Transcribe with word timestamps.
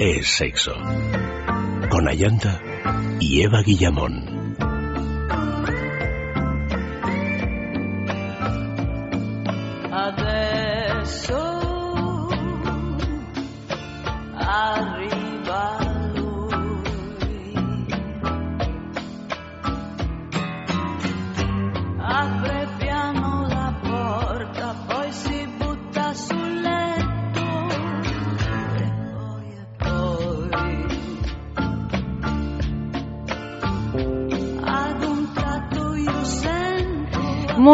es 0.00 0.28
sexo. 0.28 0.72
Con 1.90 2.08
Ayanta 2.08 2.58
y 3.20 3.42
Eva 3.42 3.62
Guillamón. 3.62 4.29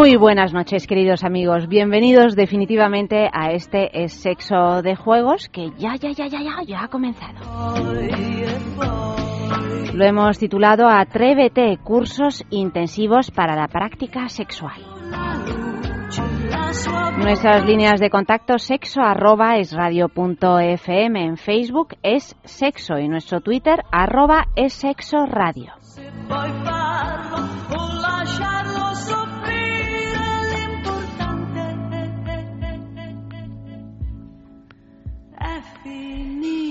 Muy 0.07 0.15
buenas 0.15 0.53
noches, 0.53 0.87
queridos 0.87 1.25
amigos. 1.25 1.67
Bienvenidos 1.67 2.33
definitivamente 2.33 3.27
a 3.29 3.51
este 3.51 4.05
es 4.05 4.13
Sexo 4.13 4.81
de 4.81 4.95
Juegos 4.95 5.49
que 5.49 5.71
ya, 5.77 5.97
ya, 5.97 6.11
ya, 6.11 6.27
ya, 6.27 6.39
ya, 6.65 6.83
ha 6.83 6.87
comenzado. 6.87 7.35
Lo 9.93 10.05
hemos 10.05 10.39
titulado 10.39 10.87
Atrévete, 10.87 11.77
cursos 11.83 12.45
intensivos 12.51 13.31
para 13.31 13.57
la 13.57 13.67
práctica 13.67 14.29
sexual. 14.29 14.81
Nuestras 17.17 17.65
líneas 17.65 17.99
de 17.99 18.09
contacto 18.09 18.59
sexo 18.59 19.01
arroba 19.01 19.57
es 19.57 19.75
en 19.75 21.35
Facebook 21.35 21.97
es 22.01 22.33
sexo 22.45 22.97
y 22.97 23.09
nuestro 23.09 23.41
Twitter 23.41 23.83
arroba 23.91 24.47
es 24.55 24.71
sexo 24.71 25.25
radio. 25.25 25.73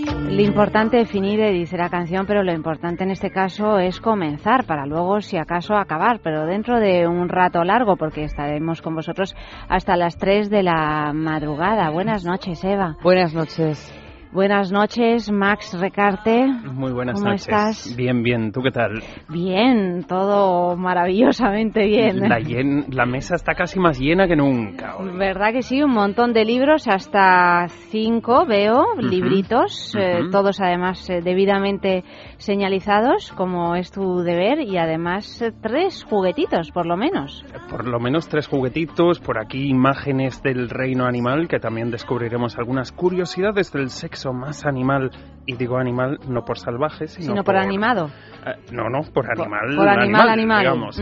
Lo 0.06 0.42
importante 0.42 0.98
definir, 0.98 1.40
dice 1.52 1.76
la 1.76 1.88
canción, 1.88 2.26
pero 2.26 2.42
lo 2.42 2.52
importante 2.52 3.04
en 3.04 3.10
este 3.10 3.30
caso 3.30 3.78
es 3.78 4.00
comenzar 4.00 4.64
para 4.64 4.86
luego, 4.86 5.20
si 5.20 5.36
acaso, 5.36 5.74
acabar, 5.74 6.20
pero 6.22 6.46
dentro 6.46 6.78
de 6.78 7.06
un 7.06 7.28
rato 7.28 7.64
largo, 7.64 7.96
porque 7.96 8.24
estaremos 8.24 8.82
con 8.82 8.94
vosotros 8.94 9.34
hasta 9.68 9.96
las 9.96 10.16
3 10.18 10.50
de 10.50 10.62
la 10.62 11.12
madrugada. 11.14 11.90
Buenas 11.90 12.24
noches, 12.24 12.62
Eva. 12.64 12.96
Buenas 13.02 13.34
noches. 13.34 14.05
Buenas 14.36 14.70
noches, 14.70 15.32
Max 15.32 15.72
Recarte. 15.80 16.46
Muy 16.46 16.92
buenas 16.92 17.14
¿Cómo 17.14 17.30
noches. 17.30 17.48
estás? 17.48 17.96
Bien, 17.96 18.22
bien. 18.22 18.52
¿Tú 18.52 18.60
qué 18.60 18.70
tal? 18.70 19.02
Bien, 19.30 20.04
todo 20.06 20.76
maravillosamente 20.76 21.86
bien. 21.86 22.20
La, 22.28 22.38
llen- 22.38 22.84
la 22.92 23.06
mesa 23.06 23.36
está 23.36 23.54
casi 23.54 23.80
más 23.80 23.98
llena 23.98 24.28
que 24.28 24.36
nunca. 24.36 24.96
hoy. 24.98 25.16
¿Verdad 25.16 25.52
que 25.54 25.62
sí? 25.62 25.82
Un 25.82 25.92
montón 25.92 26.34
de 26.34 26.44
libros, 26.44 26.86
hasta 26.86 27.66
cinco 27.90 28.44
veo, 28.44 28.84
libritos, 29.00 29.96
eh, 29.98 30.24
todos 30.30 30.60
además 30.60 31.08
eh, 31.08 31.22
debidamente 31.22 32.04
señalizados, 32.38 33.32
como 33.32 33.74
es 33.76 33.90
tu 33.90 34.20
deber, 34.20 34.60
y 34.60 34.78
además 34.78 35.40
eh, 35.42 35.52
tres 35.60 36.04
juguetitos, 36.04 36.70
por 36.70 36.86
lo 36.86 36.96
menos. 36.96 37.44
Por 37.70 37.86
lo 37.86 37.98
menos 37.98 38.28
tres 38.28 38.46
juguetitos, 38.46 39.20
por 39.20 39.38
aquí 39.38 39.68
imágenes 39.68 40.42
del 40.42 40.68
reino 40.68 41.06
animal, 41.06 41.48
que 41.48 41.58
también 41.58 41.90
descubriremos 41.90 42.58
algunas 42.58 42.92
curiosidades 42.92 43.72
del 43.72 43.90
sexo 43.90 44.32
más 44.32 44.64
animal. 44.66 45.10
Y 45.46 45.56
digo 45.56 45.78
animal 45.78 46.18
no 46.28 46.44
por 46.44 46.58
salvaje, 46.58 47.06
sino, 47.06 47.26
Sino 47.26 47.44
por 47.44 47.56
animado. 47.56 48.08
Eh, 48.44 48.54
no, 48.72 48.88
no, 48.88 49.02
por 49.12 49.30
animal. 49.30 49.76
por 49.76 49.88
animal, 49.88 50.28
animal. 50.28 50.60
digamos. 50.60 51.00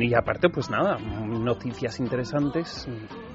Y 0.00 0.14
aparte, 0.14 0.48
pues 0.48 0.70
nada, 0.70 0.96
noticias 0.98 2.00
interesantes, 2.00 2.88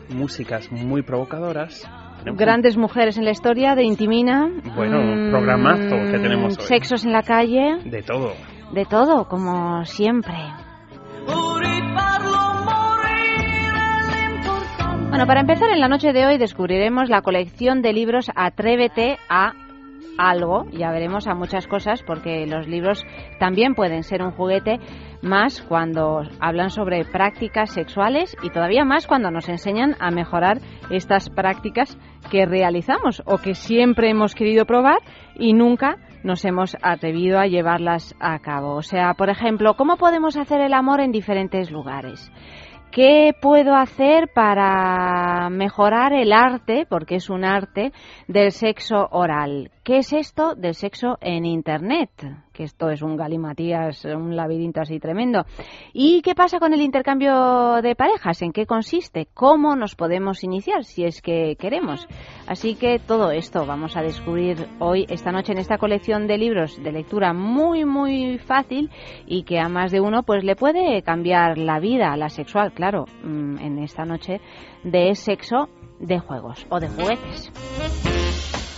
músicas 0.10 0.72
muy 0.72 1.04
provocadoras. 1.04 1.88
Tenemos 2.26 2.32
un- 2.42 2.46
Grandes 2.46 2.78
mujeres 2.78 3.18
en 3.18 3.26
la 3.26 3.32
historia 3.32 3.76
de 3.76 3.84
Intimina. 3.84 4.50
Bueno, 4.76 5.00
mm, 5.02 5.30
programazo 5.32 5.96
que 6.12 6.20
tenemos 6.20 6.58
hoy. 6.58 6.66
Sexos 6.66 7.06
en 7.06 7.12
la 7.14 7.22
calle, 7.24 7.78
De 7.86 8.02
todo. 8.02 8.34
de 8.74 8.86
todo, 8.86 9.28
como 9.28 9.86
siempre. 9.86 10.34
Bueno, 15.10 15.28
para 15.28 15.42
empezar, 15.42 15.70
en 15.70 15.80
la 15.80 15.88
noche 15.88 16.12
de 16.12 16.26
hoy 16.26 16.38
descubriremos 16.38 17.10
la 17.10 17.22
colección 17.22 17.82
de 17.82 17.94
libros 17.94 18.30
Atrévete 18.36 19.18
a 19.30 19.54
algo. 20.18 20.66
Ya 20.72 20.92
veremos 20.92 21.28
a 21.28 21.36
muchas 21.36 21.68
cosas 21.68 22.04
porque 22.04 22.46
los 22.48 22.68
libros 22.68 23.06
también 23.40 23.76
pueden 23.76 24.04
ser 24.04 24.22
un 24.22 24.32
juguete, 24.32 24.80
más 25.22 25.62
cuando 25.62 26.22
hablan 26.42 26.70
sobre 26.70 27.06
prácticas 27.06 27.72
sexuales 27.72 28.36
y 28.44 28.50
todavía 28.50 28.84
más 28.84 29.08
cuando 29.08 29.32
nos 29.32 29.48
enseñan 29.48 29.96
a 30.00 30.12
mejorar 30.12 30.58
estas 30.90 31.30
prácticas 31.30 31.98
que 32.30 32.46
realizamos 32.46 33.22
o 33.26 33.38
que 33.38 33.56
siempre 33.56 34.10
hemos 34.10 34.36
querido 34.36 34.66
probar 34.66 35.00
y 35.36 35.54
nunca 35.54 35.98
nos 36.24 36.44
hemos 36.44 36.76
atrevido 36.82 37.40
a 37.40 37.48
llevarlas 37.48 38.16
a 38.20 38.40
cabo. 38.40 38.76
O 38.76 38.82
sea, 38.82 39.14
por 39.14 39.30
ejemplo, 39.30 39.76
¿cómo 39.76 39.98
podemos 39.98 40.38
hacer 40.38 40.62
el 40.62 40.74
amor 40.74 41.00
en 41.00 41.12
diferentes 41.12 41.72
lugares? 41.72 42.32
¿Qué 42.92 43.34
puedo 43.42 43.76
hacer 43.76 44.30
para 44.34 45.50
mejorar 45.50 46.14
el 46.14 46.32
arte, 46.32 46.88
porque 46.90 47.16
es 47.16 47.30
un 47.30 47.44
arte, 47.44 47.92
del 48.28 48.52
sexo 48.52 49.08
oral? 49.12 49.70
¿Qué 49.86 49.98
es 49.98 50.14
esto 50.14 50.56
del 50.56 50.74
sexo 50.74 51.20
en 51.22 51.46
Internet? 51.46 52.10
Que 52.52 52.64
esto 52.64 52.90
es 52.90 53.04
un 53.04 53.16
galimatías, 53.16 54.04
un 54.06 54.36
laberinto 54.36 54.82
así 54.82 55.00
tremendo. 55.00 55.46
¿Y 55.94 56.24
qué 56.24 56.34
pasa 56.34 56.58
con 56.58 56.74
el 56.74 56.82
intercambio 56.82 57.84
de 57.84 57.94
parejas? 57.94 58.42
¿En 58.42 58.52
qué 58.52 58.66
consiste? 58.66 59.28
¿Cómo 59.36 59.76
nos 59.76 59.94
podemos 59.94 60.44
iniciar 60.44 60.86
si 60.86 61.06
es 61.06 61.22
que 61.22 61.56
queremos? 61.60 62.08
Así 62.48 62.74
que 62.74 62.98
todo 62.98 63.30
esto 63.30 63.68
vamos 63.68 63.96
a 63.96 64.02
descubrir 64.02 64.68
hoy, 64.80 65.06
esta 65.08 65.32
noche, 65.32 65.52
en 65.52 65.60
esta 65.60 65.78
colección 65.78 66.26
de 66.26 66.40
libros 66.40 66.82
de 66.82 66.92
lectura 66.92 67.34
muy, 67.34 67.86
muy 67.86 68.40
fácil 68.40 68.90
y 69.28 69.44
que 69.44 69.60
a 69.60 69.70
más 69.70 69.92
de 69.92 70.02
uno 70.02 70.24
pues 70.24 70.44
le 70.44 70.56
puede 70.56 71.04
cambiar 71.04 71.60
la 71.60 71.80
vida, 71.80 72.18
la 72.18 72.30
sexual, 72.30 72.74
claro, 72.74 73.06
mm, 73.24 73.60
en 73.60 73.78
esta 73.84 74.04
noche 74.04 74.42
de 74.84 75.14
sexo 75.14 75.70
de 76.00 76.18
juegos 76.18 76.66
o 76.72 76.80
de 76.80 76.88
juguetes. 76.90 78.15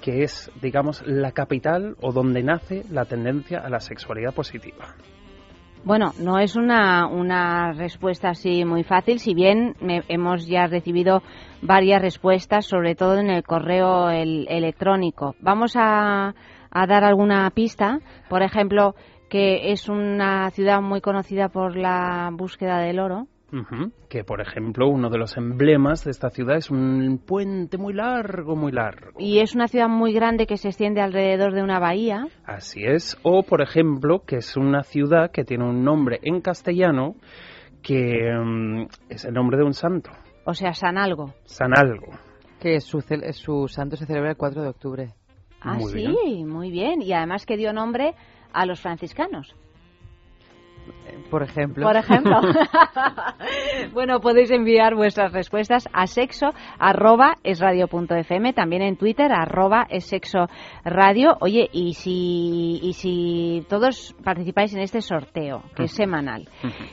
que 0.00 0.22
es, 0.22 0.50
digamos, 0.62 1.02
la 1.06 1.32
capital 1.32 1.96
o 2.00 2.12
donde 2.12 2.42
nace 2.42 2.84
la 2.90 3.06
tendencia 3.06 3.58
a 3.58 3.68
la 3.68 3.80
sexualidad 3.80 4.34
positiva? 4.34 4.94
Bueno, 5.86 6.10
no 6.18 6.40
es 6.40 6.56
una, 6.56 7.06
una 7.06 7.70
respuesta 7.72 8.30
así 8.30 8.64
muy 8.64 8.82
fácil, 8.82 9.20
si 9.20 9.34
bien 9.34 9.76
me- 9.80 10.02
hemos 10.08 10.44
ya 10.48 10.66
recibido 10.66 11.22
varias 11.62 12.02
respuestas, 12.02 12.66
sobre 12.66 12.96
todo 12.96 13.18
en 13.18 13.30
el 13.30 13.44
correo 13.44 14.10
el- 14.10 14.48
electrónico. 14.50 15.36
Vamos 15.40 15.74
a, 15.76 16.34
a 16.72 16.86
dar 16.88 17.04
alguna 17.04 17.48
pista, 17.50 18.00
por 18.28 18.42
ejemplo, 18.42 18.96
que 19.30 19.70
es 19.70 19.88
una 19.88 20.50
ciudad 20.50 20.80
muy 20.82 21.00
conocida 21.00 21.50
por 21.50 21.76
la 21.76 22.30
búsqueda 22.32 22.78
del 22.80 22.98
oro. 22.98 23.28
Que, 24.08 24.24
por 24.24 24.40
ejemplo, 24.40 24.88
uno 24.88 25.08
de 25.08 25.18
los 25.18 25.36
emblemas 25.36 26.04
de 26.04 26.10
esta 26.10 26.30
ciudad 26.30 26.56
es 26.56 26.70
un 26.70 27.18
puente 27.24 27.78
muy 27.78 27.94
largo, 27.94 28.56
muy 28.56 28.72
largo. 28.72 29.18
Y 29.18 29.38
es 29.38 29.54
una 29.54 29.68
ciudad 29.68 29.88
muy 29.88 30.12
grande 30.12 30.46
que 30.46 30.56
se 30.56 30.68
extiende 30.68 31.00
alrededor 31.00 31.54
de 31.54 31.62
una 31.62 31.78
bahía. 31.78 32.26
Así 32.44 32.84
es. 32.84 33.16
O, 33.22 33.44
por 33.44 33.62
ejemplo, 33.62 34.24
que 34.26 34.36
es 34.36 34.56
una 34.56 34.82
ciudad 34.82 35.30
que 35.30 35.44
tiene 35.44 35.64
un 35.64 35.84
nombre 35.84 36.18
en 36.22 36.40
castellano 36.40 37.14
que 37.82 38.30
mm, 38.36 38.86
es 39.10 39.24
el 39.24 39.34
nombre 39.34 39.56
de 39.56 39.62
un 39.64 39.72
santo, 39.74 40.10
O 40.44 40.52
sea, 40.54 40.72
San 40.74 40.98
algo. 40.98 41.32
San 41.44 41.72
Algo. 41.78 42.12
Que 42.60 42.80
su, 42.80 42.98
cel- 42.98 43.30
su 43.32 43.68
santo 43.68 43.96
se 43.96 44.06
celebra 44.06 44.30
el 44.30 44.36
4 44.36 44.62
de 44.62 44.68
octubre. 44.68 45.14
Ah, 45.60 45.74
Muy 45.74 45.92
sí, 45.92 46.44
muy 46.44 46.70
bien. 46.70 47.00
Y 47.00 47.12
además 47.12 47.46
que 47.46 47.56
dio 47.56 47.72
nombre 47.72 48.14
a 48.52 48.66
los 48.66 48.80
franciscanos. 48.80 49.54
Eh, 51.06 51.18
Por 51.30 51.42
ejemplo. 51.42 51.86
Por 51.86 51.96
ejemplo. 51.96 52.40
bueno, 53.92 54.20
podéis 54.20 54.50
enviar 54.50 54.94
vuestras 54.94 55.32
respuestas 55.32 55.88
a 55.92 56.06
sexo 56.06 56.50
arroba 56.78 57.36
es 57.42 57.60
radio 57.60 57.88
punto 57.88 58.14
fm, 58.14 58.52
también 58.52 58.82
en 58.82 58.96
Twitter 58.96 59.30
arroba 59.32 59.86
es 59.88 60.06
sexo 60.06 60.46
radio. 60.84 61.36
Oye, 61.40 61.68
y 61.72 61.94
si, 61.94 62.80
y 62.82 62.92
si 62.94 63.64
todos 63.68 64.14
participáis 64.22 64.74
en 64.74 64.80
este 64.80 65.00
sorteo, 65.00 65.62
que 65.74 65.84
es 65.84 65.92
semanal, 65.92 66.48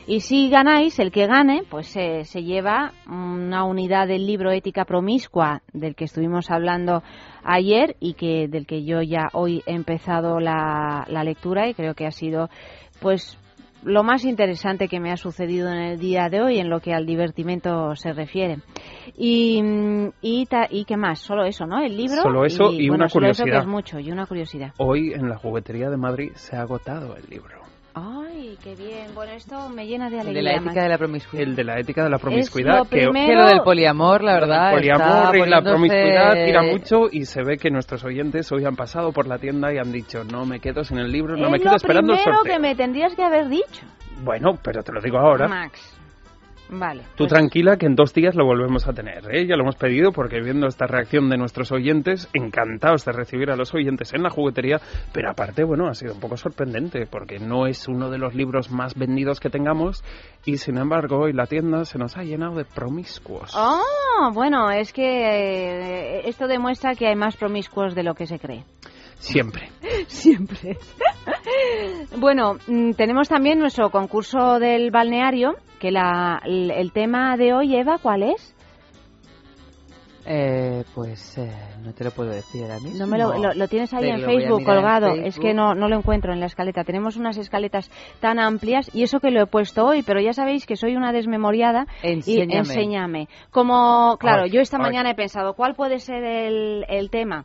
y 0.07 0.22
si 0.22 0.50
ganáis, 0.50 1.00
el 1.00 1.12
que 1.12 1.28
gane, 1.28 1.63
pues 1.69 1.88
se 1.88 2.24
se 2.24 2.44
lleva 2.44 2.94
una 3.07 3.63
unidad 3.63 4.07
del 4.07 4.25
libro 4.25 4.51
Ética 4.51 4.86
Promiscua, 4.86 5.62
del 5.72 5.96
que 5.96 6.06
estuvimos 6.06 6.50
hablando 6.50 7.04
ayer 7.44 7.96
y 8.00 8.13
que 8.13 8.48
del 8.48 8.66
que 8.66 8.84
yo 8.84 9.01
ya 9.01 9.30
hoy 9.34 9.62
he 9.66 9.74
empezado 9.74 10.39
la, 10.39 11.06
la 11.07 11.24
lectura 11.24 11.68
y 11.68 11.74
creo 11.74 11.94
que 11.94 12.07
ha 12.07 12.12
sido 12.12 12.50
pues 13.01 13.38
lo 13.86 14.04
más 14.04 14.24
interesante 14.26 14.88
que 14.88 15.00
me 15.00 15.12
ha 15.12 15.18
sucedido 15.18 15.70
en 15.70 15.78
el 15.80 16.00
día 16.00 16.30
de 16.30 16.42
hoy 16.42 16.60
en 16.60 16.70
lo 16.70 16.80
que 16.80 16.94
al 16.94 17.06
divertimento 17.06 17.96
se 17.96 18.14
refiere. 18.14 18.58
Y, 19.18 19.62
mm, 19.62 20.10
y, 20.22 20.46
ta- 20.46 20.68
y 20.70 20.86
qué 20.86 20.98
más, 20.98 21.20
solo 21.20 21.44
eso, 21.46 21.66
¿no? 21.66 21.80
El 21.84 21.98
libro. 21.98 22.22
Solo 22.22 22.46
eso 22.46 22.72
y 22.72 22.88
bueno, 22.90 23.04
una 23.04 23.10
solo 23.10 23.28
eso 23.28 23.44
que 23.44 23.50
curiosidad. 23.52 23.62
es 23.62 23.68
mucho, 23.68 24.00
y 24.00 24.12
una 24.12 24.26
curiosidad. 24.26 24.74
Hoy 24.78 25.14
en 25.14 25.30
la 25.30 25.38
juguetería 25.38 25.90
de 25.90 25.98
Madrid 25.98 26.32
se 26.36 26.56
ha 26.56 26.62
agotado 26.62 27.16
el 27.16 27.30
libro. 27.30 27.62
Ay, 27.95 28.57
qué 28.63 28.75
bien. 28.75 29.13
Bueno, 29.13 29.34
esto 29.34 29.69
me 29.69 29.86
llena 29.86 30.10
de 30.10 30.16
El 30.16 30.22
alegría. 30.30 30.42
de 30.54 30.57
la 30.60 30.66
ética 30.66 30.84
de 30.84 30.90
la 30.90 30.98
promiscuidad. 30.98 31.48
El 31.48 31.56
de 31.56 31.63
la 31.63 31.80
ética 31.80 32.04
de 32.04 32.10
la 32.10 32.16
Es 32.16 32.22
promiscuidad. 32.22 32.78
lo 32.80 32.84
que 32.86 32.90
primero- 32.90 33.28
Que 33.28 33.36
lo 33.36 33.45
del 33.48 33.62
poliamor, 33.62 34.24
la 34.24 34.34
verdad. 34.34 34.69
el 34.69 34.75
poliamor 34.78 35.36
está 35.36 35.48
y 35.48 35.50
la 35.50 35.62
promiscuidad 35.62 36.34
tira 36.45 36.62
mucho 36.63 37.01
y 37.12 37.25
se 37.25 37.44
ve 37.44 37.57
que 37.57 37.69
nuestros 37.69 38.04
oyentes 38.04 38.51
hoy 38.51 38.66
han 38.66 38.75
pasado 38.75 39.12
por 39.12 39.28
la 39.28 39.38
tienda 39.38 39.72
y 39.72 39.78
han 39.78 39.92
dicho 39.92 40.24
no 40.24 40.45
me 40.45 40.60
quedo 40.60 40.84
sin 40.84 40.98
el 40.98 41.12
libro, 41.12 41.38
no 41.38 41.45
es 41.45 41.51
me 41.51 41.60
quedo 41.60 41.72
lo 41.72 41.78
esperando 41.78 42.13
el 42.13 42.18
primero 42.19 42.38
sorteo. 42.40 42.54
que 42.56 42.60
me 42.60 42.75
tendrías 42.75 43.16
que 43.16 43.24
haber 43.24 43.48
dicho, 43.48 43.86
Bueno, 44.24 44.57
pero 44.63 44.81
te 44.84 44.92
lo 44.92 45.00
digo 45.01 45.18
ahora. 45.19 45.48
Max. 45.48 46.00
Vale. 46.69 47.04
Tú 47.15 47.25
pues- 47.25 47.30
tranquila 47.30 47.77
que 47.77 47.86
en 47.86 47.95
dos 47.95 48.13
días 48.13 48.36
lo 48.36 48.45
volvemos 48.45 48.88
a 48.88 48.94
tener, 48.94 49.24
¿eh? 49.33 49.45
Ya 49.45 49.56
lo 49.56 49.63
hemos 49.63 49.75
pedido 49.75 50.12
porque 50.12 50.42
viendo 50.42 50.68
esta 50.68 50.88
reacción 50.88 51.30
de 51.30 51.38
nuestros 51.38 51.71
oyentes, 51.71 52.30
encantados 52.33 53.06
de 53.06 53.12
recibir 53.12 53.51
a 53.51 53.56
los 53.56 53.74
oyentes 53.74 54.13
en 54.13 54.24
la 54.24 54.30
juguetería, 54.30 54.80
pero 55.12 55.30
aparte, 55.30 55.63
bueno, 55.63 55.88
ha 55.88 55.94
sido 55.94 56.13
un 56.13 56.19
poco 56.19 56.38
sorprendente 56.38 57.06
porque 57.06 57.39
no 57.39 57.68
es 57.68 57.88
uno 57.88 58.10
de 58.10 58.18
los 58.18 58.33
libros 58.33 58.71
más 58.71 58.95
vendidos 58.95 59.39
que 59.39 59.50
tengamos 59.50 60.04
y 60.45 60.57
sin 60.57 60.77
embargo 60.77 61.19
hoy 61.19 61.33
la 61.33 61.45
tienda 61.45 61.86
se 61.86 61.98
nos 61.98 62.18
ha 62.18 62.24
llenado 62.24 62.56
de 62.56 62.65
promiscuos. 62.65 63.54
Oh, 63.56 64.31
bueno, 64.33 64.71
es 64.71 64.94
que 64.94 65.04
eh, 65.04 66.21
esto 66.27 66.48
demuestra 66.48 66.95
que 66.95 67.07
hay 67.07 67.15
más 67.15 67.38
promiscuos 67.38 67.95
de 67.95 68.04
lo 68.04 68.15
que 68.15 68.25
se 68.25 68.39
cree. 68.39 68.63
Siempre. 69.19 69.69
Siempre. 70.07 70.77
bueno, 72.18 72.57
mm, 72.68 72.92
tenemos 72.94 73.27
también 73.30 73.60
nuestro 73.60 73.89
concurso 73.89 74.60
del 74.60 74.92
balneario, 74.92 75.56
que 75.80 75.92
la, 75.92 76.42
el, 76.45 76.71
el 76.71 76.92
tema 76.92 77.36
de 77.38 77.54
hoy, 77.54 77.75
Eva, 77.75 77.98
¿cuál 78.01 78.24
es? 78.24 78.50
Eh, 80.25 80.86
pues 80.95 81.38
eh, 81.38 81.51
no 81.83 81.94
te 81.94 82.06
lo 82.06 82.12
puedo 82.12 82.30
decir 82.30 82.62
ahora 82.63 82.80
mismo. 82.80 82.98
No 83.00 83.07
me 83.07 83.18
lo, 83.18 83.38
lo- 83.38 83.54
lo 83.54 83.68
tienes 83.68 83.94
ahí 83.94 84.04
Te 84.04 84.10
en 84.12 84.21
Facebook 84.24 84.60
en 84.62 84.65
colgado. 84.65 85.07
Es 85.15 85.38
que 85.38 85.54
no, 85.54 85.75
no 85.75 85.89
lo 85.89 85.98
encuentro 85.98 86.31
en 86.31 86.39
la 86.39 86.45
escaleta. 86.45 86.86
Tenemos 86.86 87.18
unas 87.18 87.36
escaletas 87.38 87.92
tan 88.21 88.39
amplias 88.39 88.89
y 88.95 89.04
eso 89.04 89.19
que 89.19 89.31
lo 89.31 89.42
he 89.42 89.48
puesto 89.48 89.86
hoy, 89.86 90.01
pero 90.01 90.21
ya 90.21 90.31
sabéis 90.31 90.65
que 90.65 90.77
soy 90.77 90.95
una 90.95 91.12
desmemoriada. 91.12 91.88
Enséñame. 92.04 92.54
Y 92.54 92.57
enséñame. 92.57 93.27
Como, 93.51 94.15
claro, 94.18 94.44
Ay, 94.44 94.51
yo 94.51 94.62
esta 94.62 94.77
ay. 94.77 94.83
mañana 94.83 95.10
he 95.12 95.15
pensado, 95.15 95.56
¿cuál 95.56 95.75
puede 95.75 96.00
ser 96.00 96.24
el, 96.24 96.86
el 96.88 97.10
tema? 97.10 97.44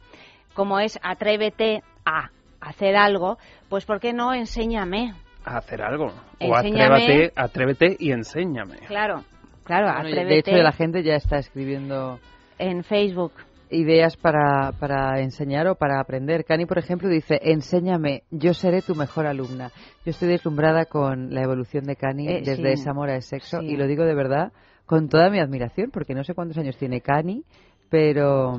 Como 0.59 0.81
es 0.81 0.99
atrévete 1.05 1.85
a 2.05 2.31
hacer 2.61 2.97
algo, 2.97 3.39
pues 3.69 3.85
¿por 3.87 4.01
qué 4.01 4.13
no 4.13 4.35
enséñame? 4.35 5.15
A 5.45 5.59
hacer 5.59 5.81
algo. 5.81 6.07
O 6.41 6.57
Enséñame. 6.57 6.97
atrévete, 6.97 7.33
atrévete 7.37 7.97
y 8.01 8.11
enséñame. 8.11 8.79
Claro, 8.89 9.23
claro, 9.63 9.87
Bueno, 9.87 10.01
atrévete 10.01 10.35
de 10.35 10.39
hecho, 10.57 10.63
la 10.65 10.73
gente 10.73 11.05
ya 11.05 11.15
está 11.15 11.37
escribiendo 11.39 12.19
en 12.59 12.83
Facebook. 12.83 13.31
ideas 13.71 14.17
para, 14.17 14.73
para 14.81 15.21
enseñar 15.21 15.69
o 15.69 15.77
para 15.77 16.01
aprender. 16.01 16.45
Cani, 16.45 16.67
por 16.67 16.79
ejemplo, 16.79 17.09
dice, 17.09 17.39
enséñame, 17.41 18.25
yo 18.33 18.53
seré 18.53 18.83
tu 18.83 18.97
mejor 18.97 19.29
alumna. 19.29 19.71
Yo 20.05 20.11
estoy 20.11 20.27
deslumbrada 20.27 20.87
con 20.87 21.33
la 21.33 21.43
evolución 21.45 21.85
de 21.85 21.95
Cani 21.95 22.27
Eh, 22.29 22.43
desde 22.45 22.75
sí. 22.75 22.81
esa 22.81 22.91
amor 22.91 23.11
al 23.11 23.23
sexo 23.23 23.61
Sí. 23.61 23.67
y 23.67 23.77
lo 23.77 23.87
digo 23.87 24.03
de 24.05 24.15
verdad 24.17 24.51
con 24.87 25.09
toda 25.09 25.31
mi 25.31 25.39
admiración, 25.39 25.93
porque 25.93 26.15
no 26.15 26.25
sé 26.25 26.35
cuántos 26.35 26.59
años 26.59 26.77
tiene 26.79 27.01
Cani, 27.01 27.45
pero, 27.91 28.55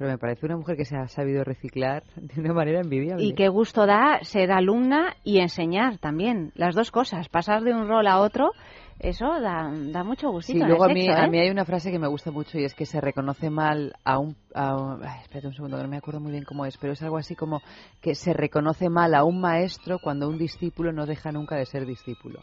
pero 0.00 0.12
me 0.12 0.16
parece 0.16 0.46
una 0.46 0.56
mujer 0.56 0.78
que 0.78 0.86
se 0.86 0.96
ha 0.96 1.06
sabido 1.08 1.44
reciclar 1.44 2.02
de 2.16 2.40
una 2.40 2.54
manera 2.54 2.80
envidiable. 2.80 3.22
Y 3.22 3.34
qué 3.34 3.48
gusto 3.48 3.84
da 3.84 4.18
ser 4.22 4.50
alumna 4.50 5.14
y 5.24 5.40
enseñar 5.40 5.98
también. 5.98 6.52
Las 6.54 6.74
dos 6.74 6.90
cosas. 6.90 7.28
Pasar 7.28 7.62
de 7.64 7.74
un 7.74 7.86
rol 7.86 8.06
a 8.06 8.18
otro, 8.20 8.52
eso 8.98 9.26
da, 9.40 9.70
da 9.70 10.02
mucho 10.02 10.28
Sí, 10.28 10.32
gustito. 10.32 10.60
en 10.64 10.68
luego 10.68 10.84
a 10.84 10.88
mí, 10.88 11.02
sexo, 11.04 11.20
a 11.20 11.24
¿eh? 11.26 11.28
mí 11.28 11.38
hay 11.38 11.50
una 11.50 11.66
frase 11.66 11.90
que 11.90 11.98
me 11.98 12.08
gusta 12.08 12.30
mucho 12.30 12.58
y 12.58 12.64
es 12.64 12.72
que 12.72 12.86
se 12.86 12.98
reconoce 12.98 13.50
mal 13.50 13.92
a 14.02 14.18
un... 14.18 14.34
A 14.54 14.74
un- 14.74 15.04
ay, 15.04 15.20
espérate 15.20 15.48
un 15.48 15.54
segundo, 15.54 15.76
no 15.82 15.86
me 15.86 15.98
acuerdo 15.98 16.18
muy 16.20 16.32
bien 16.32 16.44
cómo 16.44 16.64
es, 16.64 16.78
pero 16.78 16.94
es 16.94 17.02
algo 17.02 17.18
así 17.18 17.34
como 17.36 17.60
que 18.00 18.14
se 18.14 18.32
reconoce 18.32 18.88
mal 18.88 19.14
a 19.14 19.24
un 19.24 19.38
maestro 19.38 19.98
cuando 20.02 20.30
un 20.30 20.38
discípulo 20.38 20.92
no 20.92 21.04
deja 21.04 21.30
nunca 21.30 21.56
de 21.56 21.66
ser 21.66 21.84
discípulo. 21.84 22.40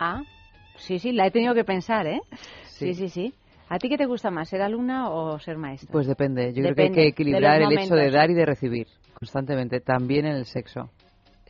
Ah, 0.00 0.22
sí, 0.76 0.98
sí, 0.98 1.12
la 1.12 1.26
he 1.26 1.30
tenido 1.30 1.52
que 1.52 1.64
pensar, 1.64 2.06
¿eh? 2.06 2.22
Sí, 2.64 2.94
Sí. 2.94 2.94
sí, 2.94 3.08
sí. 3.10 3.34
¿A 3.74 3.78
ti 3.78 3.88
qué 3.88 3.98
te 3.98 4.06
gusta 4.06 4.30
más, 4.30 4.48
ser 4.48 4.62
alumna 4.62 5.10
o 5.10 5.36
ser 5.40 5.58
maestra? 5.58 5.90
Pues 5.90 6.06
depende. 6.06 6.52
Yo 6.52 6.62
creo 6.62 6.76
que 6.76 6.82
hay 6.82 6.92
que 6.92 7.08
equilibrar 7.08 7.60
el 7.60 7.76
hecho 7.76 7.96
de 7.96 8.08
dar 8.08 8.30
y 8.30 8.34
de 8.34 8.46
recibir 8.46 8.86
constantemente, 9.14 9.80
también 9.80 10.26
en 10.26 10.36
el 10.36 10.44
sexo. 10.44 10.90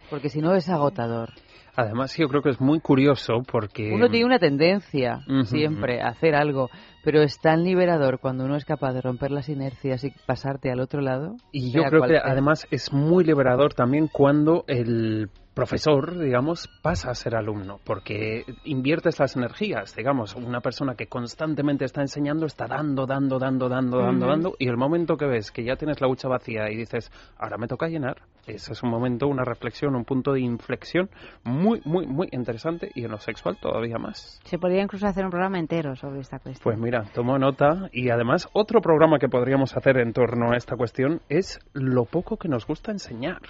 Porque 0.08 0.30
si 0.30 0.40
no 0.40 0.54
es 0.54 0.70
agotador. 0.70 1.34
Además, 1.76 2.16
yo 2.16 2.26
creo 2.28 2.40
que 2.40 2.48
es 2.48 2.62
muy 2.62 2.80
curioso 2.80 3.42
porque... 3.46 3.92
Uno 3.92 4.08
tiene 4.08 4.24
una 4.24 4.38
tendencia 4.38 5.20
siempre 5.44 6.00
a 6.00 6.08
hacer 6.08 6.34
algo, 6.34 6.70
pero 7.04 7.20
es 7.20 7.38
tan 7.40 7.62
liberador 7.62 8.18
cuando 8.20 8.46
uno 8.46 8.56
es 8.56 8.64
capaz 8.64 8.94
de 8.94 9.02
romper 9.02 9.30
las 9.30 9.50
inercias 9.50 10.02
y 10.04 10.10
pasarte 10.24 10.70
al 10.70 10.80
otro 10.80 11.02
lado. 11.02 11.36
Y 11.52 11.72
yo 11.72 11.82
creo 11.84 12.04
que 12.04 12.16
además 12.16 12.66
es 12.70 12.90
muy 12.90 13.24
liberador 13.24 13.74
también 13.74 14.08
cuando 14.10 14.64
el 14.66 15.28
profesor, 15.54 16.18
digamos, 16.18 16.68
pasa 16.82 17.10
a 17.10 17.14
ser 17.14 17.36
alumno, 17.36 17.78
porque 17.84 18.44
inviertes 18.64 19.18
las 19.18 19.36
energías, 19.36 19.94
digamos, 19.94 20.34
una 20.34 20.60
persona 20.60 20.94
que 20.96 21.06
constantemente 21.06 21.84
está 21.84 22.00
enseñando 22.00 22.46
está 22.46 22.66
dando, 22.66 23.06
dando, 23.06 23.38
dando, 23.38 23.68
dando, 23.68 23.98
dando, 23.98 24.26
dando, 24.26 24.54
y 24.58 24.68
el 24.68 24.76
momento 24.76 25.16
que 25.16 25.26
ves 25.26 25.50
que 25.50 25.64
ya 25.64 25.76
tienes 25.76 26.00
la 26.00 26.08
hucha 26.08 26.28
vacía 26.28 26.70
y 26.70 26.76
dices, 26.76 27.10
ahora 27.38 27.56
me 27.56 27.68
toca 27.68 27.88
llenar, 27.88 28.22
ese 28.46 28.72
es 28.72 28.82
un 28.82 28.90
momento, 28.90 29.26
una 29.26 29.44
reflexión, 29.44 29.94
un 29.94 30.04
punto 30.04 30.32
de 30.32 30.40
inflexión 30.40 31.08
muy, 31.44 31.80
muy, 31.84 32.06
muy 32.06 32.28
interesante 32.32 32.90
y 32.94 33.04
en 33.04 33.10
lo 33.10 33.18
sexual 33.18 33.56
todavía 33.60 33.98
más. 33.98 34.40
Se 34.44 34.58
podría 34.58 34.82
incluso 34.82 35.06
hacer 35.06 35.24
un 35.24 35.30
programa 35.30 35.58
entero 35.58 35.96
sobre 35.96 36.20
esta 36.20 36.38
cuestión. 36.38 36.62
Pues 36.62 36.78
mira, 36.78 37.04
tomo 37.14 37.38
nota 37.38 37.88
y 37.92 38.10
además 38.10 38.48
otro 38.52 38.80
programa 38.80 39.18
que 39.18 39.28
podríamos 39.28 39.76
hacer 39.76 39.98
en 39.98 40.12
torno 40.12 40.52
a 40.52 40.56
esta 40.56 40.76
cuestión 40.76 41.20
es 41.28 41.58
lo 41.72 42.04
poco 42.04 42.36
que 42.36 42.48
nos 42.48 42.66
gusta 42.66 42.90
enseñar. 42.90 43.40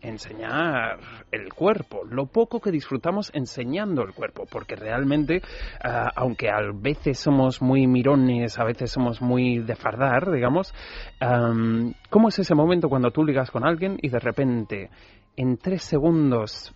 Enseñar 0.00 1.00
el 1.32 1.52
cuerpo, 1.52 2.04
lo 2.04 2.26
poco 2.26 2.60
que 2.60 2.70
disfrutamos 2.70 3.32
enseñando 3.34 4.02
el 4.02 4.14
cuerpo, 4.14 4.44
porque 4.48 4.76
realmente, 4.76 5.42
ah, 5.82 6.12
aunque 6.14 6.48
a 6.50 6.60
veces 6.72 7.18
somos 7.18 7.60
muy 7.60 7.88
mirones, 7.88 8.58
a 8.60 8.64
veces 8.64 8.92
somos 8.92 9.20
muy 9.20 9.58
de 9.58 9.74
fardar, 9.74 10.30
digamos, 10.30 10.72
am, 11.18 11.94
¿cómo 12.10 12.28
es 12.28 12.38
ese 12.38 12.54
momento 12.54 12.88
cuando 12.88 13.10
tú 13.10 13.24
ligas 13.24 13.50
con 13.50 13.66
alguien 13.66 13.98
y 14.00 14.08
de 14.08 14.20
repente, 14.20 14.90
en 15.36 15.56
tres 15.56 15.82
segundos, 15.82 16.72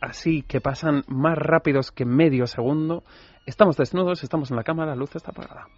así 0.00 0.42
que 0.42 0.60
pasan 0.60 1.04
más 1.06 1.38
rápidos 1.38 1.92
que 1.92 2.04
medio 2.04 2.48
segundo, 2.48 3.04
estamos 3.46 3.76
desnudos, 3.76 4.24
estamos 4.24 4.50
en 4.50 4.56
la 4.56 4.64
cama, 4.64 4.84
la 4.84 4.96
luz 4.96 5.14
está 5.14 5.30
apagada. 5.30 5.68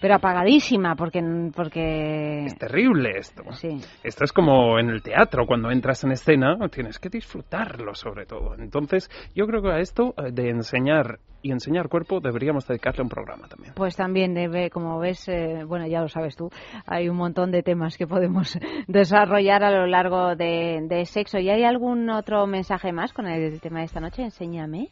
Pero 0.00 0.14
apagadísima, 0.14 0.94
porque... 0.94 1.22
porque... 1.54 2.44
Es 2.46 2.58
terrible 2.58 3.18
esto. 3.18 3.42
Sí. 3.52 3.80
Esto 4.02 4.24
es 4.24 4.32
como 4.32 4.78
en 4.78 4.90
el 4.90 5.02
teatro, 5.02 5.46
cuando 5.46 5.70
entras 5.70 6.04
en 6.04 6.12
escena, 6.12 6.56
tienes 6.70 6.98
que 6.98 7.08
disfrutarlo 7.08 7.94
sobre 7.94 8.26
todo. 8.26 8.54
Entonces, 8.58 9.10
yo 9.34 9.46
creo 9.46 9.62
que 9.62 9.70
a 9.70 9.80
esto 9.80 10.14
eh, 10.18 10.30
de 10.32 10.50
enseñar 10.50 11.18
y 11.42 11.52
enseñar 11.52 11.88
cuerpo 11.88 12.20
deberíamos 12.20 12.66
dedicarle 12.66 13.02
un 13.02 13.08
programa 13.08 13.46
también. 13.46 13.74
Pues 13.74 13.94
también 13.94 14.34
debe, 14.34 14.68
como 14.70 14.98
ves, 14.98 15.28
eh, 15.28 15.62
bueno, 15.64 15.86
ya 15.86 16.00
lo 16.00 16.08
sabes 16.08 16.34
tú, 16.34 16.50
hay 16.86 17.08
un 17.08 17.16
montón 17.16 17.52
de 17.52 17.62
temas 17.62 17.96
que 17.96 18.06
podemos 18.06 18.58
desarrollar 18.88 19.62
a 19.62 19.70
lo 19.70 19.86
largo 19.86 20.34
de, 20.34 20.80
de 20.88 21.04
sexo. 21.06 21.38
¿Y 21.38 21.48
hay 21.50 21.62
algún 21.62 22.10
otro 22.10 22.46
mensaje 22.46 22.92
más 22.92 23.12
con 23.12 23.26
el 23.26 23.60
tema 23.60 23.80
de 23.80 23.84
esta 23.84 24.00
noche? 24.00 24.22
Enséñame. 24.22 24.90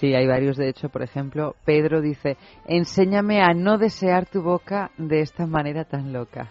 Sí, 0.00 0.14
hay 0.14 0.26
varios, 0.26 0.56
de 0.56 0.70
hecho, 0.70 0.88
por 0.88 1.02
ejemplo, 1.02 1.56
Pedro 1.66 2.00
dice, 2.00 2.38
enséñame 2.66 3.42
a 3.42 3.52
no 3.52 3.76
desear 3.76 4.24
tu 4.24 4.40
boca 4.40 4.90
de 4.96 5.20
esta 5.20 5.46
manera 5.46 5.84
tan 5.84 6.10
loca. 6.10 6.50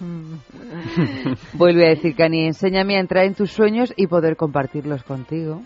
Vuelve 1.52 1.86
a 1.86 1.90
decir 1.90 2.16
Cani, 2.16 2.46
enséñame 2.46 2.96
a 2.96 3.00
entrar 3.00 3.26
en 3.26 3.34
tus 3.34 3.50
sueños 3.52 3.92
y 3.98 4.06
poder 4.06 4.34
compartirlos 4.36 5.02
contigo. 5.02 5.60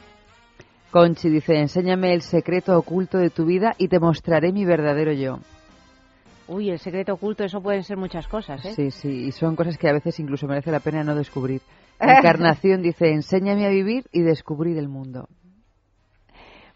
Conchi 0.90 1.28
dice, 1.28 1.54
enséñame 1.56 2.14
el 2.14 2.22
secreto 2.22 2.76
oculto 2.76 3.18
de 3.18 3.30
tu 3.30 3.44
vida 3.44 3.76
y 3.78 3.86
te 3.86 4.00
mostraré 4.00 4.50
mi 4.50 4.64
verdadero 4.64 5.12
yo. 5.12 5.38
Uy, 6.48 6.70
el 6.70 6.80
secreto 6.80 7.14
oculto, 7.14 7.44
eso 7.44 7.62
pueden 7.62 7.84
ser 7.84 7.96
muchas 7.96 8.26
cosas, 8.26 8.64
¿eh? 8.64 8.72
Sí, 8.74 8.90
sí, 8.90 9.26
y 9.26 9.30
son 9.30 9.54
cosas 9.54 9.78
que 9.78 9.88
a 9.88 9.92
veces 9.92 10.18
incluso 10.18 10.48
merece 10.48 10.72
la 10.72 10.80
pena 10.80 11.04
no 11.04 11.14
descubrir. 11.14 11.62
Encarnación 12.00 12.82
dice, 12.82 13.12
enséñame 13.12 13.66
a 13.66 13.70
vivir 13.70 14.04
y 14.10 14.22
descubrir 14.22 14.78
el 14.78 14.88
mundo. 14.88 15.28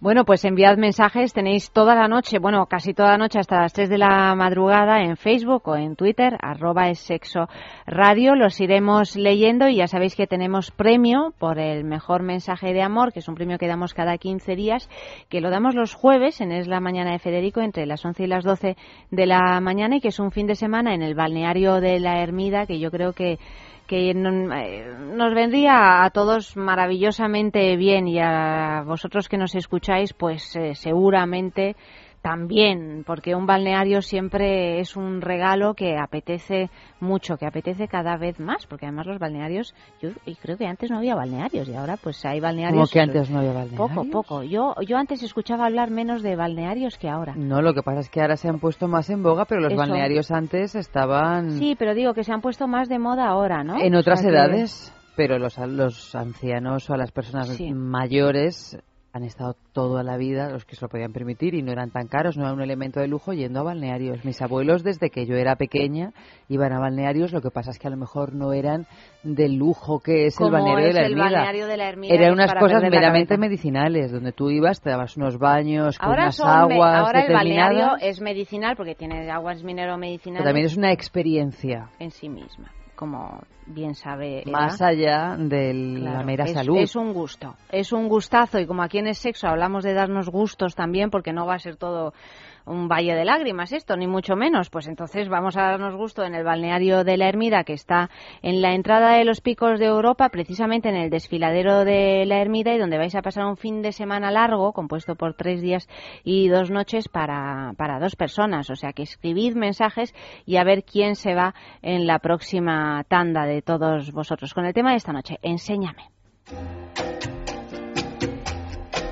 Bueno, 0.01 0.25
pues 0.25 0.45
enviad 0.45 0.77
mensajes, 0.77 1.33
tenéis 1.33 1.73
toda 1.73 1.97
la 1.97 2.07
noche, 2.07 2.39
bueno, 2.39 2.67
casi 2.67 2.95
toda 2.95 3.11
la 3.11 3.19
noche 3.19 3.41
hasta 3.41 3.63
las 3.63 3.73
3 3.73 3.89
de 3.89 3.99
la 3.99 4.33
madrugada 4.37 5.03
en 5.03 5.17
Facebook 5.17 5.67
o 5.67 5.75
en 5.75 5.97
Twitter, 5.97 6.37
arroba 6.41 6.89
es 6.89 7.01
sexo 7.01 7.49
radio, 7.85 8.37
los 8.37 8.61
iremos 8.61 9.17
leyendo 9.17 9.67
y 9.67 9.75
ya 9.75 9.89
sabéis 9.89 10.15
que 10.15 10.29
tenemos 10.29 10.71
premio 10.71 11.35
por 11.37 11.59
el 11.59 11.83
mejor 11.83 12.23
mensaje 12.23 12.73
de 12.73 12.81
amor, 12.81 13.13
que 13.13 13.19
es 13.19 13.27
un 13.27 13.35
premio 13.35 13.59
que 13.59 13.67
damos 13.67 13.93
cada 13.93 14.17
15 14.19 14.55
días, 14.55 14.89
que 15.29 15.41
lo 15.41 15.51
damos 15.51 15.75
los 15.75 15.95
jueves 15.95 16.41
en 16.41 16.53
Es 16.53 16.69
la 16.69 16.79
Mañana 16.79 17.11
de 17.11 17.19
Federico 17.19 17.61
entre 17.61 17.85
las 17.85 18.05
11 18.05 18.23
y 18.23 18.27
las 18.29 18.45
12 18.45 18.77
de 19.11 19.27
la 19.27 19.61
mañana 19.61 19.97
y 19.97 20.01
que 20.01 20.09
es 20.09 20.21
un 20.21 20.31
fin 20.31 20.47
de 20.47 20.55
semana 20.55 20.95
en 20.95 21.03
el 21.03 21.17
balneario 21.17 21.81
de 21.81 21.99
la 21.99 22.23
Ermida, 22.23 22.67
que 22.67 22.79
yo 22.79 22.93
creo 22.93 23.15
que 23.15 23.41
que 23.89 24.11
eh, 24.11 24.15
nos 24.15 25.35
vendría 25.35 26.05
a 26.05 26.11
todos 26.11 26.57
maravillosamente 26.57 27.75
bien 27.77 28.07
y 28.07 28.21
a 28.21 28.83
vosotros 28.87 29.29
que 29.29 29.39
nos 29.39 29.55
escucháis, 29.55 30.13
pues 30.13 30.55
eh, 30.57 30.75
seguramente 30.75 31.75
también, 32.29 33.05
porque 33.07 33.35
un 33.35 33.47
balneario 33.47 34.03
siempre 34.03 34.81
es 34.81 34.97
un 34.97 35.23
regalo 35.23 35.73
que 35.73 35.97
apetece 35.97 36.69
mucho, 37.01 37.39
que 37.39 37.47
apetece 37.47 37.89
cada 37.89 38.19
vez 38.19 38.39
más, 38.39 38.67
porque 38.67 38.85
además 38.85 39.07
los 39.07 39.19
balnearios, 39.19 39.75
yo 40.03 40.11
y 40.27 40.35
creo 40.35 40.59
que 40.59 40.67
antes 40.67 40.91
no 40.91 40.99
había 40.99 41.15
balnearios 41.15 41.67
y 41.71 41.75
ahora 41.75 41.97
pues 41.97 42.23
hay 42.27 42.39
balnearios. 42.39 42.91
¿Cómo 42.91 42.93
que 42.93 43.01
antes 43.01 43.31
no 43.31 43.39
había 43.39 43.55
balnearios? 43.55 43.91
Poco, 43.91 44.11
poco. 44.11 44.43
Yo, 44.43 44.75
yo 44.87 44.99
antes 44.99 45.23
escuchaba 45.23 45.65
hablar 45.65 45.91
menos 45.91 46.23
de 46.23 46.37
balnearios 46.37 46.99
que 46.99 47.09
ahora. 47.09 47.33
No, 47.35 47.63
lo 47.63 47.73
que 47.73 47.83
pasa 47.83 48.01
es 48.01 48.11
que 48.11 48.21
ahora 48.21 48.37
se 48.37 48.51
han 48.51 48.59
puesto 48.59 48.89
más 48.89 49.09
en 49.09 49.23
boga, 49.23 49.47
pero 49.47 49.63
los 49.63 49.75
balnearios 49.75 50.31
antes 50.31 50.75
estaban. 50.75 51.53
Sí, 51.53 51.77
pero 51.79 51.95
digo 51.95 52.13
que 52.13 52.25
se 52.25 52.33
han 52.35 52.43
puesto 52.43 52.69
más 52.69 52.91
de 52.91 52.99
moda 52.99 53.27
ahora, 53.27 53.65
¿no? 53.65 53.81
En 53.81 53.95
otras 53.95 54.23
edades. 54.23 54.93
Pero 55.17 55.39
los, 55.39 55.57
los 55.59 56.15
ancianos 56.15 56.89
o 56.91 56.95
a 56.95 56.97
las 56.99 57.11
personas 57.11 57.59
mayores 57.73 58.79
han 59.13 59.25
estado 59.25 59.57
toda 59.73 60.03
la 60.03 60.17
vida, 60.17 60.51
los 60.51 60.65
que 60.65 60.77
se 60.77 60.85
lo 60.85 60.89
podían 60.89 61.13
permitir 61.13 61.55
y 61.55 61.63
no 61.63 61.73
eran 61.73 61.91
tan 61.91 62.09
caros, 62.09 62.37
no 62.37 62.45
era 62.45 62.53
un 62.53 62.61
elemento 62.61 63.01
de 63.01 63.09
lujo, 63.09 63.33
yendo 63.33 63.61
a 63.61 63.63
balnearios. 63.63 64.25
Mis 64.25 64.41
abuelos, 64.43 64.85
desde 64.85 65.11
que 65.11 65.27
yo 65.27 65.35
era 65.35 65.57
pequeña, 65.57 66.13
iban 66.49 66.73
a 66.73 66.79
balnearios, 66.79 67.33
lo 67.33 67.41
que 67.41 67.51
pasa 67.51 67.71
es 67.71 67.79
que 67.79 67.89
a 67.89 67.91
lo 67.91 67.97
mejor 67.97 68.35
no 68.35 68.53
eran 68.53 68.87
del 69.23 69.57
lujo 69.57 70.01
que 70.01 70.27
es 70.27 70.39
el 70.41 70.51
balneario, 70.51 70.87
de, 70.87 70.93
la 70.93 71.07
el 71.07 71.17
balneario 71.17 71.67
de 71.67 71.77
la 71.77 71.89
Ermida. 71.89 72.15
Eran 72.15 72.33
unas 72.33 72.55
cosas 72.55 72.83
meramente 72.83 73.39
medicinales, 73.39 74.13
donde 74.13 74.33
tú 74.33 74.51
ibas, 74.51 74.81
te 74.81 74.91
dabas 74.91 75.17
unos 75.17 75.39
baños 75.39 75.99
con 75.99 76.11
unas 76.11 76.39
aguas 76.41 77.07
Ahora 77.07 77.25
el 77.25 77.33
balneario 77.33 77.97
es 78.01 78.21
medicinal 78.21 78.77
porque 78.77 78.95
tiene 78.95 79.31
aguas 79.31 79.63
minero 79.63 79.97
medicinales. 79.97 80.43
Pero 80.43 80.49
también 80.49 80.67
es 80.67 80.77
una 80.77 80.93
experiencia. 80.93 81.91
En 81.99 82.11
sí 82.11 82.29
misma 82.29 82.71
como 82.99 83.43
bien 83.67 83.95
sabe. 83.95 84.43
Más 84.51 84.83
allá 84.83 85.37
de 85.39 85.73
la 85.73 86.25
mera 86.25 86.49
salud. 86.49 86.79
Es 86.79 86.97
un 86.97 87.13
gusto, 87.13 87.55
es 87.71 87.93
un 87.93 88.09
gustazo 88.09 88.59
y 88.59 88.67
como 88.67 88.83
aquí 88.83 88.99
en 88.99 89.07
el 89.07 89.15
sexo 89.15 89.47
hablamos 89.47 89.85
de 89.85 89.95
darnos 89.95 90.29
gustos 90.29 90.75
también 90.75 91.09
porque 91.09 91.33
no 91.33 91.47
va 91.47 91.55
a 91.55 91.59
ser 91.61 91.77
todo 91.77 92.13
un 92.69 92.89
valle 92.89 93.15
de 93.15 93.25
lágrimas 93.25 93.73
esto, 93.73 93.97
ni 93.97 94.07
mucho 94.07 94.37
menos. 94.37 94.71
Pues 94.71 94.87
entonces 94.87 95.29
vamos 95.29 95.57
a 95.57 95.63
darnos 95.63 95.97
gusto 95.97 96.25
en 96.25 96.35
el 96.35 96.45
balneario 96.45 97.05
de 97.05 97.17
la 97.17 97.29
Ermida, 97.29 97.65
que 97.65 97.73
está 97.73 98.11
en 98.43 98.63
la 98.63 98.75
entrada 98.75 99.17
de 99.17 99.25
los 99.25 99.41
picos 99.41 99.79
de 99.79 99.87
Europa, 99.87 100.29
precisamente 100.29 100.89
en 100.89 100.97
el 100.97 101.11
desfiladero 101.11 101.85
de 101.85 102.25
la 102.27 102.41
Ermida, 102.41 102.75
y 102.75 102.79
donde 102.79 102.99
vais 102.99 103.15
a 103.15 103.23
pasar 103.23 103.47
un 103.47 103.57
fin 103.57 103.83
de 103.83 103.93
semana 103.93 104.31
largo, 104.31 104.73
compuesto 104.73 105.17
por 105.17 105.35
tres 105.35 105.61
días 105.61 105.89
y 106.25 106.49
dos 106.49 106.71
noches 106.71 107.09
para, 107.09 107.73
para 107.77 107.99
dos 107.99 108.17
personas. 108.17 108.71
O 108.71 108.77
sea 108.77 108.93
que 108.93 109.03
escribid 109.03 109.55
mensajes 109.55 110.15
y 110.47 110.57
a 110.57 110.65
ver 110.65 110.85
quién 110.85 111.17
se 111.17 111.35
va 111.35 111.55
en 111.83 112.07
la 112.07 112.19
próxima 112.19 113.05
tanda 113.09 113.47
de 113.47 113.63
todos 113.63 114.13
vosotros. 114.13 114.55
Con 114.55 114.65
el 114.67 114.75
tema 114.75 114.91
de 114.91 114.97
esta 114.97 115.13
noche, 115.13 115.39
enséñame. 115.43 116.11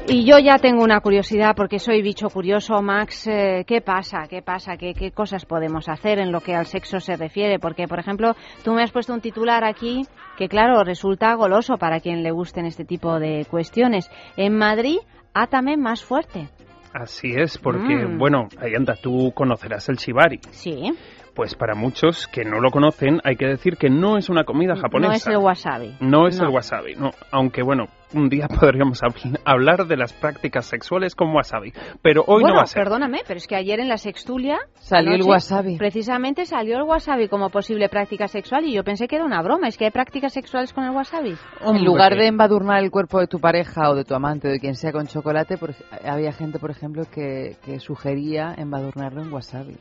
Y 0.08 0.24
yo 0.24 0.38
ya 0.38 0.58
tengo 0.58 0.84
una 0.84 1.00
curiosidad 1.00 1.56
porque 1.56 1.80
soy 1.80 2.00
bicho 2.00 2.28
curioso, 2.28 2.80
Max. 2.80 3.26
Eh, 3.26 3.64
¿Qué 3.66 3.80
pasa? 3.80 4.28
¿Qué 4.30 4.40
pasa? 4.40 4.76
¿Qué, 4.76 4.94
¿Qué 4.94 5.10
cosas 5.10 5.44
podemos 5.44 5.88
hacer 5.88 6.20
en 6.20 6.30
lo 6.30 6.40
que 6.40 6.54
al 6.54 6.66
sexo 6.66 7.00
se 7.00 7.16
refiere? 7.16 7.58
Porque, 7.58 7.88
por 7.88 7.98
ejemplo, 7.98 8.36
tú 8.62 8.72
me 8.72 8.84
has 8.84 8.92
puesto 8.92 9.12
un 9.12 9.20
titular 9.20 9.64
aquí 9.64 10.02
que, 10.38 10.48
claro, 10.48 10.84
resulta 10.84 11.34
goloso 11.34 11.76
para 11.76 11.98
quien 11.98 12.22
le 12.22 12.30
gusten 12.30 12.66
este 12.66 12.84
tipo 12.84 13.18
de 13.18 13.46
cuestiones. 13.50 14.08
En 14.36 14.56
Madrid, 14.56 14.98
átame 15.34 15.76
más 15.76 16.04
fuerte. 16.04 16.50
Así 16.94 17.34
es, 17.36 17.58
porque, 17.58 18.06
mm. 18.06 18.16
bueno, 18.16 18.48
anda, 18.76 18.94
tú 18.94 19.32
conocerás 19.34 19.88
el 19.88 19.96
shibari. 19.96 20.38
Sí. 20.50 20.94
Pues 21.34 21.54
para 21.54 21.74
muchos 21.74 22.26
que 22.28 22.44
no 22.44 22.60
lo 22.60 22.70
conocen, 22.70 23.20
hay 23.22 23.36
que 23.36 23.46
decir 23.46 23.76
que 23.76 23.90
no 23.90 24.16
es 24.16 24.30
una 24.30 24.44
comida 24.44 24.74
japonesa. 24.76 25.10
No 25.10 25.14
es 25.14 25.26
el 25.26 25.36
wasabi. 25.36 25.96
No 26.00 26.26
es 26.28 26.40
el 26.40 26.48
wasabi, 26.48 26.94
no. 26.94 27.10
Aunque 27.30 27.62
bueno, 27.62 27.88
un 28.14 28.28
día 28.28 28.48
podríamos 28.60 29.00
hablar 29.44 29.86
de 29.86 29.96
las 29.96 30.12
prácticas 30.12 30.66
sexuales 30.66 31.14
con 31.14 31.34
wasabi. 31.34 31.72
Pero 32.02 32.24
hoy 32.26 32.44
no 32.44 32.54
va 32.54 32.62
a 32.62 32.66
ser. 32.66 32.84
perdóname, 32.84 33.20
pero 33.26 33.38
es 33.38 33.46
que 33.46 33.56
ayer 33.56 33.80
en 33.80 33.88
la 33.88 33.96
sextulia. 33.96 34.58
Salió 34.74 35.14
el 35.14 35.22
wasabi. 35.22 35.76
Precisamente 35.76 36.46
salió 36.46 36.76
el 36.76 36.82
wasabi 36.82 37.28
como 37.28 37.50
posible 37.50 37.88
práctica 37.88 38.28
sexual 38.28 38.64
y 38.64 38.74
yo 38.74 38.84
pensé 38.84 39.08
que 39.08 39.16
era 39.16 39.24
una 39.24 39.42
broma. 39.42 39.68
Es 39.68 39.76
que 39.76 39.86
hay 39.86 39.90
prácticas 39.90 40.32
sexuales 40.32 40.72
con 40.72 40.84
el 40.84 40.90
wasabi. 40.90 41.34
En 41.60 41.84
lugar 41.84 42.16
de 42.16 42.26
embadurnar 42.26 42.82
el 42.82 42.90
cuerpo 42.90 43.20
de 43.20 43.26
tu 43.26 43.40
pareja 43.40 43.90
o 43.90 43.94
de 43.94 44.04
tu 44.04 44.14
amante 44.14 44.48
o 44.48 44.50
de 44.50 44.60
quien 44.60 44.74
sea 44.74 44.92
con 44.92 45.06
chocolate, 45.06 45.56
había 46.04 46.32
gente, 46.32 46.58
por 46.58 46.70
ejemplo, 46.70 47.04
que, 47.12 47.56
que 47.64 47.80
sugería 47.80 48.54
embadurnarlo 48.56 49.22
en 49.22 49.32
wasabi. 49.32 49.76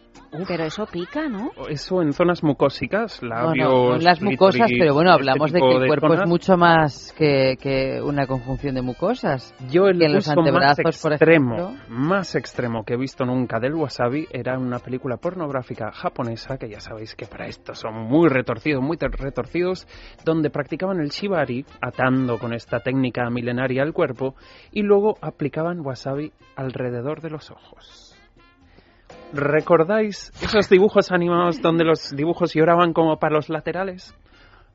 Pero 0.47 0.65
eso 0.65 0.85
pica, 0.85 1.27
¿no? 1.29 1.51
Eso 1.69 2.01
en 2.01 2.11
zonas 2.13 2.43
mucosicas, 2.43 3.21
labios. 3.23 4.03
las 4.03 4.21
mucosas, 4.21 4.69
pero 4.77 4.93
bueno, 4.93 5.11
este 5.11 5.21
hablamos 5.21 5.51
de 5.51 5.59
que 5.59 5.75
el 5.75 5.87
cuerpo 5.87 6.13
es 6.13 6.27
mucho 6.27 6.57
más 6.57 7.13
que, 7.17 7.55
que 7.59 8.01
una 8.01 8.14
conjunción 8.25 8.75
de 8.75 8.81
mucosas. 8.81 9.53
Yo 9.69 9.87
el 9.87 10.01
en 10.01 10.13
los 10.13 10.27
antebrazos, 10.27 10.83
más 10.85 11.01
por 11.01 11.13
extremo, 11.13 11.55
ejemplo. 11.55 11.85
más 11.89 12.35
extremo 12.35 12.83
que 12.83 12.93
he 12.93 12.97
visto 12.97 13.25
nunca 13.25 13.59
del 13.59 13.73
wasabi 13.73 14.27
era 14.31 14.57
una 14.57 14.79
película 14.79 15.17
pornográfica 15.17 15.91
japonesa, 15.91 16.57
que 16.57 16.69
ya 16.69 16.79
sabéis 16.79 17.15
que 17.15 17.25
para 17.25 17.47
esto 17.47 17.75
son 17.75 17.93
muy 17.93 18.29
retorcidos, 18.29 18.81
muy 18.81 18.97
retorcidos, 18.97 19.87
donde 20.23 20.49
practicaban 20.49 20.99
el 20.99 21.09
shibari, 21.09 21.65
atando 21.81 22.39
con 22.39 22.53
esta 22.53 22.79
técnica 22.79 23.29
milenaria 23.29 23.83
al 23.83 23.93
cuerpo, 23.93 24.35
y 24.71 24.81
luego 24.81 25.17
aplicaban 25.21 25.85
wasabi 25.85 26.31
alrededor 26.55 27.21
de 27.21 27.29
los 27.29 27.51
ojos. 27.51 28.15
¿Recordáis 29.33 30.31
esos 30.41 30.69
dibujos 30.69 31.11
animados 31.11 31.61
donde 31.61 31.83
los 31.83 32.15
dibujos 32.15 32.53
lloraban 32.53 32.93
como 32.93 33.17
para 33.17 33.35
los 33.35 33.49
laterales? 33.49 34.15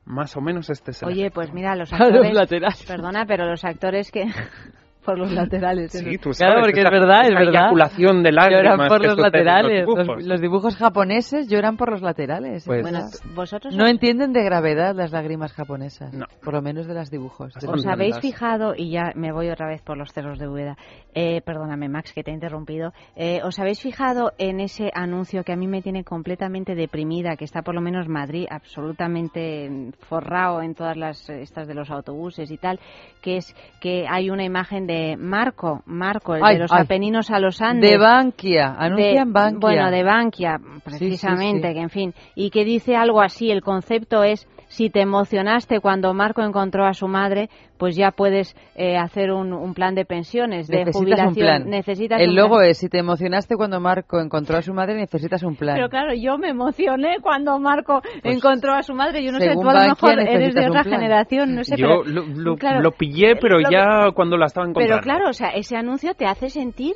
Más 0.05 0.35
o 0.35 0.41
menos 0.41 0.69
este 0.69 0.91
es 0.91 1.03
el 1.03 1.09
Oye, 1.09 1.31
pues 1.31 1.53
mira, 1.53 1.75
los 1.75 1.91
actores... 1.93 2.23
los 2.23 2.33
laterales. 2.33 2.83
Perdona, 2.85 3.25
pero 3.25 3.45
los 3.45 3.63
actores 3.63 4.11
que... 4.11 4.25
por 5.03 5.17
los 5.17 5.31
laterales. 5.31 5.91
Sí, 5.91 6.17
tú 6.17 6.33
sabes, 6.33 6.53
claro, 6.53 6.61
porque 6.61 6.81
es 6.81 6.89
verdad, 6.89 7.21
es 7.25 7.33
verdad. 7.33 7.61
eyaculación 7.63 8.23
de 8.23 8.31
lágrimas 8.31 8.63
Lloran 8.63 8.87
por 8.87 9.05
los 9.05 9.17
laterales. 9.17 9.85
Los 9.85 9.97
dibujos. 9.97 10.25
Los, 10.25 10.41
dibujos 10.41 10.75
japoneses 10.75 11.47
lloran 11.47 11.77
por 11.77 11.91
los 11.91 12.01
laterales. 12.01 12.63
Pues, 12.65 12.81
bueno, 12.81 12.99
vosotros 13.35 13.75
no 13.75 13.87
entienden 13.87 14.33
de 14.33 14.43
gravedad 14.43 14.95
las 14.95 15.11
lágrimas 15.11 15.53
japonesas. 15.53 16.13
No. 16.13 16.25
Por 16.43 16.53
lo 16.53 16.61
menos 16.61 16.87
de 16.87 16.93
los 16.93 17.09
dibujos. 17.09 17.53
De 17.53 17.67
¿Os 17.67 17.85
habéis 17.85 18.19
fijado, 18.19 18.73
y 18.75 18.91
ya 18.91 19.11
me 19.15 19.31
voy 19.31 19.49
otra 19.49 19.67
vez 19.67 19.81
por 19.81 19.97
los 19.97 20.11
cerros 20.11 20.39
de 20.39 20.47
Úbeda, 20.47 20.77
eh, 21.13 21.41
perdóname 21.41 21.89
Max 21.89 22.13
que 22.13 22.23
te 22.23 22.31
he 22.31 22.33
interrumpido, 22.33 22.93
eh, 23.15 23.41
¿os 23.43 23.59
habéis 23.59 23.81
fijado 23.81 24.31
en 24.37 24.59
ese 24.59 24.91
anuncio 24.93 25.43
que 25.43 25.53
a 25.53 25.55
mí 25.55 25.67
me 25.67 25.81
tiene 25.81 26.03
completamente 26.03 26.75
deprimida, 26.75 27.35
que 27.35 27.45
está 27.45 27.61
por 27.61 27.75
lo 27.75 27.81
menos 27.81 28.07
Madrid 28.07 28.45
absolutamente 28.49 29.91
forrado 30.01 30.61
en 30.61 30.75
todas 30.75 30.97
las 30.97 31.29
estas 31.29 31.67
de 31.67 31.73
los 31.73 31.89
autobuses 31.89 32.51
y 32.51 32.57
tal, 32.57 32.79
que 33.21 33.37
es 33.37 33.55
que 33.79 34.05
hay 34.07 34.29
una 34.29 34.43
imagen 34.43 34.87
de 34.87 34.90
Marco, 35.17 35.81
Marco, 35.85 36.35
el 36.35 36.41
de 36.41 36.59
los 36.59 36.71
Apeninos 36.71 37.29
a 37.31 37.39
los 37.39 37.61
Andes. 37.61 37.89
De 37.89 37.97
Bankia, 37.97 38.75
anuncian 38.77 39.27
de, 39.27 39.33
Bankia. 39.33 39.59
Bueno, 39.59 39.91
de 39.91 40.03
Bankia, 40.03 40.59
precisamente, 40.83 41.67
Sí, 41.67 41.67
sí, 41.67 41.67
sí. 41.67 41.73
que 41.73 41.81
en 41.81 41.89
fin, 41.89 42.13
y 42.35 42.49
que 42.49 42.65
dice 42.65 42.95
algo 42.95 43.21
así, 43.21 43.51
el 43.51 43.61
concepto 43.61 44.23
es 44.23 44.47
si 44.71 44.89
te 44.89 45.01
emocionaste 45.01 45.81
cuando 45.81 46.13
Marco 46.13 46.41
encontró 46.41 46.85
a 46.85 46.93
su 46.93 47.05
madre, 47.07 47.49
pues 47.77 47.97
ya 47.97 48.11
puedes 48.11 48.55
eh, 48.75 48.95
hacer 48.95 49.31
un, 49.31 49.51
un, 49.51 49.73
plan 49.73 49.95
de 49.95 50.05
pensiones, 50.05 50.67
de 50.69 50.85
necesitas 50.85 50.95
jubilación. 51.01 51.27
Un 51.27 51.35
plan. 51.35 51.69
Necesitas 51.69 52.21
El 52.21 52.29
un 52.29 52.35
logo 52.37 52.55
plan. 52.55 52.69
es, 52.69 52.77
si 52.77 52.87
te 52.87 52.99
emocionaste 52.99 53.57
cuando 53.57 53.81
Marco 53.81 54.21
encontró 54.21 54.57
a 54.57 54.61
su 54.61 54.73
madre, 54.73 54.95
necesitas 54.95 55.43
un 55.43 55.57
plan. 55.57 55.75
Pero 55.75 55.89
claro, 55.89 56.13
yo 56.13 56.37
me 56.37 56.49
emocioné 56.49 57.17
cuando 57.21 57.59
Marco 57.59 58.01
Pues, 58.21 58.37
encontró 58.37 58.73
a 58.73 58.81
su 58.81 58.93
madre. 58.93 59.21
Yo 59.25 59.33
no 59.33 59.39
sé, 59.39 59.51
tú 59.53 59.69
a 59.69 59.73
lo 59.73 59.89
mejor 59.89 60.19
eres 60.19 60.55
de 60.55 60.69
otra 60.69 60.83
generación, 60.85 61.53
no 61.53 61.65
sé, 61.65 61.75
Yo 61.75 61.87
pero, 61.87 62.03
lo, 62.05 62.25
lo- 62.27 62.55
claro, 62.55 62.79
lo 62.79 62.91
pillé, 62.91 63.35
pero 63.35 63.59
lo- 63.59 63.69
ya 63.69 64.11
cuando 64.15 64.37
la 64.37 64.45
estaba 64.45 64.67
encontrando. 64.67 65.01
Pero 65.01 65.03
claro, 65.03 65.29
o 65.29 65.33
sea, 65.33 65.49
ese 65.49 65.75
anuncio 65.75 66.13
te 66.13 66.25
hace 66.25 66.49
sentir 66.49 66.93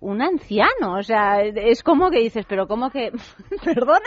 un 0.00 0.20
anciano, 0.20 0.94
o 0.98 1.02
sea, 1.02 1.40
es 1.42 1.82
como 1.82 2.10
que 2.10 2.20
dices, 2.20 2.44
pero 2.48 2.66
como 2.68 2.90
que, 2.90 3.12
perdona, 3.64 4.00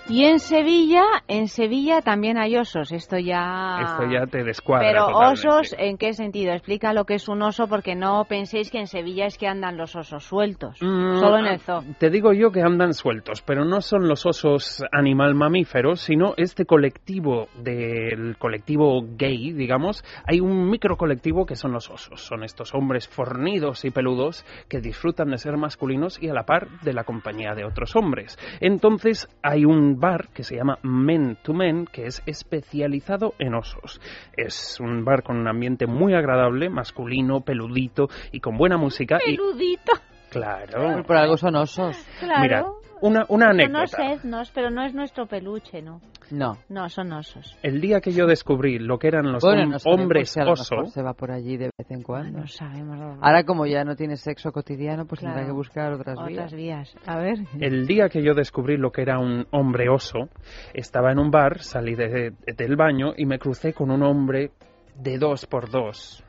Y 0.09 0.25
en 0.25 0.41
Sevilla, 0.41 1.05
en 1.29 1.47
Sevilla 1.49 2.01
también 2.01 2.37
hay 2.37 2.57
osos. 2.57 2.91
Esto 2.91 3.19
ya. 3.19 3.79
Esto 3.83 4.11
ya 4.11 4.27
te 4.27 4.43
descuadra. 4.43 4.89
Pero 4.89 5.07
totalmente. 5.07 5.49
osos, 5.49 5.77
¿en 5.79 5.99
qué 5.99 6.13
sentido? 6.15 6.53
Explica 6.53 6.93
lo 6.93 7.05
que 7.05 7.15
es 7.15 7.29
un 7.29 7.43
oso 7.43 7.69
porque 7.69 7.95
no 7.95 8.25
penséis 8.25 8.71
que 8.71 8.79
en 8.79 8.87
Sevilla 8.87 9.27
es 9.27 9.39
que 9.39 9.47
andan 9.47 9.77
los 9.77 9.95
osos 9.95 10.25
sueltos, 10.25 10.79
Mm, 10.81 11.19
solo 11.21 11.39
en 11.39 11.47
el 11.47 11.61
zoo. 11.61 11.83
Te 11.99 12.11
digo 12.11 12.33
yo 12.33 12.51
que 12.51 12.63
andan 12.63 12.93
sueltos, 12.95 13.43
pero 13.43 13.65
no 13.65 13.81
son 13.81 14.09
los 14.09 14.27
osos 14.27 14.83
animal 14.91 15.35
mamíferos, 15.35 16.01
sino 16.01 16.35
este 16.37 16.65
colectivo 16.65 17.49
del 17.63 18.37
colectivo 18.39 19.03
gay, 19.17 19.53
digamos. 19.53 20.05
Hay 20.27 20.41
un 20.41 20.69
micro 20.71 20.97
colectivo 20.97 21.47
que 21.47 21.55
son 21.57 21.73
los 21.73 21.89
osos. 21.91 22.21
Son 22.21 22.43
estos 22.43 22.75
hombres 22.75 23.07
fornidos 23.09 23.85
y 23.85 23.91
peludos 23.91 24.45
que 24.69 24.81
disfrutan 24.81 25.31
de 25.31 25.39
ser 25.39 25.57
masculinos 25.57 26.21
y 26.21 26.29
a 26.29 26.35
la 26.35 26.45
par 26.45 26.69
de 26.83 26.93
la 26.93 27.05
compañía 27.05 27.55
de 27.55 27.65
otros 27.65 27.95
hombres. 27.95 28.39
Entonces 28.61 29.29
hay 29.43 29.65
un 29.65 29.90
bar 29.97 30.29
que 30.35 30.43
se 30.45 30.57
llama 30.57 30.79
Men 30.83 31.37
to 31.43 31.53
Men 31.55 31.87
que 31.87 32.07
es 32.07 32.23
especializado 32.27 33.35
en 33.39 33.55
osos. 33.55 34.01
Es 34.37 34.79
un 34.81 35.05
bar 35.05 35.23
con 35.23 35.37
un 35.39 35.49
ambiente 35.49 35.87
muy 35.87 36.15
agradable, 36.15 36.69
masculino, 36.69 37.41
peludito 37.41 38.09
y 38.33 38.41
con 38.41 38.57
buena 38.57 38.77
música. 38.77 39.19
y 39.27 39.37
Peludito, 39.37 39.93
Claro. 40.31 41.03
Por 41.05 41.17
algo 41.17 41.37
son 41.37 41.57
osos. 41.57 41.97
claro. 42.21 42.41
Mira, 42.43 42.65
una, 43.03 43.25
una 43.29 43.47
Son 43.47 43.61
anécdota. 43.61 43.83
osednos, 43.85 44.51
pero 44.53 44.71
no 44.71 44.85
es 44.85 44.95
nuestro 44.95 45.27
peluche, 45.27 45.83
¿no? 45.83 46.01
No. 46.31 46.59
No, 46.69 46.89
son 46.89 47.13
osos. 47.13 47.57
El 47.63 47.81
día 47.81 48.01
que 48.01 48.13
yo 48.13 48.27
descubrí 48.27 48.79
lo 48.79 48.99
que 48.99 49.09
eran 49.09 49.33
los 49.33 49.43
Bueno, 49.43 49.63
hom- 49.63 49.71
no 49.71 49.79
sabemos 49.81 50.01
hombres 50.03 50.31
si 50.31 50.41
oso, 50.41 50.85
se 50.87 51.03
va 51.03 51.13
por 51.15 51.33
allí 51.33 51.57
de 51.57 51.71
vez 51.77 51.91
en 51.91 52.03
cuando. 52.03 52.41
No 52.41 52.47
sabemos. 52.47 53.19
Ahora 53.21 53.45
como 53.45 53.67
ya 53.67 53.83
no 53.85 53.97
tiene 53.97 54.17
sexo 54.17 54.53
cotidiano, 54.53 55.07
pues 55.07 55.21
Claro. 55.21 55.35
tendrá 55.35 55.51
que 55.51 55.57
buscar 55.57 55.93
otras, 55.93 56.19
Otras 56.19 56.53
vías. 56.53 56.93
vías. 56.95 56.97
A 57.07 57.19
ver. 57.19 57.39
el 57.61 57.87
día 57.87 58.09
que 58.09 58.23
yo 58.23 58.35
descubrí 58.35 58.77
lo 58.77 58.93
que 58.93 59.03
era 59.03 59.19
un 59.19 59.47
hombre 59.51 59.89
oso, 59.89 60.29
estaba 60.73 61.11
en 61.11 61.19
un 61.19 61.31
bar, 61.31 61.59
salí 61.61 61.95
de- 61.97 62.33
del 62.57 62.77
baño 62.77 63.13
y 63.17 63.27
me 63.27 63.39
crucé 63.39 63.73
con 63.73 63.91
un 63.91 64.03
hombre 64.05 64.53
de 64.95 65.19
dos 65.19 65.47
por 65.47 65.69
dos, 65.71 66.23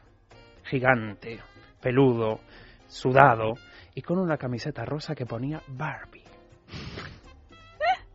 gigante, 0.63 1.39
peludo, 1.81 2.39
sudado 2.87 3.53
y 3.93 4.01
con 4.01 4.17
una 4.19 4.37
camiseta 4.37 4.83
rosa 4.85 5.13
que 5.15 5.25
ponía 5.25 5.61
Barbie. 5.67 6.20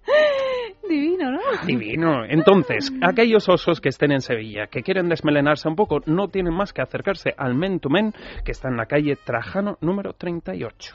Divino, 0.89 1.31
¿no? 1.31 1.41
Divino. 1.67 2.25
Entonces, 2.25 2.93
aquellos 3.03 3.49
osos 3.49 3.81
que 3.81 3.89
estén 3.89 4.13
en 4.13 4.21
Sevilla, 4.21 4.67
que 4.69 4.83
quieren 4.83 5.09
desmelenarse 5.09 5.69
un 5.69 5.77
poco, 5.77 6.01
no 6.07 6.29
tienen 6.29 6.55
más 6.55 6.73
que 6.73 6.83
acercarse 6.83 7.35
al 7.37 7.55
Men 7.55 7.81
to 7.81 7.89
Men, 7.89 8.13
que 8.45 8.53
está 8.53 8.69
en 8.69 8.77
la 8.77 8.87
calle 8.87 9.17
Trajano 9.17 9.79
número 9.81 10.13
38. 10.13 10.95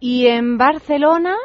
Y 0.00 0.26
en 0.26 0.58
Barcelona, 0.58 1.36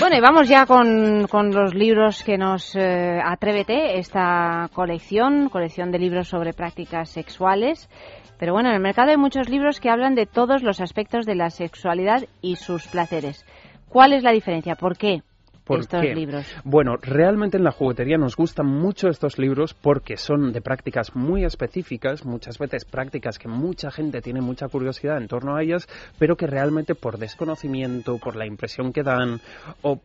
Bueno, 0.00 0.16
y 0.16 0.20
vamos 0.20 0.48
ya 0.48 0.64
con, 0.64 1.26
con 1.26 1.50
los 1.50 1.74
libros 1.74 2.22
que 2.22 2.38
nos 2.38 2.76
eh, 2.76 3.18
atrévete, 3.20 3.98
esta 3.98 4.70
colección, 4.72 5.48
colección 5.48 5.90
de 5.90 5.98
libros 5.98 6.28
sobre 6.28 6.52
prácticas 6.52 7.10
sexuales. 7.10 7.90
Pero 8.38 8.52
bueno, 8.52 8.68
en 8.68 8.76
el 8.76 8.80
mercado 8.80 9.10
hay 9.10 9.16
muchos 9.16 9.48
libros 9.48 9.80
que 9.80 9.90
hablan 9.90 10.14
de 10.14 10.26
todos 10.26 10.62
los 10.62 10.80
aspectos 10.80 11.26
de 11.26 11.34
la 11.34 11.50
sexualidad 11.50 12.22
y 12.40 12.54
sus 12.54 12.86
placeres. 12.86 13.44
¿Cuál 13.88 14.12
es 14.12 14.22
la 14.22 14.30
diferencia? 14.30 14.76
¿Por 14.76 14.96
qué? 14.96 15.22
¿Por 15.68 15.80
estos 15.80 16.00
qué? 16.00 16.14
libros. 16.14 16.46
Bueno, 16.64 16.96
realmente 16.96 17.58
en 17.58 17.64
la 17.64 17.72
juguetería 17.72 18.16
nos 18.16 18.36
gustan 18.36 18.66
mucho 18.66 19.08
estos 19.08 19.38
libros 19.38 19.74
porque 19.74 20.16
son 20.16 20.52
de 20.52 20.60
prácticas 20.60 21.14
muy 21.14 21.44
específicas, 21.44 22.24
muchas 22.24 22.58
veces 22.58 22.84
prácticas 22.84 23.38
que 23.38 23.48
mucha 23.48 23.90
gente 23.90 24.20
tiene 24.22 24.40
mucha 24.40 24.68
curiosidad 24.68 25.18
en 25.18 25.28
torno 25.28 25.56
a 25.56 25.62
ellas, 25.62 25.86
pero 26.18 26.36
que 26.36 26.46
realmente 26.46 26.94
por 26.94 27.18
desconocimiento, 27.18 28.18
por 28.18 28.34
la 28.34 28.46
impresión 28.46 28.92
que 28.92 29.02
dan 29.02 29.40
o 29.82 30.00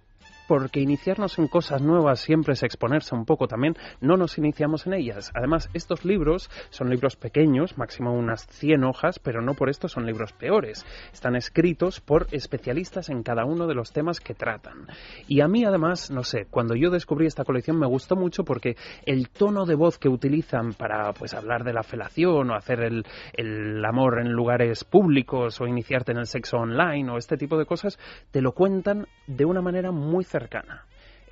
porque 0.48 0.80
iniciarnos 0.80 1.38
en 1.40 1.48
cosas 1.48 1.82
nuevas 1.82 2.20
siempre 2.20 2.54
es 2.54 2.64
exponerse 2.64 3.16
un 3.16 3.26
poco 3.26 3.48
también, 3.48 3.76
no 4.02 4.18
nos 4.18 4.38
iniciamos 4.38 4.86
en 4.88 4.94
ellas. 4.94 5.32
Además, 5.36 5.70
estos 5.74 6.06
libros 6.06 6.50
son 6.70 6.90
libros 6.90 7.16
pequeños, 7.16 7.78
máximo 7.78 8.14
unas 8.14 8.46
100 8.48 8.84
hojas, 8.84 9.20
pero 9.20 9.42
no 9.42 9.54
por 9.54 9.70
esto 9.70 9.88
son 9.88 10.06
libros 10.06 10.34
peores. 10.34 10.86
Están 11.12 11.36
escritos 11.36 12.00
por 12.00 12.28
especialistas 12.32 13.10
en 13.10 13.24
cada 13.24 13.46
uno 13.46 13.68
de 13.68 13.76
los 13.76 13.92
temas 13.92 14.20
que 14.20 14.34
tratan. 14.34 14.88
Y 15.28 15.42
a 15.42 15.48
mí, 15.48 15.66
además, 15.66 16.12
no 16.12 16.24
sé, 16.24 16.46
cuando 16.50 16.76
yo 16.76 16.90
descubrí 16.90 17.26
esta 17.26 17.46
colección 17.46 17.80
me 17.80 17.88
gustó 17.88 18.16
mucho 18.16 18.44
porque 18.44 18.76
el 19.06 19.30
tono 19.30 19.66
de 19.66 19.76
voz 19.76 19.98
que 19.98 20.10
utilizan 20.10 20.74
para 20.74 21.14
pues 21.14 21.34
hablar 21.34 21.64
de 21.64 21.74
la 21.74 21.84
felación 21.84 22.50
o 22.50 22.56
hacer 22.56 22.82
el, 22.82 23.06
el 23.34 23.84
amor 23.86 24.20
en 24.20 24.32
lugares 24.32 24.84
públicos 24.84 25.60
o 25.62 25.68
iniciarte 25.68 26.12
en 26.12 26.20
el 26.20 26.28
sexo 26.28 26.58
online 26.58 27.10
o 27.12 27.18
este 27.18 27.38
tipo 27.38 27.58
de 27.58 27.66
cosas, 27.66 27.98
te 28.32 28.42
lo 28.42 28.54
cuentan 28.54 29.08
de 29.28 29.46
una 29.46 29.62
manera 29.62 29.92
muy 29.92 30.24
cercana. 30.34 30.82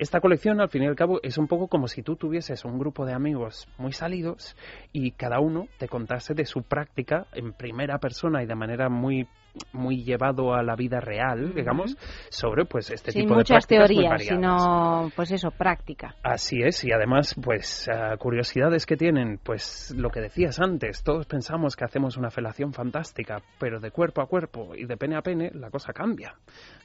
Esta 0.02 0.20
colección, 0.20 0.60
al 0.60 0.68
fin 0.68 0.82
y 0.82 0.86
al 0.88 0.96
cabo, 0.96 1.20
es 1.22 1.38
un 1.38 1.46
poco 1.46 1.68
como 1.68 1.86
si 1.86 2.02
tú 2.02 2.16
tuvieses 2.16 2.64
un 2.64 2.76
grupo 2.76 3.06
de 3.06 3.12
amigos 3.12 3.68
muy 3.78 3.92
salidos 3.92 4.56
y 4.92 5.12
cada 5.12 5.38
uno 5.38 5.68
te 5.78 5.86
contase 5.86 6.34
de 6.34 6.44
su 6.44 6.64
práctica 6.64 7.28
en 7.32 7.52
primera 7.52 7.98
persona 7.98 8.42
y 8.42 8.46
de 8.46 8.56
manera 8.56 8.88
muy 8.88 9.28
muy 9.72 10.02
llevado 10.02 10.54
a 10.54 10.62
la 10.62 10.74
vida 10.76 10.98
real, 10.98 11.54
digamos, 11.54 11.96
sobre 12.30 12.64
pues 12.64 12.90
este 12.90 13.12
Sin 13.12 13.22
tipo 13.22 13.34
de 13.34 13.40
muchas 13.40 13.66
teorías, 13.66 14.22
sino, 14.24 15.12
pues 15.14 15.30
eso, 15.30 15.50
práctica. 15.50 16.16
Así 16.22 16.62
es, 16.62 16.82
y 16.84 16.90
además, 16.90 17.36
pues, 17.40 17.86
ah, 17.88 18.16
curiosidades 18.16 18.86
que 18.86 18.96
tienen, 18.96 19.38
pues, 19.42 19.94
lo 19.94 20.08
que 20.08 20.20
decías 20.20 20.58
antes, 20.58 21.02
todos 21.02 21.26
pensamos 21.26 21.76
que 21.76 21.84
hacemos 21.84 22.16
una 22.16 22.30
felación 22.30 22.72
fantástica, 22.72 23.42
pero 23.60 23.78
de 23.78 23.90
cuerpo 23.90 24.22
a 24.22 24.26
cuerpo 24.26 24.74
y 24.74 24.86
de 24.86 24.96
pene 24.96 25.16
a 25.16 25.22
pene, 25.22 25.50
la 25.52 25.70
cosa 25.70 25.92
cambia. 25.92 26.34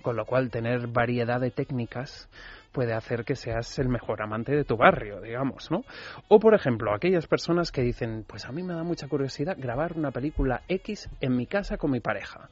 Con 0.01 0.17
lo 0.17 0.25
cual, 0.25 0.51
tener 0.51 0.87
variedad 0.87 1.39
de 1.39 1.51
técnicas 1.51 2.29
puede 2.71 2.93
hacer 2.93 3.23
que 3.25 3.35
seas 3.35 3.77
el 3.79 3.89
mejor 3.89 4.21
amante 4.21 4.55
de 4.55 4.63
tu 4.63 4.77
barrio, 4.77 5.21
digamos, 5.21 5.71
¿no? 5.71 5.83
O, 6.27 6.39
por 6.39 6.53
ejemplo, 6.53 6.93
aquellas 6.93 7.27
personas 7.27 7.71
que 7.71 7.81
dicen, 7.81 8.23
pues 8.27 8.45
a 8.45 8.51
mí 8.51 8.63
me 8.63 8.73
da 8.73 8.83
mucha 8.83 9.07
curiosidad 9.07 9.55
grabar 9.57 9.93
una 9.97 10.11
película 10.11 10.61
X 10.67 11.09
en 11.21 11.35
mi 11.35 11.45
casa 11.47 11.77
con 11.77 11.91
mi 11.91 11.99
pareja. 11.99 12.49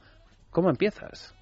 ¿Cómo 0.50 0.70
empiezas? 0.70 1.34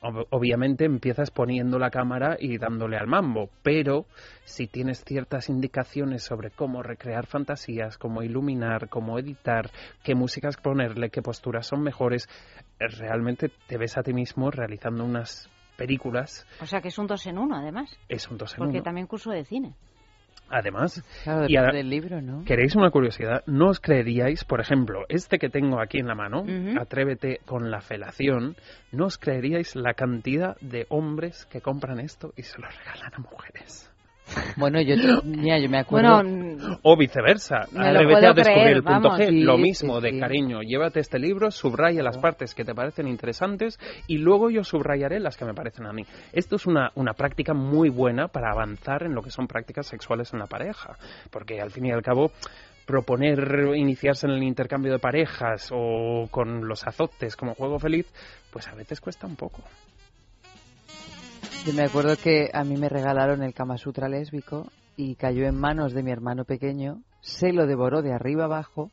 Ob- 0.00 0.26
Obviamente 0.30 0.84
empiezas 0.84 1.30
poniendo 1.30 1.78
la 1.78 1.90
cámara 1.90 2.36
y 2.38 2.58
dándole 2.58 2.96
al 2.98 3.06
mambo, 3.06 3.48
pero 3.62 4.04
si 4.44 4.66
tienes 4.66 5.02
ciertas 5.04 5.48
indicaciones 5.48 6.22
sobre 6.24 6.50
cómo 6.50 6.82
recrear 6.82 7.26
fantasías, 7.26 7.96
cómo 7.96 8.22
iluminar, 8.22 8.88
cómo 8.90 9.18
editar, 9.18 9.70
qué 10.02 10.14
músicas 10.14 10.56
ponerle, 10.58 11.08
qué 11.10 11.22
posturas 11.22 11.66
son 11.66 11.82
mejores, 11.82 12.28
eh, 12.80 12.86
realmente 12.88 13.50
te 13.66 13.78
ves 13.78 13.96
a 13.96 14.02
ti 14.02 14.12
mismo 14.12 14.50
realizando 14.50 15.04
unas 15.04 15.48
películas. 15.76 16.46
O 16.60 16.66
sea 16.66 16.80
que 16.80 16.88
es 16.88 16.98
un 16.98 17.06
dos 17.06 17.26
en 17.26 17.38
uno, 17.38 17.56
además, 17.56 17.90
Es 18.08 18.28
un 18.30 18.38
dos 18.38 18.52
en 18.54 18.58
porque 18.58 18.76
uno. 18.78 18.82
también 18.82 19.06
curso 19.06 19.30
de 19.30 19.44
cine. 19.44 19.74
Además, 20.50 21.02
Claro, 21.24 21.46
Y 21.48 21.54
del 21.54 21.88
libro, 21.88 22.20
¿no? 22.20 22.44
¿Queréis 22.44 22.76
una 22.76 22.90
curiosidad? 22.90 23.42
¿No 23.46 23.68
os 23.70 23.80
creeríais, 23.80 24.44
por 24.44 24.60
ejemplo, 24.60 25.04
este 25.08 25.38
que 25.38 25.48
tengo 25.48 25.80
aquí 25.80 25.98
en 25.98 26.06
la 26.06 26.14
mano, 26.14 26.42
Ujú. 26.42 26.78
Atrévete 26.78 27.40
con 27.46 27.70
la 27.70 27.80
felación, 27.80 28.54
no 28.92 29.06
os 29.06 29.16
creeríais 29.16 29.74
la 29.74 29.94
cantidad 29.94 30.56
de 30.60 30.86
hombres 30.90 31.46
que 31.46 31.62
compran 31.62 31.98
esto 31.98 32.32
y 32.36 32.42
se 32.42 32.58
lo 32.60 32.68
regalan 32.68 33.14
a 33.14 33.18
mujeres? 33.18 33.90
Bueno, 34.56 34.80
yo, 34.80 34.96
te- 34.96 35.26
mira, 35.26 35.58
yo 35.58 35.68
me 35.68 35.78
acuerdo... 35.78 36.16
Bueno, 36.16 36.78
O 36.82 36.96
viceversa, 36.96 37.62
atrévete 37.76 38.26
a 38.26 38.32
descubrir 38.32 38.42
creer, 38.62 38.76
el 38.76 38.82
punto 38.82 39.08
vamos. 39.08 39.20
G. 39.20 39.28
Sí, 39.28 39.40
lo 39.42 39.56
sí, 39.56 39.62
mismo 39.62 40.00
de 40.00 40.10
sí. 40.12 40.20
cariño, 40.20 40.60
llévate 40.62 41.00
este 41.00 41.18
libro, 41.18 41.50
subraya 41.50 42.02
las 42.02 42.18
partes 42.18 42.54
que 42.54 42.64
te 42.64 42.74
parecen 42.74 43.06
interesantes 43.06 43.78
y 44.06 44.18
luego 44.18 44.50
yo 44.50 44.64
subrayaré 44.64 45.20
las 45.20 45.36
que 45.36 45.44
me 45.44 45.54
parecen 45.54 45.86
a 45.86 45.92
mí. 45.92 46.04
Esto 46.32 46.56
es 46.56 46.66
una, 46.66 46.90
una 46.94 47.12
práctica 47.12 47.52
muy 47.54 47.90
buena 47.90 48.28
para 48.28 48.50
avanzar 48.50 49.02
en 49.04 49.14
lo 49.14 49.22
que 49.22 49.30
son 49.30 49.46
prácticas 49.46 49.86
sexuales 49.86 50.32
en 50.32 50.38
la 50.38 50.46
pareja, 50.46 50.96
porque 51.30 51.60
al 51.60 51.70
fin 51.70 51.86
y 51.86 51.92
al 51.92 52.02
cabo 52.02 52.30
proponer 52.86 53.72
iniciarse 53.76 54.26
en 54.26 54.32
el 54.34 54.42
intercambio 54.42 54.92
de 54.92 54.98
parejas 54.98 55.70
o 55.72 56.28
con 56.30 56.68
los 56.68 56.86
azotes 56.86 57.34
como 57.36 57.54
juego 57.54 57.78
feliz, 57.78 58.06
pues 58.50 58.68
a 58.68 58.74
veces 58.74 59.00
cuesta 59.00 59.26
un 59.26 59.36
poco. 59.36 59.62
Yo 61.66 61.72
me 61.72 61.84
acuerdo 61.84 62.14
que 62.22 62.50
a 62.52 62.62
mí 62.62 62.76
me 62.76 62.90
regalaron 62.90 63.42
el 63.42 63.54
Kama 63.54 63.78
Sutra 63.78 64.06
lésbico 64.06 64.66
y 64.98 65.14
cayó 65.14 65.46
en 65.46 65.58
manos 65.58 65.94
de 65.94 66.02
mi 66.02 66.10
hermano 66.10 66.44
pequeño, 66.44 67.00
se 67.22 67.54
lo 67.54 67.66
devoró 67.66 68.02
de 68.02 68.12
arriba 68.12 68.44
abajo 68.44 68.90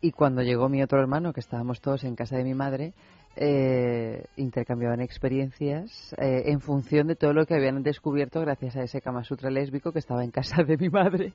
y 0.00 0.12
cuando 0.12 0.40
llegó 0.40 0.70
mi 0.70 0.82
otro 0.82 1.00
hermano, 1.00 1.34
que 1.34 1.40
estábamos 1.40 1.82
todos 1.82 2.04
en 2.04 2.16
casa 2.16 2.38
de 2.38 2.44
mi 2.44 2.54
madre, 2.54 2.94
eh, 3.36 4.24
intercambiaban 4.36 5.02
experiencias 5.02 6.14
eh, 6.16 6.44
en 6.46 6.60
función 6.60 7.08
de 7.08 7.14
todo 7.14 7.34
lo 7.34 7.44
que 7.44 7.56
habían 7.56 7.82
descubierto 7.82 8.40
gracias 8.40 8.76
a 8.76 8.84
ese 8.84 9.02
Kama 9.02 9.22
Sutra 9.22 9.50
lésbico 9.50 9.92
que 9.92 9.98
estaba 9.98 10.24
en 10.24 10.30
casa 10.30 10.62
de 10.62 10.78
mi 10.78 10.88
madre. 10.88 11.34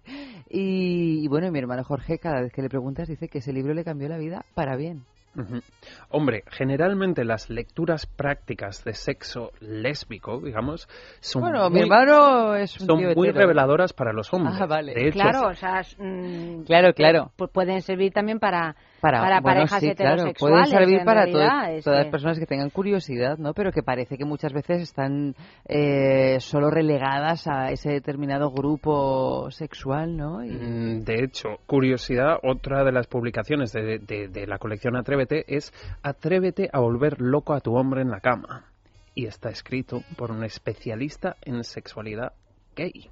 Y, 0.50 1.24
y 1.24 1.28
bueno, 1.28 1.52
mi 1.52 1.60
hermano 1.60 1.84
Jorge, 1.84 2.18
cada 2.18 2.42
vez 2.42 2.52
que 2.52 2.64
le 2.64 2.70
preguntas, 2.70 3.08
dice 3.08 3.28
que 3.28 3.38
ese 3.38 3.54
libro 3.54 3.76
le 3.76 3.84
cambió 3.84 4.10
la 4.10 4.18
vida 4.18 4.44
para 4.56 4.76
bien. 4.76 5.04
Ujú. 5.36 5.62
Hombre, 6.10 6.43
generalmente 6.48 7.24
las 7.26 7.50
lecturas 7.50 8.06
prácticas 8.06 8.84
de 8.84 8.93
sexo 8.93 9.52
lésbico, 9.60 10.39
digamos, 10.39 10.88
son 11.22 11.41
Bueno, 11.41 11.69
muy, 11.69 11.74
mi 11.74 11.80
hermano 11.82 12.56
es 12.56 12.80
un 12.80 12.86
son 12.86 12.98
tío 13.00 13.15
muy 13.15 13.32
reveladoras 13.32 13.93
para 13.93 14.13
los 14.13 14.32
hombres. 14.34 14.56
Ah, 14.62 14.65
vale. 14.67 14.93
De 14.93 15.08
hecho, 15.08 15.13
claro, 15.19 15.48
o 15.50 15.54
sea, 15.56 15.80
es, 15.80 15.96
mm, 15.98 16.63
Claro, 16.65 16.93
claro. 16.93 17.32
pu- 17.38 17.50
pueden 17.50 17.82
servir 17.82 18.13
también 18.13 18.39
para, 18.39 18.76
para, 19.04 19.20
para 19.20 19.42
bueno, 19.42 19.56
parejas 19.60 19.80
sí, 19.82 19.94
claro, 19.96 20.16
pueden 20.16 20.28
heterosexuales. 20.30 20.70
servir 20.72 21.00
en 21.00 21.06
para 21.06 21.26
realidad, 21.26 21.82
todas 21.84 21.86
las 21.98 22.06
que- 22.06 22.12
personas 22.12 22.39
que 22.39 22.46
tengan 22.48 22.70
curiosidad, 22.72 23.38
¿no? 23.38 23.54
Pero 23.54 23.72
que 23.72 23.84
parece 23.84 24.18
que 24.18 24.26
muchas 24.26 24.54
veces 24.54 24.82
están 24.82 25.36
eh, 25.68 26.38
solo 26.39 26.72
relegadas 26.72 27.46
a 27.48 27.70
ese 27.72 27.89
determinado 27.92 28.50
grupo 28.52 29.52
sexual, 29.52 30.18
¿no? 30.18 30.44
Y- 30.44 30.50
Mm, 30.52 31.04
De 31.04 31.24
hecho, 31.24 31.50
curiosidad, 31.68 32.38
otra 32.42 32.84
de 32.84 32.92
las 32.92 33.08
publicaciones 33.08 33.72
de, 33.74 34.00
de- 34.00 34.28
de 34.30 34.48
la 34.48 34.58
colección 34.58 34.96
Atrévete 34.96 35.44
es 35.48 35.72
Atrévete 36.02 36.70
a 36.72 36.80
volver 36.80 37.22
loco 37.22 37.54
a 37.54 37.60
tu 37.60 37.76
hombre 37.76 38.02
en 38.02 38.10
la 38.10 38.20
cama. 38.22 38.66
Y 39.16 39.26
está 39.28 39.50
escrito 39.50 40.02
por 40.16 40.32
un 40.32 40.44
especialista 40.44 41.36
en 41.44 41.63
sexualidad 41.63 42.32
gay. 42.76 43.10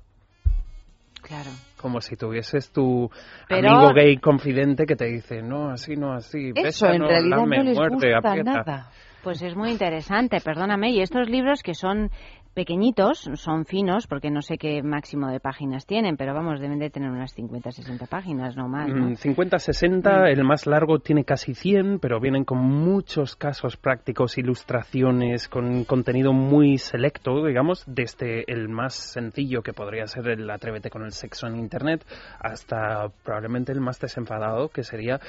Claro. 1.22 1.50
Como 1.78 2.02
si 2.02 2.16
tuvieses 2.16 2.72
tu 2.72 3.10
Pero- 3.48 3.70
amigo 3.70 3.94
gay 3.94 4.18
confidente 4.18 4.86
que 4.86 4.96
te 4.96 5.06
dice, 5.06 5.42
no, 5.42 5.70
así, 5.70 5.96
no, 5.96 6.14
así. 6.14 6.52
Eso 6.56 6.88
en 6.88 7.00
no, 7.02 7.08
realidad 7.08 7.38
lame, 7.38 7.58
no 7.58 7.64
les 7.64 7.78
muerde, 7.78 8.14
gusta 8.14 8.30
aprieta". 8.30 8.52
nada. 8.54 8.90
Pues 9.24 9.42
es 9.44 9.56
muy 9.56 9.70
interesante, 9.70 10.42
perdóname. 10.42 10.90
Y 10.92 11.02
estos 11.02 11.30
libros 11.30 11.62
que 11.62 11.76
son 11.76 12.10
pequeñitos, 12.54 13.30
son 13.36 13.66
finos, 13.66 14.08
porque 14.08 14.30
no 14.30 14.42
sé 14.42 14.58
qué 14.58 14.84
máximo 14.84 15.28
de 15.30 15.40
páginas 15.40 15.86
tienen, 15.86 16.18
pero 16.18 16.34
vamos, 16.34 16.60
deben 16.60 16.80
de 16.80 16.90
tener 16.90 17.10
unas 17.10 17.34
50, 17.34 17.72
60 17.72 18.06
páginas, 18.08 18.56
no 18.56 18.68
más, 18.68 18.90
¿no? 18.90 19.12
Mm, 19.12 19.16
50, 19.16 19.60
60, 19.60 20.30
el 20.30 20.44
más 20.44 20.68
largo 20.68 21.00
tiene 21.00 21.24
casi 21.24 21.54
100, 21.54 22.00
pero 22.00 22.20
vienen 22.20 22.44
con 22.44 22.60
muchos 22.60 23.36
casos 23.36 23.78
prácticos, 23.78 24.38
ilustraciones, 24.38 25.48
con 25.48 25.86
contenido 25.86 26.34
muy 26.34 26.78
selecto, 26.78 27.46
digamos, 27.46 27.84
desde 27.88 28.44
el 28.52 28.68
más 28.70 28.94
sencillo 28.94 29.62
que 29.62 29.74
podría 29.74 30.08
ser 30.08 30.28
el 30.28 30.50
Atrévete 30.50 30.90
con 30.90 31.06
el 31.06 31.14
sexo 31.14 31.48
en 31.48 31.58
Internet, 31.58 32.06
hasta 32.40 33.10
probablemente 33.24 33.72
el 33.72 33.80
más 33.80 34.00
desenfadado, 34.00 34.70
que 34.70 34.84
sería 34.84 35.20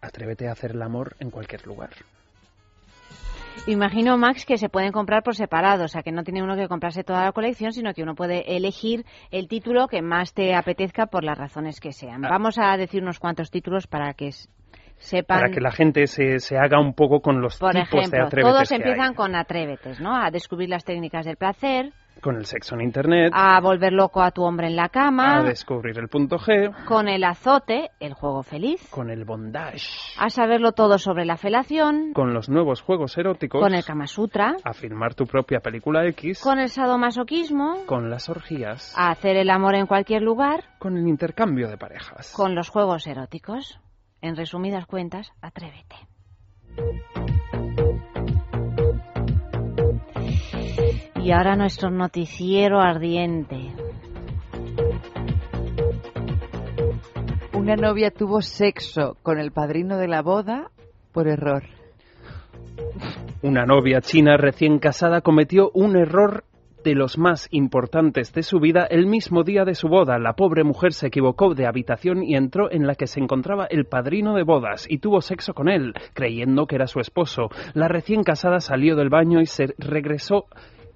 Atrévete 0.00 0.48
a 0.48 0.52
hacer 0.52 0.72
el 0.72 0.82
amor 0.82 1.16
en 1.20 1.30
cualquier 1.30 1.66
lugar. 1.66 1.90
Imagino, 3.66 4.16
Max, 4.16 4.44
que 4.46 4.58
se 4.58 4.68
pueden 4.68 4.92
comprar 4.92 5.22
por 5.22 5.34
separado, 5.34 5.84
o 5.84 5.88
sea, 5.88 6.02
que 6.02 6.12
no 6.12 6.22
tiene 6.22 6.42
uno 6.42 6.54
que 6.56 6.68
comprarse 6.68 7.02
toda 7.02 7.24
la 7.24 7.32
colección, 7.32 7.72
sino 7.72 7.92
que 7.94 8.02
uno 8.02 8.14
puede 8.14 8.56
elegir 8.56 9.04
el 9.30 9.48
título 9.48 9.88
que 9.88 10.02
más 10.02 10.34
te 10.34 10.54
apetezca 10.54 11.06
por 11.06 11.24
las 11.24 11.36
razones 11.36 11.80
que 11.80 11.92
sean. 11.92 12.24
Ah. 12.24 12.28
Vamos 12.30 12.58
a 12.58 12.76
decir 12.76 13.02
unos 13.02 13.18
cuantos 13.18 13.50
títulos 13.50 13.86
para 13.88 14.14
que 14.14 14.30
sepan... 14.98 15.40
Para 15.40 15.50
que 15.50 15.60
la 15.60 15.72
gente 15.72 16.06
se, 16.06 16.38
se 16.38 16.56
haga 16.56 16.80
un 16.80 16.94
poco 16.94 17.20
con 17.20 17.40
los 17.40 17.58
Por 17.58 17.72
tipos 17.72 17.90
de 17.90 17.98
ejemplo, 17.98 18.26
atrévetes 18.26 18.52
todos 18.54 18.68
que 18.68 18.74
hay. 18.74 18.80
empiezan 18.82 19.14
con 19.14 19.34
atrévetes, 19.34 20.00
¿no? 20.00 20.14
A 20.14 20.30
descubrir 20.30 20.68
las 20.68 20.84
técnicas 20.84 21.26
del 21.26 21.36
placer, 21.36 21.92
Con 22.20 22.36
el 22.36 22.46
sexo 22.46 22.74
en 22.74 22.82
Internet, 22.82 23.32
a 23.34 23.60
volver 23.60 23.92
loco 23.92 24.22
a 24.22 24.30
tu 24.30 24.42
hombre 24.42 24.66
en 24.68 24.76
la 24.76 24.84
a 24.84 24.88
cama, 24.88 25.42
descubrir 25.42 25.98
el 25.98 26.08
punto 26.08 26.38
G, 26.38 26.84
con 26.84 27.08
el 27.08 27.24
azote, 27.24 27.90
el 28.00 28.14
juego 28.14 28.42
feliz, 28.42 28.88
con 28.90 29.10
el 29.10 29.24
bondage, 29.24 29.86
a 30.18 30.28
saberlo 30.30 30.72
todo 30.72 30.98
sobre 30.98 31.24
la 31.24 31.36
felación, 31.36 32.12
con 32.14 32.32
los 32.32 32.48
nuevos 32.48 32.80
juegos 32.80 33.16
eróticos, 33.18 33.60
con 33.60 33.74
el 33.74 33.84
Kama 33.84 34.06
Sutra, 34.06 34.56
a 34.64 34.72
filmar 34.72 35.14
tu 35.14 35.26
propia 35.26 35.60
película 35.60 36.06
X, 36.06 36.40
con 36.42 36.58
el 36.58 36.68
sadomasoquismo, 36.68 37.84
con 37.86 38.10
las 38.10 38.28
orgías, 38.28 38.94
a 38.96 39.10
hacer 39.10 39.36
el 39.36 39.50
amor 39.50 39.74
en 39.74 39.86
cualquier 39.86 40.22
lugar, 40.22 40.64
con 40.78 40.96
el 40.96 41.06
intercambio 41.06 41.68
de 41.68 41.76
parejas. 41.76 42.32
con 42.34 42.54
los 42.54 42.68
juegos 42.68 43.06
eróticos. 43.06 43.80
En 44.22 44.34
resumidas 44.34 44.86
cuentas, 44.86 45.30
atrévete. 45.42 45.96
Y 51.26 51.32
ahora 51.32 51.56
nuestro 51.56 51.90
noticiero 51.90 52.80
ardiente. 52.80 53.72
Una 57.52 57.74
novia 57.74 58.12
tuvo 58.12 58.40
sexo 58.42 59.16
con 59.24 59.40
el 59.40 59.50
padrino 59.50 59.98
de 59.98 60.06
la 60.06 60.22
boda 60.22 60.70
por 61.10 61.26
error. 61.26 61.64
Una 63.42 63.66
novia 63.66 64.00
china 64.02 64.36
recién 64.36 64.78
casada 64.78 65.20
cometió 65.20 65.72
un 65.74 65.96
error 65.96 66.44
de 66.84 66.94
los 66.94 67.18
más 67.18 67.48
importantes 67.50 68.32
de 68.32 68.44
su 68.44 68.60
vida 68.60 68.86
el 68.88 69.06
mismo 69.06 69.42
día 69.42 69.64
de 69.64 69.74
su 69.74 69.88
boda. 69.88 70.20
La 70.20 70.34
pobre 70.34 70.62
mujer 70.62 70.92
se 70.92 71.08
equivocó 71.08 71.54
de 71.54 71.66
habitación 71.66 72.22
y 72.22 72.36
entró 72.36 72.70
en 72.70 72.86
la 72.86 72.94
que 72.94 73.08
se 73.08 73.18
encontraba 73.18 73.66
el 73.68 73.86
padrino 73.86 74.36
de 74.36 74.44
bodas 74.44 74.86
y 74.88 74.98
tuvo 74.98 75.20
sexo 75.20 75.54
con 75.54 75.68
él, 75.68 75.92
creyendo 76.14 76.68
que 76.68 76.76
era 76.76 76.86
su 76.86 77.00
esposo. 77.00 77.48
La 77.74 77.88
recién 77.88 78.22
casada 78.22 78.60
salió 78.60 78.94
del 78.94 79.08
baño 79.08 79.40
y 79.40 79.46
se 79.46 79.74
regresó 79.78 80.46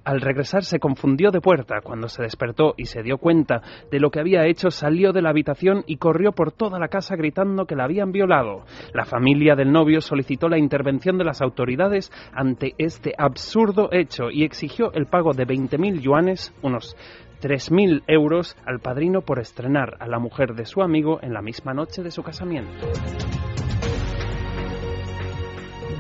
al 0.04 0.20
regresar 0.20 0.64
se 0.64 0.78
confundió 0.78 1.30
de 1.30 1.40
puerta. 1.40 1.80
Cuando 1.82 2.08
se 2.08 2.22
despertó 2.22 2.74
y 2.76 2.86
se 2.86 3.02
dio 3.02 3.18
cuenta 3.18 3.62
de 3.90 4.00
lo 4.00 4.10
que 4.10 4.20
había 4.20 4.46
hecho, 4.46 4.70
salió 4.70 5.12
de 5.12 5.22
la 5.22 5.30
habitación 5.30 5.84
y 5.86 5.96
corrió 5.96 6.32
por 6.32 6.52
toda 6.52 6.78
la 6.78 6.88
casa 6.88 7.16
gritando 7.16 7.66
que 7.66 7.76
la 7.76 7.84
habían 7.84 8.12
violado. 8.12 8.64
La 8.94 9.04
familia 9.04 9.54
del 9.54 9.72
novio 9.72 10.00
solicitó 10.00 10.48
la 10.48 10.58
intervención 10.58 11.18
de 11.18 11.24
las 11.24 11.42
autoridades 11.42 12.10
ante 12.32 12.74
este 12.78 13.14
absurdo 13.16 13.90
hecho 13.92 14.30
y 14.30 14.44
exigió 14.44 14.92
el 14.92 15.06
pago 15.06 15.32
de 15.32 15.46
20.000 15.46 16.00
yuanes, 16.00 16.54
unos 16.62 16.96
3.000 17.40 18.02
euros, 18.06 18.56
al 18.66 18.80
padrino 18.80 19.22
por 19.22 19.38
estrenar 19.38 19.96
a 19.98 20.06
la 20.06 20.18
mujer 20.18 20.54
de 20.54 20.66
su 20.66 20.82
amigo 20.82 21.20
en 21.22 21.32
la 21.32 21.40
misma 21.40 21.72
noche 21.72 22.02
de 22.02 22.10
su 22.10 22.22
casamiento. 22.22 22.86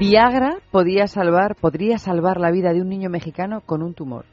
Viagra 0.00 0.56
podía 0.70 1.06
salvar, 1.06 1.56
podría 1.56 1.98
salvar 1.98 2.40
la 2.40 2.50
vida 2.50 2.72
de 2.72 2.80
un 2.80 2.88
niño 2.88 3.10
mexicano 3.10 3.60
con 3.60 3.82
un 3.82 3.92
tumor. 3.92 4.24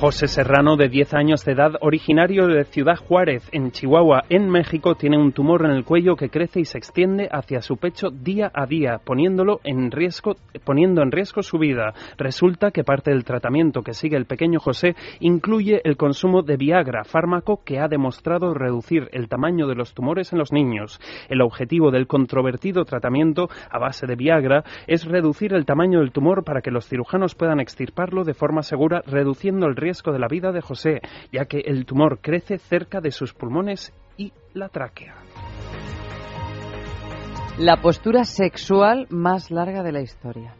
José 0.00 0.26
Serrano, 0.26 0.76
de 0.76 0.88
10 0.88 1.14
años 1.14 1.44
de 1.44 1.52
edad, 1.52 1.74
originario 1.80 2.48
de 2.48 2.64
Ciudad 2.64 2.96
Juárez, 2.96 3.48
en 3.52 3.70
Chihuahua, 3.70 4.24
en 4.28 4.50
México, 4.50 4.96
tiene 4.96 5.16
un 5.16 5.32
tumor 5.32 5.64
en 5.64 5.70
el 5.70 5.84
cuello 5.84 6.16
que 6.16 6.30
crece 6.30 6.60
y 6.60 6.64
se 6.64 6.78
extiende 6.78 7.28
hacia 7.30 7.62
su 7.62 7.76
pecho 7.76 8.10
día 8.10 8.50
a 8.52 8.66
día, 8.66 8.98
poniéndolo 9.02 9.60
en 9.62 9.92
riesgo, 9.92 10.34
poniendo 10.64 11.00
en 11.00 11.12
riesgo 11.12 11.42
su 11.42 11.58
vida. 11.58 11.94
Resulta 12.18 12.72
que 12.72 12.82
parte 12.82 13.12
del 13.12 13.24
tratamiento 13.24 13.82
que 13.82 13.94
sigue 13.94 14.16
el 14.16 14.26
pequeño 14.26 14.58
José 14.58 14.96
incluye 15.20 15.80
el 15.84 15.96
consumo 15.96 16.42
de 16.42 16.56
Viagra, 16.56 17.04
fármaco 17.04 17.62
que 17.64 17.78
ha 17.78 17.86
demostrado 17.86 18.52
reducir 18.52 19.08
el 19.12 19.28
tamaño 19.28 19.68
de 19.68 19.76
los 19.76 19.94
tumores 19.94 20.32
en 20.32 20.40
los 20.40 20.52
niños. 20.52 21.00
El 21.28 21.40
objetivo 21.40 21.92
del 21.92 22.08
controvertido 22.08 22.84
tratamiento 22.84 23.48
a 23.70 23.78
base 23.78 24.06
de 24.08 24.16
Viagra 24.16 24.64
es 24.88 25.04
reducir 25.04 25.54
el 25.54 25.64
tamaño 25.64 26.00
del 26.00 26.10
tumor 26.10 26.42
para 26.42 26.62
que 26.62 26.72
los 26.72 26.88
cirujanos 26.88 27.36
puedan 27.36 27.60
extirparlo 27.60 28.24
de 28.24 28.34
forma 28.34 28.62
segura, 28.62 29.02
reduciendo 29.06 29.66
el 29.66 29.76
riesgo 29.76 29.83
de 30.12 30.18
la 30.18 30.28
vida 30.28 30.50
de 30.52 30.60
José, 30.60 31.00
ya 31.30 31.44
que 31.44 31.58
el 31.58 31.84
tumor 31.84 32.20
crece 32.20 32.58
cerca 32.58 33.00
de 33.00 33.10
sus 33.10 33.34
pulmones 33.34 33.92
y 34.16 34.32
la 34.54 34.68
tráquea. 34.68 35.14
La 37.58 37.80
postura 37.80 38.24
sexual 38.24 39.06
más 39.10 39.50
larga 39.50 39.82
de 39.82 39.92
la 39.92 40.00
historia. 40.00 40.54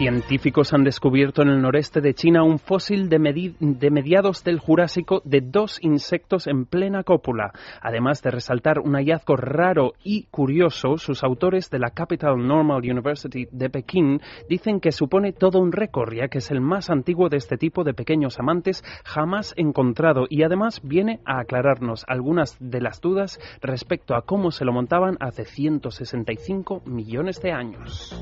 Científicos 0.00 0.72
han 0.72 0.82
descubierto 0.82 1.42
en 1.42 1.50
el 1.50 1.60
noreste 1.60 2.00
de 2.00 2.14
China 2.14 2.42
un 2.42 2.58
fósil 2.58 3.10
de, 3.10 3.18
medi- 3.18 3.54
de 3.58 3.90
mediados 3.90 4.42
del 4.42 4.58
Jurásico 4.58 5.20
de 5.26 5.42
dos 5.42 5.78
insectos 5.82 6.46
en 6.46 6.64
plena 6.64 7.02
cópula. 7.04 7.52
Además 7.82 8.22
de 8.22 8.30
resaltar 8.30 8.78
un 8.78 8.94
hallazgo 8.94 9.36
raro 9.36 9.92
y 10.02 10.22
curioso, 10.30 10.96
sus 10.96 11.22
autores 11.22 11.68
de 11.68 11.80
la 11.80 11.90
Capital 11.90 12.38
Normal 12.38 12.80
University 12.90 13.46
de 13.52 13.68
Pekín 13.68 14.22
dicen 14.48 14.80
que 14.80 14.90
supone 14.90 15.34
todo 15.34 15.58
un 15.60 15.70
récord, 15.70 16.14
ya 16.14 16.28
que 16.28 16.38
es 16.38 16.50
el 16.50 16.62
más 16.62 16.88
antiguo 16.88 17.28
de 17.28 17.36
este 17.36 17.58
tipo 17.58 17.84
de 17.84 17.92
pequeños 17.92 18.38
amantes 18.38 18.82
jamás 19.04 19.52
encontrado 19.58 20.24
y 20.30 20.44
además 20.44 20.80
viene 20.82 21.20
a 21.26 21.40
aclararnos 21.40 22.06
algunas 22.08 22.56
de 22.58 22.80
las 22.80 23.02
dudas 23.02 23.38
respecto 23.60 24.14
a 24.14 24.22
cómo 24.22 24.50
se 24.50 24.64
lo 24.64 24.72
montaban 24.72 25.18
hace 25.20 25.44
165 25.44 26.84
millones 26.86 27.42
de 27.42 27.52
años. 27.52 28.18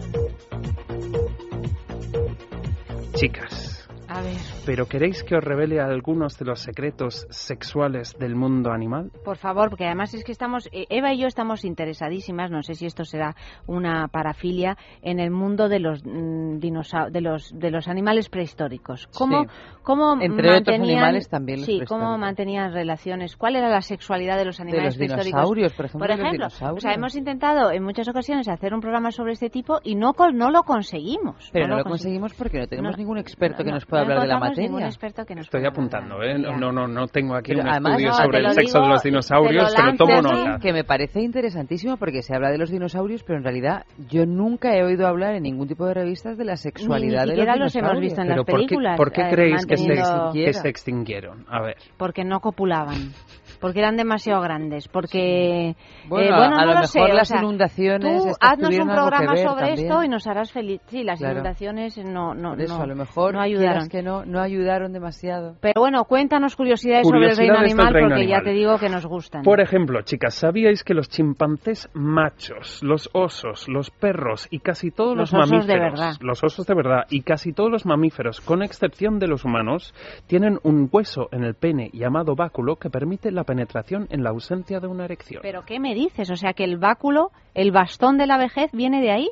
Chicas, 3.18 3.88
A 4.06 4.22
ver, 4.22 4.57
¿pero 4.68 4.84
queréis 4.84 5.24
que 5.24 5.34
os 5.34 5.42
revele 5.42 5.80
algunos 5.80 6.38
de 6.38 6.44
los 6.44 6.60
secretos 6.60 7.26
sexuales 7.30 8.14
del 8.18 8.34
mundo 8.36 8.70
animal? 8.70 9.10
por 9.24 9.38
favor, 9.38 9.70
porque 9.70 9.86
además 9.86 10.12
es 10.12 10.24
que 10.24 10.32
estamos, 10.32 10.68
eh, 10.72 10.84
Eva 10.90 11.14
y 11.14 11.20
yo 11.20 11.26
estamos 11.26 11.64
interesadísimas, 11.64 12.50
no 12.50 12.62
sé 12.62 12.74
si 12.74 12.84
esto 12.84 13.04
será 13.06 13.34
una 13.66 14.08
parafilia, 14.08 14.76
en 15.00 15.20
el 15.20 15.30
mundo 15.30 15.70
de 15.70 15.78
los 15.78 16.04
mm, 16.04 16.58
dinosa- 16.58 17.08
de 17.10 17.22
los 17.22 17.50
de 17.58 17.70
los 17.70 17.88
animales 17.88 18.28
prehistóricos. 18.28 19.08
¿Cómo, 19.16 19.44
Sí. 19.44 19.48
cómo 19.82 20.12
Entre 20.20 20.50
otros 20.50 20.66
mantenían, 20.76 20.98
animales 20.98 21.28
también 21.30 21.60
los 21.60 21.66
sí, 21.66 21.80
cómo 21.88 22.18
mantenían 22.18 22.70
relaciones, 22.74 23.36
cuál 23.36 23.56
era 23.56 23.70
la 23.70 23.80
sexualidad 23.80 24.36
de 24.36 24.44
los 24.44 24.58
De 24.58 24.64
animales 24.64 24.84
los 24.88 24.96
prehistóricos. 24.98 25.26
dinosaurios, 25.26 25.72
por 25.72 25.84
ejemplo. 25.86 26.06
Por 26.06 26.08
de 26.08 26.22
los 26.22 26.26
ejemplo, 26.54 26.74
o 26.76 26.80
sea, 26.80 26.92
hemos 26.92 27.16
intentado 27.16 27.70
en 27.72 27.82
muchas 27.82 28.06
ocasiones 28.08 28.48
hacer 28.48 28.74
un 28.74 28.80
programa 28.80 29.12
sobre 29.12 29.32
este 29.32 29.48
tipo 29.48 29.80
y 29.82 29.94
no 29.94 30.12
no 30.34 30.50
lo 30.50 30.62
conseguimos. 30.64 31.48
Pero 31.54 31.68
no, 31.68 31.78
lo 31.78 31.84
conseguimos. 31.84 32.32
conseguimos 32.32 32.34
porque 32.34 32.58
no 32.58 32.66
tenemos 32.66 32.92
No, 32.92 32.96
ningún 32.98 33.18
experto 33.18 33.64
que 33.64 33.70
No, 33.70 33.76
nos 33.76 33.86
pueda 33.86 34.02
no 34.04 34.10
hablar 34.12 34.20
de 34.22 34.26
la 34.28 34.34
encontramos 34.58 34.68
ningún 34.68 34.72
materia. 34.74 34.88
experto 34.88 35.24
que 35.24 35.34
nos 35.34 35.44
Estoy 35.46 35.64
apuntando. 35.66 36.22
¿eh? 36.22 36.38
No, 36.38 36.72
no, 36.72 36.86
no 36.86 37.06
tengo 37.08 37.34
aquí 37.34 37.52
Pero 37.52 37.62
un 37.62 37.68
además- 37.68 37.92
estudio 37.92 38.08
No, 38.10 38.14
sobre 38.16 38.38
el 38.38 38.44
lo 38.44 38.50
sexo 38.50 38.78
de 38.78 38.82
digo, 38.84 38.92
los 38.94 39.02
dinosaurios, 39.02 39.70
lo 39.70 39.76
pero 39.76 39.96
tomo 39.96 40.22
nota. 40.22 40.58
Que 40.60 40.72
me 40.72 40.84
parece 40.84 41.20
interesantísimo 41.20 41.96
porque 41.96 42.22
se 42.22 42.34
habla 42.34 42.50
de 42.50 42.58
los 42.58 42.70
dinosaurios, 42.70 43.22
pero 43.24 43.38
en 43.38 43.44
realidad 43.44 43.84
yo 44.10 44.26
nunca 44.26 44.74
he 44.76 44.82
oído 44.84 45.06
hablar 45.06 45.34
en 45.34 45.42
ningún 45.44 45.68
tipo 45.68 45.86
de 45.86 45.94
revistas 45.94 46.36
de 46.38 46.44
la 46.44 46.56
sexualidad 46.56 47.22
Ni 47.24 47.30
de 47.30 47.36
siquiera 47.36 47.56
los 47.56 47.64
los 47.66 47.76
hemos 47.76 47.90
dinosaurios. 47.92 48.00
visto 48.02 48.20
en 48.22 48.26
Pero 48.28 48.36
las 48.36 48.44
¿por 48.46 48.46
qué, 48.46 48.66
películas, 48.66 48.96
por 48.96 49.12
qué 49.12 49.20
eh, 49.22 49.30
creéis 49.30 49.66
que 49.66 49.76
se, 49.76 49.94
que 50.34 50.52
se 50.52 50.68
extinguieron? 50.68 51.44
A 51.48 51.62
ver. 51.62 51.76
Porque 51.96 52.24
no 52.24 52.40
copulaban. 52.40 53.12
Porque 53.60 53.80
eran 53.80 53.96
demasiado 53.96 54.40
grandes. 54.40 54.88
Porque. 54.88 55.74
Bueno, 56.08 56.26
eh, 56.26 56.30
bueno 56.38 56.56
a 56.56 56.60
no 56.60 56.66
lo 56.66 56.66
lo 56.66 56.74
mejor 56.80 56.86
sé, 56.88 57.00
o 57.00 57.08
las 57.08 57.28
sea, 57.28 57.38
inundaciones 57.40 58.22
Tú 58.24 58.30
haznos 58.40 58.78
un 58.78 58.88
programa 58.88 59.32
ver 59.34 59.46
sobre 59.46 59.66
también. 59.66 59.86
esto 59.86 60.02
y 60.04 60.08
nos 60.08 60.26
harás 60.26 60.52
feliz. 60.52 60.80
Sí, 60.86 61.04
las 61.04 61.18
Claro. 61.18 61.34
inundaciones 61.34 61.98
no, 61.98 62.34
no, 62.34 62.50
Por 62.50 62.60
eso, 62.62 62.76
no, 62.76 62.82
a 62.82 62.86
lo 62.86 62.96
mejor 62.96 63.34
no 63.34 63.40
ayudaron. 63.40 63.88
que 63.88 64.02
no, 64.02 64.24
no 64.24 64.40
ayudaron 64.40 64.92
demasiado. 64.92 65.56
Pero 65.60 65.80
bueno, 65.80 66.04
cuéntanos 66.04 66.56
curiosidades, 66.56 67.06
sobre 67.06 67.30
el 67.30 67.36
reino 67.36 67.58
animal 67.58 67.92
reino 67.92 68.08
porque 68.10 68.26
ya 68.26 68.40
te 68.42 68.50
digo 68.50 68.78
que 68.78 68.88
nos 68.88 69.06
gustan. 69.06 69.42
Por 69.42 69.60
ejemplo, 69.60 70.00
chicas, 70.02 70.34
¿sabíais 70.34 70.84
que 70.84 70.94
los 70.94 71.08
chimpancés 71.08 71.88
machos, 71.94 72.82
los 72.82 73.10
osos, 73.12 73.68
los 73.68 73.90
perros 73.90 74.46
y 74.50 74.60
casi 74.60 74.90
todos 74.90 75.16
los, 75.16 75.32
Los 75.32 75.42
osos 75.50 75.66
de 75.66 75.74
mamíferos, 75.74 76.00
verdad. 76.00 76.12
los 76.20 76.44
osos 76.44 76.66
de 76.66 76.74
verdad 76.74 77.04
y 77.10 77.22
casi 77.22 77.52
todos 77.52 77.70
los 77.70 77.86
mamíferos, 77.86 78.40
con 78.40 78.62
excepción 78.62 79.18
de 79.18 79.26
los 79.28 79.44
humanos, 79.44 79.94
tienen 80.26 80.58
un 80.62 80.88
hueso 80.90 81.28
en 81.32 81.44
el 81.44 81.54
pene 81.54 81.90
llamado 81.92 82.34
báculo 82.34 82.76
que 82.76 82.90
permite 82.90 83.30
la 83.30 83.44
penetración 83.48 84.06
en 84.10 84.22
la 84.22 84.30
ausencia 84.30 84.78
de 84.78 84.86
una 84.86 85.06
erección. 85.06 85.40
¿Pero 85.42 85.64
qué 85.64 85.80
me 85.80 85.94
dices? 85.94 86.30
O 86.30 86.36
sea, 86.36 86.52
que 86.52 86.64
el 86.64 86.76
báculo, 86.76 87.30
el 87.54 87.72
bastón 87.72 88.18
de 88.18 88.26
la 88.26 88.36
vejez 88.36 88.70
viene 88.72 89.00
de 89.00 89.10
ahí. 89.10 89.30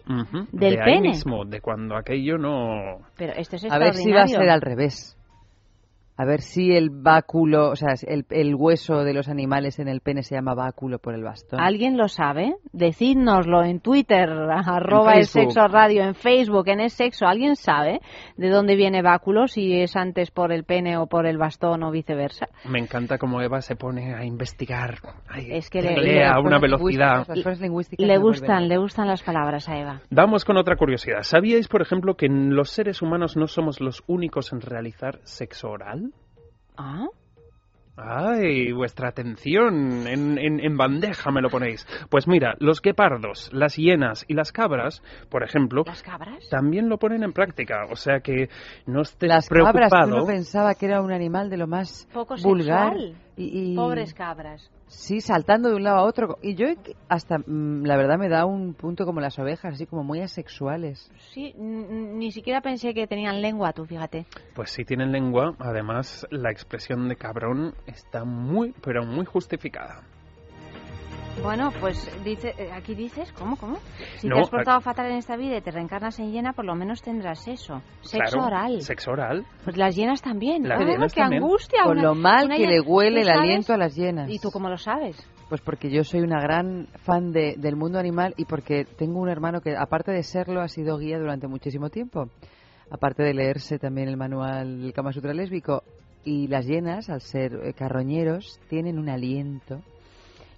Del 0.53 0.77
de 0.77 0.81
ahí 0.81 0.95
pene. 0.95 1.09
mismo, 1.11 1.45
de 1.45 1.61
cuando 1.61 1.97
aquello 1.97 2.39
no... 2.39 3.03
Pero 3.19 3.35
esto 3.35 3.57
es 3.57 3.71
A 3.71 3.79
ver 3.79 3.93
si 3.95 4.11
va 4.11 4.23
a 4.23 4.27
ser 4.27 4.49
al 4.49 4.63
revés. 4.63 5.19
A 6.19 6.25
ver 6.25 6.41
si 6.41 6.73
el 6.75 6.89
báculo, 6.91 7.71
o 7.71 7.77
sea, 7.77 7.95
el, 8.07 8.25
el 8.31 8.55
hueso 8.55 9.05
de 9.05 9.13
los 9.13 9.29
animales 9.29 9.79
en 9.79 9.89
el 9.89 10.01
pene 10.01 10.23
se 10.23 10.35
llama 10.35 10.55
báculo 10.55 10.99
por 10.99 11.15
el 11.15 11.23
bastón. 11.23 11.61
¿Alguien 11.61 11.97
lo 11.99 12.09
sabe? 12.09 12.55
Decídnoslo 12.73 13.63
en 13.65 13.81
Twitter, 13.81 14.31
arroba 14.67 15.15
el 15.15 15.27
sexo 15.27 15.67
radio, 15.69 16.03
en 16.05 16.15
Facebook, 16.15 16.69
en 16.69 16.81
es 16.81 16.95
sexo. 16.95 17.27
¿Alguien 17.27 17.57
sabe 17.57 18.01
de 18.37 18.49
dónde 18.49 18.77
viene 18.77 19.03
báculo? 19.03 19.47
Si 19.47 19.75
es 19.81 19.95
antes 19.97 20.31
por 20.31 20.53
el 20.53 20.65
pene 20.65 20.97
o 20.97 21.07
por 21.07 21.27
el 21.27 21.37
bastón 21.37 21.83
o 21.83 21.91
viceversa. 21.91 22.49
Me 22.69 22.79
encanta 22.79 23.19
cómo 23.19 23.43
Eva 23.43 23.61
se 23.61 23.77
pone 23.77 24.15
a 24.15 24.25
investigar. 24.25 24.99
Ay, 25.29 25.49
Es 25.51 25.69
que 25.69 25.83
le- 25.83 25.97
lee 26.01 26.23
a 26.23 26.39
una 26.41 26.59
velocidad. 26.59 27.27
Le 27.99 28.19
gustan, 28.19 28.69
le 28.69 28.79
gustan 28.79 29.07
las 29.09 29.23
palabras 29.23 29.69
a 29.69 29.79
Eva. 29.79 30.01
Vamos 30.11 30.45
con 30.45 30.57
otra 30.57 30.77
curiosidad. 30.77 31.23
¿Sabíais, 31.23 31.69
por 31.69 31.83
ejemplo, 31.83 32.15
que 32.15 32.29
los 32.29 32.71
seres 32.71 33.03
humanos 33.03 33.37
no 33.37 33.47
somos 33.47 33.81
los 33.81 34.03
únicos 34.07 34.53
en 34.53 34.61
realizar 34.61 35.19
sexo 35.25 35.69
oral? 35.71 36.06
Ah, 36.77 37.07
Ay, 37.99 38.73
vuestra 38.73 39.09
atención, 39.09 40.07
en, 40.07 40.37
en, 40.39 40.61
en, 40.61 40.77
bandeja 40.77 41.31
me 41.31 41.41
lo 41.41 41.49
ponéis. 41.49 41.87
Pues 42.11 42.29
mira, 42.29 42.55
los 42.61 42.83
guepardos, 42.83 43.49
las 43.55 43.77
hienas 43.77 44.27
y 44.29 44.35
las 44.35 44.53
cabras, 44.53 45.03
por 45.31 45.43
ejemplo, 45.43 45.83
¿Las 45.87 46.03
cabras? 46.03 46.47
también 46.51 46.91
lo 46.91 46.99
ponen 46.99 47.23
en 47.23 47.33
práctica. 47.33 47.87
O 47.91 47.97
sea 47.97 48.21
que 48.21 48.51
no 48.85 49.01
estés 49.01 49.31
Las 49.31 49.49
preocupado. 49.49 49.89
cabras, 49.89 50.09
uno 50.13 50.27
pensaba 50.27 50.75
que 50.75 50.85
era 50.85 51.01
un 51.01 51.11
animal 51.11 51.49
de 51.49 51.57
lo 51.57 51.67
más 51.67 52.07
Poco 52.13 52.35
vulgar. 52.43 52.91
sexual. 52.93 53.17
Y, 53.39 53.73
y- 53.73 53.77
Pobres 53.77 54.13
cabras. 54.13 54.71
Sí, 54.97 55.21
saltando 55.21 55.69
de 55.69 55.77
un 55.77 55.85
lado 55.85 55.99
a 55.99 56.05
otro. 56.05 56.39
Y 56.41 56.55
yo 56.55 56.69
hasta, 57.09 57.37
mm, 57.39 57.85
la 57.85 57.97
verdad, 57.99 58.19
me 58.19 58.31
da 58.31 58.47
un 58.47 58.73
punto 58.73 59.05
como 59.05 59.21
las 59.21 59.39
ovejas, 59.39 59.75
así 59.75 59.85
como 59.85 60.03
muy 60.03 60.21
asexuales. 60.23 61.13
Sí, 61.33 61.53
ni 61.55 62.33
siquiera 62.33 62.63
pensé 62.63 62.95
que 62.95 63.07
tenían 63.07 63.43
lengua, 63.43 63.75
tú 63.75 63.85
fíjate. 63.85 64.27
Pues 64.55 64.71
si 64.71 64.85
tienen 64.85 65.13
lengua, 65.13 65.55
además 65.59 66.27
la 66.31 66.51
expresión 66.51 67.09
de 67.09 67.17
cabrón 67.17 67.75
está 67.87 68.25
muy, 68.25 68.75
pero 68.83 69.05
muy 69.05 69.27
justificada. 69.27 70.03
Bueno, 71.43 71.71
pues 71.81 72.11
dice, 72.25 72.55
eh, 72.59 72.71
aquí 72.73 72.95
dices, 72.95 73.31
¿cómo, 73.33 73.57
cómo? 73.57 73.77
Si 74.17 74.27
No, 74.27 74.37
te 74.37 74.41
has 74.43 74.51
portado 74.51 74.81
fatal 74.81 75.07
en 75.07 75.19
esta 75.19 75.37
vida 75.37 75.59
y 75.59 75.61
te 75.61 75.71
reencarnas 75.71 76.19
en 76.19 76.33
hiena, 76.33 76.53
por 76.55 76.65
lo 76.65 76.75
menos 76.75 77.03
tendrás 77.03 77.47
eso. 77.47 77.83
Sexo 78.01 78.39
Claro, 78.39 78.47
oral. 78.47 78.83
Sexo 78.83 79.11
oral. 79.13 79.47
Pues 79.63 79.77
las 79.77 79.95
hienas 79.95 80.23
también. 80.23 80.67
Las 80.67 80.81
¡Ah, 80.81 80.85
hienas 80.85 81.15
qué 81.15 81.21
también. 81.21 81.43
angustia! 81.43 81.83
Con 81.85 81.93
una- 81.99 82.03
lo 82.03 82.15
mal 82.15 82.49
que 82.49 82.57
hiena- 82.57 82.71
le 82.73 82.81
huele 82.81 83.23
¿Tú 83.23 83.29
el 83.29 83.39
aliento 83.39 83.73
a 83.75 83.77
las 83.77 83.95
llenas. 83.95 84.29
¿Y 84.31 84.39
tú 84.41 84.51
cómo 84.51 84.69
lo 84.69 84.77
sabes? 84.79 85.17
Pues 85.49 85.61
porque 85.61 85.89
yo 85.91 86.03
soy 86.03 86.21
una 86.23 86.41
gran 86.41 86.89
fan 87.05 87.31
de- 87.33 87.55
del 87.59 87.77
mundo 87.77 87.99
animal 88.01 88.35
y 88.37 88.47
porque 88.47 88.85
tengo 88.85 89.21
un 89.21 89.29
hermano 89.29 89.61
que, 89.61 89.77
aparte 89.77 90.11
de 90.11 90.23
serlo, 90.25 90.61
ha 90.63 90.69
sido 90.69 90.99
guía 90.99 91.19
durante 91.19 91.47
muchísimo 91.47 91.91
tiempo. 91.91 92.29
Aparte 92.91 93.23
de 93.23 93.35
leerse 93.35 93.79
también 93.79 94.09
el 94.09 94.17
manual 94.17 94.81
del 94.81 94.93
Kama 94.93 95.13
Sutra 95.13 95.33
lésbico. 95.33 95.83
Y 96.25 96.49
las 96.49 96.67
hienas, 96.67 97.09
al 97.09 97.21
ser 97.21 97.53
eh, 97.63 97.73
carroñeros, 97.73 98.59
tienen 98.69 98.99
un 98.99 99.09
aliento. 99.09 99.81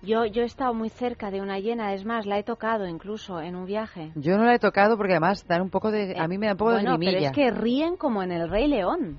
Yo, 0.00 0.24
yo 0.26 0.42
he 0.42 0.46
estado 0.46 0.74
muy 0.74 0.90
cerca 0.90 1.30
de 1.30 1.40
una 1.40 1.58
hiena, 1.58 1.92
es 1.92 2.04
más, 2.04 2.24
la 2.24 2.38
he 2.38 2.44
tocado 2.44 2.86
incluso 2.86 3.40
en 3.40 3.56
un 3.56 3.66
viaje. 3.66 4.12
Yo 4.14 4.38
no 4.38 4.44
la 4.44 4.54
he 4.54 4.58
tocado 4.58 4.96
porque 4.96 5.14
además 5.14 5.44
dan 5.48 5.62
un 5.62 5.70
poco 5.70 5.90
de... 5.90 6.16
A 6.18 6.28
mí 6.28 6.38
me 6.38 6.46
da 6.46 6.52
un 6.52 6.58
poco 6.58 6.70
bueno, 6.72 6.92
de 6.92 6.98
pero 6.98 7.10
grimilla. 7.10 7.30
es 7.30 7.34
que 7.34 7.50
ríen 7.50 7.96
como 7.96 8.22
en 8.22 8.30
el 8.30 8.48
Rey 8.48 8.68
León. 8.68 9.18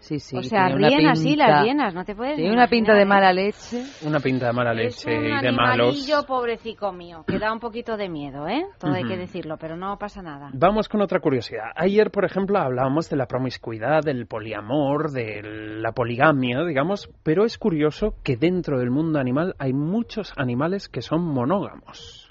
Sí, 0.00 0.18
sí. 0.18 0.36
o 0.36 0.42
sea, 0.42 0.66
tiene 0.66 0.78
una 0.78 0.88
ríen 0.88 1.08
así 1.08 1.28
pinta- 1.28 1.46
las 1.48 1.64
hienas, 1.64 1.94
no 1.94 2.04
te 2.04 2.14
puedes 2.14 2.36
Tiene 2.36 2.52
una 2.52 2.66
pinta 2.68 2.94
de 2.94 3.04
mala 3.04 3.32
leche. 3.32 3.84
Una 4.02 4.18
pinta 4.18 4.46
de 4.46 4.52
mala 4.52 4.72
Es 4.72 5.04
leche 5.06 5.18
un 5.18 5.24
y 5.26 5.40
de 5.42 5.52
malos. 5.52 6.10
pobrecico 6.26 6.92
mío, 6.92 7.24
que 7.26 7.38
da 7.38 7.52
un 7.52 7.60
poquito 7.60 7.96
de 7.96 8.08
miedo, 8.08 8.48
¿eh? 8.48 8.64
Todo 8.78 8.92
hay 8.94 9.04
que 9.04 9.16
decirlo, 9.16 9.56
pero 9.58 9.76
no 9.76 9.96
pasa 9.98 10.22
nada. 10.22 10.50
Vamos 10.54 10.88
con 10.88 11.02
otra 11.02 11.20
curiosidad. 11.20 11.66
Ayer, 11.76 12.10
por 12.10 12.24
ejemplo, 12.24 12.58
hablábamos 12.58 13.08
de 13.10 13.16
la 13.16 13.26
promiscuidad, 13.26 14.02
del 14.02 14.26
poliamor, 14.26 15.10
de 15.10 15.42
la 15.80 15.92
poligamia, 15.92 16.64
digamos, 16.64 17.10
pero 17.22 17.44
es 17.44 17.58
curioso 17.58 18.14
que 18.24 18.36
dentro 18.36 18.78
del 18.78 18.90
mundo 18.90 19.18
animal 19.18 19.54
hay 19.58 19.72
muchos 19.72 20.32
animales 20.36 20.88
que 20.88 21.02
son 21.02 21.22
monógamos. 21.22 22.29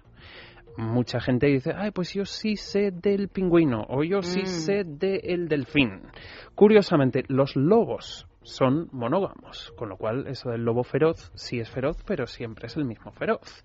Mucha 0.80 1.20
gente 1.20 1.48
dice, 1.48 1.74
ay, 1.76 1.92
pues 1.92 2.14
yo 2.14 2.26
sí 2.26 2.56
sé 2.56 2.92
del 2.92 3.28
pingüino 3.28 3.86
o 3.90 4.04
yo 4.04 4.22
sí 4.22 4.42
Mm. 4.42 4.46
sé 4.46 4.84
del 4.86 5.48
delfín. 5.50 6.02
Curiosamente, 6.56 7.24
los 7.28 7.56
lobos 7.56 8.26
son 8.42 8.88
monógamos, 8.92 9.72
con 9.78 9.90
lo 9.90 9.98
cual 9.98 10.26
eso 10.28 10.50
del 10.50 10.64
lobo 10.64 10.84
feroz 10.84 11.32
sí 11.36 11.60
es 11.60 11.70
feroz, 11.70 12.02
pero 12.06 12.26
siempre 12.26 12.68
es 12.68 12.78
el 12.78 12.86
mismo 12.86 13.12
feroz. 13.12 13.64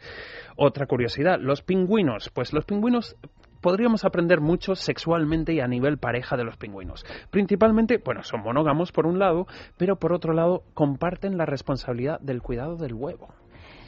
Otra 0.57 0.87
curiosidad, 0.87 1.39
los 1.41 1.63
pingüinos, 1.63 2.31
pues 2.35 2.53
los 2.53 2.65
pingüinos 2.65 3.17
podríamos 3.63 4.05
aprender 4.05 4.41
mucho 4.41 4.75
sexualmente 4.75 5.55
y 5.55 5.61
a 5.61 5.67
nivel 5.67 5.97
pareja 5.97 6.37
de 6.37 6.45
los 6.45 6.57
pingüinos. 6.59 7.05
Principalmente, 7.31 7.99
bueno, 8.05 8.23
son 8.23 8.43
monógamos 8.43 8.93
por 8.93 9.07
un 9.07 9.19
lado, 9.19 9.47
pero 9.79 9.97
por 9.97 10.13
otro 10.13 10.35
lado 10.35 10.65
comparten 10.75 11.39
la 11.39 11.47
responsabilidad 11.47 12.21
del 12.21 12.43
cuidado 12.43 12.77
del 12.77 12.93
huevo. 12.93 13.29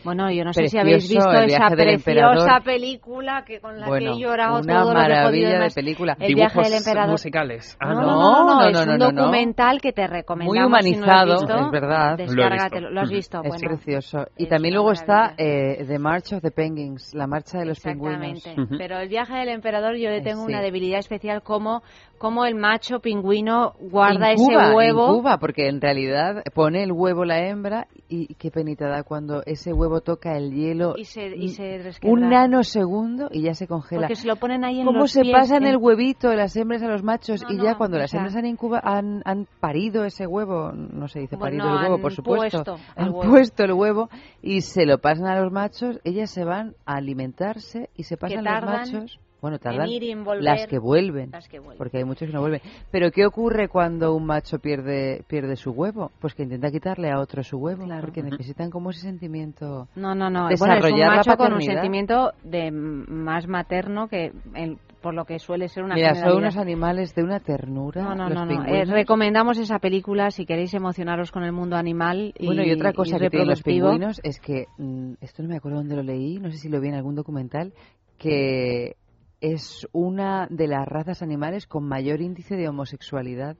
Bueno, 0.06 0.30
yo 0.30 0.44
no 0.44 0.52
sé 0.52 0.68
si 0.68 0.78
habéis 0.78 1.08
visto 1.08 1.30
esa 1.32 1.68
preciosa 1.68 2.60
película 2.64 3.44
que 3.44 3.60
con 3.60 3.78
la 3.78 3.86
Bueno, 3.88 4.12
que 4.12 4.16
he 4.16 4.20
llorado 4.22 4.60
una 4.60 4.80
todo 4.80 4.94
lo 4.94 5.00
que 5.00 5.04
he 5.04 5.08
maravilla 5.08 5.58
de 5.60 5.70
película. 5.74 6.16
El 6.18 6.34
viaje 6.34 6.58
del 6.58 6.64
Dibujos 6.68 6.86
emperador. 6.86 7.10
musicales. 7.10 7.76
Ah, 7.80 7.92
no, 7.92 8.00
no. 8.00 8.06
no, 8.06 8.16
no, 8.16 8.44
no, 8.46 8.54
no, 8.54 8.68
es 8.68 8.72
no, 8.86 8.92
un 8.92 8.98
no, 8.98 9.10
no. 9.12 9.20
documental 9.22 9.80
que 9.80 9.92
te 9.92 10.06
recomendamos. 10.06 10.54
Muy 10.56 10.64
humanizado, 10.64 11.36
si 11.38 11.44
no 11.44 11.48
lo 11.48 11.54
has 11.54 11.60
visto, 11.60 11.66
es 11.66 11.70
verdad. 11.72 12.16
Descárgatelo. 12.16 12.90
Lo 12.90 13.00
has 13.00 13.10
visto. 13.10 13.38
Es 13.42 13.48
bueno. 13.48 13.68
precioso. 13.68 14.26
Y 14.36 14.44
es 14.44 14.48
también 14.48 14.74
luego 14.74 14.92
está 14.92 15.14
maravilla. 15.36 15.44
eh, 15.82 15.84
The 15.86 15.98
March 15.98 16.32
of 16.32 16.42
the 16.42 16.50
Penguins, 16.50 17.14
la 17.14 17.26
marcha 17.26 17.58
de 17.58 17.66
los 17.66 17.80
pingüinos. 17.80 18.38
Exactamente. 18.38 18.76
Pero 18.78 18.98
el 19.00 19.08
viaje 19.08 19.34
del 19.34 19.48
emperador 19.48 19.96
yo 19.96 20.08
le 20.10 20.18
Eh, 20.18 20.22
tengo 20.22 20.46
sí. 20.46 20.52
una 20.52 20.62
debilidad 20.62 21.00
especial 21.00 21.42
como, 21.42 21.82
como 22.18 22.44
el 22.46 22.54
macho 22.54 23.00
pingüino 23.00 23.72
guarda 23.80 24.32
Incuba, 24.32 24.64
ese 24.66 24.74
huevo. 24.74 25.08
incuba, 25.10 25.38
porque 25.38 25.68
en 25.68 25.80
realidad 25.80 26.42
pone 26.54 26.82
el 26.82 26.92
huevo 26.92 27.24
la 27.24 27.46
hembra 27.46 27.86
y 28.08 28.34
qué 28.36 28.50
penita 28.50 28.88
da 28.88 29.02
cuando 29.02 29.42
ese 29.46 29.72
huevo 29.72 29.95
toca 30.00 30.36
el 30.36 30.52
hielo 30.52 30.94
Y 30.96 31.04
se, 31.04 31.26
y 31.36 31.48
se 31.48 31.80
un 32.04 32.28
nanosegundo 32.28 33.28
y 33.30 33.42
ya 33.42 33.54
se 33.54 33.66
congela. 33.66 34.02
Porque 34.02 34.16
se 34.16 34.26
lo 34.26 34.36
ponen 34.36 34.64
ahí 34.64 34.80
en 34.80 34.86
¿Cómo 34.86 35.00
los 35.00 35.12
se 35.12 35.22
pies, 35.22 35.32
pasan 35.34 35.62
en- 35.64 35.70
el 35.70 35.76
huevito 35.76 36.28
de 36.30 36.36
las 36.36 36.56
hembras 36.56 36.82
a 36.82 36.88
los 36.88 37.02
machos? 37.02 37.42
No, 37.42 37.52
y 37.52 37.56
ya 37.58 37.72
no, 37.72 37.78
cuando 37.78 37.98
las 37.98 38.12
hembras 38.14 38.36
han, 38.36 38.46
incuba, 38.46 38.80
han, 38.82 39.22
han 39.24 39.46
parido 39.60 40.04
ese 40.04 40.26
huevo, 40.26 40.72
no 40.72 41.08
se 41.08 41.20
dice 41.20 41.36
Bueno, 41.36 41.58
parido 41.62 41.76
el 41.78 41.82
huevo, 41.84 42.00
por 42.02 42.12
supuesto, 42.12 42.64
puesto 42.64 42.76
han 42.96 43.10
huevo. 43.14 43.30
puesto 43.30 43.64
el 43.64 43.72
huevo 43.72 44.08
y 44.42 44.60
se 44.62 44.86
lo 44.86 44.98
pasan 44.98 45.26
a 45.26 45.40
los 45.40 45.52
machos, 45.52 46.00
ellas 46.04 46.30
se 46.30 46.44
van 46.44 46.74
a 46.84 46.96
alimentarse 46.96 47.90
y 47.96 48.04
se 48.04 48.16
pasan 48.16 48.44
los 48.44 48.62
machos. 48.64 49.20
Bueno, 49.40 49.56
en 49.56 49.60
tardan 49.62 49.88
y 49.88 50.14
volver. 50.14 50.42
las 50.42 50.66
que 50.66 50.78
vuelven. 50.78 51.30
Las 51.30 51.48
que 51.48 51.58
vuelven. 51.58 51.78
Porque 51.78 51.98
hay 51.98 52.04
muchos 52.04 52.28
que 52.28 52.34
no 52.34 52.40
vuelven. 52.40 52.60
Pero 52.90 53.10
¿qué 53.10 53.26
ocurre 53.26 53.68
cuando 53.68 54.14
un 54.14 54.24
macho 54.26 54.58
pierde 54.58 55.24
pierde 55.28 55.56
su 55.56 55.70
huevo? 55.72 56.10
Pues 56.20 56.34
que 56.34 56.42
intenta 56.42 56.70
quitarle 56.70 57.10
a 57.10 57.20
otro 57.20 57.42
su 57.42 57.58
huevo, 57.58 57.84
Claro. 57.84 58.00
porque 58.00 58.22
necesitan 58.22 58.70
como 58.70 58.90
ese 58.90 59.00
sentimiento. 59.02 59.88
No, 59.94 60.14
no, 60.14 60.30
no. 60.30 60.48
desarrollar 60.48 60.80
bueno, 60.80 60.96
es 61.20 61.26
un 61.26 61.30
macho 61.32 61.36
con 61.36 61.52
un 61.52 61.62
sentimiento 61.62 62.32
de 62.44 62.70
más 62.70 63.46
materno 63.46 64.08
que 64.08 64.32
el- 64.54 64.78
por 65.02 65.14
lo 65.14 65.24
que 65.24 65.38
suele 65.38 65.68
ser 65.68 65.84
una 65.84 65.94
Mira, 65.94 66.14
son 66.16 66.38
unos 66.38 66.56
animales 66.56 67.14
de 67.14 67.22
una 67.22 67.38
ternura. 67.38 68.02
No, 68.02 68.14
no, 68.16 68.24
los 68.28 68.34
no, 68.34 68.46
no. 68.46 68.64
Eh, 68.66 68.84
recomendamos 68.86 69.56
esa 69.58 69.78
película 69.78 70.30
si 70.32 70.46
queréis 70.46 70.74
emocionaros 70.74 71.30
con 71.30 71.44
el 71.44 71.52
mundo 71.52 71.76
animal 71.76 72.32
y 72.36 72.46
Bueno, 72.46 72.64
y 72.64 72.72
otra 72.72 72.92
cosa 72.92 73.18
que 73.18 73.30
tienen 73.30 73.46
los 73.48 73.62
pingüinos 73.62 74.20
es 74.24 74.40
que, 74.40 74.64
mm, 74.78 75.12
esto 75.20 75.42
no 75.44 75.50
me 75.50 75.56
acuerdo 75.58 75.78
dónde 75.78 75.94
lo 75.94 76.02
leí, 76.02 76.38
no 76.40 76.50
sé 76.50 76.56
si 76.56 76.68
lo 76.68 76.80
vi 76.80 76.88
en 76.88 76.94
algún 76.94 77.14
documental, 77.14 77.72
que 78.18 78.96
es 79.40 79.86
una 79.92 80.46
de 80.50 80.66
las 80.66 80.86
razas 80.86 81.22
animales 81.22 81.66
con 81.66 81.84
mayor 81.84 82.20
índice 82.20 82.56
de 82.56 82.68
homosexualidad, 82.68 83.56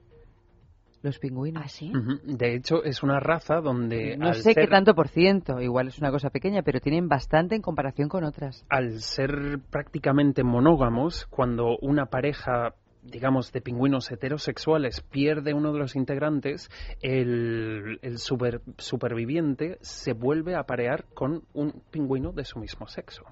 los 1.03 1.19
pingüinos. 1.19 1.63
¿Ah, 1.63 1.69
sí? 1.69 1.91
De 2.23 2.55
hecho, 2.55 2.83
es 2.83 3.03
una 3.03 3.19
raza 3.19 3.61
donde 3.61 4.17
No 4.17 4.29
al 4.29 4.35
sé 4.35 4.55
qué 4.55 4.67
tanto 4.67 4.95
por 4.95 5.07
ciento, 5.07 5.61
igual 5.61 5.89
es 5.89 5.99
una 5.99 6.11
cosa 6.11 6.29
pequeña, 6.31 6.63
pero 6.63 6.79
tienen 6.79 7.07
bastante 7.07 7.55
en 7.55 7.61
comparación 7.61 8.09
con 8.09 8.23
otras. 8.23 8.65
al 8.69 8.99
ser 8.99 9.59
prácticamente 9.69 10.43
monógamos, 10.43 11.27
cuando 11.27 11.77
una 11.81 12.07
pareja 12.07 12.73
digamos, 13.03 13.53
de 13.53 13.61
pingüinos 13.61 14.11
heterosexuales 14.11 14.99
pierde 14.99 15.53
uno 15.53 15.71
de 15.71 15.79
los 15.79 15.95
integrantes, 15.95 16.69
el, 17.01 17.99
el 18.01 18.17
super- 18.17 18.61
superviviente 18.77 19.77
se 19.81 20.11
vuelve 20.11 20.55
a 20.55 20.59
aparear 20.59 21.05
con 21.13 21.43
un 21.53 21.81
pingüino 21.89 22.33
de 22.33 22.43
su 22.43 22.59
mismo 22.59 22.87
sexo. 22.87 23.23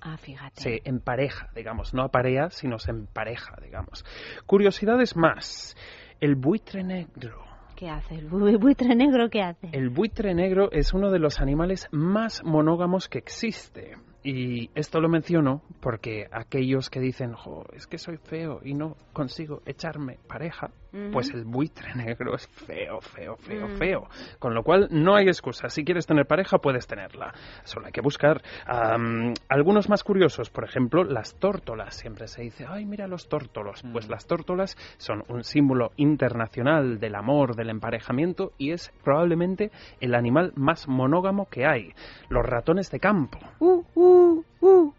Ah, 0.00 0.16
fíjate. 0.16 0.60
Se 0.60 0.80
empareja, 0.84 1.50
digamos, 1.54 1.92
no 1.94 2.02
aparea, 2.02 2.50
sino 2.50 2.78
se 2.78 2.90
empareja, 2.90 3.56
digamos. 3.62 4.04
Curiosidades 4.46 5.16
más. 5.16 5.76
El 6.20 6.34
buitre 6.36 6.82
negro. 6.84 7.44
¿Qué 7.76 7.88
hace? 7.88 8.14
¿El 8.14 8.30
bu- 8.30 8.58
buitre 8.58 8.94
negro 8.94 9.30
qué 9.30 9.42
hace? 9.42 9.68
El 9.72 9.88
buitre 9.90 10.34
negro 10.34 10.70
es 10.70 10.92
uno 10.92 11.10
de 11.10 11.18
los 11.18 11.40
animales 11.40 11.88
más 11.92 12.42
monógamos 12.44 13.08
que 13.08 13.18
existe. 13.18 13.96
Y 14.22 14.70
esto 14.74 15.00
lo 15.00 15.08
menciono 15.08 15.62
porque 15.80 16.26
aquellos 16.30 16.90
que 16.90 17.00
dicen, 17.00 17.32
jo, 17.32 17.64
es 17.72 17.86
que 17.86 17.96
soy 17.96 18.18
feo 18.18 18.60
y 18.62 18.74
no 18.74 18.96
consigo 19.14 19.62
echarme 19.64 20.18
pareja, 20.28 20.70
Pues 21.12 21.30
el 21.30 21.44
buitre 21.44 21.94
negro 21.94 22.34
es 22.34 22.46
feo, 22.48 23.00
feo, 23.00 23.36
feo, 23.36 23.68
Mm. 23.68 23.76
feo. 23.78 24.08
Con 24.38 24.54
lo 24.54 24.62
cual 24.62 24.88
no 24.90 25.14
hay 25.14 25.26
excusa. 25.28 25.68
Si 25.68 25.84
quieres 25.84 26.06
tener 26.06 26.26
pareja, 26.26 26.58
puedes 26.58 26.86
tenerla. 26.86 27.32
Solo 27.64 27.86
hay 27.86 27.92
que 27.92 28.00
buscar. 28.00 28.42
Am, 28.66 29.34
algunos 29.48 29.88
más 29.88 30.02
curiosos, 30.02 30.50
por 30.50 30.64
ejemplo, 30.64 31.04
las 31.04 31.34
tórtolas. 31.36 31.94
Siempre 31.96 32.26
se 32.26 32.42
dice, 32.42 32.66
ay, 32.68 32.86
mira 32.86 33.06
los 33.06 33.28
tórtolos. 33.28 33.82
Pues 33.92 34.08
las 34.08 34.26
tórtolas 34.26 34.76
son 34.98 35.22
un 35.28 35.44
símbolo 35.44 35.92
internacional 35.96 36.98
del 36.98 37.14
amor, 37.14 37.54
del 37.54 37.70
emparejamiento 37.70 38.52
y 38.58 38.72
es 38.72 38.90
probablemente 39.04 39.70
el 40.00 40.14
animal 40.14 40.52
más 40.56 40.88
monógamo 40.88 41.46
que 41.46 41.66
hay. 41.66 41.92
Los 42.28 42.44
ratones 42.44 42.90
de 42.90 43.00
campo. 43.00 43.38
Uh, 43.60 43.82
uh, 43.94 44.44
uh. 44.60 44.92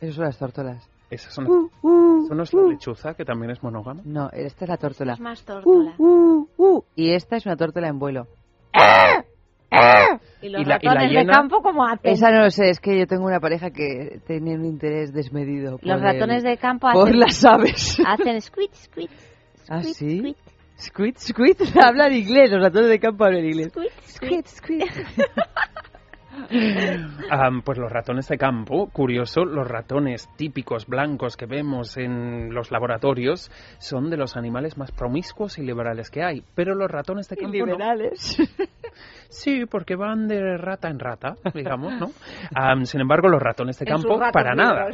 Esas 0.00 0.14
son 0.16 0.24
las 0.24 0.38
tórtolas. 0.38 0.90
Esas 1.10 1.32
son, 1.32 1.46
Uh, 1.46 1.70
uh, 1.82 2.24
¿eso 2.26 2.34
no 2.34 2.42
es 2.42 2.52
la 2.52 2.60
uh. 2.62 2.70
lechuza, 2.70 3.14
que 3.14 3.24
también 3.24 3.50
es 3.50 3.62
monógama? 3.62 4.02
No, 4.04 4.28
esta 4.30 4.64
es 4.64 4.68
la 4.68 4.76
tórtola. 4.76 5.14
Es 5.14 5.20
más 5.20 5.42
Uh, 5.42 5.46
tórtola. 5.46 5.94
uh, 5.98 6.46
uh. 6.58 6.84
Y 6.96 7.12
esta 7.14 7.36
es 7.36 7.46
una 7.46 7.56
tórtola 7.56 7.88
en 7.88 7.98
vuelo. 7.98 8.26
¿Y 10.40 10.48
los 10.50 10.62
y 10.62 10.64
la- 10.64 10.78
y 10.80 10.86
la 10.86 10.94
ratones 10.94 11.12
de 11.14 11.26
campo 11.26 11.62
cómo 11.62 11.84
hacen? 11.86 12.12
Esa 12.12 12.30
no 12.30 12.40
lo 12.44 12.50
sé, 12.50 12.70
es 12.70 12.80
que 12.80 12.98
yo 12.98 13.06
tengo 13.06 13.24
una 13.26 13.40
pareja 13.40 13.70
que 13.70 14.20
tiene 14.26 14.54
un 14.54 14.64
interés 14.64 15.12
desmedido. 15.12 15.78
por 15.78 15.86
Los 15.86 16.00
ratones 16.00 16.44
el- 16.44 16.50
de 16.50 16.56
campo 16.58 16.88
Por 16.92 17.08
hacen, 17.08 17.20
las 17.20 17.44
aves. 17.44 17.98
hacen 18.06 18.40
squid, 18.40 18.70
squid, 18.74 19.10
¿Ah, 19.68 19.82
squid, 19.82 19.94
sí? 19.94 20.18
squid. 20.18 20.36
Squid, 20.78 21.16
squid, 21.18 21.56
hablan 21.82 22.12
inglés, 22.12 22.50
los 22.52 22.62
ratones 22.62 22.88
de 22.88 23.00
campo 23.00 23.24
hablan 23.24 23.44
inglés. 23.44 23.72
Squid, 24.06 24.44
squid. 24.46 24.82
Am, 27.30 27.62
pues 27.62 27.78
los 27.78 27.90
ratones 27.90 28.28
de 28.28 28.38
campo, 28.38 28.88
curioso, 28.90 29.44
los 29.44 29.66
ratones 29.66 30.28
típicos 30.36 30.86
blancos 30.86 31.36
que 31.36 31.46
vemos 31.46 31.96
en 31.96 32.54
los 32.54 32.70
laboratorios 32.70 33.50
son 33.78 34.10
de 34.10 34.16
los 34.16 34.36
animales 34.36 34.76
más 34.76 34.92
promiscuos 34.92 35.58
y 35.58 35.62
liberales 35.62 36.10
que 36.10 36.22
hay. 36.22 36.42
Pero 36.54 36.74
los 36.74 36.90
ratones 36.90 37.28
de 37.28 37.36
Y 37.38 37.42
campo 37.42 37.58
no. 37.58 37.64
liberales. 37.66 38.38
Sí, 39.30 39.66
porque 39.66 39.94
van 39.94 40.26
de 40.26 40.56
rata 40.56 40.88
en 40.88 40.98
rata, 40.98 41.34
digamos, 41.54 41.92
¿no? 42.00 42.06
Sin 42.84 43.00
embargo, 43.00 43.28
los 43.28 43.42
ratones 43.42 43.78
de 43.78 43.84
campo, 43.84 44.18
para 44.32 44.54
nada. 44.54 44.88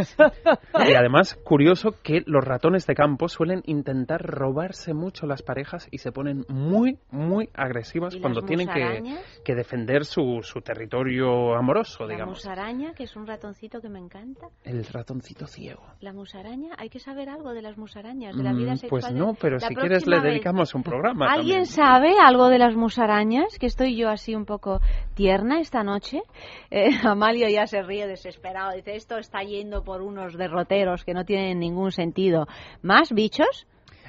Y 0.88 0.94
además, 0.94 1.36
curioso 1.44 1.94
que 2.02 2.22
los 2.26 2.44
ratones 2.44 2.86
de 2.86 2.94
campo 2.94 3.28
suelen 3.28 3.62
intentar 3.66 4.20
robarse 4.20 4.92
mucho 4.92 5.26
las 5.26 5.42
parejas 5.42 5.88
y 5.90 5.98
se 5.98 6.10
ponen 6.10 6.44
muy, 6.48 6.98
muy 7.10 7.48
agresivas 7.54 8.16
¿Y 8.16 8.20
cuando 8.20 8.42
tienen 8.42 8.68
que, 8.68 9.54
defender 9.54 10.04
su, 10.04 10.40
su 10.42 10.60
territorio 10.60 11.30
amoroso, 11.56 12.04
La 12.06 12.12
digamos. 12.14 12.38
musaraña, 12.38 12.92
que 12.94 13.04
es 13.04 13.16
un 13.16 13.26
ratoncito 13.26 13.80
que 13.80 13.88
me 13.88 13.98
encanta. 13.98 14.48
El 14.64 14.84
ratoncito 14.84 15.46
ciego. 15.46 15.82
La 16.00 16.12
musaraña, 16.12 16.70
hay 16.78 16.88
que 16.88 16.98
saber 16.98 17.28
algo 17.28 17.52
de 17.52 17.62
las 17.62 17.76
musarañas, 17.76 18.36
de 18.36 18.42
la 18.42 18.52
vida 18.52 18.72
Mm, 18.72 18.76
sexual. 18.76 19.00
Pues 19.02 19.12
no, 19.12 19.34
pero 19.34 19.56
La 19.58 19.68
si 19.68 19.74
quieres 19.74 20.06
le 20.06 20.16
vez- 20.16 20.24
dedicamos 20.24 20.74
un 20.74 20.82
programa. 20.82 21.26
¿Alguien 21.26 21.64
también. 21.64 21.66
sabe 21.66 22.14
algo 22.20 22.48
de 22.48 22.58
las 22.58 22.74
musarañas? 22.76 23.58
Que 23.58 23.66
estoy 23.66 23.96
yo 23.96 24.08
así 24.08 24.34
un 24.34 24.44
poco 24.44 24.80
tierna 25.14 25.60
esta 25.60 25.82
noche. 25.82 26.22
Eh, 26.70 26.88
Amalio 27.16 27.48
ya 27.48 27.66
se 27.66 27.82
ríe 27.82 28.06
desesperado. 28.06 28.72
Dice, 28.74 28.96
esto 28.96 29.18
está 29.18 29.42
yendo 29.42 29.82
por 29.84 30.02
unos 30.02 30.36
derroteros 30.36 31.04
que 31.04 31.14
no 31.14 31.24
tienen 31.24 31.58
ningún 31.58 31.92
sentido. 31.92 32.46
¿Más 32.82 33.12
bichos? 33.12 33.66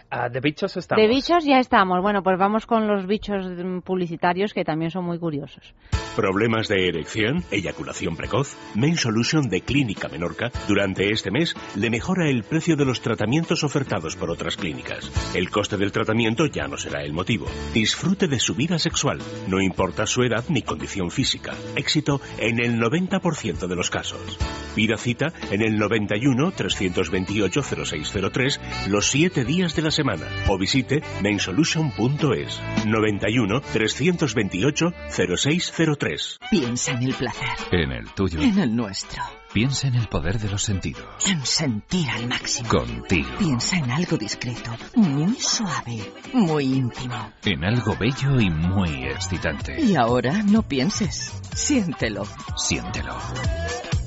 Ah, 0.09 0.29
de 0.29 0.39
bichos 0.39 0.77
estamos. 0.77 1.01
De 1.01 1.07
bichos 1.07 1.43
ya 1.43 1.59
estamos. 1.59 2.01
Bueno, 2.01 2.23
pues 2.23 2.37
vamos 2.37 2.65
con 2.65 2.87
los 2.87 3.05
bichos 3.07 3.45
publicitarios 3.83 4.53
que 4.53 4.63
también 4.63 4.91
son 4.91 5.05
muy 5.05 5.19
curiosos. 5.19 5.73
¿Problemas 6.15 6.69
de 6.69 6.87
erección? 6.87 7.43
¿Eyaculación 7.51 8.15
precoz? 8.15 8.55
Main 8.73 8.95
Solution 8.95 9.49
de 9.49 9.59
Clínica 9.61 10.07
Menorca 10.07 10.49
durante 10.65 11.11
este 11.11 11.29
mes 11.29 11.53
le 11.75 11.89
mejora 11.89 12.29
el 12.29 12.43
precio 12.43 12.77
de 12.77 12.85
los 12.85 13.01
tratamientos 13.01 13.65
ofertados 13.65 14.15
por 14.15 14.31
otras 14.31 14.55
clínicas. 14.55 15.11
El 15.35 15.49
coste 15.49 15.75
del 15.75 15.91
tratamiento 15.91 16.45
ya 16.45 16.67
no 16.69 16.77
será 16.77 17.03
el 17.03 17.11
motivo. 17.11 17.47
Disfrute 17.73 18.27
de 18.27 18.39
su 18.39 18.55
vida 18.55 18.79
sexual, 18.79 19.19
no 19.47 19.59
importa 19.59 20.05
su 20.05 20.23
edad 20.23 20.45
ni 20.47 20.61
condición 20.61 21.11
física. 21.11 21.53
Éxito 21.75 22.21
en 22.37 22.59
el 22.59 22.79
90% 22.79 23.67
de 23.67 23.75
los 23.75 23.89
casos. 23.89 24.37
Pida 24.73 24.95
cita 24.97 25.33
en 25.51 25.61
el 25.61 25.77
91 25.77 26.51
328 26.51 27.61
0603 27.61 28.61
los 28.87 29.07
7 29.07 29.43
días 29.43 29.75
de 29.75 29.81
la 29.81 29.91
semana 29.95 30.25
o 30.49 30.57
visite 30.57 31.01
mainsolution.es 31.23 32.61
91 32.85 33.61
328 33.61 34.93
0603. 35.09 36.39
Piensa 36.51 36.91
en 36.91 37.03
el 37.03 37.13
placer, 37.13 37.47
En 37.71 37.91
el 37.91 38.09
tuyo. 38.13 38.41
en 38.41 38.59
el 38.59 38.75
nuestro, 38.75 39.23
Piensa 39.53 39.87
en 39.87 39.95
el 39.95 40.07
poder 40.07 40.37
de 40.37 40.49
los 40.49 40.61
sentidos. 40.63 41.05
en 41.27 41.45
sentir 41.45 42.09
al 42.09 42.27
máximo. 42.27 42.67
Contigo. 42.69 43.29
Piensa 43.39 43.77
en 43.77 43.89
algo 43.89 44.17
discreto, 44.17 44.71
muy 44.95 45.33
suave, 45.39 46.11
muy 46.33 46.63
íntimo. 46.65 47.31
En 47.45 47.63
algo 47.63 47.95
bello 47.97 48.39
y 48.39 48.49
muy 48.49 49.05
excitante. 49.05 49.81
Y 49.81 49.95
ahora 49.95 50.43
no 50.43 50.61
pienses, 50.61 51.31
siéntelo. 51.55 52.23
Siéntelo. 52.57 53.15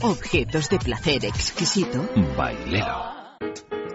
Objetos 0.02 0.68
de 0.68 0.78
placer 0.78 1.24
exquisito 1.24 2.06
Bailelo. 2.36 3.16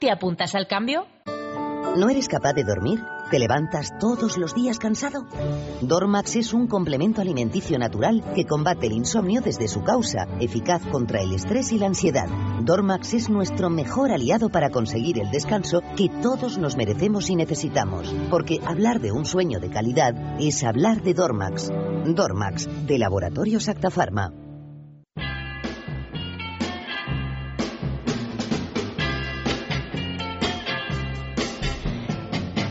¿Te 0.00 0.12
apuntas 0.12 0.54
al 0.54 0.68
cambio? 0.68 1.06
¿No 1.96 2.08
eres 2.08 2.28
capaz 2.28 2.52
de 2.52 2.62
dormir? 2.62 3.00
¿Te 3.32 3.40
levantas 3.40 3.98
todos 3.98 4.38
los 4.38 4.54
días 4.54 4.78
cansado? 4.78 5.26
Dormax 5.82 6.36
es 6.36 6.54
un 6.54 6.68
complemento 6.68 7.20
alimenticio 7.20 7.78
natural 7.78 8.22
que 8.32 8.44
combate 8.44 8.86
el 8.86 8.92
insomnio 8.92 9.40
desde 9.40 9.66
su 9.66 9.82
causa, 9.82 10.28
eficaz 10.38 10.86
contra 10.86 11.20
el 11.20 11.32
estrés 11.32 11.72
y 11.72 11.78
la 11.78 11.86
ansiedad. 11.86 12.28
Dormax 12.60 13.14
es 13.14 13.28
nuestro 13.28 13.70
mejor 13.70 14.12
aliado 14.12 14.50
para 14.50 14.70
conseguir 14.70 15.18
el 15.18 15.32
descanso 15.32 15.80
que 15.96 16.08
todos 16.08 16.58
nos 16.58 16.76
merecemos 16.76 17.28
y 17.28 17.34
necesitamos, 17.34 18.14
porque 18.30 18.60
hablar 18.64 19.00
de 19.00 19.10
un 19.10 19.24
sueño 19.24 19.58
de 19.58 19.70
calidad 19.70 20.14
es 20.38 20.62
hablar 20.62 21.02
de 21.02 21.14
Dormax. 21.14 21.70
Dormax, 22.06 22.86
de 22.86 22.98
Laboratorios 22.98 23.68
Acta 23.68 23.90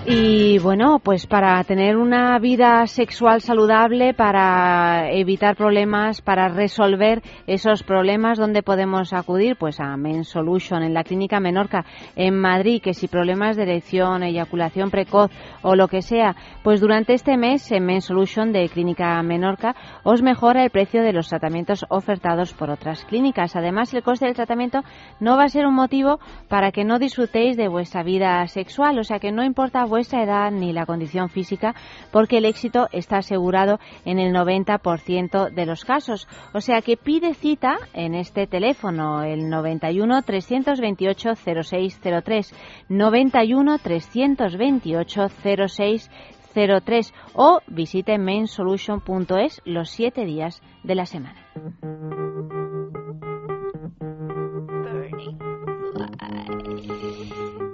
Y 0.10 0.58
bueno, 0.60 1.00
pues 1.00 1.28
para 1.28 1.62
tener 1.66 1.98
una 1.98 2.40
vida 2.40 2.88
sexual 2.88 3.42
saludable, 3.42 4.14
para 4.14 5.12
evitar 5.12 5.58
problemas, 5.58 6.22
para 6.22 6.48
resolver 6.48 7.22
esos 7.46 7.84
problemas, 7.84 8.38
¿dónde 8.38 8.64
podemos 8.64 9.12
acudir? 9.12 9.58
Pues 9.58 9.82
a 9.82 9.98
Men 9.98 10.24
Solution, 10.24 10.82
en 10.82 10.94
la 10.94 11.04
Clínica 11.04 11.42
Menorca, 11.42 11.84
en 12.16 12.40
Madrid, 12.40 12.82
que 12.82 12.94
si 12.94 13.10
problemas 13.10 13.58
de 13.58 13.64
erección, 13.64 14.24
eyaculación 14.24 14.92
precoz 14.92 15.30
o 15.62 15.76
lo 15.76 15.90
que 15.90 16.02
sea, 16.02 16.38
pues 16.64 16.80
durante 16.80 17.14
este 17.14 17.36
mes 17.36 17.70
en 17.74 17.86
Men 17.86 18.00
Solution 18.00 18.54
de 18.54 18.70
Clínica 18.70 19.22
Menorca 19.24 19.76
os 20.04 20.22
mejora 20.22 20.64
el 20.64 20.70
precio 20.70 21.04
de 21.04 21.12
los 21.12 21.28
tratamientos 21.28 21.86
ofertados 21.90 22.54
por 22.54 22.70
otras 22.70 23.04
clínicas. 23.04 23.58
Además, 23.58 23.94
el 23.94 24.04
coste 24.04 24.28
del 24.28 24.36
tratamiento 24.36 24.84
no 25.20 25.36
va 25.36 25.44
a 25.44 25.50
ser 25.50 25.68
un 25.68 25.76
motivo 25.76 26.22
para 26.48 26.72
que 26.72 26.86
no 26.86 26.98
disfrutéis 26.98 27.58
de 27.58 27.68
vuestra 27.68 28.04
vida 28.04 28.48
sexual, 28.48 29.00
o 29.00 29.04
sea 29.04 29.20
que 29.20 29.34
no 29.34 29.44
importa 29.44 29.84
vuestra 29.84 29.97
edad 30.00 30.52
ni 30.52 30.74
la 30.74 30.86
condición 30.86 31.30
física, 31.30 31.76
porque 32.12 32.38
el 32.38 32.46
éxito 32.46 32.88
está 32.92 33.18
asegurado 33.18 33.80
en 34.06 34.20
el 34.20 34.34
90% 34.34 35.52
de 35.52 35.66
los 35.66 35.86
casos. 35.86 36.28
O 36.54 36.62
sea 36.62 36.82
que 36.82 36.98
pide 36.98 37.34
cita 37.34 37.78
en 37.94 38.16
este 38.16 38.48
teléfono, 38.48 39.24
el 39.24 39.50
91 39.50 40.22
328 40.22 41.36
0603, 41.36 42.54
91 42.90 43.80
328 43.80 45.28
0603 45.30 47.14
o 47.34 47.60
visite 47.68 48.18
mainsolution.es 48.18 49.62
los 49.66 49.90
siete 49.90 50.26
días 50.26 50.62
de 50.84 50.96
la 50.96 51.06
semana. 51.06 51.46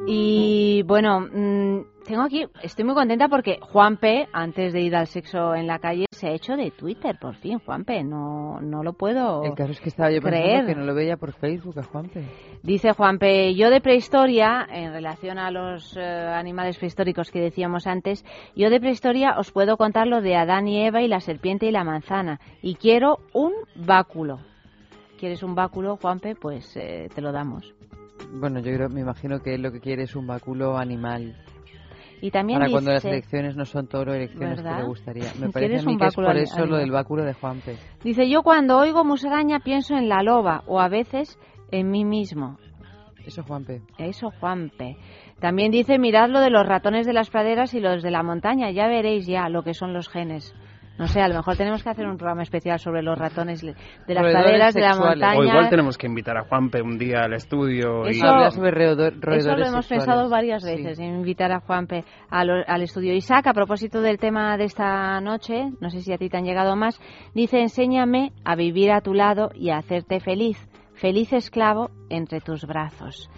Y 0.06 0.84
bueno, 0.84 1.22
mm, 1.22 1.93
tengo 2.06 2.22
aquí, 2.24 2.46
estoy 2.62 2.86
muy 2.86 2.94
contenta 2.94 3.28
porque 3.28 3.60
Juan 3.62 3.98
P, 3.98 4.28
antes 4.34 4.74
de 4.74 4.82
ir 4.82 4.96
al 4.96 5.08
sexo 5.08 5.56
en 5.56 5.68
la 5.68 5.80
calle, 5.80 6.06
se 6.12 6.28
ha 6.28 6.32
hecho 6.32 6.56
de 6.56 6.72
Twitter, 6.72 7.18
por 7.20 7.36
fin, 7.36 7.60
Juan 7.60 7.86
P. 7.86 8.04
No, 8.04 8.60
no 8.62 8.84
lo 8.84 8.94
puedo 8.94 9.44
El 9.44 9.56
caso 9.56 9.72
es 9.72 9.80
que 9.80 9.90
estaba 9.90 10.12
yo 10.12 10.22
pensando 10.22 10.46
creer. 10.46 10.66
que 10.66 10.76
no 10.76 10.86
lo 10.86 10.94
veía 10.94 11.18
por 11.18 11.34
Facebook 11.34 11.80
a 11.80 11.84
Juanpe. 11.84 12.24
Dice 12.62 12.92
Juan 12.94 13.20
P. 13.20 13.56
Yo 13.56 13.70
de 13.70 13.82
prehistoria, 13.82 14.66
en 14.70 14.92
relación 14.94 15.38
a 15.40 15.52
los 15.52 15.96
eh, 15.98 16.02
animales 16.02 16.78
prehistóricos 16.78 17.32
que 17.32 17.40
decíamos 17.40 17.88
antes, 17.88 18.26
yo 18.56 18.70
de 18.70 18.80
prehistoria 18.80 19.38
os 19.38 19.52
puedo 19.52 19.78
contar 19.78 20.08
lo 20.08 20.22
de 20.22 20.36
Adán 20.36 20.68
y 20.68 20.86
Eva 20.86 21.02
y 21.02 21.08
la 21.08 21.20
serpiente 21.20 21.66
y 21.66 21.72
la 21.72 21.84
manzana. 21.84 22.40
Y 22.62 22.76
quiero 22.76 23.20
un 23.34 23.54
báculo. 23.76 24.40
¿Quieres 25.20 25.42
un 25.44 25.56
báculo, 25.56 25.98
Juan 25.98 26.20
P? 26.20 26.36
Pues 26.36 26.76
eh, 26.76 27.08
te 27.16 27.22
lo 27.22 27.32
damos. 27.32 27.74
Bueno, 28.34 28.60
yo 28.60 28.74
creo, 28.74 28.90
me 28.90 29.02
imagino 29.02 29.40
que 29.40 29.58
lo 29.58 29.72
que 29.72 29.80
quiere 29.80 30.04
es 30.04 30.16
un 30.16 30.28
báculo 30.28 30.78
animal. 30.78 31.36
Y 32.26 32.32
también 32.32 32.60
Para 32.60 32.72
cuando 32.72 32.92
las 32.94 33.04
dice- 33.04 33.14
elecciones 33.16 33.58
no 33.58 33.66
son 33.66 33.88
toro, 33.88 34.14
elecciones 34.14 34.60
que 34.60 34.64
¿Verdad? 34.64 34.80
le 34.80 34.86
gustaría. 34.86 35.26
Me 35.26 35.30
¿Quieres 35.32 35.52
parece 35.52 35.80
a 35.80 35.82
mí 35.84 35.92
un 35.92 36.00
que 36.00 36.06
es 36.08 36.16
por 36.16 36.38
eso 36.38 36.66
lo 36.66 36.78
del 36.78 36.90
báculo 36.92 37.26
de 37.26 37.34
Juanpe. 37.34 37.76
Dice, 38.02 38.30
yo 38.30 38.44
cuando 38.44 38.78
oigo 38.80 39.04
musaraña 39.04 39.60
pienso 39.60 39.98
en 39.98 40.08
la 40.08 40.24
loba 40.24 40.64
o 40.66 40.80
a 40.80 40.88
veces 40.88 41.38
en 41.72 41.92
mí 41.92 42.06
mismo. 42.06 42.58
Eso, 43.26 43.44
Juanpe. 43.44 43.82
Eso, 43.98 44.32
Juanpe. 44.40 44.96
También 45.42 45.70
dice, 45.72 46.00
mirad 46.00 46.30
lo 46.30 46.40
de 46.40 46.50
los 46.50 46.66
ratones 46.66 47.06
de 47.06 47.12
las 47.12 47.30
praderas 47.30 47.74
y 47.74 47.82
los 47.82 48.02
de 48.02 48.12
la 48.12 48.24
montaña. 48.24 48.72
Ya 48.72 48.88
veréis 48.88 49.28
ya 49.28 49.50
lo 49.50 49.64
que 49.64 49.74
son 49.74 49.92
los 49.92 50.08
genes. 50.08 50.56
No 50.98 51.08
sé, 51.08 51.22
a 51.22 51.28
lo 51.28 51.34
mejor 51.36 51.58
tenemos 51.58 51.82
que 51.82 51.90
hacer 51.90 52.06
un 52.06 52.18
programa 52.18 52.44
especial 52.44 52.78
sobre 52.78 53.02
los 53.02 53.18
ratones 53.18 53.62
de 53.62 53.74
las 54.14 54.24
praderas, 54.24 54.76
de 54.76 54.82
la 54.82 54.96
montaña. 54.96 55.40
O 55.40 55.44
igual 55.44 55.68
tenemos 55.70 55.98
que 55.98 56.06
invitar 56.06 56.38
a 56.38 56.44
Juanpe 56.44 56.84
un 56.84 57.00
día 57.00 57.22
al 57.24 57.34
estudio 57.34 58.06
y... 58.08 58.12
Eso- 58.12 58.28
Habla 58.28 58.52
sobre 58.52 58.72
roedor- 58.72 59.20
roedores 59.20 59.46
Eso 59.46 59.56
lo 59.58 59.66
hemos 59.66 59.86
sexuales. 59.88 60.06
pensado 60.06 60.30
varias 60.30 60.62
Sí. 60.64 60.70
veces, 60.76 61.00
invitar 61.00 61.52
a 61.52 61.62
Juanpe 61.62 62.04
al, 62.30 62.64
al 62.68 62.82
estudio. 62.84 63.12
Isaac, 63.14 63.48
a 63.48 63.54
propósito 63.54 64.02
del 64.02 64.20
tema 64.20 64.56
de 64.58 64.66
esta 64.66 65.20
noche, 65.20 65.72
no 65.82 65.90
sé 65.90 66.02
si 66.02 66.14
a 66.14 66.18
ti 66.20 66.30
te 66.30 66.38
han 66.38 66.46
llegado 66.46 66.76
más, 66.76 67.02
dice, 67.34 67.60
enséñame 67.60 68.32
a 68.46 68.56
vivir 68.56 68.92
a 68.92 69.02
tu 69.02 69.16
lado 69.16 69.50
y 69.56 69.72
a 69.72 69.78
hacerte 69.78 70.20
feliz, 70.20 70.58
feliz 70.94 71.34
esclavo 71.34 71.90
entre 72.12 72.40
tus 72.40 72.66
brazos. 72.68 73.32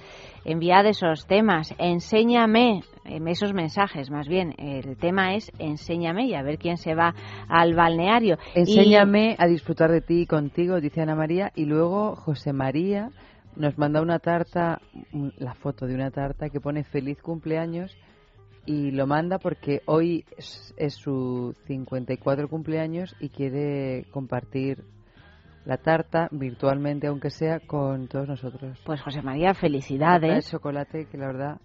Enviad 0.45 0.85
esos 0.85 1.25
temas, 1.25 1.73
enséñame, 1.79 2.83
em, 3.03 3.27
esos 3.27 3.51
mensajes 3.53 4.11
más 4.11 4.27
bien. 4.27 4.53
El 4.59 4.95
tema 4.95 5.33
es 5.35 5.51
enséñame 5.57 6.27
y 6.27 6.35
a 6.35 6.43
ver 6.43 6.59
quién 6.59 6.77
se 6.77 6.93
va 6.93 7.15
al 7.49 7.73
balneario. 7.73 8.37
Enséñame 8.53 9.35
a 9.39 9.47
disfrutar 9.47 9.91
de 9.91 10.01
ti 10.01 10.21
y 10.21 10.25
contigo, 10.27 10.79
dice 10.79 11.01
Ana 11.01 11.15
María. 11.15 11.51
Y 11.55 11.65
luego 11.65 12.15
José 12.15 12.53
María 12.53 13.09
nos 13.55 13.77
manda 13.79 14.01
una 14.01 14.19
tarta, 14.19 14.81
un- 15.13 15.33
la 15.37 15.55
foto 15.55 15.87
de 15.87 15.95
una 15.95 16.11
tarta 16.11 16.49
que 16.49 16.59
pone 16.61 16.83
feliz 16.83 17.19
cumpleaños 17.21 17.97
y 18.67 18.91
lo 18.91 19.07
manda 19.07 19.39
porque 19.39 19.81
hoy 19.85 20.25
es, 20.37 20.73
es 20.77 20.93
su 20.93 21.55
54 21.65 22.47
cumpleaños 22.49 23.15
y 23.19 23.29
quiere 23.29 24.05
compartir 24.11 24.83
la 25.65 25.77
tarta 25.77 26.27
virtualmente, 26.31 27.07
aunque 27.07 27.29
sea, 27.29 27.59
con 27.59 28.07
todos 28.07 28.27
nosotros. 28.27 28.79
Pues 28.85 29.01
José 29.01 29.21
María, 29.21 29.49
El 29.49 29.55
felicidades. 29.55 30.49
chocolate 30.49 31.07
que 31.11 31.17
la 31.17 31.27
verdad 31.27 31.57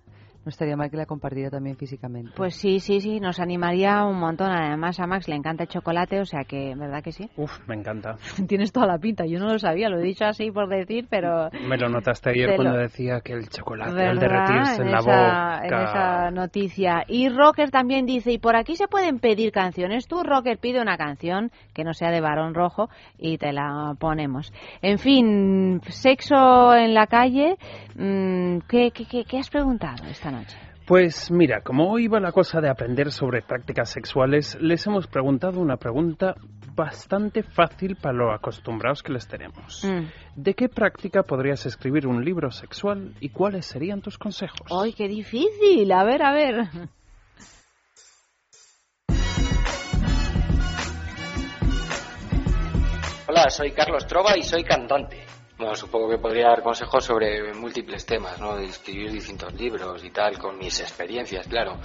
no 0.45 0.49
estaría 0.49 0.76
mal 0.76 0.91
que 0.91 0.97
la 0.97 1.07
compartiera 1.07 1.51
también 1.51 1.76
físicamente. 1.76 2.32
Pues 2.34 2.55
sí, 2.55 2.80
sí, 2.80 3.01
sí, 3.01 3.20
nos 3.20 3.41
animaría 3.41 4.05
un 4.05 4.18
montón. 4.18 4.51
Además 4.51 4.99
a 5.01 5.07
Max 5.07 5.28
le 5.28 5.36
encanta 5.36 5.64
el 5.64 5.68
chocolate, 5.68 6.20
o 6.20 6.24
sea 6.24 6.45
que, 6.45 6.74
¿verdad 6.76 7.03
que 7.03 7.12
sí? 7.12 7.28
Uf, 7.36 7.51
me 7.68 7.74
encanta. 7.74 8.16
Tienes 8.49 8.72
toda 8.72 8.86
la 8.86 8.99
pinta, 8.99 9.26
yo 9.26 9.38
no 9.38 9.47
lo 9.53 9.59
sabía, 9.59 9.88
lo 9.88 9.99
he 9.99 10.03
dicho 10.03 10.24
así 10.24 10.51
por 10.51 10.68
decir, 10.68 11.07
pero... 11.11 11.51
Me 11.68 11.76
lo 11.76 11.88
notaste 11.88 12.30
ayer 12.30 12.57
cuando 12.57 12.74
lo- 12.74 12.80
decía 12.82 13.20
que 13.20 13.34
el 13.34 13.49
chocolate 13.49 13.91
al 13.91 14.18
¿Verdad? 14.18 14.20
derretirse 14.47 14.82
en, 14.82 14.91
la 14.93 14.99
esa, 14.99 15.11
boca... 15.11 15.61
en 15.66 15.74
esa 15.74 16.30
noticia. 16.30 17.05
Y 17.07 17.28
Rocker 17.28 17.70
también 17.70 18.07
dice, 18.07 18.32
y 18.32 18.38
por 18.38 18.57
aquí 18.57 18.76
se 18.76 18.88
pueden 18.88 19.18
pedir 19.18 19.53
canciones. 19.53 20.07
Tú, 20.07 20.22
Rocker, 20.22 20.59
pide 20.59 20.80
una 20.80 20.97
canción 20.97 21.51
que 21.74 21.84
no 21.84 21.93
sea 21.93 22.11
de 22.11 22.20
varón 22.20 22.55
rojo 22.55 22.88
y 23.18 23.36
te 23.38 23.53
la 23.53 23.95
ponemos. 23.99 24.53
En 24.82 24.99
fin, 24.99 25.80
sexo 25.88 26.74
en 26.74 26.95
la 26.95 27.07
calle. 27.07 27.57
mm, 27.97 28.59
¿Qué, 28.68 28.91
qué, 28.93 29.05
qué- 29.05 29.24
qué 29.24 29.38
has 29.38 29.51
preguntado 29.51 30.05
esta 30.09 30.30
noche? 30.30 30.39
Pues 30.86 31.30
mira, 31.30 31.61
como 31.61 31.88
hoy 31.88 32.09
va 32.09 32.18
la 32.18 32.32
cosa 32.32 32.61
de 32.61 32.68
aprender 32.68 33.12
sobre 33.12 33.43
prácticas 33.43 33.91
sexuales, 33.91 34.59
les 34.61 34.84
hemos 34.88 35.07
preguntado 35.07 35.61
una 35.61 35.76
pregunta 35.76 36.34
bastante 36.74 37.45
fácil 37.45 37.95
para 37.95 38.14
lo 38.14 38.32
acostumbrados 38.32 39.03
que 39.03 39.12
les 39.12 39.28
tenemos. 39.28 39.84
Mm. 39.84 40.07
¿De 40.34 40.55
qué 40.55 40.68
práctica 40.68 41.22
podrías 41.22 41.64
escribir 41.66 42.09
un 42.09 42.24
libro 42.24 42.51
sexual 42.51 43.14
y 43.20 43.28
cuáles 43.28 43.66
serían 43.66 44.01
tus 44.01 44.18
consejos? 44.18 44.66
¡Ay, 44.68 44.93
qué 44.93 45.07
difícil! 45.07 45.93
A 45.93 46.03
ver, 46.03 46.22
a 46.24 46.32
ver. 46.32 46.68
Hola, 53.28 53.49
soy 53.49 53.70
Carlos 53.70 54.09
Trova 54.09 54.36
y 54.36 54.43
soy 54.43 54.64
cantante. 54.64 55.30
Bueno, 55.61 55.77
supongo 55.77 56.09
que 56.09 56.17
podría 56.17 56.49
dar 56.49 56.63
consejos 56.63 57.05
sobre 57.05 57.53
múltiples 57.53 58.07
temas, 58.07 58.41
¿no? 58.41 58.57
De 58.57 58.65
escribir 58.65 59.13
distintos 59.13 59.53
libros 59.53 60.03
y 60.03 60.09
tal, 60.09 60.39
con 60.39 60.57
mis 60.57 60.81
experiencias, 60.81 61.47
claro. 61.49 61.77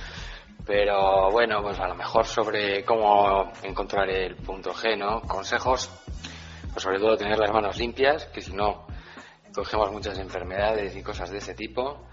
Pero 0.65 1.30
bueno, 1.30 1.61
pues 1.61 1.78
a 1.82 1.89
lo 1.89 1.93
mejor 1.93 2.26
sobre 2.26 2.86
cómo 2.86 3.51
encontrar 3.63 4.09
el 4.09 4.38
punto 4.38 4.73
G, 4.73 4.97
¿no? 4.97 5.19
Consejos, 5.23 5.89
pues 6.71 6.82
sobre 6.82 6.99
todo 6.99 7.17
tener 7.17 7.38
las 7.38 7.51
manos 7.51 7.78
limpias, 7.78 8.28
que 8.28 8.39
si 8.39 8.53
no, 8.53 8.88
cogemos 9.53 9.91
muchas 9.91 10.17
enfermedades 10.19 10.95
y 10.95 11.03
cosas 11.03 11.30
de 11.30 11.39
ese 11.39 11.53
tipo. 11.53 12.07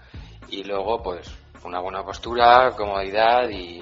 Y 0.49 0.65
luego, 0.65 1.01
pues, 1.01 1.33
una 1.63 1.79
buena 1.79 2.03
postura, 2.03 2.71
comodidad 2.75 3.47
y, 3.49 3.81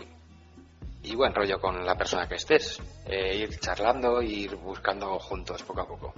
y 1.02 1.16
buen 1.16 1.34
rollo 1.34 1.60
con 1.60 1.84
la 1.84 1.98
persona 1.98 2.28
que 2.28 2.36
estés. 2.36 2.80
Eh, 3.08 3.38
ir 3.38 3.60
charlando, 3.60 4.22
ir 4.22 4.56
buscando 4.58 5.18
juntos 5.18 5.64
poco 5.64 5.82
a 5.82 5.88
poco. 5.88 6.14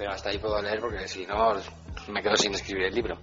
Pero 0.00 0.12
hasta 0.12 0.30
ahí 0.30 0.38
puedo 0.38 0.62
leer 0.62 0.80
porque 0.80 1.06
si 1.06 1.26
no 1.26 1.52
me 2.08 2.22
quedo 2.22 2.34
sin 2.34 2.54
escribir 2.54 2.86
el 2.86 2.94
libro. 2.94 3.18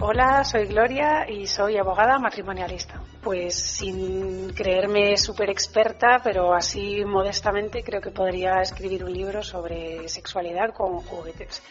Hola, 0.00 0.42
soy 0.42 0.64
Gloria 0.68 1.28
y 1.28 1.46
soy 1.46 1.76
abogada 1.76 2.18
matrimonialista. 2.18 2.98
Pues 3.22 3.54
sin 3.54 4.54
creerme 4.54 5.18
súper 5.18 5.50
experta, 5.50 6.22
pero 6.24 6.54
así 6.54 7.04
modestamente 7.04 7.84
creo 7.84 8.00
que 8.00 8.10
podría 8.10 8.62
escribir 8.62 9.04
un 9.04 9.12
libro 9.12 9.42
sobre 9.42 10.08
sexualidad 10.08 10.72
con 10.72 11.00
juguetes. 11.00 11.62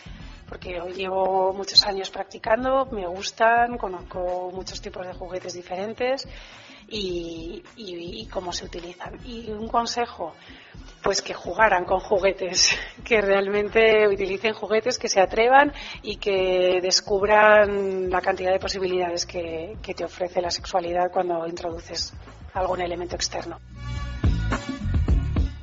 Porque 0.48 0.80
hoy 0.80 0.94
llevo 0.94 1.54
muchos 1.54 1.84
años 1.88 2.12
practicando, 2.12 2.86
me 2.92 3.08
gustan, 3.08 3.76
conozco 3.80 4.52
muchos 4.54 4.80
tipos 4.82 5.08
de 5.08 5.14
juguetes 5.14 5.54
diferentes 5.56 6.28
y, 6.88 7.64
y- 7.76 8.22
y 8.22 8.28
cómo 8.28 8.54
se 8.54 8.66
utilizan. 8.66 9.18
Y 9.26 9.50
un 9.50 9.68
consejo, 9.68 10.36
pues 11.04 11.22
que 11.22 11.34
jugaran 11.34 11.86
con 11.86 12.00
juguetes, 12.00 12.78
que 13.06 13.22
realmente 13.22 14.08
utilicen 14.08 14.54
juguetes, 14.54 14.98
que 14.98 15.08
se 15.08 15.20
atrevan 15.20 15.74
y 16.02 16.18
que 16.18 16.80
descubran 16.82 18.10
la 18.10 18.22
cantidad 18.22 18.52
de 18.52 18.60
posibilidades 18.60 19.26
que, 19.26 19.78
que 19.82 19.94
te 19.94 20.06
ofrece 20.06 20.42
la 20.42 20.52
sexualidad 20.52 21.12
cuando 21.12 21.48
introduces 21.48 22.14
algún 22.54 22.82
elemento 22.82 23.16
externo. 23.16 23.58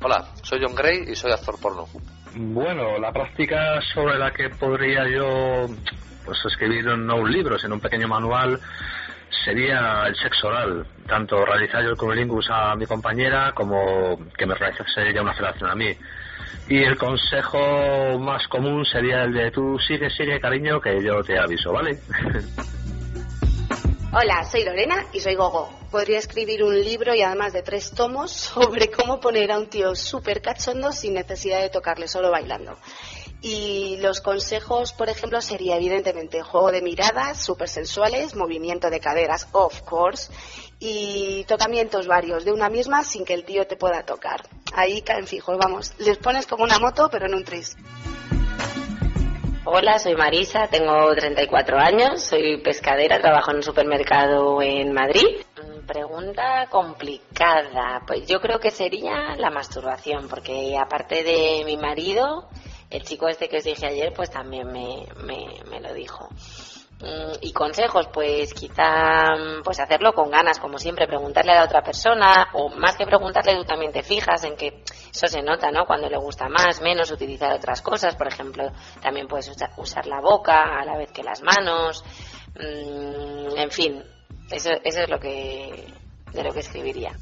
Hola, 0.00 0.28
soy 0.42 0.60
John 0.62 0.74
Gray 0.74 1.10
y 1.10 1.16
soy 1.16 1.32
actor 1.32 1.60
porno. 1.60 1.86
Bueno, 2.36 2.98
la 2.98 3.12
práctica 3.12 3.80
sobre 3.92 4.16
la 4.16 4.32
que 4.32 4.48
podría 4.50 5.08
yo 5.08 5.66
pues 6.24 6.38
escribir 6.44 6.84
no 6.84 7.16
un 7.16 7.32
libro, 7.32 7.58
sino 7.58 7.74
un 7.74 7.80
pequeño 7.80 8.06
manual 8.06 8.60
sería 9.44 10.04
el 10.06 10.16
sexo 10.16 10.48
oral, 10.48 10.86
tanto 11.06 11.44
realizar 11.44 11.82
yo 11.82 11.90
el 11.90 11.96
cunnilingus 11.96 12.48
a 12.50 12.74
mi 12.76 12.86
compañera 12.86 13.52
como 13.54 14.18
que 14.36 14.46
me 14.46 14.54
realizase 14.54 15.08
ella 15.08 15.22
una 15.22 15.34
felación 15.34 15.70
a 15.70 15.74
mí. 15.74 15.96
Y 16.68 16.82
el 16.82 16.96
consejo 16.96 18.18
más 18.18 18.46
común 18.48 18.84
sería 18.84 19.24
el 19.24 19.32
de 19.32 19.50
tú 19.50 19.78
sigue, 19.78 20.10
sigue 20.10 20.40
cariño 20.40 20.80
que 20.80 21.02
yo 21.02 21.22
te 21.22 21.38
aviso, 21.38 21.72
¿vale? 21.72 21.98
Hola, 24.10 24.42
soy 24.42 24.64
Lorena 24.64 25.04
y 25.12 25.20
soy 25.20 25.34
Gogo. 25.34 25.68
Podría 25.90 26.18
escribir 26.18 26.64
un 26.64 26.74
libro 26.74 27.14
y 27.14 27.20
además 27.20 27.52
de 27.52 27.62
tres 27.62 27.90
tomos 27.90 28.32
sobre 28.32 28.90
cómo 28.90 29.20
poner 29.20 29.52
a 29.52 29.58
un 29.58 29.68
tío 29.68 29.94
súper 29.94 30.40
cachondo 30.40 30.92
sin 30.92 31.12
necesidad 31.12 31.60
de 31.60 31.68
tocarle, 31.68 32.08
solo 32.08 32.30
bailando. 32.30 32.78
Y 33.40 33.98
los 34.00 34.20
consejos, 34.20 34.92
por 34.92 35.08
ejemplo, 35.08 35.40
sería 35.40 35.76
evidentemente 35.76 36.42
juego 36.42 36.72
de 36.72 36.82
miradas 36.82 37.44
súper 37.44 37.68
sensuales, 37.68 38.34
movimiento 38.34 38.90
de 38.90 38.98
caderas, 38.98 39.48
of 39.52 39.82
course, 39.82 40.32
y 40.80 41.44
tocamientos 41.44 42.08
varios 42.08 42.44
de 42.44 42.52
una 42.52 42.68
misma 42.68 43.04
sin 43.04 43.24
que 43.24 43.34
el 43.34 43.44
tío 43.44 43.66
te 43.66 43.76
pueda 43.76 44.04
tocar. 44.04 44.42
Ahí 44.74 45.02
caen 45.02 45.26
fijos, 45.26 45.56
vamos. 45.56 45.94
Les 45.98 46.18
pones 46.18 46.46
como 46.46 46.64
una 46.64 46.78
moto, 46.78 47.08
pero 47.10 47.26
en 47.26 47.34
un 47.34 47.44
tris. 47.44 47.76
Hola, 49.70 49.98
soy 49.98 50.14
Marisa, 50.14 50.66
tengo 50.68 51.14
34 51.14 51.78
años, 51.78 52.22
soy 52.22 52.56
pescadera, 52.62 53.20
trabajo 53.20 53.50
en 53.50 53.58
un 53.58 53.62
supermercado 53.62 54.62
en 54.62 54.92
Madrid. 54.94 55.26
Pregunta 55.86 56.66
complicada, 56.70 58.02
pues 58.06 58.26
yo 58.26 58.40
creo 58.40 58.60
que 58.60 58.70
sería 58.70 59.36
la 59.36 59.50
masturbación, 59.50 60.26
porque 60.26 60.74
aparte 60.78 61.22
de 61.22 61.64
mi 61.66 61.76
marido, 61.76 62.48
el 62.90 63.02
chico 63.02 63.28
este 63.28 63.48
que 63.48 63.58
os 63.58 63.64
dije 63.64 63.86
ayer, 63.86 64.12
pues 64.14 64.30
también 64.30 64.66
me, 64.72 65.06
me, 65.24 65.46
me 65.70 65.80
lo 65.80 65.92
dijo. 65.94 66.28
Mm, 67.00 67.38
Y 67.42 67.52
consejos, 67.52 68.08
pues 68.12 68.52
quizá 68.54 69.36
mm, 69.36 69.62
pues 69.62 69.78
hacerlo 69.78 70.12
con 70.14 70.30
ganas, 70.30 70.58
como 70.58 70.78
siempre, 70.78 71.06
preguntarle 71.06 71.52
a 71.52 71.56
la 71.60 71.64
otra 71.64 71.82
persona, 71.82 72.48
o 72.54 72.70
más 72.70 72.96
que 72.96 73.06
preguntarle, 73.06 73.54
tú 73.56 73.64
también 73.64 73.92
te 73.92 74.02
fijas 74.02 74.42
en 74.44 74.56
que 74.56 74.82
eso 75.12 75.26
se 75.28 75.42
nota, 75.42 75.70
¿no? 75.70 75.84
Cuando 75.86 76.08
le 76.08 76.16
gusta 76.18 76.48
más, 76.48 76.80
menos, 76.80 77.10
utilizar 77.12 77.52
otras 77.52 77.82
cosas, 77.82 78.16
por 78.16 78.26
ejemplo, 78.26 78.72
también 79.00 79.28
puedes 79.28 79.48
usa- 79.48 79.70
usar 79.76 80.06
la 80.06 80.20
boca 80.20 80.80
a 80.80 80.84
la 80.84 80.96
vez 80.96 81.12
que 81.12 81.22
las 81.22 81.42
manos, 81.42 82.04
Mm, 82.54 83.56
en 83.56 83.70
fin, 83.70 84.02
eso, 84.50 84.70
eso 84.82 85.00
es 85.02 85.08
lo 85.08 85.20
que, 85.20 85.84
de 86.32 86.42
lo 86.42 86.52
que 86.52 86.60
escribiría. 86.60 87.12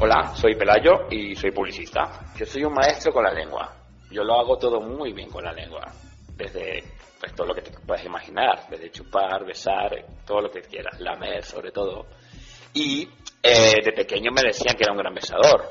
Hola, 0.00 0.32
soy 0.36 0.54
Pelayo 0.54 1.06
y 1.10 1.34
soy 1.34 1.50
publicista. 1.50 2.20
Yo 2.36 2.46
soy 2.46 2.62
un 2.64 2.74
maestro 2.74 3.12
con 3.12 3.24
la 3.24 3.32
lengua. 3.32 3.74
Yo 4.10 4.22
lo 4.22 4.34
hago 4.34 4.58
todo 4.58 4.80
muy 4.80 5.12
bien 5.12 5.30
con 5.30 5.44
la 5.44 5.52
lengua. 5.52 5.92
Desde 6.36 6.82
pues, 7.20 7.34
todo 7.34 7.46
lo 7.46 7.54
que 7.54 7.62
te 7.62 7.70
puedas 7.70 8.04
imaginar, 8.04 8.66
desde 8.68 8.90
chupar, 8.90 9.44
besar, 9.46 10.04
todo 10.26 10.42
lo 10.42 10.50
que 10.50 10.60
quieras, 10.60 11.00
lamer 11.00 11.42
sobre 11.42 11.70
todo. 11.70 12.06
Y 12.74 13.08
eh, 13.42 13.80
de 13.82 13.92
pequeño 13.92 14.30
me 14.30 14.42
decían 14.42 14.74
que 14.76 14.84
era 14.84 14.92
un 14.92 14.98
gran 14.98 15.14
besador. 15.14 15.68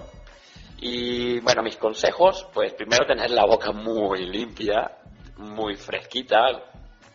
Y 0.79 1.39
bueno, 1.41 1.61
mis 1.61 1.77
consejos, 1.77 2.47
pues 2.53 2.73
primero 2.73 3.05
tener 3.05 3.29
la 3.29 3.45
boca 3.45 3.71
muy 3.71 4.25
limpia, 4.25 4.97
muy 5.37 5.75
fresquita, 5.75 6.47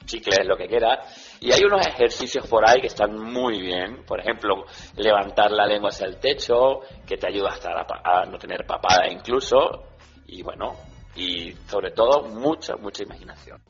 chicles, 0.04 0.46
lo 0.46 0.56
que 0.56 0.66
quieras. 0.66 1.36
Y 1.40 1.52
hay 1.52 1.64
unos 1.64 1.86
ejercicios 1.86 2.46
por 2.46 2.68
ahí 2.68 2.80
que 2.80 2.86
están 2.86 3.18
muy 3.18 3.60
bien. 3.60 4.04
Por 4.04 4.20
ejemplo, 4.20 4.64
levantar 4.96 5.50
la 5.50 5.66
lengua 5.66 5.90
hacia 5.90 6.06
el 6.06 6.18
techo, 6.18 6.80
que 7.06 7.16
te 7.16 7.28
ayuda 7.28 7.50
hasta 7.50 7.70
a, 7.72 8.22
a 8.22 8.24
no 8.24 8.38
tener 8.38 8.64
papada 8.66 9.08
incluso. 9.10 9.84
Y 10.26 10.42
bueno, 10.42 10.76
y 11.18 11.54
sobre 11.68 11.90
todo 11.90 12.28
mucha, 12.28 12.76
mucha 12.76 13.02
imaginación. 13.02 13.60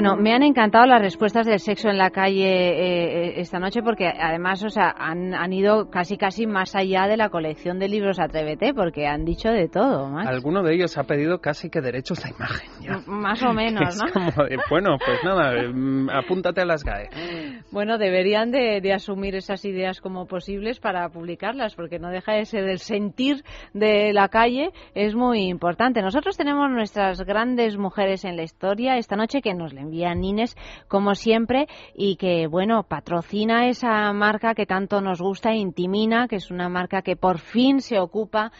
Bueno, 0.00 0.14
me 0.14 0.32
han 0.32 0.44
encantado 0.44 0.86
las 0.86 1.02
respuestas 1.02 1.44
del 1.44 1.58
sexo 1.58 1.88
en 1.88 1.98
la 1.98 2.10
calle 2.10 2.44
eh, 2.44 3.30
eh, 3.30 3.40
esta 3.40 3.58
noche 3.58 3.82
porque 3.82 4.06
además, 4.06 4.62
o 4.62 4.68
sea, 4.68 4.94
han, 4.96 5.34
han, 5.34 5.52
ido 5.52 5.90
casi 5.90 6.16
casi 6.16 6.46
más 6.46 6.76
allá 6.76 7.08
de 7.08 7.16
la 7.16 7.30
colección 7.30 7.80
de 7.80 7.88
libros 7.88 8.20
Atrévete 8.20 8.74
porque 8.74 9.08
han 9.08 9.24
dicho 9.24 9.48
de 9.48 9.66
todo. 9.66 10.08
Max. 10.08 10.28
Alguno 10.28 10.62
de 10.62 10.76
ellos 10.76 10.96
ha 10.98 11.02
pedido 11.02 11.40
casi 11.40 11.68
que 11.68 11.80
derechos 11.80 12.22
de 12.22 12.30
imagen. 12.30 12.70
Ya. 12.80 13.00
Más 13.08 13.42
o 13.42 13.52
menos, 13.52 13.96
¿no? 14.00 14.12
Como 14.12 14.30
de, 14.30 14.56
bueno, 14.70 14.98
pues 15.04 15.18
nada, 15.24 15.68
mm, 15.68 16.10
apúntate 16.10 16.60
a 16.60 16.64
las 16.64 16.84
GAE. 16.84 17.08
Bueno, 17.70 17.98
deberían 17.98 18.50
de, 18.50 18.80
de, 18.80 18.92
asumir 18.94 19.34
esas 19.34 19.64
ideas 19.66 20.00
como 20.00 20.26
posibles 20.26 20.80
para 20.80 21.08
publicarlas 21.10 21.74
porque 21.74 21.98
no 21.98 22.08
deja 22.08 22.32
de 22.32 22.46
ser 22.46 22.64
el 22.64 22.78
sentir 22.78 23.44
de 23.74 24.14
la 24.14 24.28
calle 24.28 24.70
es 24.94 25.14
muy 25.14 25.48
importante. 25.48 26.00
Nosotros 26.00 26.38
tenemos 26.38 26.70
nuestras 26.70 27.20
grandes 27.22 27.76
mujeres 27.76 28.24
en 28.24 28.36
la 28.36 28.42
historia 28.42 28.96
esta 28.96 29.16
noche 29.16 29.42
que 29.42 29.52
nos 29.52 29.74
le 29.74 29.82
envía 29.82 30.14
Nines 30.14 30.56
como 30.88 31.14
siempre 31.14 31.66
y 31.94 32.16
que 32.16 32.46
bueno 32.46 32.84
patrocina 32.84 33.68
esa 33.68 34.12
marca 34.14 34.54
que 34.54 34.64
tanto 34.64 35.02
nos 35.02 35.20
gusta 35.20 35.54
Intimina 35.54 36.26
que 36.26 36.36
es 36.36 36.50
una 36.50 36.70
marca 36.70 37.02
que 37.02 37.16
por 37.16 37.38
fin 37.38 37.80
se 37.80 37.98
ocupa 37.98 38.50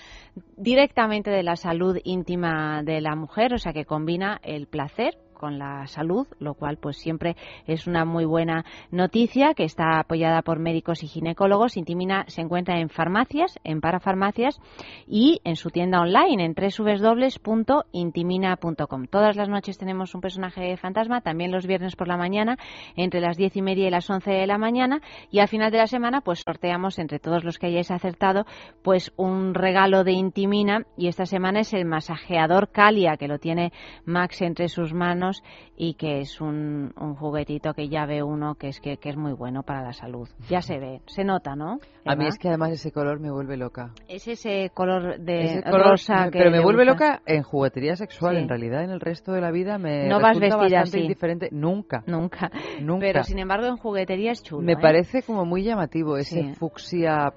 directamente 0.56 1.30
de 1.30 1.42
la 1.42 1.56
salud 1.56 1.96
íntima 2.04 2.82
de 2.82 3.00
la 3.00 3.16
mujer 3.16 3.54
o 3.54 3.59
sea 3.59 3.72
que 3.72 3.84
combina 3.84 4.38
el 4.42 4.66
placer 4.66 5.16
con 5.39 5.59
la 5.59 5.86
salud, 5.86 6.26
lo 6.39 6.53
cual 6.55 6.76
pues 6.76 6.99
siempre 6.99 7.36
es 7.66 7.86
una 7.86 8.05
muy 8.05 8.26
buena 8.26 8.66
noticia 8.91 9.55
que 9.55 9.64
está 9.64 10.01
apoyada 10.01 10.43
por 10.43 10.59
médicos 10.59 11.03
y 11.03 11.09
ginecólogos. 11.09 11.76
Intimina 11.76 12.24
se 12.28 12.43
encuentra 12.43 12.80
en 12.80 12.91
farmacias, 12.91 13.59
en 13.64 13.80
parafarmacias 13.80 14.61
y 15.07 15.41
en 15.45 15.57
su 15.57 15.70
tienda 15.70 16.01
online 16.01 16.45
en 16.45 16.55
www.intimina.com. 16.55 19.07
Todas 19.07 19.36
las 19.36 19.49
noches 19.49 19.78
tenemos 19.78 20.14
un 20.14 20.20
personaje 20.20 20.76
fantasma, 20.76 21.20
también 21.20 21.53
los 21.53 21.66
viernes 21.66 21.97
por 21.97 22.09
la 22.09 22.16
mañana 22.16 22.57
entre 22.97 23.20
las 23.20 23.36
diez 23.36 23.57
y 23.57 23.62
media 23.62 23.86
y 23.86 23.91
las 23.91 24.11
once 24.11 24.30
de 24.30 24.47
la 24.47 24.59
mañana 24.59 25.01
y 25.30 25.39
al 25.39 25.49
final 25.49 25.70
de 25.70 25.78
la 25.78 25.86
semana 25.86 26.20
pues 26.20 26.43
sorteamos 26.45 26.99
entre 26.99 27.18
todos 27.18 27.45
los 27.45 27.59
que 27.59 27.68
hayáis 27.68 27.91
acertado 27.91 28.45
pues 28.82 29.12
un 29.16 29.55
regalo 29.55 30.05
de 30.05 30.12
Intimina 30.12 30.84
y 30.97 31.09
esta 31.09 31.26
semana 31.26 31.61
es 31.61 31.72
el 31.72 31.84
masajeador 31.84 32.70
Calia 32.70 33.16
que 33.16 33.28
lo 33.28 33.39
tiene 33.39 33.72
Max 34.05 34.43
entre 34.43 34.68
sus 34.68 34.93
manos 34.93 35.27
y 35.76 35.94
que 35.94 36.20
es 36.20 36.40
un, 36.40 36.92
un, 37.00 37.14
juguetito 37.14 37.74
que 37.74 37.88
ya 37.88 38.06
ve 38.06 38.22
uno 38.22 38.54
que 38.54 38.68
es 38.68 38.80
que, 38.80 38.96
que, 38.96 39.10
es 39.10 39.16
muy 39.16 39.32
bueno 39.32 39.62
para 39.62 39.82
la 39.82 39.92
salud. 39.92 40.28
Ya 40.48 40.60
se 40.60 40.78
ve, 40.78 41.00
se 41.06 41.24
nota, 41.24 41.56
¿no? 41.56 41.78
A 42.04 42.14
mí 42.16 42.26
es 42.26 42.38
que 42.38 42.48
además 42.48 42.70
ese 42.72 42.92
color 42.92 43.20
me 43.20 43.30
vuelve 43.30 43.56
loca. 43.56 43.92
Es 44.08 44.26
ese 44.28 44.70
color 44.74 45.18
de 45.18 45.44
ese 45.44 45.62
color, 45.62 45.90
rosa 45.90 46.30
que 46.30 46.38
Pero 46.38 46.50
me 46.50 46.60
vuelve 46.60 46.84
gusta. 46.84 46.92
loca 47.16 47.22
en 47.26 47.42
juguetería 47.42 47.96
sexual, 47.96 48.36
Sí. 48.36 48.42
en 48.42 48.48
realidad 48.48 48.84
en 48.84 48.90
el 48.90 49.00
resto 49.00 49.32
de 49.32 49.40
la 49.40 49.50
vida 49.50 49.78
me 49.78 50.08
No 50.08 50.20
vas 50.20 50.38
vestida 50.38 50.56
bastante 50.56 50.88
así. 50.96 51.00
indiferente. 51.00 51.48
Nunca. 51.52 52.02
Nunca. 52.06 52.50
Nunca. 52.80 53.00
Pero 53.06 53.22
sin 53.24 53.38
embargo 53.38 53.66
en 53.66 53.76
juguetería 53.76 54.32
es 54.32 54.42
chulo. 54.42 54.62
me 54.62 54.72
¿eh? 54.72 54.78
parece 54.80 55.22
como 55.22 55.44
muy 55.44 55.62
llamativo 55.62 56.16
ese 56.16 56.42
Sí. 56.42 56.54
fucsia 56.54 57.32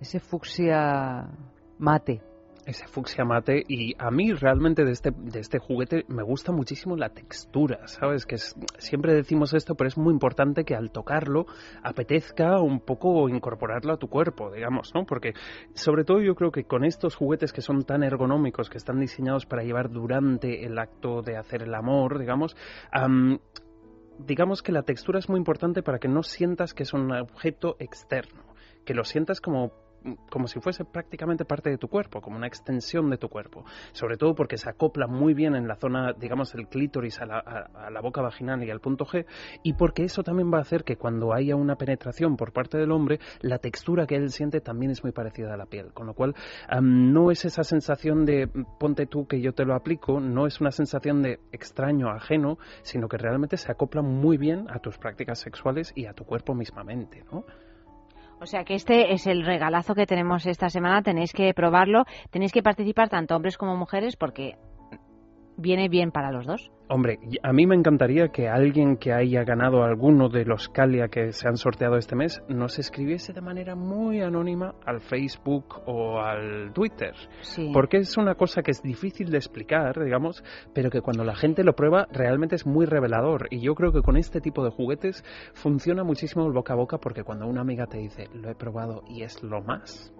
ese 0.00 0.20
fucsia 0.20 1.28
mate. 1.78 2.20
Ese 2.68 2.86
fucsia 2.86 3.24
mate 3.24 3.64
y 3.66 3.94
a 3.98 4.10
mí 4.10 4.34
realmente 4.34 4.84
de 4.84 4.92
este, 4.92 5.10
de 5.10 5.40
este 5.40 5.58
juguete 5.58 6.04
me 6.08 6.22
gusta 6.22 6.52
muchísimo 6.52 6.96
la 6.96 7.08
textura, 7.08 7.86
¿sabes? 7.86 8.26
Que 8.26 8.34
es, 8.34 8.54
siempre 8.76 9.14
decimos 9.14 9.54
esto, 9.54 9.74
pero 9.74 9.88
es 9.88 9.96
muy 9.96 10.12
importante 10.12 10.64
que 10.64 10.74
al 10.74 10.90
tocarlo 10.90 11.46
apetezca 11.82 12.60
un 12.60 12.80
poco 12.80 13.26
incorporarlo 13.30 13.94
a 13.94 13.96
tu 13.96 14.08
cuerpo, 14.08 14.52
digamos, 14.52 14.94
¿no? 14.94 15.06
Porque 15.06 15.32
sobre 15.72 16.04
todo 16.04 16.20
yo 16.20 16.34
creo 16.34 16.52
que 16.52 16.64
con 16.64 16.84
estos 16.84 17.16
juguetes 17.16 17.54
que 17.54 17.62
son 17.62 17.84
tan 17.84 18.02
ergonómicos, 18.02 18.68
que 18.68 18.76
están 18.76 19.00
diseñados 19.00 19.46
para 19.46 19.62
llevar 19.62 19.88
durante 19.88 20.66
el 20.66 20.78
acto 20.78 21.22
de 21.22 21.38
hacer 21.38 21.62
el 21.62 21.74
amor, 21.74 22.18
digamos, 22.18 22.54
digamos 24.18 24.62
que 24.62 24.72
la 24.72 24.82
textura 24.82 25.18
es 25.18 25.30
muy 25.30 25.38
importante 25.38 25.82
para 25.82 25.98
que 25.98 26.08
no 26.08 26.22
sientas 26.22 26.74
que 26.74 26.82
es 26.82 26.92
un 26.92 27.10
objeto 27.12 27.76
externo, 27.78 28.42
que 28.84 28.92
lo 28.92 29.04
sientas 29.04 29.40
como 29.40 29.72
como 30.30 30.46
si 30.46 30.60
fuese 30.60 30.84
prácticamente 30.84 31.44
parte 31.44 31.70
de 31.70 31.78
tu 31.78 31.88
cuerpo, 31.88 32.20
como 32.20 32.36
una 32.36 32.46
extensión 32.46 33.10
de 33.10 33.18
tu 33.18 33.28
cuerpo. 33.28 33.64
Sobre 33.92 34.16
todo 34.16 34.34
porque 34.34 34.56
se 34.56 34.68
acopla 34.68 35.06
muy 35.06 35.34
bien 35.34 35.54
en 35.54 35.68
la 35.68 35.76
zona, 35.76 36.12
digamos, 36.12 36.54
el 36.54 36.68
clítoris 36.68 37.20
a 37.20 37.26
la, 37.26 38.00
boca 38.00 38.22
vaginal 38.22 38.62
y 38.62 38.70
al 38.70 38.80
punto 38.80 39.04
G, 39.04 39.26
y 39.62 39.74
porque 39.74 40.04
eso 40.04 40.22
también 40.22 40.52
va 40.52 40.58
a 40.58 40.62
hacer 40.62 40.84
que 40.84 40.96
cuando 40.96 41.34
haya 41.34 41.56
una 41.56 41.76
penetración 41.76 42.36
por 42.36 42.52
parte 42.52 42.78
del 42.78 42.92
hombre, 42.92 43.18
la 43.40 43.58
textura 43.58 44.06
que 44.06 44.16
él 44.16 44.30
siente 44.30 44.60
también 44.60 44.92
es 44.92 45.02
muy 45.02 45.12
parecida 45.12 45.54
a 45.54 45.56
la 45.56 45.66
piel. 45.66 45.92
Con 45.92 46.06
lo 46.06 46.14
cual, 46.14 46.34
no 46.80 47.30
es 47.30 47.44
esa 47.44 47.64
sensación 47.64 48.24
de 48.24 48.48
ponte 48.78 49.06
tú 49.06 49.26
que 49.26 49.40
yo 49.40 49.52
te 49.52 49.64
lo 49.64 49.74
aplico, 49.74 50.20
no 50.20 50.46
es 50.46 50.60
una 50.60 50.70
sensación 50.70 51.22
de 51.22 51.40
extraño, 51.52 52.08
ajeno, 52.10 52.58
sino 52.82 53.08
que 53.08 53.18
realmente 53.18 53.56
se 53.56 53.70
acopla 53.70 54.02
muy 54.02 54.36
bien 54.36 54.66
a 54.70 54.78
tus 54.78 54.98
prácticas 54.98 55.38
sexuales 55.38 55.92
y 55.94 56.06
a 56.06 56.12
tu 56.12 56.24
cuerpo 56.24 56.54
mismamente, 56.54 57.24
¿no? 57.32 57.44
O 58.40 58.46
sea 58.46 58.64
que 58.64 58.74
este 58.74 59.12
es 59.12 59.26
el 59.26 59.44
regalazo 59.44 59.94
que 59.94 60.06
tenemos 60.06 60.46
esta 60.46 60.68
semana. 60.68 61.02
Tenéis 61.02 61.32
que 61.32 61.52
probarlo. 61.54 62.04
Tenéis 62.30 62.52
que 62.52 62.62
participar 62.62 63.08
tanto 63.08 63.34
hombres 63.34 63.58
como 63.58 63.76
mujeres 63.76 64.16
porque 64.16 64.56
viene 65.58 65.88
bien 65.88 66.10
para 66.10 66.32
los 66.32 66.46
dos. 66.46 66.70
Hombre, 66.90 67.18
a 67.42 67.52
mí 67.52 67.66
me 67.66 67.74
encantaría 67.74 68.28
que 68.28 68.48
alguien 68.48 68.96
que 68.96 69.12
haya 69.12 69.44
ganado 69.44 69.82
alguno 69.82 70.30
de 70.30 70.46
los 70.46 70.70
Calia 70.70 71.08
que 71.08 71.32
se 71.32 71.46
han 71.46 71.58
sorteado 71.58 71.98
este 71.98 72.16
mes 72.16 72.40
nos 72.48 72.78
escribiese 72.78 73.34
de 73.34 73.42
manera 73.42 73.74
muy 73.74 74.22
anónima 74.22 74.74
al 74.86 75.02
Facebook 75.02 75.82
o 75.84 76.20
al 76.20 76.72
Twitter. 76.72 77.12
Porque 77.74 77.98
es 77.98 78.16
una 78.16 78.36
cosa 78.36 78.62
que 78.62 78.70
es 78.70 78.82
difícil 78.82 79.30
de 79.30 79.36
explicar, 79.36 80.02
digamos, 80.02 80.42
pero 80.72 80.88
que 80.88 81.02
cuando 81.02 81.24
la 81.24 81.34
gente 81.34 81.62
lo 81.62 81.74
prueba 81.74 82.08
realmente 82.10 82.54
es 82.54 82.66
muy 82.66 82.86
revelador. 82.86 83.48
Y 83.50 83.60
yo 83.60 83.74
creo 83.74 83.92
que 83.92 84.00
con 84.00 84.16
este 84.16 84.40
tipo 84.40 84.64
de 84.64 84.70
juguetes 84.70 85.22
funciona 85.52 86.04
muchísimo 86.04 86.46
el 86.46 86.52
boca 86.52 86.72
a 86.72 86.76
boca 86.76 86.96
porque 86.96 87.22
cuando 87.22 87.46
una 87.46 87.60
amiga 87.60 87.86
te 87.86 87.98
dice, 87.98 88.28
lo 88.32 88.48
he 88.48 88.54
probado 88.54 89.02
y 89.06 89.24
es 89.24 89.42
lo 89.42 89.60
más, 89.60 90.14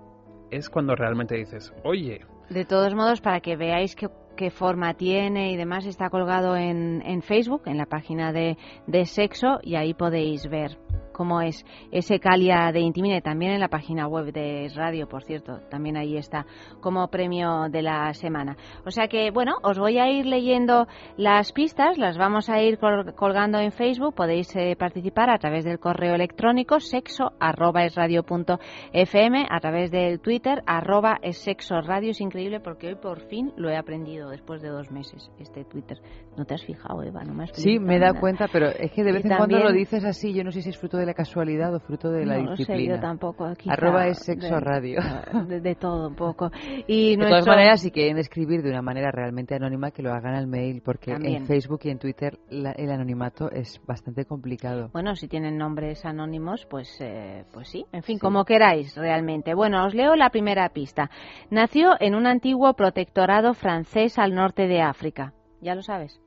es 0.50 0.68
cuando 0.68 0.94
realmente 0.94 1.36
dices, 1.36 1.72
oye. 1.82 2.26
De 2.50 2.64
todos 2.66 2.94
modos, 2.94 3.20
para 3.20 3.40
que 3.40 3.56
veáis 3.56 3.94
que 3.94 4.08
qué 4.38 4.50
forma 4.52 4.94
tiene 4.94 5.50
y 5.50 5.56
demás 5.56 5.84
está 5.84 6.10
colgado 6.10 6.56
en, 6.56 7.02
en 7.04 7.22
Facebook, 7.22 7.62
en 7.66 7.76
la 7.76 7.86
página 7.86 8.32
de, 8.32 8.56
de 8.86 9.04
Sexo, 9.04 9.58
y 9.62 9.74
ahí 9.74 9.94
podéis 9.94 10.48
ver 10.48 10.78
cómo 11.18 11.40
es 11.42 11.66
ese 11.90 12.20
Calia 12.20 12.70
de 12.72 12.78
Intimine, 12.78 13.20
también 13.20 13.50
en 13.50 13.58
la 13.58 13.66
página 13.66 14.06
web 14.06 14.32
de 14.32 14.70
Radio, 14.76 15.08
por 15.08 15.24
cierto, 15.24 15.58
también 15.68 15.96
ahí 15.96 16.16
está 16.16 16.46
como 16.80 17.08
premio 17.08 17.68
de 17.68 17.82
la 17.82 18.14
semana. 18.14 18.56
O 18.86 18.92
sea 18.92 19.08
que, 19.08 19.32
bueno, 19.32 19.56
os 19.64 19.80
voy 19.80 19.98
a 19.98 20.08
ir 20.08 20.26
leyendo 20.26 20.86
las 21.16 21.50
pistas, 21.50 21.98
las 21.98 22.16
vamos 22.16 22.48
a 22.48 22.62
ir 22.62 22.78
colgando 22.78 23.58
en 23.58 23.72
Facebook, 23.72 24.14
podéis 24.14 24.54
eh, 24.54 24.76
participar 24.78 25.28
a 25.28 25.38
través 25.38 25.64
del 25.64 25.80
correo 25.80 26.14
electrónico 26.14 26.78
sexo 26.78 27.32
arroba 27.40 27.84
es 27.84 27.96
radio 27.96 28.22
punto 28.22 28.60
fm, 28.92 29.44
a 29.50 29.58
través 29.58 29.90
del 29.90 30.20
Twitter 30.20 30.62
arroba 30.66 31.18
es 31.20 31.38
sexo 31.38 31.80
radio, 31.80 32.12
es 32.12 32.20
increíble 32.20 32.60
porque 32.60 32.86
hoy 32.86 32.94
por 32.94 33.22
fin 33.26 33.52
lo 33.56 33.68
he 33.70 33.76
aprendido 33.76 34.30
después 34.30 34.62
de 34.62 34.68
dos 34.68 34.92
meses, 34.92 35.32
este 35.40 35.64
Twitter. 35.64 35.98
¿No 36.36 36.44
te 36.44 36.54
has 36.54 36.64
fijado, 36.64 37.02
Eva? 37.02 37.24
No 37.24 37.34
me 37.34 37.42
has 37.42 37.50
sí, 37.54 37.80
me 37.80 37.96
he 37.96 37.98
dado 37.98 38.20
cuenta, 38.20 38.46
pero 38.52 38.68
es 38.68 38.92
que 38.92 39.02
de 39.02 39.10
vez 39.10 39.24
en 39.24 39.36
cuando 39.36 39.58
lo 39.58 39.72
dices 39.72 40.04
así, 40.04 40.32
yo 40.32 40.44
no 40.44 40.52
sé 40.52 40.62
si 40.62 40.70
es 40.70 40.78
fruto 40.78 40.96
de 40.96 41.07
la 41.08 41.14
casualidad 41.14 41.74
o 41.74 41.80
fruto 41.80 42.10
de 42.10 42.26
la 42.26 42.36
disciplina. 42.36 42.74
No 42.74 42.78
sé, 42.78 42.86
yo 42.86 43.00
tampoco. 43.00 43.52
Arroba 43.66 44.06
es 44.06 44.18
sexo 44.18 44.60
radio. 44.60 45.00
De, 45.48 45.74
todo 45.74 46.08
un 46.08 46.14
poco. 46.14 46.50
Y 46.86 47.16
de 47.16 47.26
todas 47.26 47.46
maneras, 47.46 47.80
si 47.80 47.90
quieren 47.90 48.18
escribir 48.18 48.62
de 48.62 48.70
una 48.70 48.82
manera 48.82 49.10
realmente 49.10 49.54
anónima, 49.54 49.90
que 49.90 50.02
lo 50.02 50.12
hagan 50.12 50.34
al 50.34 50.46
mail, 50.46 50.82
porque 50.84 51.12
en 51.12 51.46
Facebook 51.46 51.80
y 51.84 51.90
en 51.90 51.98
Twitter 51.98 52.38
el 52.50 52.90
anonimato 52.90 53.50
es 53.50 53.80
bastante 53.86 54.24
complicado. 54.24 54.90
Bueno, 54.92 55.16
si 55.16 55.28
tienen 55.28 55.56
nombres 55.56 56.04
anónimos, 56.04 56.66
pues, 56.68 56.88
eh, 57.00 57.44
pues 57.52 57.68
sí. 57.68 57.86
En 57.92 58.02
fin, 58.02 58.18
como 58.18 58.44
queráis 58.44 58.94
realmente. 58.96 59.54
Bueno, 59.54 59.84
os 59.86 59.94
leo 59.94 60.14
la 60.14 60.30
primera 60.30 60.68
pista. 60.70 61.10
Nació 61.50 61.92
en 62.00 62.14
un 62.14 62.26
antiguo 62.26 62.74
protectorado 62.74 63.54
francés 63.54 64.18
al 64.18 64.34
norte 64.34 64.66
de 64.66 64.82
África. 64.82 65.32
Ya 65.60 65.74
lo 65.74 65.82
sabes. 65.82 66.20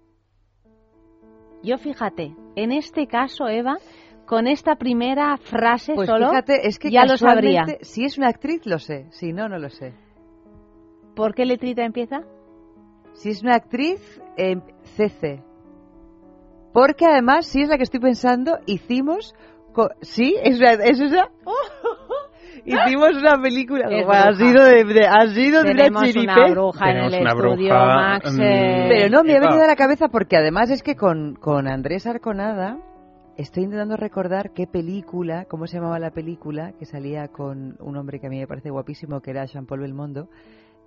Yo 1.64 1.78
fíjate, 1.78 2.36
en 2.56 2.72
este 2.72 3.06
caso, 3.06 3.48
Eva, 3.48 3.78
con 4.32 4.48
esta 4.48 4.78
primera 4.78 5.36
frase 5.36 5.94
pues 5.94 6.08
solo 6.08 6.30
fíjate, 6.30 6.66
es 6.66 6.80
que 6.80 6.90
ya 6.90 7.04
lo 7.04 7.18
sabría. 7.18 7.66
Si 7.82 8.06
es 8.06 8.18
una 8.18 8.30
actriz, 8.30 8.66
lo 8.66 8.80
sé. 8.80 9.08
Si 9.10 9.34
no, 9.34 9.50
no 9.50 9.60
lo 9.60 9.68
sé. 9.68 9.94
¿Por 11.18 11.36
qué 11.36 11.46
letrita 11.46 11.84
empieza? 11.84 12.22
Si 13.12 13.32
es 13.32 13.44
una 13.44 13.56
actriz, 13.56 14.00
eh, 14.38 14.56
CC. 14.96 15.44
Porque 16.72 17.08
además, 17.08 17.46
si 17.46 17.62
es 17.62 17.68
la 17.68 17.76
que 17.76 17.84
estoy 17.84 18.00
pensando, 18.00 18.58
hicimos... 18.68 19.36
¿Sí? 20.00 20.38
¿Es, 20.42 20.62
es 20.62 21.02
esa? 21.02 21.28
Hicimos 22.64 23.18
una 23.18 23.42
película. 23.42 23.88
ha 23.88 24.34
sido 24.34 24.64
de, 24.64 25.08
ha 25.08 25.28
sido 25.28 25.64
de 25.64 25.72
una 25.72 25.88
una 25.90 26.48
bruja 26.48 26.92
en 26.92 26.98
el 26.98 27.14
estudio, 27.16 27.74
Max. 27.74 28.34
Mm, 28.34 28.42
eh, 28.42 28.86
Pero 28.88 29.10
no, 29.10 29.24
me 29.24 29.36
ha 29.36 29.40
venido 29.42 29.64
a 29.64 29.68
la 29.68 29.76
cabeza 29.76 30.08
porque 30.08 30.38
además 30.38 30.70
es 30.70 30.84
que 30.84 30.96
con, 30.96 31.36
con 31.36 31.68
Andrés 31.68 32.06
Arconada 32.06 32.78
Estoy 33.42 33.64
intentando 33.64 33.98
recordar 33.98 34.52
qué 34.52 34.68
película, 34.68 35.46
cómo 35.46 35.66
se 35.66 35.78
llamaba 35.78 35.98
la 35.98 36.12
película, 36.12 36.74
que 36.74 36.86
salía 36.86 37.28
con 37.30 37.76
un 37.80 37.98
hombre 37.98 38.20
que 38.20 38.28
a 38.28 38.30
mí 38.30 38.38
me 38.38 38.46
parece 38.46 38.70
guapísimo, 38.70 39.20
que 39.20 39.32
era 39.32 39.46
Jean-Paul 39.46 39.80
Belmondo. 39.80 40.30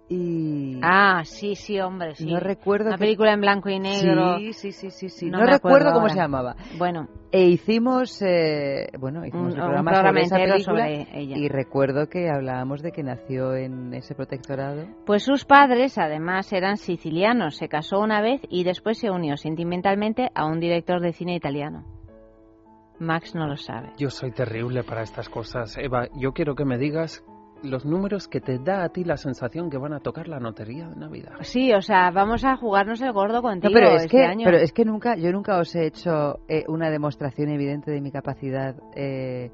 Y... 0.08 0.78
Ah, 0.80 1.22
sí, 1.24 1.56
sí, 1.56 1.80
hombre, 1.80 2.14
sí. 2.14 2.30
No 2.30 2.38
recuerdo. 2.38 2.90
Una 2.90 2.98
película 2.98 3.32
en 3.32 3.40
blanco 3.40 3.70
y 3.70 3.80
negro. 3.80 4.38
Sí, 4.38 4.52
sí, 4.52 4.70
sí, 4.70 4.90
sí. 4.90 5.08
sí. 5.08 5.30
No, 5.30 5.44
recuerdo 5.44 5.92
cómo 5.92 6.08
se 6.08 6.14
llamaba. 6.14 6.54
Bueno. 6.78 7.08
E 7.32 7.44
hicimos, 7.46 8.22
eh, 8.22 8.86
bueno, 9.00 9.26
hicimos 9.26 9.54
un, 9.54 9.58
el 9.58 9.64
programa, 9.64 9.92
sobre 9.96 10.22
esa 10.22 10.36
película 10.36 10.88
y 10.90 11.48
recuerdo 11.48 12.08
que 12.08 12.30
hablábamos 12.30 12.82
de 12.82 12.92
que 12.92 13.02
nació 13.02 13.56
en 13.56 13.94
ese 13.94 14.14
protectorado. 14.14 14.86
Pues 15.06 15.24
sus 15.24 15.44
padres, 15.44 15.98
además, 15.98 16.52
eran 16.52 16.76
sicilianos. 16.76 17.56
Se 17.56 17.68
casó 17.68 17.98
una 17.98 18.20
vez 18.20 18.42
y 18.48 18.62
después 18.62 18.98
se 18.98 19.10
unió 19.10 19.36
sentimentalmente 19.36 20.30
a 20.36 20.46
un 20.46 20.60
director 20.60 21.00
de 21.00 21.12
cine 21.14 21.34
italiano. 21.34 21.84
Max 23.04 23.34
no 23.34 23.46
lo 23.46 23.56
sabe. 23.56 23.92
Yo 23.98 24.10
soy 24.10 24.32
terrible 24.32 24.82
para 24.82 25.02
estas 25.02 25.28
cosas. 25.28 25.76
Eva, 25.78 26.08
yo 26.16 26.32
quiero 26.32 26.54
que 26.54 26.64
me 26.64 26.78
digas 26.78 27.24
los 27.64 27.84
números 27.84 28.28
que 28.28 28.40
te 28.40 28.58
da 28.58 28.84
a 28.84 28.88
ti 28.90 29.04
la 29.04 29.16
sensación 29.16 29.70
que 29.70 29.78
van 29.78 29.92
a 29.94 30.00
tocar 30.00 30.28
la 30.28 30.38
notería 30.38 30.88
de 30.88 30.96
Navidad. 30.96 31.32
Sí, 31.40 31.72
o 31.72 31.80
sea, 31.80 32.10
vamos 32.10 32.44
a 32.44 32.56
jugarnos 32.56 33.00
el 33.00 33.12
gordo 33.12 33.42
contigo 33.42 33.72
pero 33.72 33.96
es 33.96 34.02
este 34.04 34.18
que, 34.18 34.24
año. 34.24 34.44
Pero 34.44 34.58
es 34.58 34.72
que 34.72 34.84
nunca, 34.84 35.16
yo 35.16 35.32
nunca 35.32 35.58
os 35.58 35.74
he 35.74 35.86
hecho 35.86 36.40
eh, 36.48 36.64
una 36.68 36.90
demostración 36.90 37.48
evidente 37.50 37.90
de 37.90 38.00
mi 38.00 38.10
capacidad. 38.10 38.76
Eh, 38.94 39.50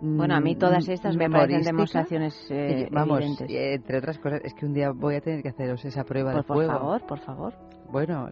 bueno, 0.00 0.36
a 0.36 0.40
mí 0.40 0.54
todas 0.54 0.88
estas 0.88 1.16
me 1.16 1.28
parecen 1.28 1.62
demostraciones 1.62 2.34
eh, 2.50 2.88
Vamos, 2.92 3.18
evidentes. 3.20 3.48
entre 3.50 3.98
otras 3.98 4.18
cosas, 4.18 4.40
es 4.44 4.54
que 4.54 4.64
un 4.64 4.72
día 4.72 4.90
voy 4.94 5.16
a 5.16 5.20
tener 5.20 5.42
que 5.42 5.48
haceros 5.48 5.84
esa 5.84 6.04
prueba 6.04 6.34
de 6.34 6.42
fuego. 6.44 6.70
Por 6.70 6.80
favor, 6.80 7.06
por 7.06 7.18
favor. 7.20 7.67
Bueno, 7.90 8.28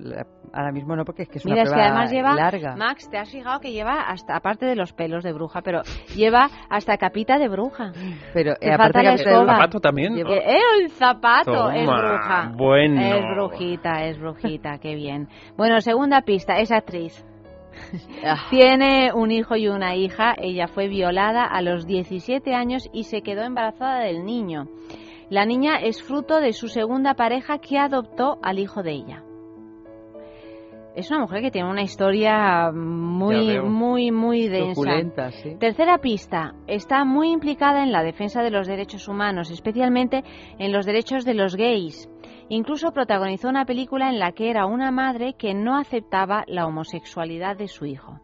ahora 0.53 0.73
mismo 0.73 0.97
no, 0.97 1.05
porque 1.05 1.23
es 1.23 1.29
que 1.29 1.39
es 1.39 1.47
Mira, 1.47 1.63
una 1.63 1.71
prueba 1.71 1.77
es 1.79 1.83
que 1.83 1.91
además 1.91 2.13
lleva, 2.13 2.35
larga. 2.35 2.77
Max, 2.77 3.09
te 3.11 3.19
has 3.19 3.31
fijado 3.31 3.61
que 3.61 3.73
lleva 3.73 4.03
hasta, 4.03 4.37
aparte 4.37 4.67
de 4.67 4.77
los 4.77 4.93
pelos 4.93 5.25
de 5.25 5.33
bruja, 5.33 5.63
pero 5.63 5.83
lleva 6.15 6.49
hasta 6.69 6.97
capita 6.99 7.39
de 7.39 7.49
bruja. 7.49 7.93
Pero 8.35 8.55
Te 8.57 8.73
aparte 8.73 9.03
la 9.03 9.15
escoba. 9.15 9.41
¿El 9.41 9.49
zapato 9.49 9.81
también? 9.81 10.19
Eh, 10.19 10.59
el 10.81 10.91
zapato 10.91 11.53
Toma, 11.53 11.77
es 11.77 11.87
bruja. 11.87 12.53
bueno. 12.55 13.01
Es 13.01 13.25
brujita, 13.35 14.05
es 14.05 14.19
brujita, 14.19 14.79
qué 14.79 14.95
bien. 14.95 15.29
Bueno, 15.57 15.81
segunda 15.81 16.23
pista, 16.23 16.59
es 16.59 16.71
actriz. 16.71 17.25
Tiene 18.51 19.13
un 19.13 19.31
hijo 19.31 19.57
y 19.57 19.69
una 19.69 19.97
hija. 19.97 20.35
Ella 20.39 20.67
fue 20.67 20.89
violada 20.89 21.45
a 21.45 21.63
los 21.63 21.87
17 21.87 22.55
años 22.55 22.89
y 22.93 23.05
se 23.05 23.23
quedó 23.23 23.43
embarazada 23.43 24.01
del 24.01 24.25
niño. 24.25 24.67
La 25.29 25.45
niña 25.45 25.77
es 25.77 26.03
fruto 26.03 26.41
de 26.41 26.53
su 26.53 26.69
segunda 26.69 27.15
pareja 27.15 27.59
que 27.59 27.79
adoptó 27.79 28.39
al 28.43 28.59
hijo 28.59 28.83
de 28.83 28.93
ella. 28.93 29.23
Es 30.97 31.11
una 31.11 31.21
mujer 31.21 31.43
que 31.43 31.51
tiene 31.51 31.69
una 31.69 31.83
historia 31.83 32.73
muy, 32.73 33.61
muy, 33.61 34.11
muy 34.11 34.49
densa. 34.49 35.31
Sí. 35.31 35.55
Tercera 35.61 35.99
pista. 35.99 36.55
Está 36.67 37.05
muy 37.05 37.33
implicada 37.33 37.83
en 37.83 37.93
la 37.93 38.03
defensa 38.03 38.43
de 38.43 38.51
los 38.51 38.67
derechos 38.67 39.07
humanos, 39.07 39.51
especialmente 39.51 40.25
en 40.59 40.73
los 40.73 40.87
derechos 40.87 41.27
de 41.27 41.35
los 41.35 41.55
gays. 41.55 42.09
Incluso 42.49 42.93
protagonizó 42.93 43.51
una 43.51 43.67
película 43.67 44.09
en 44.09 44.19
la 44.19 44.33
que 44.33 44.49
era 44.49 44.65
una 44.65 44.91
madre 44.91 45.35
que 45.35 45.53
no 45.53 45.77
aceptaba 45.77 46.45
la 46.47 46.67
homosexualidad 46.67 47.59
de 47.59 47.69
su 47.69 47.85
hijo. 47.85 48.19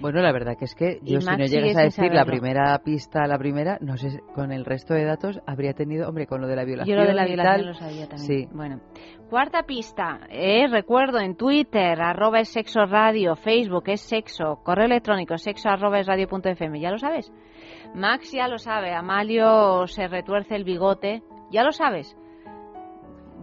Bueno, 0.00 0.20
la 0.20 0.32
verdad 0.32 0.56
que 0.58 0.66
es 0.66 0.74
que 0.74 0.98
Y 1.02 1.14
yo 1.14 1.20
si 1.20 1.26
no 1.26 1.46
llegas 1.46 1.76
a 1.76 1.82
decir 1.82 2.12
la 2.12 2.24
primera 2.24 2.78
pista, 2.84 3.26
la 3.26 3.38
primera, 3.38 3.78
no 3.80 3.96
sé, 3.96 4.20
con 4.34 4.52
el 4.52 4.64
resto 4.64 4.94
de 4.94 5.04
datos 5.04 5.40
habría 5.46 5.72
tenido, 5.72 6.08
hombre, 6.08 6.26
con 6.26 6.40
lo 6.40 6.46
de 6.46 6.56
la 6.56 6.64
violación 6.64 6.96
Yo 6.96 7.02
lo 7.02 7.08
de 7.08 7.14
la 7.14 7.24
violación 7.24 7.56
tal, 7.56 7.66
lo 7.66 7.74
sabía 7.74 8.06
también. 8.06 8.26
Sí. 8.26 8.48
Bueno, 8.52 8.80
cuarta 9.28 9.62
pista. 9.64 10.20
eh, 10.30 10.66
recuerdo 10.68 11.18
en 11.20 11.36
Twitter, 11.36 12.00
arroba 12.00 12.40
es 12.40 12.48
sexo 12.48 12.84
radio, 12.86 13.36
Facebook 13.36 13.84
es 13.88 14.00
sexo, 14.00 14.60
correo 14.62 14.86
electrónico 14.86 15.36
sexo 15.38 15.68
arroba 15.68 15.98
es 16.00 16.06
radio 16.06 16.28
punto 16.28 16.48
fm. 16.48 16.80
¿Ya 16.80 16.90
lo 16.90 16.98
sabes? 16.98 17.32
Max 17.94 18.32
ya 18.32 18.48
lo 18.48 18.58
sabe. 18.58 18.92
Amalio 18.94 19.86
se 19.86 20.06
retuerce 20.08 20.54
el 20.56 20.64
bigote. 20.64 21.22
¿Ya 21.50 21.62
lo 21.62 21.72
sabes? 21.72 22.16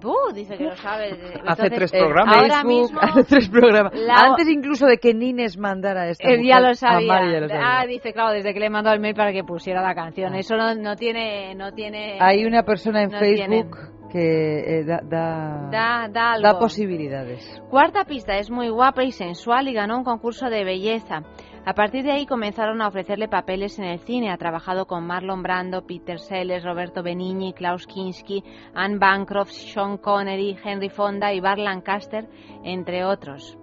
Uh, 0.05 0.33
dice 0.33 0.57
que 0.57 0.65
lo 0.65 0.75
sabe. 0.75 1.11
Hace 1.13 1.67
Entonces, 1.67 1.71
tres 1.75 1.93
eh, 1.93 1.99
programas. 1.99 2.35
Ahora 2.35 2.55
Facebook, 2.55 2.67
mismo, 2.67 2.99
hace 3.01 3.23
tres 3.23 3.47
programas. 3.49 3.93
la- 3.95 4.15
Antes 4.15 4.49
incluso 4.49 4.85
de 4.85 4.97
que 4.97 5.13
Nines 5.13 5.57
mandara 5.57 6.09
esta 6.09 6.27
él 6.27 6.43
ya 6.45 6.59
lo 6.59 6.73
sabía. 6.75 7.15
Amalia 7.15 7.31
ya 7.35 7.39
lo 7.39 7.47
sabía. 7.47 7.79
Ah, 7.79 7.85
dice, 7.87 8.11
claro, 8.11 8.31
desde 8.33 8.53
que 8.53 8.59
le 8.59 8.65
he 8.65 8.69
mandado 8.69 8.95
el 8.95 9.01
mail 9.01 9.15
para 9.15 9.31
que 9.31 9.45
pusiera 9.45 9.81
la 9.81 9.95
canción. 9.95 10.35
Eso 10.35 10.57
no, 10.57 10.75
no 10.75 10.97
tiene, 10.97 11.55
no 11.55 11.71
tiene. 11.71 12.17
Hay 12.19 12.43
una 12.45 12.63
persona 12.63 13.03
en 13.03 13.11
no 13.11 13.19
tiene- 13.19 13.63
Facebook 13.63 13.77
que 14.13 14.79
eh, 14.79 14.83
da, 14.85 15.01
da, 15.03 15.69
Da, 15.71 16.07
da 16.07 16.31
algo. 16.33 16.47
da 16.47 16.59
posibilidades. 16.59 17.61
Cuarta 17.69 18.05
pista, 18.05 18.37
es 18.37 18.49
muy 18.51 18.69
guapa 18.69 19.03
y 19.03 19.11
sensual 19.11 19.67
y 19.67 19.73
ganó 19.73 19.97
un 19.97 20.03
concurso 20.03 20.49
de 20.49 20.63
belleza. 20.63 21.23
A 21.65 21.73
partir 21.73 22.03
de 22.03 22.11
ahí 22.11 22.25
comenzaron 22.25 22.81
a 22.81 22.87
ofrecerle 22.89 23.27
papeles 23.27 23.79
en 23.79 23.85
el 23.85 23.99
cine. 23.99 24.31
Ha 24.31 24.37
trabajado 24.37 24.85
con 24.85 25.07
Marlon 25.07 25.41
Brando, 25.41 25.81
Peter 25.87 26.19
Sellers, 26.19 26.63
Roberto 26.63 27.01
Benigni, 27.03 27.53
Klaus 27.53 27.87
Kinski, 27.87 28.43
Anne 28.75 28.97
Bancroft, 28.99 29.51
Sean 29.51 29.97
Connery, 29.97 30.57
Henry 30.63 30.89
Fonda 30.89 31.33
y 31.33 31.39
Bart 31.39 31.59
Lancaster, 31.59 32.27
entre 32.63 33.05
otros. 33.05 33.57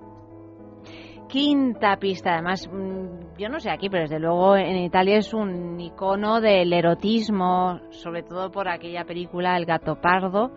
Quinta 1.30 1.96
pista, 1.96 2.32
además, 2.34 2.68
mm, 2.68 3.38
yo 3.38 3.48
no 3.48 3.60
sé 3.60 3.70
aquí, 3.70 3.88
pero 3.88 4.02
desde 4.02 4.18
luego 4.18 4.56
en 4.56 4.76
Italia 4.78 5.18
es 5.18 5.32
un 5.32 5.78
icono 5.78 6.40
del 6.40 6.72
erotismo, 6.72 7.78
sobre 7.90 8.24
todo 8.24 8.50
por 8.50 8.68
aquella 8.68 9.04
película 9.04 9.56
El 9.56 9.64
gato 9.64 9.94
pardo, 10.00 10.50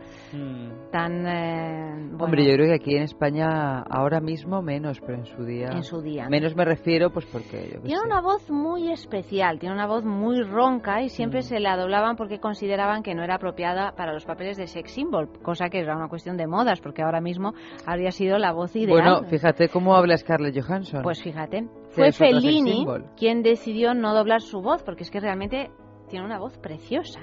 tan... 0.91 1.27
eh, 1.27 2.07
bueno, 2.09 2.23
Hombre, 2.25 2.45
yo 2.45 2.53
creo 2.55 2.67
que 2.69 2.73
aquí 2.73 2.95
en 2.95 3.03
España 3.03 3.81
ahora 3.83 4.19
mismo 4.19 4.63
menos, 4.63 4.99
pero 5.01 5.19
en 5.19 5.25
su 5.27 5.43
día. 5.45 5.67
En 5.71 5.83
su 5.83 6.01
día. 6.01 6.27
Menos 6.27 6.55
me 6.55 6.65
refiero, 6.65 7.11
pues 7.11 7.25
porque. 7.27 7.69
Yo 7.75 7.81
Tiene 7.81 7.99
sé. 8.01 8.05
una 8.07 8.21
voz 8.21 8.49
muy 8.49 8.91
especial, 8.91 9.59
tiene 9.59 9.75
una 9.75 9.85
voz 9.85 10.03
muy 10.03 10.41
ronca 10.41 11.03
y 11.03 11.09
siempre 11.09 11.39
Mm. 11.39 11.43
se 11.43 11.59
la 11.59 11.77
doblaban 11.77 12.15
porque 12.15 12.39
consideraban 12.39 13.03
que 13.03 13.13
no 13.13 13.23
era 13.23 13.35
apropiada 13.35 13.93
para 13.95 14.11
los 14.11 14.25
papeles 14.25 14.57
de 14.57 14.65
sex 14.65 14.91
symbol, 14.91 15.29
cosa 15.43 15.69
que 15.69 15.79
era 15.81 15.95
una 15.95 16.07
cuestión 16.07 16.35
de 16.35 16.47
modas, 16.47 16.81
porque 16.81 17.03
ahora 17.03 17.21
mismo 17.21 17.53
habría 17.85 18.09
sido 18.11 18.39
la 18.39 18.51
voz 18.53 18.75
ideal. 18.75 18.89
Bueno, 18.89 19.23
fíjate 19.29 19.69
cómo 19.69 19.95
habla 19.95 20.17
Scarlett 20.17 20.62
Johansson. 20.65 21.01
Pues 21.03 21.21
fíjate, 21.21 21.67
fue 21.89 22.11
Fellini 22.11 22.85
quien 23.17 23.43
decidió 23.43 23.93
no 23.93 24.13
doblar 24.13 24.41
su 24.41 24.61
voz, 24.61 24.83
porque 24.83 25.03
es 25.03 25.11
que 25.11 25.19
realmente 25.19 25.69
tiene 26.09 26.25
una 26.25 26.39
voz 26.39 26.57
preciosa. 26.57 27.19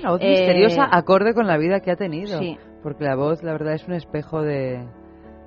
Una 0.00 0.10
voz 0.10 0.20
Eh, 0.22 0.30
misteriosa, 0.30 0.88
acorde 0.90 1.34
con 1.34 1.46
la 1.46 1.56
vida 1.56 1.80
que 1.80 1.90
ha 1.90 1.96
tenido. 1.96 2.38
sí. 2.38 2.56
Porque 2.82 3.02
la 3.04 3.16
voz, 3.16 3.42
la 3.42 3.52
verdad, 3.52 3.74
es 3.74 3.86
un 3.88 3.94
espejo 3.94 4.40
de, 4.42 4.86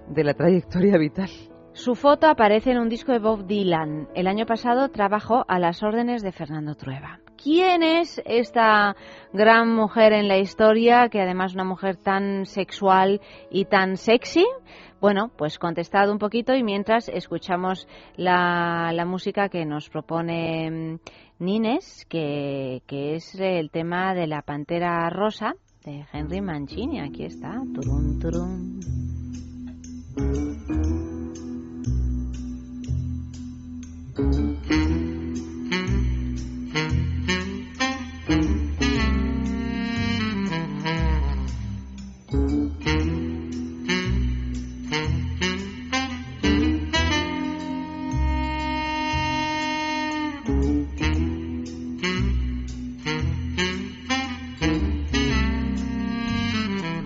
de 0.09 0.23
la 0.25 0.33
trayectoria 0.33 0.97
vital. 0.97 1.29
Su 1.71 1.95
foto 1.95 2.27
aparece 2.27 2.71
en 2.71 2.77
un 2.79 2.89
disco 2.89 3.13
de 3.13 3.19
Bob 3.19 3.45
Dylan. 3.45 4.09
El 4.13 4.27
año 4.27 4.45
pasado 4.45 4.89
trabajó 4.89 5.45
a 5.47 5.57
las 5.57 5.81
órdenes 5.81 6.21
de 6.23 6.33
Fernando 6.33 6.75
Trueba. 6.75 7.20
¿Quién 7.43 7.81
es 7.81 8.21
esta 8.25 8.95
gran 9.33 9.73
mujer 9.73 10.13
en 10.13 10.27
la 10.27 10.37
historia, 10.37 11.09
que 11.09 11.21
además 11.21 11.51
es 11.51 11.55
una 11.55 11.63
mujer 11.63 11.95
tan 11.97 12.45
sexual 12.45 13.19
y 13.49 13.65
tan 13.65 13.97
sexy? 13.97 14.45
Bueno, 14.99 15.31
pues 15.35 15.57
contestad 15.57 16.11
un 16.11 16.19
poquito 16.19 16.53
y 16.53 16.63
mientras 16.63 17.09
escuchamos 17.09 17.87
la, 18.15 18.93
música 19.07 19.49
que 19.49 19.65
nos 19.65 19.89
propone 19.89 20.69
mm, 20.69 20.99
Nines, 21.39 22.05
que, 22.07 22.83
que 22.85 23.15
es 23.15 23.33
el 23.39 23.71
tema 23.71 24.13
de 24.13 24.27
la 24.27 24.43
Pantera 24.43 25.09
Rosa 25.09 25.55
de 25.83 26.05
Henry 26.13 26.41
Mancini. 26.41 26.99
Aquí 26.99 27.25
está. 27.25 27.59
Turum, 27.73 28.19
turum. 28.19 28.79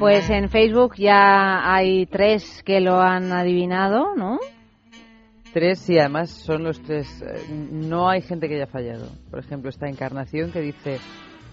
Pues 0.05 0.29
en 0.29 0.49
Facebook 0.49 0.93
ya 0.97 1.73
hay 1.73 2.05
tres 2.05 2.61
que 2.63 2.79
lo 2.79 3.01
han 3.01 3.33
adivinado, 3.33 4.13
¿no? 4.15 4.37
Tres, 5.51 5.89
y 5.89 5.97
además 5.97 6.29
son 6.29 6.63
los 6.63 6.79
tres. 6.83 7.23
eh, 7.23 7.41
No 7.71 8.07
hay 8.07 8.21
gente 8.21 8.47
que 8.47 8.53
haya 8.53 8.67
fallado. 8.67 9.07
Por 9.31 9.39
ejemplo, 9.39 9.71
esta 9.71 9.87
encarnación 9.89 10.51
que 10.51 10.61
dice 10.61 10.99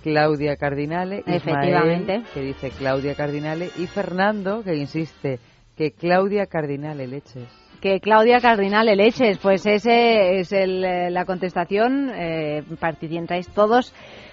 Claudia 0.02 0.56
Cardinale. 0.56 1.20
Ismael, 1.20 1.36
Efectivamente. 1.38 2.22
que 2.34 2.40
dice 2.42 2.68
Claudia 2.76 3.14
Cardinale. 3.14 3.70
Y 3.78 3.86
Fernando, 3.86 4.62
que 4.62 4.74
insiste 4.76 5.38
que 5.74 5.92
Claudia 5.92 6.44
Cardinale 6.44 7.06
leches. 7.06 7.48
Que 7.80 8.00
Claudia 8.00 8.38
Cardinal 8.40 8.86
Leches, 8.96 9.38
pues 9.38 9.66
ese 9.66 10.38
es 10.38 10.52
el, 10.52 10.84
eh, 10.84 11.10
la 11.10 11.24
contestación. 11.24 12.10
Eh, 12.14 12.62
participáis 12.78 13.48
todos, 13.48 13.92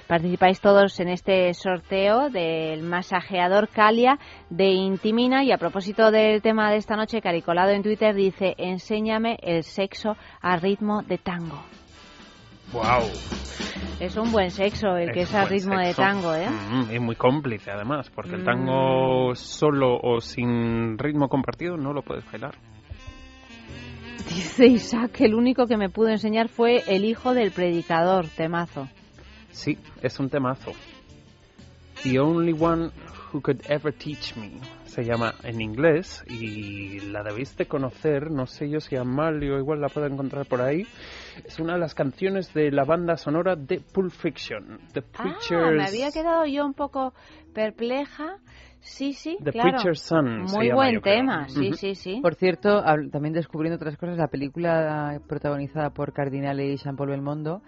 participáis 0.09 0.59
todos 0.59 0.99
en 0.99 1.07
este 1.07 1.53
sorteo 1.53 2.31
del 2.31 2.81
masajeador 2.81 3.69
Calia 3.69 4.17
de 4.49 4.71
Intimina. 4.71 5.43
Y 5.43 5.51
a 5.51 5.57
propósito 5.59 6.09
del 6.09 6.41
tema 6.41 6.71
de 6.71 6.77
esta 6.77 6.95
noche, 6.95 7.21
Caricolado 7.21 7.69
en 7.69 7.83
Twitter 7.83 8.15
dice: 8.15 8.55
Enséñame 8.57 9.37
el 9.41 9.63
sexo 9.63 10.17
a 10.41 10.57
ritmo 10.57 11.03
de 11.03 11.19
tango. 11.19 11.63
¡Wow! 12.73 13.03
Es 13.99 14.17
un 14.17 14.31
buen 14.31 14.49
sexo 14.49 14.95
el 14.97 15.11
que 15.11 15.21
es 15.21 15.33
a 15.35 15.41
buen 15.41 15.49
ritmo 15.51 15.77
de 15.77 15.93
tango, 15.93 16.33
¿eh? 16.33 16.47
Mm, 16.49 16.95
y 16.95 16.99
muy 16.99 17.15
cómplice, 17.15 17.69
además, 17.69 18.09
porque 18.09 18.35
el 18.35 18.41
Mm. 18.41 18.45
tango 18.45 19.35
solo 19.35 19.97
o 20.01 20.21
sin 20.21 20.97
ritmo 20.97 21.27
compartido 21.27 21.77
no 21.77 21.93
lo 21.93 22.01
puedes 22.01 22.25
bailar. 22.31 22.55
Dice 24.27 24.67
Isaac 24.67 25.11
que 25.11 25.25
el 25.25 25.35
único 25.35 25.65
que 25.67 25.77
me 25.77 25.89
pudo 25.89 26.09
enseñar 26.09 26.49
fue 26.49 26.83
el 26.87 27.05
hijo 27.05 27.33
del 27.33 27.51
predicador, 27.51 28.27
temazo. 28.27 28.87
Sí, 29.51 29.77
es 30.01 30.19
un 30.19 30.29
temazo. 30.29 30.71
The 32.03 32.19
Only 32.19 32.53
One 32.57 32.91
Who 33.33 33.41
Could 33.41 33.61
Ever 33.67 33.93
Teach 33.93 34.35
Me 34.37 34.51
se 34.85 35.03
llama 35.03 35.35
en 35.43 35.61
inglés 35.61 36.23
y 36.27 36.99
la 37.11 37.21
debéis 37.23 37.55
de 37.57 37.67
conocer, 37.67 38.31
no 38.31 38.47
sé 38.47 38.69
yo 38.69 38.79
si 38.79 38.95
Amalio 38.95 39.59
igual 39.59 39.81
la 39.81 39.89
puedo 39.89 40.07
encontrar 40.07 40.45
por 40.47 40.61
ahí. 40.61 40.87
Es 41.45 41.59
una 41.59 41.73
de 41.73 41.79
las 41.79 41.93
canciones 41.93 42.51
de 42.53 42.71
la 42.71 42.85
banda 42.85 43.17
sonora 43.17 43.55
de 43.55 43.81
Pulp 43.81 44.11
Fiction. 44.11 44.79
The 44.93 45.01
Ah, 45.01 45.23
Preacher's, 45.23 45.75
me 45.77 45.85
había 45.85 46.09
quedado 46.11 46.45
yo 46.45 46.65
un 46.65 46.73
poco 46.73 47.13
perpleja. 47.53 48.37
Sí, 48.81 49.11
sí, 49.13 49.37
The 49.43 49.51
claro. 49.51 49.71
Preacher's 49.71 49.99
Son 50.01 50.43
Muy 50.43 50.67
llama, 50.69 50.75
buen 50.75 51.01
creo. 51.01 51.15
tema, 51.17 51.49
sí, 51.49 51.73
sí, 51.73 51.95
sí. 51.95 52.19
Por 52.21 52.35
cierto, 52.35 52.81
también 53.11 53.33
descubriendo 53.33 53.75
otras 53.75 53.97
cosas, 53.97 54.17
la 54.17 54.27
película 54.29 55.19
protagonizada 55.27 55.89
por 55.89 56.13
Cardinale 56.13 56.65
y 56.71 56.77
Jean-Paul 56.77 57.09
Belmondo, 57.09 57.61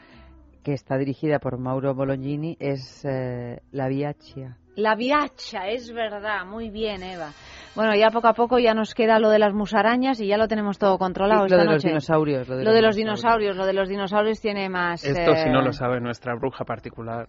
que 0.63 0.73
está 0.73 0.97
dirigida 0.97 1.39
por 1.39 1.57
Mauro 1.57 1.93
Bolognini, 1.93 2.57
es 2.59 3.03
eh, 3.05 3.61
La 3.71 3.87
Viaccia. 3.87 4.57
La 4.75 4.95
viacha, 4.95 5.67
es 5.67 5.91
verdad, 5.91 6.45
muy 6.45 6.69
bien, 6.69 7.03
Eva. 7.03 7.31
Bueno, 7.75 7.93
ya 7.93 8.09
poco 8.09 8.29
a 8.29 8.33
poco 8.33 8.57
ya 8.57 8.73
nos 8.73 8.93
queda 8.93 9.19
lo 9.19 9.29
de 9.29 9.37
las 9.37 9.53
musarañas 9.53 10.21
y 10.21 10.27
ya 10.27 10.37
lo 10.37 10.47
tenemos 10.47 10.79
todo 10.79 10.97
controlado 10.97 11.45
esta 11.45 11.57
lo 11.57 11.63
de 11.63 11.73
los 11.73 11.83
dinosaurios. 11.83 12.47
Lo 12.47 12.55
de, 12.55 12.63
Lo 12.63 12.71
de 12.71 12.81
los 12.81 12.95
dinosaurios, 12.95 13.57
lo 13.57 13.65
de 13.65 13.73
los 13.73 13.89
dinosaurios 13.89 14.39
tiene 14.39 14.69
más... 14.69 15.03
Esto, 15.03 15.35
si 15.35 15.49
no 15.49 15.59
eh, 15.59 15.65
lo 15.65 15.73
sabe 15.73 15.99
nuestra 15.99 16.35
bruja 16.35 16.63
particular. 16.63 17.27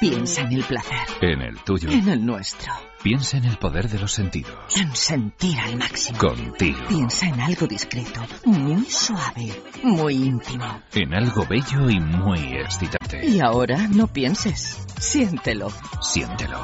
Piensa 0.00 0.42
en 0.42 0.52
el 0.52 0.64
placer. 0.64 0.98
En 1.22 1.40
el 1.40 1.58
tuyo. 1.64 1.90
En 1.90 2.08
el 2.08 2.24
nuestro. 2.24 2.72
Piensa 3.02 3.38
en 3.38 3.44
el 3.44 3.56
poder 3.56 3.88
de 3.88 3.98
los 3.98 4.12
sentidos. 4.12 4.76
En 4.76 4.94
sentir 4.94 5.58
al 5.58 5.76
máximo. 5.76 6.18
Contigo. 6.18 6.78
Piensa 6.88 7.26
en 7.26 7.40
algo 7.40 7.66
discreto, 7.66 8.20
muy 8.44 8.84
suave, 8.84 9.62
muy 9.82 10.14
íntimo. 10.14 10.82
En 10.92 11.14
algo 11.14 11.46
bello 11.46 11.88
y 11.88 12.00
muy 12.00 12.58
excitante. 12.58 13.26
Y 13.26 13.40
ahora 13.40 13.88
no 13.88 14.06
pienses. 14.06 14.84
Siéntelo. 14.98 15.72
Siéntelo. 16.02 16.60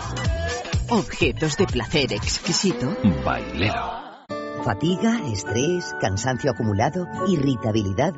Objetos 0.90 1.56
de 1.56 1.66
placer 1.66 2.12
exquisito. 2.12 2.96
Bailelo. 3.24 4.01
Fatiga, 4.64 5.20
estrés, 5.26 5.92
cansancio 6.00 6.52
acumulado, 6.52 7.08
irritabilidad. 7.26 8.14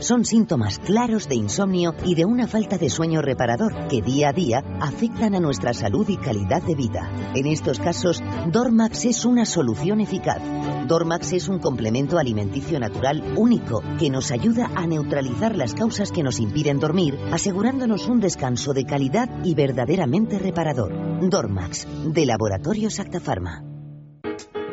Son 0.00 0.24
síntomas 0.24 0.78
claros 0.78 1.28
de 1.28 1.34
insomnio 1.34 1.94
y 2.06 2.14
de 2.14 2.24
una 2.24 2.48
falta 2.48 2.78
de 2.78 2.88
sueño 2.88 3.20
reparador 3.20 3.88
que 3.88 4.00
día 4.00 4.30
a 4.30 4.32
día 4.32 4.64
afectan 4.80 5.34
a 5.34 5.40
nuestra 5.40 5.74
salud 5.74 6.08
y 6.08 6.16
calidad 6.16 6.62
de 6.62 6.74
vida. 6.74 7.10
En 7.34 7.46
estos 7.46 7.78
casos, 7.78 8.22
Dormax 8.50 9.04
es 9.04 9.26
una 9.26 9.44
solución 9.44 10.00
eficaz. 10.00 10.40
Dormax 10.88 11.34
es 11.34 11.48
un 11.48 11.58
complemento 11.58 12.18
alimenticio 12.18 12.80
natural 12.80 13.34
único 13.36 13.82
que 13.98 14.08
nos 14.08 14.30
ayuda 14.30 14.70
a 14.74 14.86
neutralizar 14.86 15.56
las 15.56 15.74
causas 15.74 16.10
que 16.10 16.22
nos 16.22 16.40
impiden 16.40 16.80
dormir, 16.80 17.18
asegurándonos 17.32 18.08
un 18.08 18.20
descanso 18.20 18.72
de 18.72 18.86
calidad 18.86 19.28
y 19.44 19.54
verdaderamente 19.54 20.38
reparador. 20.38 20.90
Dormax, 21.28 21.86
de 22.06 22.24
Laboratorios 22.24 22.98
Acta 22.98 23.20
Pharma. 23.20 23.62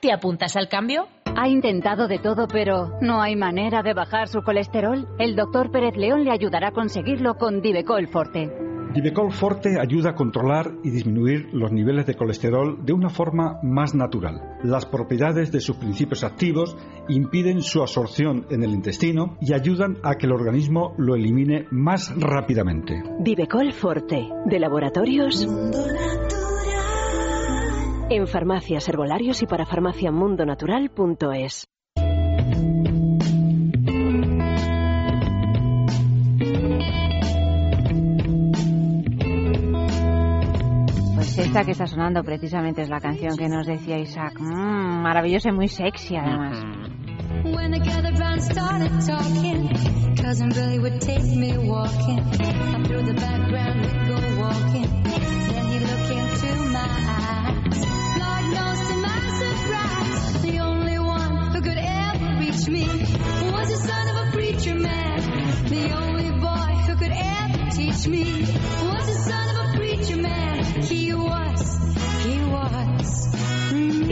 ¿Te 0.00 0.12
apuntas 0.12 0.56
al 0.56 0.68
cambio? 0.68 1.08
Ha 1.36 1.48
intentado 1.48 2.08
de 2.08 2.18
todo, 2.18 2.48
pero 2.48 2.98
no 3.02 3.20
hay 3.20 3.36
manera 3.36 3.82
de 3.82 3.92
bajar 3.92 4.28
su 4.28 4.40
colesterol. 4.40 5.06
El 5.18 5.36
doctor 5.36 5.70
Pérez 5.70 5.94
León 5.94 6.24
le 6.24 6.30
ayudará 6.30 6.68
a 6.68 6.72
conseguirlo 6.72 7.34
con 7.34 7.60
Divecol 7.60 8.08
Forte. 8.08 8.50
Divecol 8.94 9.30
Forte 9.30 9.78
ayuda 9.78 10.10
a 10.10 10.14
controlar 10.14 10.72
y 10.82 10.90
disminuir 10.90 11.50
los 11.52 11.70
niveles 11.70 12.06
de 12.06 12.14
colesterol 12.14 12.78
de 12.82 12.94
una 12.94 13.10
forma 13.10 13.60
más 13.62 13.94
natural. 13.94 14.56
Las 14.64 14.86
propiedades 14.86 15.52
de 15.52 15.60
sus 15.60 15.76
principios 15.76 16.24
activos 16.24 16.74
impiden 17.08 17.60
su 17.60 17.82
absorción 17.82 18.46
en 18.50 18.64
el 18.64 18.70
intestino 18.70 19.36
y 19.42 19.52
ayudan 19.52 19.98
a 20.02 20.14
que 20.14 20.24
el 20.24 20.32
organismo 20.32 20.94
lo 20.96 21.14
elimine 21.14 21.66
más 21.70 22.10
rápidamente. 22.18 23.02
Divecol 23.20 23.74
Forte, 23.74 24.26
de 24.46 24.58
laboratorios. 24.58 25.46
En 28.12 28.26
farmacias, 28.26 28.88
herbolarios 28.88 29.40
y 29.40 29.46
para 29.46 29.64
farmaciamundonatural.es. 29.64 31.64
Pues 41.14 41.38
esta 41.38 41.64
que 41.64 41.70
está 41.70 41.86
sonando 41.86 42.24
precisamente 42.24 42.82
es 42.82 42.88
la 42.88 42.98
canción 42.98 43.36
que 43.36 43.48
nos 43.48 43.68
decía 43.68 44.00
Isaac. 44.00 44.40
Mm, 44.40 45.02
maravillosa 45.02 45.50
y 45.50 45.52
muy 45.52 45.68
sexy 45.68 46.16
además. 46.16 46.64
When 47.44 47.72
I 47.72 47.78
gathered 47.78 48.18
round 48.18 48.40
and 48.40 48.42
started 48.42 48.90
talking, 49.06 49.68
cousin 50.16 50.48
Billy 50.48 50.80
would 50.80 51.00
take 51.00 51.22
me 51.22 51.56
walking. 51.58 52.18
Up 52.18 52.84
through 52.88 53.04
the 53.04 53.14
background 53.14 53.82
we'd 53.82 54.08
go 54.08 54.16
walking. 54.42 55.49
Me 62.68 62.86
was 62.86 63.68
the 63.68 63.76
son 63.76 64.08
of 64.08 64.28
a 64.28 64.30
preacher 64.32 64.74
man. 64.74 65.20
The 65.68 65.92
only 65.92 66.30
boy 66.32 66.72
who 66.86 66.96
could 66.96 67.12
ever 67.12 67.70
teach 67.70 68.06
me 68.06 68.89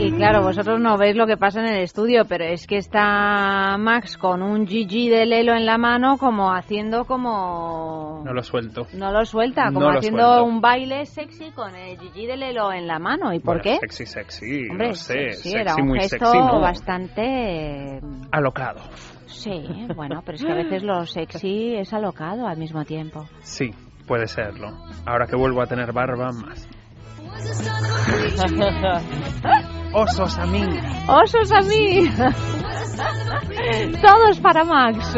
Y 0.01 0.13
claro, 0.13 0.41
vosotros 0.41 0.79
no 0.79 0.97
veis 0.97 1.15
lo 1.17 1.27
que 1.27 1.35
pasa 1.35 1.59
en 1.59 1.65
el 1.67 1.81
estudio, 1.83 2.23
pero 2.25 2.45
es 2.45 2.65
que 2.67 2.77
está 2.77 3.75
Max 3.77 4.17
con 4.17 4.41
un 4.41 4.63
GG 4.65 5.09
de 5.09 5.25
Lelo 5.25 5.53
en 5.53 5.65
la 5.65 5.77
mano 5.77 6.17
como 6.17 6.53
haciendo 6.53 7.03
como... 7.03 8.23
No 8.25 8.33
lo 8.33 8.41
suelto. 8.41 8.87
No 8.93 9.11
lo 9.11 9.25
suelta, 9.25 9.65
como 9.73 9.81
No 9.91 9.97
haciendo 9.97 10.23
suelto. 10.23 10.43
un 10.45 10.61
baile 10.61 11.05
sexy 11.05 11.51
con 11.51 11.75
el 11.75 11.97
GG 11.97 12.13
de 12.27 12.37
Lelo 12.37 12.71
en 12.71 12.87
la 12.87 12.97
mano. 12.97 13.33
¿Y 13.33 13.39
por 13.39 13.57
Bueno, 13.57 13.63
qué? 13.63 13.77
Sexy, 13.81 14.05
sexy. 14.05 14.69
Hombre, 14.69 14.87
no 14.87 14.95
sé. 14.95 15.31
sexy, 15.33 15.53
era 15.53 15.75
un 15.75 15.87
muy 15.89 15.99
gesto 15.99 16.25
sexy, 16.25 16.37
¿no? 16.37 16.61
bastante... 16.61 17.99
Alocado. 18.31 18.79
Sí, 19.25 19.65
bueno, 19.95 20.21
pero 20.25 20.37
es 20.37 20.45
que 20.45 20.51
a 20.51 20.55
veces 20.55 20.81
lo 20.83 21.05
sexy 21.05 21.75
es 21.75 21.93
alocado 21.93 22.47
al 22.47 22.57
mismo 22.57 22.85
tiempo. 22.85 23.25
Sí, 23.41 23.71
puede 24.07 24.27
serlo. 24.27 24.69
Ahora 25.05 25.27
que 25.27 25.35
vuelvo 25.35 25.61
a 25.61 25.67
tener 25.67 25.91
barba, 25.91 26.31
más. 26.31 26.69
Osos 29.93 30.37
a 30.37 30.45
mí. 30.45 30.63
¡Osos 31.07 31.51
a 31.51 31.61
mí! 31.61 32.09
Todos 34.01 34.39
para 34.39 34.63
Max. 34.63 35.15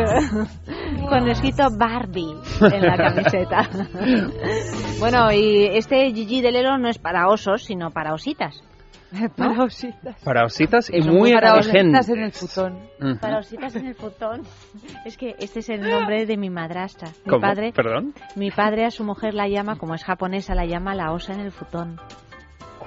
Con 1.09 1.27
escrito 1.29 1.63
Barbie 1.77 2.35
en 2.61 2.81
la 2.81 2.95
camiseta. 2.97 3.69
bueno, 4.99 5.31
y 5.31 5.65
este 5.73 6.11
Gigi 6.13 6.41
de 6.41 6.51
Lelo 6.51 6.77
no 6.77 6.89
es 6.89 6.99
para 6.99 7.27
osos, 7.27 7.63
sino 7.63 7.91
para 7.91 8.13
ositas. 8.13 8.63
Para 9.35 9.63
ositas. 9.65 10.15
Para 10.23 10.45
ositas 10.45 10.89
y 10.89 10.99
Eso, 10.99 11.11
muy 11.11 11.33
para 11.33 11.57
inteligentes. 11.57 12.07
ositas 12.07 12.09
en 12.17 12.23
el 12.23 12.31
futón. 12.31 13.19
Para 13.19 13.39
ositas 13.39 13.75
en 13.75 13.87
el 13.87 13.95
futón. 13.95 14.41
Es 15.05 15.17
que 15.17 15.35
este 15.39 15.59
es 15.59 15.69
el 15.69 15.81
nombre 15.81 16.25
de 16.25 16.37
mi 16.37 16.49
madrastra. 16.49 17.09
Mi 17.25 17.29
¿Cómo? 17.29 17.41
padre, 17.41 17.73
¿Perdón? 17.73 18.13
mi 18.37 18.51
padre 18.51 18.85
a 18.85 18.89
su 18.91 19.03
mujer 19.03 19.33
la 19.33 19.49
llama, 19.49 19.75
como 19.77 19.95
es 19.95 20.05
japonesa, 20.05 20.55
la 20.55 20.65
llama 20.65 20.95
la 20.95 21.11
osa 21.11 21.33
en 21.33 21.41
el 21.41 21.51
futón. 21.51 21.99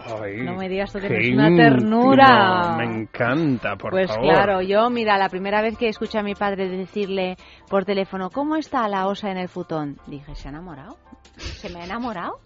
Ay, 0.04 0.42
No 0.42 0.54
me 0.56 0.68
digas 0.68 0.92
tú 0.92 0.98
que 0.98 1.06
eres 1.06 1.32
una 1.32 1.54
ternura. 1.56 2.76
Me 2.76 2.84
encanta, 3.02 3.76
por 3.76 3.90
pues 3.90 4.08
favor. 4.08 4.24
claro, 4.24 4.62
yo, 4.62 4.90
mira, 4.90 5.16
la 5.18 5.28
primera 5.28 5.62
vez 5.62 5.76
que 5.76 5.88
escuché 5.88 6.18
a 6.18 6.22
mi 6.22 6.34
padre 6.34 6.68
decirle 6.68 7.36
por 7.68 7.84
teléfono, 7.84 8.30
¿cómo 8.30 8.56
está 8.56 8.86
la 8.88 9.06
osa 9.06 9.30
en 9.30 9.38
el 9.38 9.48
futón? 9.48 9.98
Dije, 10.06 10.34
¿se 10.34 10.48
ha 10.48 10.50
enamorado? 10.50 10.96
¿Se 11.36 11.68
me 11.70 11.80
ha 11.80 11.84
enamorado? 11.84 12.40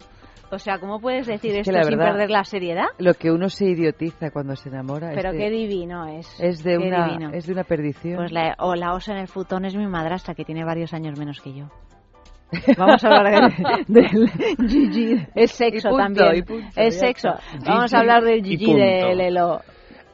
O 0.51 0.57
sea, 0.57 0.79
¿cómo 0.79 0.99
puedes 0.99 1.27
decir 1.27 1.51
Es 1.51 1.59
esto 1.59 1.71
la 1.71 1.83
sin 1.83 1.97
perder 1.97 2.31
la 2.31 2.43
seriedad? 2.43 2.87
Lo 2.97 3.13
que 3.13 3.31
uno 3.31 3.49
se 3.49 3.65
idiotiza 3.65 4.31
cuando 4.31 4.55
se 4.55 4.69
enamora. 4.69 5.11
Pero 5.13 5.29
es 5.29 5.35
de, 5.35 5.39
qué 5.39 5.49
divino 5.51 6.07
es. 6.07 6.39
es 6.39 6.63
de 6.63 6.77
una 6.77 7.05
divino. 7.05 7.29
es 7.31 7.45
de 7.45 7.53
una 7.53 7.63
perdición. 7.63 8.15
Pues 8.15 8.31
la, 8.31 8.55
o 8.57 8.73
la 8.73 8.93
osa 8.93 9.11
en 9.11 9.19
el 9.19 9.27
futón 9.27 9.65
es 9.65 9.75
mi 9.75 9.85
madrastra, 9.85 10.33
que 10.33 10.45
tiene 10.45 10.65
varios 10.65 10.93
años 10.93 11.19
menos 11.19 11.39
que 11.39 11.53
yo. 11.53 11.69
Vamos 12.77 13.03
a 13.03 13.07
hablar 13.07 13.51
de- 13.87 14.01
del 14.01 14.29
Gigi. 14.69 15.27
Es 15.35 15.51
sexo 15.51 15.89
punto, 15.89 16.03
también. 16.03 16.45
punto, 16.45 16.67
es 16.75 16.99
sexo. 16.99 17.29
Vamos 17.65 17.93
a 17.93 17.99
hablar 17.99 18.23
del 18.23 18.43
Gigi 18.43 18.73
de. 18.73 19.15
Lelo. 19.15 19.61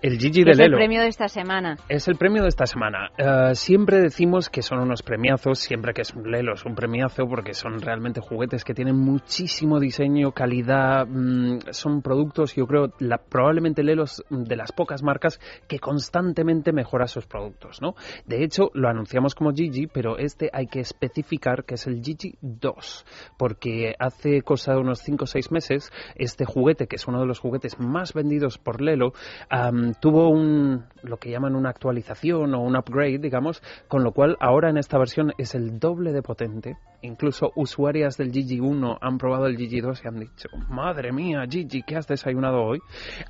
El 0.06 0.20
Gigi 0.20 0.44
de 0.44 0.52
es 0.52 0.60
Lelo. 0.60 0.78
el 0.78 0.84
premio 0.84 1.02
de 1.02 1.08
esta 1.08 1.28
semana. 1.28 1.78
Es 1.90 2.08
el 2.08 2.16
premio 2.16 2.44
de 2.44 2.50
esta 2.50 2.68
semana. 2.68 3.10
Eh, 3.18 3.56
siempre 3.56 4.00
decimos 4.00 4.52
que 4.52 4.62
son 4.62 4.78
unos 4.78 5.02
premiazos, 5.02 5.58
siempre 5.58 5.96
que 5.96 6.04
es 6.04 6.14
un 6.14 6.30
Lelo 6.30 6.54
es 6.54 6.64
un 6.64 6.76
premiazo 6.76 7.28
porque 7.28 7.56
son 7.56 7.82
realmente 7.82 8.22
juguetes 8.22 8.64
que 8.64 8.76
tienen 8.76 8.98
muchísimo 8.98 9.80
diseño, 9.80 10.32
calidad, 10.32 11.08
mm, 11.08 11.72
son 11.72 12.04
productos, 12.04 12.54
yo 12.54 12.68
creo, 12.68 12.94
la, 13.00 13.18
probablemente 13.18 13.82
Lelo 13.82 14.04
es 14.04 14.24
de 14.30 14.56
las 14.56 14.72
pocas 14.74 15.02
marcas 15.02 15.40
que 15.68 15.80
constantemente 15.80 16.72
mejora 16.72 17.08
sus 17.08 17.26
productos, 17.26 17.82
¿no? 17.82 17.96
De 18.28 18.44
hecho, 18.44 18.70
lo 18.76 18.90
anunciamos 18.90 19.34
como 19.34 19.54
Gigi, 19.54 19.88
pero 19.88 20.20
este 20.20 20.52
hay 20.54 20.68
que 20.68 20.82
especificar 20.82 21.66
que 21.66 21.74
es 21.74 21.88
el 21.88 22.04
Gigi 22.04 22.36
2, 22.42 23.06
porque 23.40 23.96
hace 23.98 24.44
cosa 24.44 24.74
de 24.74 24.82
unos 24.82 25.00
5 25.00 25.24
o 25.24 25.28
6 25.28 25.52
meses, 25.52 25.92
este 26.14 26.46
juguete, 26.46 26.86
que 26.86 26.98
es 26.98 27.08
uno 27.08 27.22
de 27.22 27.26
los 27.26 27.40
juguetes 27.40 27.80
más 27.80 28.14
vendidos 28.14 28.60
por 28.60 28.82
Lelo, 28.82 29.14
tuvo 30.00 30.30
un, 30.30 30.86
lo 31.04 31.18
que 31.18 31.30
llaman 31.30 31.56
una 31.56 31.70
actualización 31.70 32.54
o 32.54 32.62
un 32.62 32.76
upgrade, 32.76 33.20
digamos, 33.20 33.62
con 33.88 34.04
lo 34.04 34.12
cual 34.12 34.38
ahora 34.40 34.70
en 34.70 34.78
esta 34.78 34.98
versión 34.98 35.34
es 35.38 35.56
el 35.56 35.80
doble 35.80 36.12
de 36.12 36.22
potente. 36.22 36.78
Incluso 37.02 37.52
usuarias 37.56 38.18
del 38.18 38.32
Gigi 38.32 38.60
1 38.60 38.98
han 39.00 39.18
probado 39.18 39.46
el 39.46 39.58
Gigi 39.58 39.80
2 39.80 40.02
y 40.04 40.08
han 40.08 40.20
dicho, 40.20 40.50
madre 40.70 41.12
mía, 41.12 41.44
Gigi, 41.48 41.84
¿qué 41.84 41.98
has 41.98 42.08
desayunado 42.08 42.64
hoy? 42.64 42.80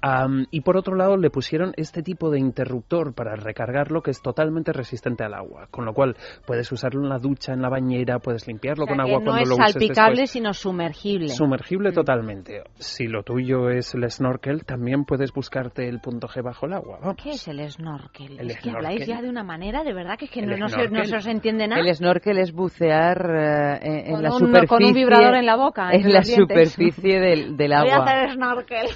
Am, 0.02 0.46
y 0.52 0.62
por 0.62 0.78
otro 0.78 0.96
lado 0.96 1.18
le 1.18 1.30
pusieron 1.30 1.74
este 1.76 2.02
tipo 2.02 2.30
de 2.30 2.40
interruptor 2.40 3.14
para 3.14 3.36
recargarlo 3.36 4.02
que 4.02 4.12
es 4.12 4.22
totalmente 4.22 4.72
resistente 4.72 5.24
al 5.24 5.34
agua, 5.34 5.68
con 5.72 5.86
lo 5.86 5.94
cual 5.94 6.16
puedes 6.46 6.72
usarlo 6.72 7.04
en 7.04 7.10
la 7.10 7.20
ducha, 7.20 7.54
en 7.54 7.62
la 7.62 7.70
bañera, 7.70 8.20
puedes 8.20 8.48
limpiarlo 8.48 8.86
O 8.86 8.88
sea, 8.88 8.96
con 8.96 9.02
agua 9.02 9.20
no 9.20 9.26
cuando 9.26 9.42
es 9.42 9.50
lo 9.50 9.56
uses 9.56 9.72
salpicable, 9.74 10.22
después. 10.22 10.32
sino 10.32 10.54
sumergible. 10.54 11.30
Sumergible 11.30 11.92
totalmente. 11.92 12.64
Si 12.76 13.08
lo 13.08 13.24
tuyo 13.24 13.70
es 13.70 13.94
el 13.94 14.10
snorkel, 14.10 14.64
también 14.66 15.04
puedes 15.06 15.34
buscarte 15.34 15.90
el 15.90 16.00
punto 16.00 16.28
G 16.28 16.45
bajo 16.46 16.66
el 16.68 16.74
agua. 16.74 17.00
Vamos. 17.02 17.18
¿Qué 17.22 17.32
es 17.32 17.46
el 17.50 17.70
snorkel. 17.70 18.40
El 18.40 18.52
es 18.52 18.56
que 18.58 18.70
snorkel. 18.70 18.86
habláis 18.86 19.06
ya 19.06 19.22
de 19.22 19.28
una 19.30 19.44
manera, 19.44 19.84
de 19.84 19.94
verdad, 19.94 20.18
que 20.18 20.26
es 20.26 20.32
que 20.32 20.42
no, 20.42 20.56
no 20.56 20.70
se, 20.70 20.76
snorkel. 20.76 20.94
no 20.98 21.04
se 21.04 21.16
os 21.18 21.28
entiende 21.28 21.68
nada. 21.68 21.82
El 21.82 21.94
snorkel 21.94 22.38
es 22.38 22.54
bucear 22.54 23.18
eh, 23.36 23.80
en, 23.82 23.96
en 24.08 24.14
Con 24.14 24.24
la 24.24 24.30
un- 24.32 24.40
superficie. 24.40 24.68
con 24.68 24.84
un 24.86 24.94
vibrador 24.94 25.36
en 25.36 25.46
la 25.46 25.56
boca, 25.58 25.92
En 25.92 26.14
la 26.14 26.24
superficie 26.24 27.20
del, 27.20 27.58
del 27.58 27.72
Voy 27.72 27.90
a 27.90 27.96
agua. 27.96 28.06
hacer 28.06 28.32
snorkel. 28.36 28.88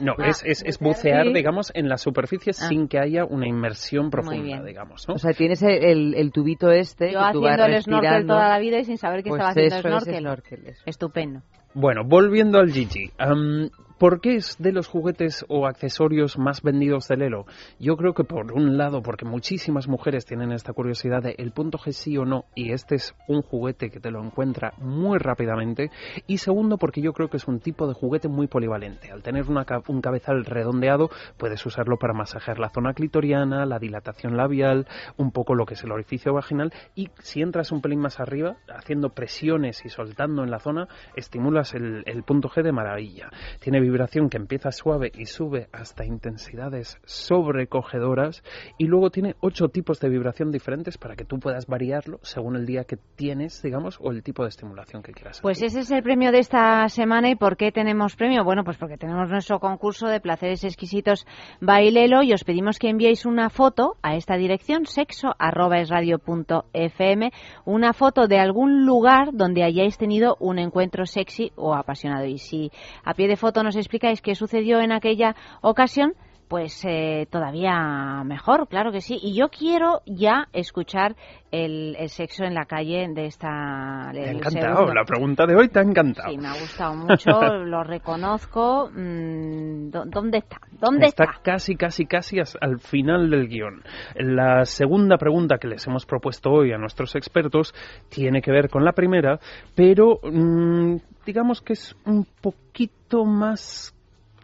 No, 0.00 0.12
Ah, 0.18 0.28
es, 0.28 0.44
es, 0.44 0.62
es 0.64 0.78
bucear, 0.78 1.26
sí. 1.26 1.32
digamos, 1.32 1.72
en 1.74 1.88
la 1.88 1.96
superficie 1.96 2.52
Ah. 2.52 2.68
sin 2.68 2.86
que 2.86 2.98
haya 3.00 3.24
una 3.24 3.48
inmersión 3.48 4.10
profunda, 4.10 4.62
digamos, 4.62 5.08
¿no? 5.08 5.14
O 5.14 5.18
sea, 5.18 5.32
tienes 5.32 5.62
el, 5.62 5.82
el- 5.84 6.14
el 6.14 6.30
tubito 6.30 6.70
este. 6.70 7.12
Yo 7.12 7.20
que 7.26 7.32
tú 7.32 7.40
vas 7.40 7.52
haciendo 7.58 7.76
el 7.76 7.82
snorkel 7.82 8.26
toda 8.26 8.48
la 8.48 8.58
vida 8.58 8.78
y 8.78 8.84
sin 8.84 8.98
saber 8.98 9.22
que 9.22 9.30
Pues 9.30 9.40
estaba 9.40 9.50
haciendo 9.50 9.76
eso 9.76 9.88
es 9.88 9.94
snorkel. 10.04 10.20
snorkel, 10.20 10.66
eso. 10.66 10.82
Estupendo. 10.86 11.40
Bueno, 11.74 12.02
volviendo 12.04 12.58
al 12.58 12.70
Gigi. 12.70 13.10
am, 13.18 13.70
¿Por 14.00 14.22
qué 14.22 14.36
es 14.36 14.56
de 14.58 14.72
los 14.72 14.88
juguetes 14.88 15.44
o 15.50 15.66
accesorios 15.66 16.38
más 16.38 16.62
vendidos 16.62 17.06
del 17.06 17.20
Elo? 17.20 17.44
Yo 17.78 17.98
creo 17.98 18.14
que 18.14 18.24
por 18.24 18.50
un 18.50 18.78
lado, 18.78 19.02
porque 19.02 19.26
muchísimas 19.26 19.88
mujeres 19.88 20.24
tienen 20.24 20.52
esta 20.52 20.72
curiosidad 20.72 21.22
de 21.22 21.34
el 21.36 21.52
punto 21.52 21.76
G 21.76 21.92
sí 21.92 22.16
o 22.16 22.24
no, 22.24 22.46
y 22.54 22.72
este 22.72 22.94
es 22.94 23.14
un 23.28 23.42
juguete 23.42 23.90
que 23.90 24.00
te 24.00 24.10
lo 24.10 24.24
encuentra 24.24 24.72
muy 24.78 25.18
rápidamente. 25.18 25.90
Y 26.26 26.38
segundo, 26.38 26.78
porque 26.78 27.02
yo 27.02 27.12
creo 27.12 27.28
que 27.28 27.36
es 27.36 27.46
un 27.46 27.60
tipo 27.60 27.86
de 27.86 27.92
juguete 27.92 28.28
muy 28.28 28.46
polivalente. 28.46 29.12
Al 29.12 29.22
tener 29.22 29.46
una 29.50 29.66
un 29.88 30.00
cabezal 30.00 30.46
redondeado, 30.46 31.10
puedes 31.36 31.66
usarlo 31.66 31.98
para 31.98 32.14
masajear 32.14 32.58
la 32.58 32.70
zona 32.70 32.94
clitoriana, 32.94 33.66
la 33.66 33.78
dilatación 33.78 34.34
labial, 34.34 34.86
un 35.18 35.30
poco 35.30 35.54
lo 35.54 35.66
que 35.66 35.74
es 35.74 35.84
el 35.84 35.92
orificio 35.92 36.32
vaginal. 36.32 36.72
Y 36.94 37.10
si 37.18 37.42
entras 37.42 37.70
un 37.70 37.82
pelín 37.82 38.00
más 38.00 38.18
arriba, 38.18 38.56
haciendo 38.74 39.10
presiones 39.10 39.84
y 39.84 39.90
soltando 39.90 40.42
en 40.42 40.50
la 40.50 40.58
zona, 40.58 40.88
estimulas 41.16 41.74
el, 41.74 42.02
el 42.06 42.22
punto 42.22 42.48
G 42.48 42.62
de 42.62 42.72
maravilla. 42.72 43.28
Tiene 43.60 43.89
vibración 43.90 44.30
que 44.30 44.36
empieza 44.36 44.72
suave 44.72 45.12
y 45.14 45.26
sube 45.26 45.68
hasta 45.72 46.04
intensidades 46.04 46.98
sobrecogedoras 47.04 48.42
y 48.78 48.86
luego 48.86 49.10
tiene 49.10 49.36
ocho 49.40 49.68
tipos 49.68 50.00
de 50.00 50.08
vibración 50.08 50.50
diferentes 50.50 50.96
para 50.98 51.16
que 51.16 51.24
tú 51.24 51.38
puedas 51.38 51.66
variarlo 51.66 52.18
según 52.22 52.56
el 52.56 52.66
día 52.66 52.84
que 52.84 52.96
tienes, 53.16 53.62
digamos, 53.62 53.98
o 54.00 54.10
el 54.10 54.22
tipo 54.22 54.42
de 54.42 54.48
estimulación 54.48 55.02
que 55.02 55.12
quieras. 55.12 55.40
Pues 55.40 55.62
ese 55.62 55.80
es 55.80 55.90
el 55.90 56.02
premio 56.02 56.32
de 56.32 56.38
esta 56.38 56.88
semana. 56.88 57.30
¿Y 57.30 57.34
por 57.34 57.56
qué 57.56 57.72
tenemos 57.72 58.16
premio? 58.16 58.44
Bueno, 58.44 58.64
pues 58.64 58.76
porque 58.76 58.96
tenemos 58.96 59.28
nuestro 59.28 59.60
concurso 59.60 60.06
de 60.06 60.20
placeres 60.20 60.64
exquisitos 60.64 61.26
Bailelo 61.60 62.22
y 62.22 62.32
os 62.32 62.44
pedimos 62.44 62.78
que 62.78 62.88
enviéis 62.88 63.26
una 63.26 63.50
foto 63.50 63.96
a 64.02 64.16
esta 64.16 64.36
dirección 64.36 64.86
sexo 64.86 65.34
arroba 65.38 65.78
es 65.78 65.88
radio 65.88 66.18
punto 66.18 66.66
fm, 66.72 67.30
una 67.64 67.92
foto 67.92 68.26
de 68.26 68.38
algún 68.38 68.86
lugar 68.86 69.30
donde 69.32 69.64
hayáis 69.64 69.98
tenido 69.98 70.36
un 70.40 70.58
encuentro 70.58 71.06
sexy 71.06 71.52
o 71.56 71.74
apasionado. 71.74 72.26
Y 72.26 72.38
si 72.38 72.70
a 73.04 73.14
pie 73.14 73.28
de 73.28 73.36
foto 73.36 73.62
nos 73.62 73.76
explicáis 73.80 74.22
qué 74.22 74.34
sucedió 74.34 74.80
en 74.80 74.92
aquella 74.92 75.34
ocasión, 75.60 76.14
pues 76.50 76.84
eh, 76.84 77.28
todavía 77.30 78.24
mejor, 78.24 78.66
claro 78.66 78.90
que 78.90 79.00
sí. 79.00 79.16
Y 79.22 79.36
yo 79.38 79.50
quiero 79.50 80.02
ya 80.04 80.48
escuchar 80.52 81.14
el, 81.52 81.94
el 81.96 82.08
sexo 82.08 82.42
en 82.42 82.54
la 82.54 82.64
calle 82.64 83.06
de 83.14 83.26
esta. 83.26 84.10
Te 84.12 84.28
ha 84.28 84.32
encantado, 84.32 84.74
segundo. 84.78 84.94
la 84.94 85.04
pregunta 85.04 85.46
de 85.46 85.54
hoy 85.54 85.68
te 85.68 85.78
ha 85.78 85.82
encantado. 85.82 86.28
Sí, 86.28 86.38
me 86.38 86.48
ha 86.48 86.54
gustado 86.54 86.94
mucho, 86.96 87.30
lo 87.64 87.84
reconozco. 87.84 88.90
Mm, 88.92 89.90
¿dó- 89.90 90.04
¿Dónde 90.06 90.38
está? 90.38 90.56
¿Dónde 90.72 91.06
está? 91.06 91.38
casi, 91.40 91.76
casi, 91.76 92.04
casi 92.06 92.40
as- 92.40 92.58
al 92.60 92.80
final 92.80 93.30
del 93.30 93.46
guion. 93.46 93.84
La 94.16 94.64
segunda 94.64 95.18
pregunta 95.18 95.58
que 95.58 95.68
les 95.68 95.86
hemos 95.86 96.04
propuesto 96.04 96.50
hoy 96.50 96.72
a 96.72 96.78
nuestros 96.78 97.14
expertos 97.14 97.72
tiene 98.08 98.42
que 98.42 98.50
ver 98.50 98.68
con 98.70 98.84
la 98.84 98.90
primera, 98.92 99.38
pero 99.76 100.18
mm, 100.24 100.96
digamos 101.24 101.60
que 101.62 101.74
es 101.74 101.94
un 102.04 102.26
poquito 102.40 103.24
más 103.24 103.94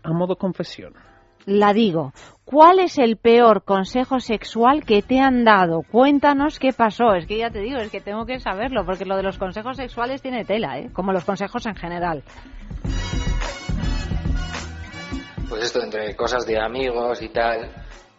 a 0.04 0.12
modo 0.12 0.36
confesión. 0.36 0.94
La 1.46 1.72
digo. 1.72 2.12
¿Cuál 2.44 2.80
es 2.80 2.98
el 2.98 3.16
peor 3.16 3.62
consejo 3.62 4.18
sexual 4.18 4.84
que 4.84 5.00
te 5.00 5.20
han 5.20 5.44
dado? 5.44 5.82
Cuéntanos 5.82 6.58
qué 6.58 6.72
pasó. 6.72 7.14
Es 7.14 7.26
que 7.26 7.38
ya 7.38 7.50
te 7.50 7.60
digo, 7.60 7.78
es 7.78 7.88
que 7.88 8.00
tengo 8.00 8.26
que 8.26 8.40
saberlo, 8.40 8.84
porque 8.84 9.04
lo 9.04 9.16
de 9.16 9.22
los 9.22 9.38
consejos 9.38 9.76
sexuales 9.76 10.20
tiene 10.20 10.44
tela, 10.44 10.80
¿eh? 10.80 10.90
Como 10.92 11.12
los 11.12 11.24
consejos 11.24 11.64
en 11.66 11.76
general. 11.76 12.24
Pues 15.48 15.62
esto, 15.62 15.80
entre 15.84 16.16
cosas 16.16 16.44
de 16.44 16.60
amigos 16.60 17.22
y 17.22 17.28
tal, 17.28 17.70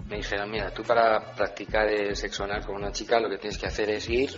me 0.07 0.17
dijeron, 0.17 0.49
mira, 0.49 0.71
tú 0.71 0.83
para 0.83 1.33
practicar 1.35 1.89
el 1.89 2.15
sexo 2.15 2.45
anal 2.45 2.65
con 2.65 2.75
una 2.75 2.93
chica 2.93 3.19
lo 3.19 3.29
que 3.29 3.37
tienes 3.37 3.57
que 3.57 3.67
hacer 3.67 3.89
es 3.89 4.09
ir 4.09 4.29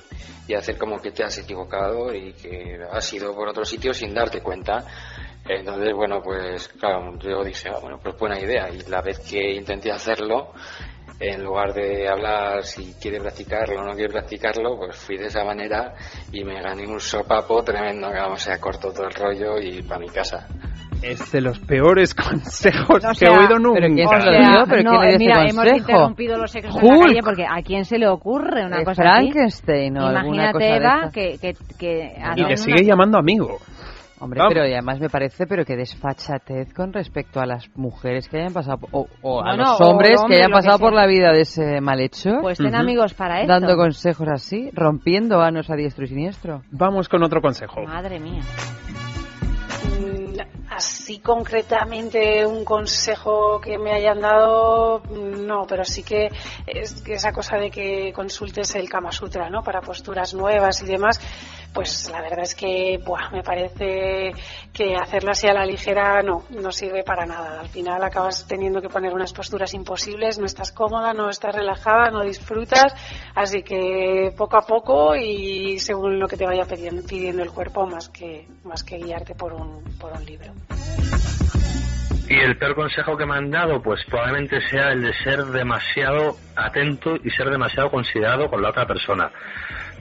y 0.47 0.55
hacer 0.55 0.79
como 0.79 0.99
que 0.99 1.11
te 1.11 1.23
has 1.23 1.37
equivocado 1.37 2.11
y 2.11 2.33
que 2.33 2.79
has 2.91 3.13
ido 3.13 3.35
por 3.35 3.49
otro 3.49 3.63
sitio 3.63 3.93
sin 3.93 4.15
darte 4.15 4.41
cuenta. 4.41 4.83
Entonces, 5.51 5.93
bueno, 5.95 6.21
pues 6.23 6.67
claro, 6.79 7.17
yo 7.19 7.43
dije, 7.43 7.69
ah, 7.69 7.79
bueno, 7.81 7.97
pues 8.01 8.15
buena 8.19 8.39
idea. 8.39 8.69
Y 8.69 8.87
la 8.89 9.01
vez 9.01 9.19
que 9.19 9.55
intenté 9.55 9.91
hacerlo, 9.91 10.51
en 11.19 11.43
lugar 11.43 11.73
de 11.73 12.07
hablar 12.07 12.63
si 12.63 12.93
quiere 13.01 13.19
practicarlo 13.19 13.81
o 13.81 13.83
no 13.83 13.93
quiere 13.93 14.13
practicarlo, 14.13 14.77
pues 14.77 14.95
fui 14.95 15.17
de 15.17 15.25
esa 15.25 15.43
manera 15.43 15.93
y 16.31 16.43
me 16.43 16.61
gané 16.61 16.85
un 16.87 16.99
sopapo 16.99 17.63
tremendo, 17.63 18.09
que 18.11 18.17
vamos, 18.19 18.41
se 18.43 18.59
cortó 18.59 18.93
todo 18.93 19.07
el 19.07 19.13
rollo 19.13 19.59
y 19.59 19.81
para 19.81 19.99
mi 19.99 20.07
casa. 20.09 20.47
Es 21.01 21.31
de 21.31 21.41
los 21.41 21.57
peores 21.59 22.13
consejos 22.53 23.03
O 23.03 23.09
que 23.09 23.15
sea, 23.15 23.29
he 23.29 23.37
oído 23.39 23.57
nunca. 23.57 23.79
¿pero 23.81 23.93
quién 23.95 24.05
O 24.07 24.09
se 24.09 24.15
lo 24.17 24.21
sea, 24.31 24.39
dio? 24.51 24.63
¿Pero 24.69 24.83
no, 24.83 24.99
quién 24.99 25.11
le 25.13 25.17
mira, 25.17 25.45
hemos 25.47 25.65
interrumpido 25.77 26.37
los 26.37 26.51
sexos 26.51 26.75
en 26.75 26.87
la 26.87 26.93
Hulk. 26.93 27.07
calle 27.07 27.19
porque 27.23 27.45
¿a 27.49 27.61
quién 27.63 27.85
se 27.85 27.97
le 27.97 28.07
ocurre 28.07 28.65
una 28.65 28.81
Eh, 28.81 28.85
cosa 28.85 29.01
así? 29.03 29.31
Frankenstein 29.31 29.97
o 29.97 30.05
alguna 30.05 30.51
Imagínate, 30.51 30.51
cosa 30.53 30.65
de 30.65 30.75
Eva, 30.75 30.97
esas. 30.99 31.13
que, 31.13 31.37
que, 31.39 31.53
que 31.79 32.13
Y 32.35 32.39
le 32.41 32.45
una- 32.45 32.57
sigue 32.57 32.83
llamando 32.85 33.17
amigo. 33.17 33.57
Hombre, 34.19 34.39
Vamos. 34.39 34.53
pero 34.53 34.67
y 34.67 34.73
además 34.73 34.99
me 34.99 35.09
parece, 35.09 35.47
pero 35.47 35.63
que 35.63 35.75
desfachatez 35.75 36.73
con 36.73 36.91
respecto 36.91 37.39
a 37.39 37.45
las 37.45 37.69
mujeres 37.75 38.27
que 38.27 38.37
hayan 38.37 38.53
pasado, 38.53 38.79
o, 38.91 39.07
o 39.21 39.41
a 39.41 39.55
los 39.55 39.79
hombres 39.81 40.19
hombre, 40.19 40.35
que 40.35 40.43
hayan 40.43 40.51
que 40.51 40.57
pasado 40.57 40.79
por 40.79 40.93
la 40.93 41.07
vida 41.07 41.31
de 41.31 41.41
ese 41.41 41.81
mal 41.81 42.01
hecho. 42.01 42.31
Pues 42.41 42.57
ten 42.57 42.75
amigos 42.75 43.13
para 43.13 43.41
esto. 43.41 43.53
Dando 43.53 43.75
consejos 43.77 44.27
así, 44.29 44.69
rompiendo 44.73 45.37
vanos 45.37 45.69
a 45.69 45.75
diestro 45.75 46.03
y 46.03 46.07
siniestro. 46.07 46.63
Vamos 46.71 47.07
con 47.07 47.23
otro 47.23 47.41
consejo. 47.41 47.81
Madre 47.83 48.19
mía. 48.19 48.41
Mm, 49.99 50.29
Así 50.69 51.19
concretamente 51.19 52.45
un 52.45 52.63
consejo 52.63 53.59
que 53.59 53.77
me 53.77 53.91
hayan 53.91 54.21
dado, 54.21 54.99
mm, 54.99 55.45
no, 55.45 55.65
pero 55.67 55.83
sí 55.83 56.03
que 56.03 56.29
es 56.65 57.01
que 57.01 57.15
esa 57.15 57.33
cosa 57.33 57.57
de 57.57 57.71
que 57.71 58.13
consultes 58.13 58.75
el 58.75 58.87
Kama 58.87 59.11
Sutra, 59.11 59.49
¿no? 59.49 59.63
Para 59.63 59.81
posturas 59.81 60.33
nuevas 60.33 60.81
y 60.83 60.85
demás, 60.85 61.19
pues 61.73 62.09
la 62.11 62.21
verdad 62.21 62.41
es 62.43 62.55
que, 62.55 62.99
buah, 63.05 63.29
me 63.31 63.43
parece 63.43 64.31
que 64.73 64.95
hacerlo 64.95 65.31
así 65.31 65.47
a 65.47 65.53
la 65.53 65.65
ligera 65.65 66.21
no, 66.21 66.43
no 66.49 66.71
sirve 66.71 67.03
para 67.03 67.25
nada. 67.25 67.59
Al 67.59 67.69
final 67.69 68.03
acabas 68.03 68.47
teniendo 68.47 68.81
que 68.81 68.89
poner 68.89 69.13
unas 69.13 69.33
posturas 69.33 69.73
imposibles, 69.73 70.39
no 70.39 70.45
estás 70.45 70.71
cómoda, 70.71 71.13
no 71.13 71.29
estás 71.29 71.55
relajada, 71.55 72.09
no 72.11 72.23
disfrutas, 72.23 72.93
así 73.35 73.63
que 73.63 74.33
poco 74.37 74.57
a 74.57 74.61
poco 74.61 75.15
y 75.15 75.79
según 75.79 76.19
lo 76.19 76.27
que 76.27 76.37
te 76.37 76.45
vaya 76.45 76.65
pidiendo, 76.65 77.05
pidiendo 77.05 77.43
el 77.43 77.51
cuerpo 77.51 77.85
más 77.85 78.09
que, 78.09 78.47
más 78.63 78.83
que 78.83 78.97
guiarte 78.97 79.35
por 79.35 79.53
un, 79.53 79.83
por 79.99 80.11
un 80.11 80.25
libro. 80.25 80.53
Y 82.29 82.35
el 82.35 82.57
peor 82.57 82.75
consejo 82.75 83.17
que 83.17 83.25
me 83.25 83.35
han 83.35 83.49
dado, 83.49 83.81
pues 83.81 84.05
probablemente 84.05 84.61
sea 84.69 84.91
el 84.91 85.01
de 85.01 85.13
ser 85.23 85.45
demasiado 85.45 86.37
atento 86.55 87.15
y 87.23 87.31
ser 87.31 87.49
demasiado 87.49 87.89
considerado 87.89 88.47
con 88.51 88.61
la 88.61 88.69
otra 88.69 88.85
persona, 88.85 89.31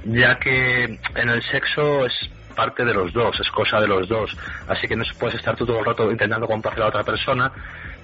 ya 0.05 0.38
que 0.38 0.84
en 0.84 1.28
el 1.28 1.42
sexo 1.42 2.07
es 2.07 2.12
parte 2.55 2.84
de 2.84 2.92
los 2.92 3.12
dos, 3.12 3.38
es 3.38 3.49
cosa 3.51 3.80
de 3.80 3.86
los 3.86 4.09
dos, 4.09 4.36
así 4.66 4.88
que 4.88 4.96
no 4.96 5.05
puedes 5.18 5.36
estar 5.36 5.55
tú 5.55 5.64
todo 5.64 5.78
el 5.78 5.84
rato 5.84 6.11
intentando 6.11 6.46
complacer 6.46 6.82
a 6.82 6.88
otra 6.88 7.05
persona, 7.05 7.53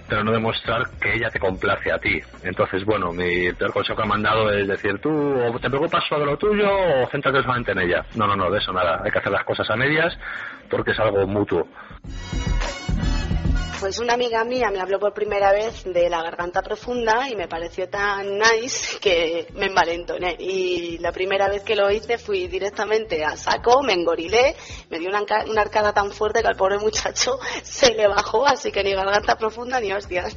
pero 0.09 0.23
no 0.23 0.33
demostrar 0.33 0.83
que 1.01 1.15
ella 1.15 1.31
te 1.31 1.41
complace 1.41 1.91
a 1.91 1.99
ti. 1.99 2.21
Entonces, 2.43 2.85
bueno, 2.85 3.13
mi 3.13 3.53
peor 3.53 3.73
consejo 3.73 4.01
que 4.01 4.09
me 4.09 4.15
han 4.15 4.23
dado 4.23 4.51
es 4.51 4.69
decir, 4.69 4.99
tú 4.99 5.11
o 5.11 5.59
te 5.59 5.69
preocupas 5.69 6.05
solo 6.09 6.25
de 6.25 6.31
lo 6.33 6.37
tuyo 6.37 6.69
o 6.71 7.09
céntrate 7.09 7.43
solamente 7.43 7.73
en 7.73 7.81
ella. 7.81 8.05
No, 8.15 8.27
no, 8.27 8.37
no, 8.37 8.51
de 8.51 8.59
eso 8.59 8.73
nada, 8.73 9.01
hay 9.05 9.11
que 9.11 9.19
hacer 9.19 9.33
las 9.33 9.45
cosas 9.45 9.69
a 9.71 9.77
medias 9.77 10.17
porque 10.71 10.93
es 10.93 11.01
algo 11.01 11.27
mutuo. 11.27 11.67
Pues 13.85 13.99
una 13.99 14.15
amiga 14.15 14.43
mía 14.45 14.71
me 14.71 14.81
habló 14.81 14.99
por 14.99 15.13
primera 15.13 15.53
vez 15.53 15.85
de 15.85 16.09
la 16.09 16.23
garganta 16.23 16.63
profunda 16.63 17.29
y 17.29 17.37
me 17.37 17.49
pareció 17.49 17.87
tan 17.87 18.39
nice 18.39 18.99
que 18.99 19.47
me 19.53 19.67
envalentoné. 19.67 20.37
Y 20.39 20.97
la 21.01 21.13
primera 21.13 21.49
vez 21.49 21.65
que 21.65 21.77
lo 21.77 21.91
hice 21.91 22.17
fui 22.17 22.49
directamente 22.49 23.23
a 23.23 23.37
saco, 23.37 23.83
me 23.83 23.93
engorilé, 23.93 24.57
me 24.89 24.99
dio 24.99 25.11
una, 25.11 25.27
arcada 25.61 25.93
tan 25.93 26.13
fuerte 26.13 26.41
que 26.41 26.49
al 26.49 26.57
pobre 26.57 26.79
muchacho 26.79 27.39
se 27.63 27.93
le 27.93 28.09
bajó, 28.09 28.47
así 28.47 28.73
que 28.73 28.83
ni 28.83 28.95
garganta 28.95 29.37
profunda 29.37 29.79
ni 29.81 29.93
hostias. 29.93 30.35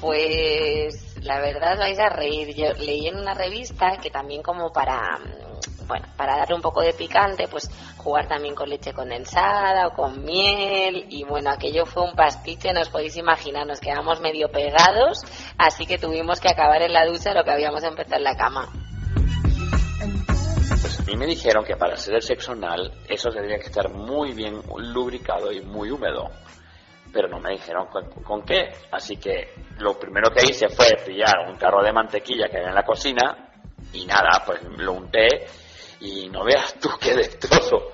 Pues 0.00 1.18
la 1.22 1.40
verdad 1.40 1.76
vais 1.78 1.98
a 1.98 2.08
reír. 2.08 2.54
Yo 2.54 2.72
leí 2.72 3.06
en 3.06 3.16
una 3.18 3.34
revista 3.34 3.98
que 4.02 4.08
también 4.08 4.42
como 4.42 4.72
para, 4.72 5.18
mm, 5.18 5.49
bueno, 5.86 6.06
para 6.16 6.36
darle 6.36 6.54
un 6.54 6.62
poco 6.62 6.80
de 6.80 6.92
picante, 6.92 7.48
pues 7.48 7.70
jugar 7.96 8.28
también 8.28 8.54
con 8.54 8.68
leche 8.68 8.92
condensada 8.92 9.88
o 9.88 9.92
con 9.92 10.24
miel 10.24 11.06
y 11.08 11.24
bueno, 11.24 11.50
aquello 11.50 11.86
fue 11.86 12.04
un 12.04 12.14
pastiche, 12.14 12.72
no 12.72 12.80
os 12.80 12.88
podéis 12.88 13.16
imaginar, 13.16 13.66
nos 13.66 13.80
quedamos 13.80 14.20
medio 14.20 14.50
pegados, 14.50 15.22
así 15.58 15.86
que 15.86 15.98
tuvimos 15.98 16.40
que 16.40 16.48
acabar 16.48 16.82
en 16.82 16.92
la 16.92 17.06
ducha 17.06 17.34
lo 17.34 17.44
que 17.44 17.50
habíamos 17.50 17.82
empezado 17.82 18.16
en 18.16 18.24
la 18.24 18.36
cama. 18.36 18.68
Pues 20.80 21.00
a 21.00 21.02
mí 21.02 21.16
me 21.16 21.26
dijeron 21.26 21.64
que 21.64 21.76
para 21.76 21.94
hacer 21.94 22.14
el 22.14 22.22
sexo 22.22 22.52
anal 22.52 22.92
eso 23.08 23.30
tendría 23.30 23.58
que 23.58 23.66
estar 23.66 23.90
muy 23.90 24.32
bien 24.32 24.62
lubricado 24.76 25.52
y 25.52 25.60
muy 25.60 25.90
húmedo. 25.90 26.30
pero 27.12 27.28
no 27.28 27.40
me 27.40 27.50
dijeron 27.50 27.86
con, 27.88 28.08
con 28.22 28.42
qué. 28.42 28.70
Así 28.92 29.16
que 29.16 29.52
lo 29.78 29.98
primero 29.98 30.30
que 30.30 30.48
hice 30.48 30.68
fue 30.68 30.86
pillar 31.04 31.48
un 31.48 31.58
tarro 31.58 31.82
de 31.82 31.92
mantequilla 31.92 32.48
que 32.48 32.58
había 32.58 32.68
en 32.68 32.74
la 32.76 32.84
cocina 32.84 33.49
y 33.92 34.06
nada, 34.06 34.42
pues 34.44 34.60
lo 34.78 34.92
unté 34.92 35.46
y 36.00 36.28
no 36.28 36.44
veas 36.44 36.74
tú 36.80 36.88
qué 37.00 37.14
destrozo. 37.14 37.90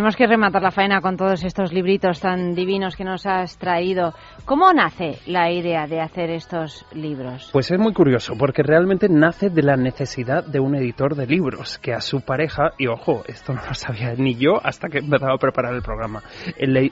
Tenemos 0.00 0.16
que 0.16 0.26
rematar 0.26 0.62
la 0.62 0.70
faena 0.70 1.02
con 1.02 1.18
todos 1.18 1.44
estos 1.44 1.74
libritos 1.74 2.20
tan 2.20 2.54
divinos 2.54 2.96
que 2.96 3.04
nos 3.04 3.26
has 3.26 3.58
traído. 3.58 4.14
¿Cómo 4.46 4.72
nace 4.72 5.18
la 5.26 5.52
idea 5.52 5.86
de 5.86 6.00
hacer 6.00 6.30
estos 6.30 6.86
libros? 6.94 7.50
Pues 7.52 7.70
es 7.70 7.78
muy 7.78 7.92
curioso, 7.92 8.32
porque 8.38 8.62
realmente 8.62 9.10
nace 9.10 9.50
de 9.50 9.62
la 9.62 9.76
necesidad 9.76 10.42
de 10.42 10.58
un 10.58 10.74
editor 10.74 11.14
de 11.16 11.26
libros, 11.26 11.76
que 11.76 11.92
a 11.92 12.00
su 12.00 12.22
pareja, 12.22 12.70
y 12.78 12.86
ojo, 12.86 13.24
esto 13.26 13.52
no 13.52 13.60
lo 13.68 13.74
sabía 13.74 14.14
ni 14.14 14.36
yo 14.36 14.52
hasta 14.64 14.88
que 14.88 15.00
empezaba 15.00 15.34
a 15.34 15.38
preparar 15.38 15.74
el 15.74 15.82
programa, 15.82 16.22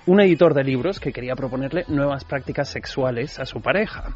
un 0.05 0.20
editor 0.20 0.52
de 0.52 0.64
libros 0.64 1.01
que 1.01 1.10
quería 1.10 1.35
proponerle 1.35 1.86
nuevas 1.89 2.26
prácticas 2.26 2.68
sexuales 2.68 3.40
a 3.40 3.47
su 3.47 3.62
pareja. 3.62 4.10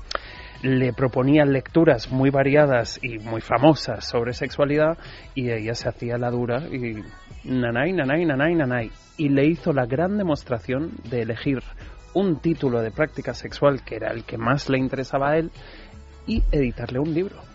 Le 0.62 0.93
proponía 0.93 1.44
lecturas 1.44 2.10
muy 2.10 2.30
variadas 2.30 3.01
y 3.02 3.18
muy 3.18 3.40
famosas 3.40 4.05
sobre 4.06 4.32
sexualidad 4.32 4.97
y 5.34 5.51
ella 5.51 5.74
se 5.74 5.89
hacía 5.89 6.18
la 6.18 6.30
dura 6.30 6.62
y 6.70 7.02
nanay, 7.44 7.93
nanay, 7.93 8.24
nanay, 8.24 8.55
nanay. 8.55 8.90
Y 9.16 9.28
le 9.28 9.47
hizo 9.47 9.72
la 9.72 9.86
gran 9.86 10.16
demostración 10.16 10.93
de 11.10 11.22
elegir 11.22 11.59
un 12.14 12.40
título 12.40 12.80
de 12.80 12.90
práctica 12.90 13.34
sexual 13.34 13.82
que 13.84 13.97
era 13.97 14.12
el 14.12 14.24
que 14.24 14.39
más 14.39 14.68
le 14.68 14.78
interesaba 14.78 15.30
a 15.30 15.39
él 15.39 15.51
y 16.26 16.43
editarle 16.52 17.01
un 17.01 17.12
libro. 17.12 17.51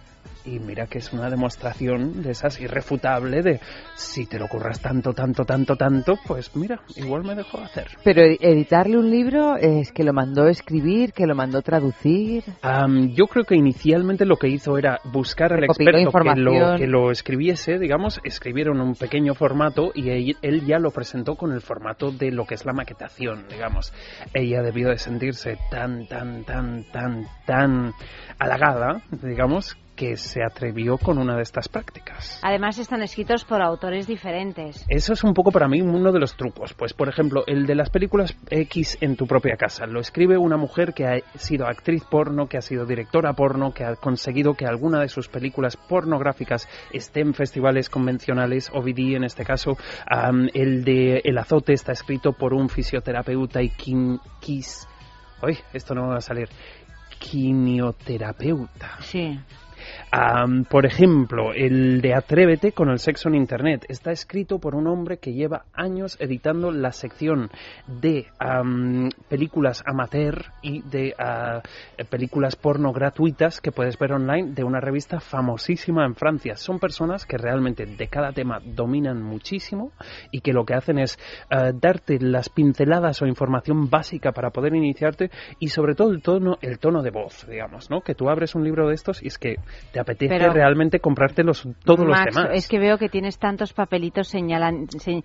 Y 0.48 0.60
mira 0.60 0.88
que 0.88 1.00
es 1.00 1.12
una 1.12 1.30
demostración 1.30 2.24
de 2.24 2.32
esas 2.32 2.60
irrefutable 2.62 3.42
de 3.42 3.60
si 3.96 4.26
te 4.26 4.40
lo 4.40 4.48
curras 4.48 4.80
tanto, 4.82 5.12
tanto, 5.14 5.44
tanto, 5.44 5.76
tanto, 5.76 6.18
pues 6.26 6.56
mira, 6.56 6.80
igual 6.96 7.24
me 7.26 7.36
dejo 7.36 7.58
hacer. 7.60 7.88
Pero 8.04 8.22
ed- 8.22 8.38
editarle 8.40 8.98
un 8.98 9.10
libro 9.10 9.58
es 9.58 9.92
que 9.92 10.04
lo 10.06 10.14
mandó 10.14 10.48
escribir, 10.48 11.12
que 11.12 11.28
lo 11.28 11.36
mandó 11.36 11.62
traducir. 11.62 12.44
Am, 12.62 13.10
yo 13.14 13.28
creo 13.28 13.44
que 13.44 13.56
inicialmente 13.56 14.26
lo 14.26 14.38
que 14.38 14.48
hizo 14.48 14.78
era 14.78 15.00
buscar 15.12 15.52
al 15.52 15.60
Recopiló 15.62 15.90
experto 15.98 16.12
que 16.34 16.40
lo, 16.40 16.78
que 16.78 16.88
lo 16.88 17.12
escribiese, 17.12 17.78
digamos, 17.78 18.22
escribieron 18.24 18.80
un 18.80 18.96
pequeño 18.96 19.36
formato 19.36 19.92
y 19.94 20.34
él 20.42 20.66
ya 20.66 20.80
lo 20.80 20.92
presentó 20.92 21.36
con 21.36 21.52
el 21.52 21.60
formato 21.62 22.12
de 22.12 22.32
lo 22.32 22.46
que 22.46 22.56
es 22.56 22.66
la 22.66 22.72
maquetación, 22.74 23.46
digamos. 23.50 23.92
Ella 24.34 24.62
debió 24.62 24.90
de 24.90 24.98
sentirse 24.98 25.58
tan, 25.70 26.08
tan, 26.08 26.46
tan, 26.46 26.86
tan, 26.92 27.26
tan 27.46 27.94
halagada, 28.40 29.02
digamos, 29.22 29.76
que 29.98 30.16
se 30.16 30.44
atrevió 30.44 30.98
con 30.98 31.18
una 31.18 31.36
de 31.36 31.42
estas 31.42 31.68
prácticas. 31.68 32.40
Además 32.44 32.78
están 32.78 33.02
escritos 33.02 33.44
por 33.44 33.62
autores 33.62 34.08
diferentes. 34.08 34.86
Eso 34.88 35.14
es 35.14 35.24
un 35.24 35.34
poco 35.34 35.52
para 35.52 35.68
mí 35.68 35.82
uno 35.82 36.12
de 36.12 36.20
los 36.20 36.38
trucos. 36.38 36.74
Pues, 36.74 36.94
por 36.94 37.10
ejemplo, 37.10 37.44
el 37.48 37.66
de 37.66 37.76
las 37.76 37.90
películas 37.90 38.38
X 38.50 39.00
en 39.02 39.18
tu 39.18 39.26
propia 39.26 39.58
casa. 39.58 39.88
Lo 39.88 40.00
escribe 40.00 40.38
una 40.38 40.56
mujer 40.56 40.94
que 40.94 41.06
ha 41.08 41.20
sido 41.38 41.68
actriz 41.68 42.04
porno, 42.10 42.48
que 42.48 42.58
ha 42.58 42.62
sido 42.62 42.86
directora 42.86 43.34
porno, 43.34 43.74
que 43.74 43.84
ha 43.84 43.96
conseguido 43.96 44.54
que 44.54 44.68
alguna 44.68 45.02
de 45.02 45.10
sus 45.10 45.28
películas 45.28 45.76
pornográficas 45.76 46.70
esté 46.94 47.22
en 47.22 47.34
festivales 47.34 47.90
convencionales, 47.90 48.70
OVD 48.72 49.16
en 49.16 49.24
este 49.24 49.44
caso. 49.44 49.78
Am, 50.06 50.48
el 50.54 50.84
de 50.84 51.22
El 51.26 51.40
azote 51.40 51.74
está 51.74 51.92
escrito 51.92 52.34
por 52.34 52.54
un 52.54 52.70
fisioterapeuta 52.70 53.62
y 53.64 53.70
quin, 53.70 54.20
quis... 54.40 54.88
Uy, 55.42 55.58
esto 55.74 55.96
no 55.96 56.08
va 56.08 56.18
a 56.18 56.22
salir. 56.22 56.50
Quimioterapeuta. 57.20 58.98
Sí. 59.02 59.40
Por 60.70 60.86
ejemplo, 60.86 61.54
el 61.54 62.02
de 62.02 62.14
Atrévete 62.14 62.72
con 62.72 62.90
el 62.90 63.00
sexo 63.00 63.30
en 63.30 63.36
Internet 63.36 63.86
está 63.90 64.12
escrito 64.12 64.60
por 64.60 64.76
un 64.76 64.88
hombre 64.88 65.18
que 65.18 65.34
lleva 65.34 65.66
años 65.74 66.18
editando 66.20 66.72
la 66.72 66.92
sección 66.92 67.50
de 67.88 68.28
am, 68.40 69.10
películas 69.30 69.84
amateur 69.86 70.46
y 70.62 70.82
de 70.82 71.10
eh, 71.10 72.06
películas 72.10 72.56
porno 72.56 72.94
gratuitas 72.94 73.62
que 73.62 73.72
puedes 73.72 73.98
ver 73.98 74.14
online 74.14 74.54
de 74.54 74.64
una 74.64 74.80
revista 74.80 75.20
famosísima 75.20 76.06
en 76.06 76.16
Francia. 76.16 76.56
Son 76.56 76.80
personas 76.80 77.26
que 77.26 77.38
realmente 77.38 77.86
de 77.86 78.08
cada 78.08 78.32
tema 78.32 78.60
dominan 78.64 79.22
muchísimo 79.22 79.92
y 80.32 80.42
que 80.42 80.54
lo 80.54 80.66
que 80.66 80.74
hacen 80.74 81.00
es 81.00 81.20
ah, 81.50 81.72
darte 81.74 82.20
las 82.20 82.50
pinceladas 82.50 83.22
o 83.22 83.28
información 83.28 83.90
básica 83.90 84.32
para 84.32 84.52
poder 84.52 84.76
iniciarte 84.76 85.30
y 85.60 85.70
sobre 85.70 85.96
todo 85.96 86.12
el 86.12 86.22
tono, 86.22 86.58
el 86.62 86.80
tono 86.80 87.02
de 87.02 87.12
voz, 87.12 87.46
digamos, 87.48 87.90
¿no? 87.90 88.02
Que 88.02 88.16
tú 88.16 88.30
abres 88.30 88.56
un 88.56 88.64
libro 88.64 88.88
de 88.88 88.96
estos 88.96 89.22
y 89.24 89.28
es 89.28 89.38
que 89.38 89.58
te 89.92 90.00
apetece 90.00 90.38
Pero- 90.38 90.54
realmente 90.54 91.00
comprarte 91.00 91.44
los, 91.44 91.68
todos 91.84 92.06
Max, 92.06 92.26
los 92.28 92.36
demás. 92.36 92.50
es 92.54 92.68
que 92.68 92.80
veo 92.80 92.98
que 92.98 93.10
tienes 93.10 93.38
tantos 93.40 93.74
papelitos 93.74 94.28
señalan. 94.28 94.88
se- 94.90 95.24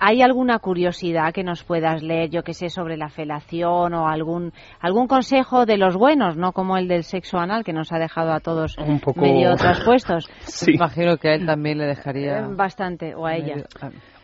¿Hay 0.00 0.22
alguna 0.22 0.58
curiosidad 0.58 1.32
que 1.32 1.42
nos 1.44 1.64
puedas 1.64 2.02
leer, 2.02 2.30
yo 2.30 2.42
que 2.42 2.54
sé, 2.54 2.68
sobre 2.68 2.96
la 2.96 3.08
felación 3.08 3.94
o 3.94 4.08
algún 4.08 4.52
algún 4.80 5.06
consejo 5.06 5.66
de 5.66 5.76
los 5.78 5.96
buenos, 5.96 6.36
no 6.36 6.52
como 6.52 6.76
el 6.76 6.88
del 6.88 7.04
sexo 7.04 7.38
anal 7.38 7.64
que 7.64 7.72
nos 7.72 7.92
ha 7.92 7.98
dejado 7.98 8.32
a 8.32 8.40
todos 8.40 8.76
Un 8.78 9.00
poco- 9.00 9.20
medio 9.20 9.54
traspuestos? 9.56 10.28
Me 10.66 10.74
imagino 10.74 11.16
que 11.16 11.28
a 11.28 11.34
él 11.34 11.46
también 11.46 11.78
le 11.78 11.86
dejaría... 11.86 12.38
Eh, 12.38 12.46
Bastante, 12.54 13.14
o 13.14 13.26
a 13.26 13.34
ella. 13.36 13.64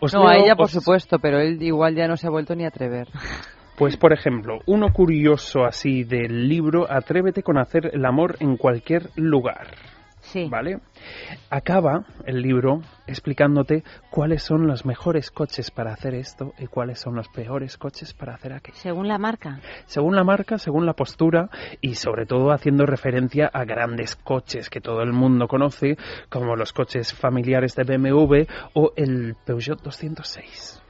Os 0.00 0.14
no, 0.14 0.28
a 0.28 0.36
ella 0.36 0.55
por 0.55 0.66
os- 0.66 0.72
supuesto, 0.72 1.18
pero 1.18 1.40
él 1.40 1.60
igual 1.62 1.94
ya 1.94 2.06
no 2.06 2.16
se 2.16 2.26
ha 2.26 2.30
vuelto 2.30 2.55
ni 2.55 2.64
a 2.64 2.68
atrever. 2.68 3.09
Pues, 3.78 3.96
por 3.96 4.12
ejemplo, 4.12 4.59
uno 4.66 4.92
curioso 4.92 5.64
así 5.64 6.02
del 6.02 6.48
libro, 6.48 6.90
Atrévete 6.90 7.44
con 7.44 7.59
hacer 7.59 7.90
el 7.92 8.05
amor 8.05 8.34
en 8.40 8.56
cualquier 8.56 9.10
lugar. 9.14 9.68
Sí. 10.20 10.48
¿Vale? 10.50 10.80
Acaba 11.48 12.05
el 12.26 12.42
libro 12.42 12.82
explicándote 13.06 13.84
cuáles 14.10 14.42
son 14.42 14.66
los 14.66 14.84
mejores 14.84 15.30
coches 15.30 15.70
para 15.70 15.92
hacer 15.92 16.14
esto 16.14 16.55
y 16.59 16.66
cuáles 16.66 16.98
son 16.98 17.14
los 17.14 17.28
peores 17.28 17.78
coches 17.78 18.14
para 18.14 18.34
hacer 18.34 18.52
aquello. 18.52 18.76
Según 18.76 19.06
la 19.06 19.16
marca. 19.16 19.60
Según 19.86 20.16
la 20.16 20.24
marca, 20.24 20.59
según 20.59 20.84
la 20.84 20.94
postura 20.94 21.48
y 21.80 21.94
sobre 21.94 22.26
todo 22.26 22.50
haciendo 22.50 22.84
referencia 22.84 23.46
a 23.46 23.64
grandes 23.64 24.16
coches 24.16 24.70
que 24.70 24.80
todo 24.80 25.02
el 25.02 25.12
mundo 25.12 25.46
conoce, 25.46 25.96
como 26.28 26.56
los 26.56 26.72
coches 26.72 27.14
familiares 27.14 27.76
de 27.76 27.84
BMW 27.84 28.42
o 28.74 28.92
el 28.96 29.36
Peugeot 29.46 29.80
206. 29.80 30.82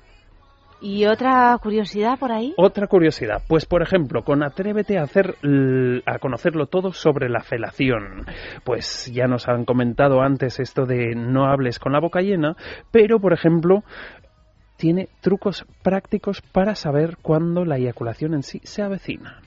¿Y 0.81 1.07
otra 1.07 1.59
curiosidad 1.61 2.19
por 2.19 2.31
ahí? 2.31 2.55
Otra 2.57 2.87
curiosidad, 2.87 3.43
pues 3.49 3.67
por 3.67 3.83
ejemplo, 3.83 4.23
con 4.23 4.45
Atrévete 4.45 4.99
a 4.99 5.03
hacer 5.03 5.37
a 6.07 6.19
conocerlo 6.19 6.67
todo 6.67 6.93
sobre 6.93 7.29
la 7.29 7.41
felación. 7.41 8.25
Pues 8.65 9.11
ya 9.13 9.27
nos 9.27 9.49
han 9.49 9.65
comentado 9.65 10.21
antes 10.21 10.61
esto 10.61 10.87
de 10.87 11.15
no 11.17 11.47
hables 11.47 11.79
con 11.79 11.93
la 11.93 12.01
boca 12.01 12.21
llena, 12.21 12.55
pero 12.93 13.19
por 13.19 13.33
ejemplo, 13.33 13.83
tiene 14.77 15.09
trucos 15.21 15.67
prácticos 15.83 16.41
para 16.41 16.77
saber 16.77 17.17
cuándo 17.21 17.65
la 17.65 17.79
eyaculación 17.79 18.35
en 18.35 18.45
sí 18.45 18.61
se 18.63 18.83
avecina. 18.83 19.41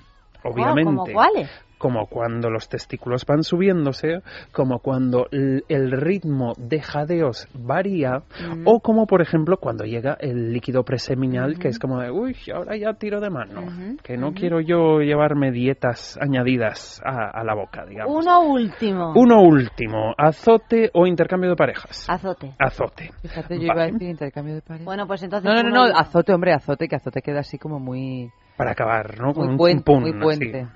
Obviamente. 0.44 0.84
¿Cómo 0.84 1.06
cuáles? 1.06 1.50
Como 1.82 2.06
cuando 2.06 2.52
los 2.52 2.70
testículos 2.70 3.26
van 3.26 3.42
subiéndose, 3.44 4.22
como 4.52 4.80
cuando 4.80 5.26
el 5.32 5.92
ritmo 5.92 6.54
de 6.58 6.80
jadeos 6.80 7.48
varía, 7.56 8.22
Mm. 8.22 8.64
o 8.66 8.80
como 8.80 9.08
por 9.08 9.22
ejemplo 9.22 9.58
cuando 9.58 9.84
llega 9.84 10.16
el 10.20 10.54
líquido 10.54 10.84
preseminal, 10.84 11.58
que 11.58 11.70
es 11.70 11.80
como 11.80 12.00
de, 12.00 12.12
uy, 12.12 12.36
ahora 12.54 12.78
ya 12.78 12.94
tiro 12.94 13.20
de 13.20 13.30
mano, 13.30 13.64
que 14.04 14.16
no 14.16 14.34
quiero 14.34 14.62
yo 14.62 15.00
llevarme 15.00 15.52
dietas 15.52 16.18
añadidas 16.22 17.02
a, 17.04 17.30
a 17.40 17.44
la 17.44 17.56
boca, 17.56 17.86
digamos. 17.86 18.14
Uno 18.24 18.42
último. 18.42 19.14
Uno 19.16 19.42
último, 19.42 20.14
azote 20.18 20.92
o 20.94 21.08
intercambio 21.08 21.50
de 21.50 21.56
parejas. 21.56 22.08
Azote. 22.08 22.54
Azote. 22.60 23.10
Fíjate, 23.24 23.58
yo 23.58 23.66
iba 23.66 23.84
a 23.84 23.86
decir 23.88 24.04
intercambio 24.10 24.56
de 24.56 24.62
parejas. 24.62 24.86
Bueno, 24.86 25.08
pues 25.08 25.24
entonces. 25.24 25.50
No, 25.52 25.64
no, 25.64 25.70
no, 25.70 25.84
azote, 25.98 26.32
hombre, 26.34 26.54
azote, 26.54 26.88
que 26.88 26.96
azote 26.96 27.22
queda 27.22 27.40
así 27.40 27.58
como 27.58 27.80
muy... 27.80 28.30
para 28.58 28.72
acabar, 28.72 29.20
¿no? 29.20 29.34
Muy 29.34 29.48
un 29.48 29.58
puente, 29.58 29.78
chimpún, 29.92 30.02
muy 30.02 30.34
así. 30.34 30.50
puente. 30.52 30.68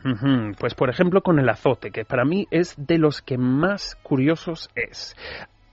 Pues 0.59 0.73
por 0.73 0.89
ejemplo 0.89 1.21
con 1.21 1.39
el 1.39 1.49
azote, 1.49 1.91
que 1.91 2.05
para 2.05 2.25
mí 2.25 2.47
es 2.51 2.73
de 2.77 2.97
los 2.97 3.21
que 3.21 3.37
más 3.37 3.95
curiosos 4.03 4.69
es. 4.75 5.15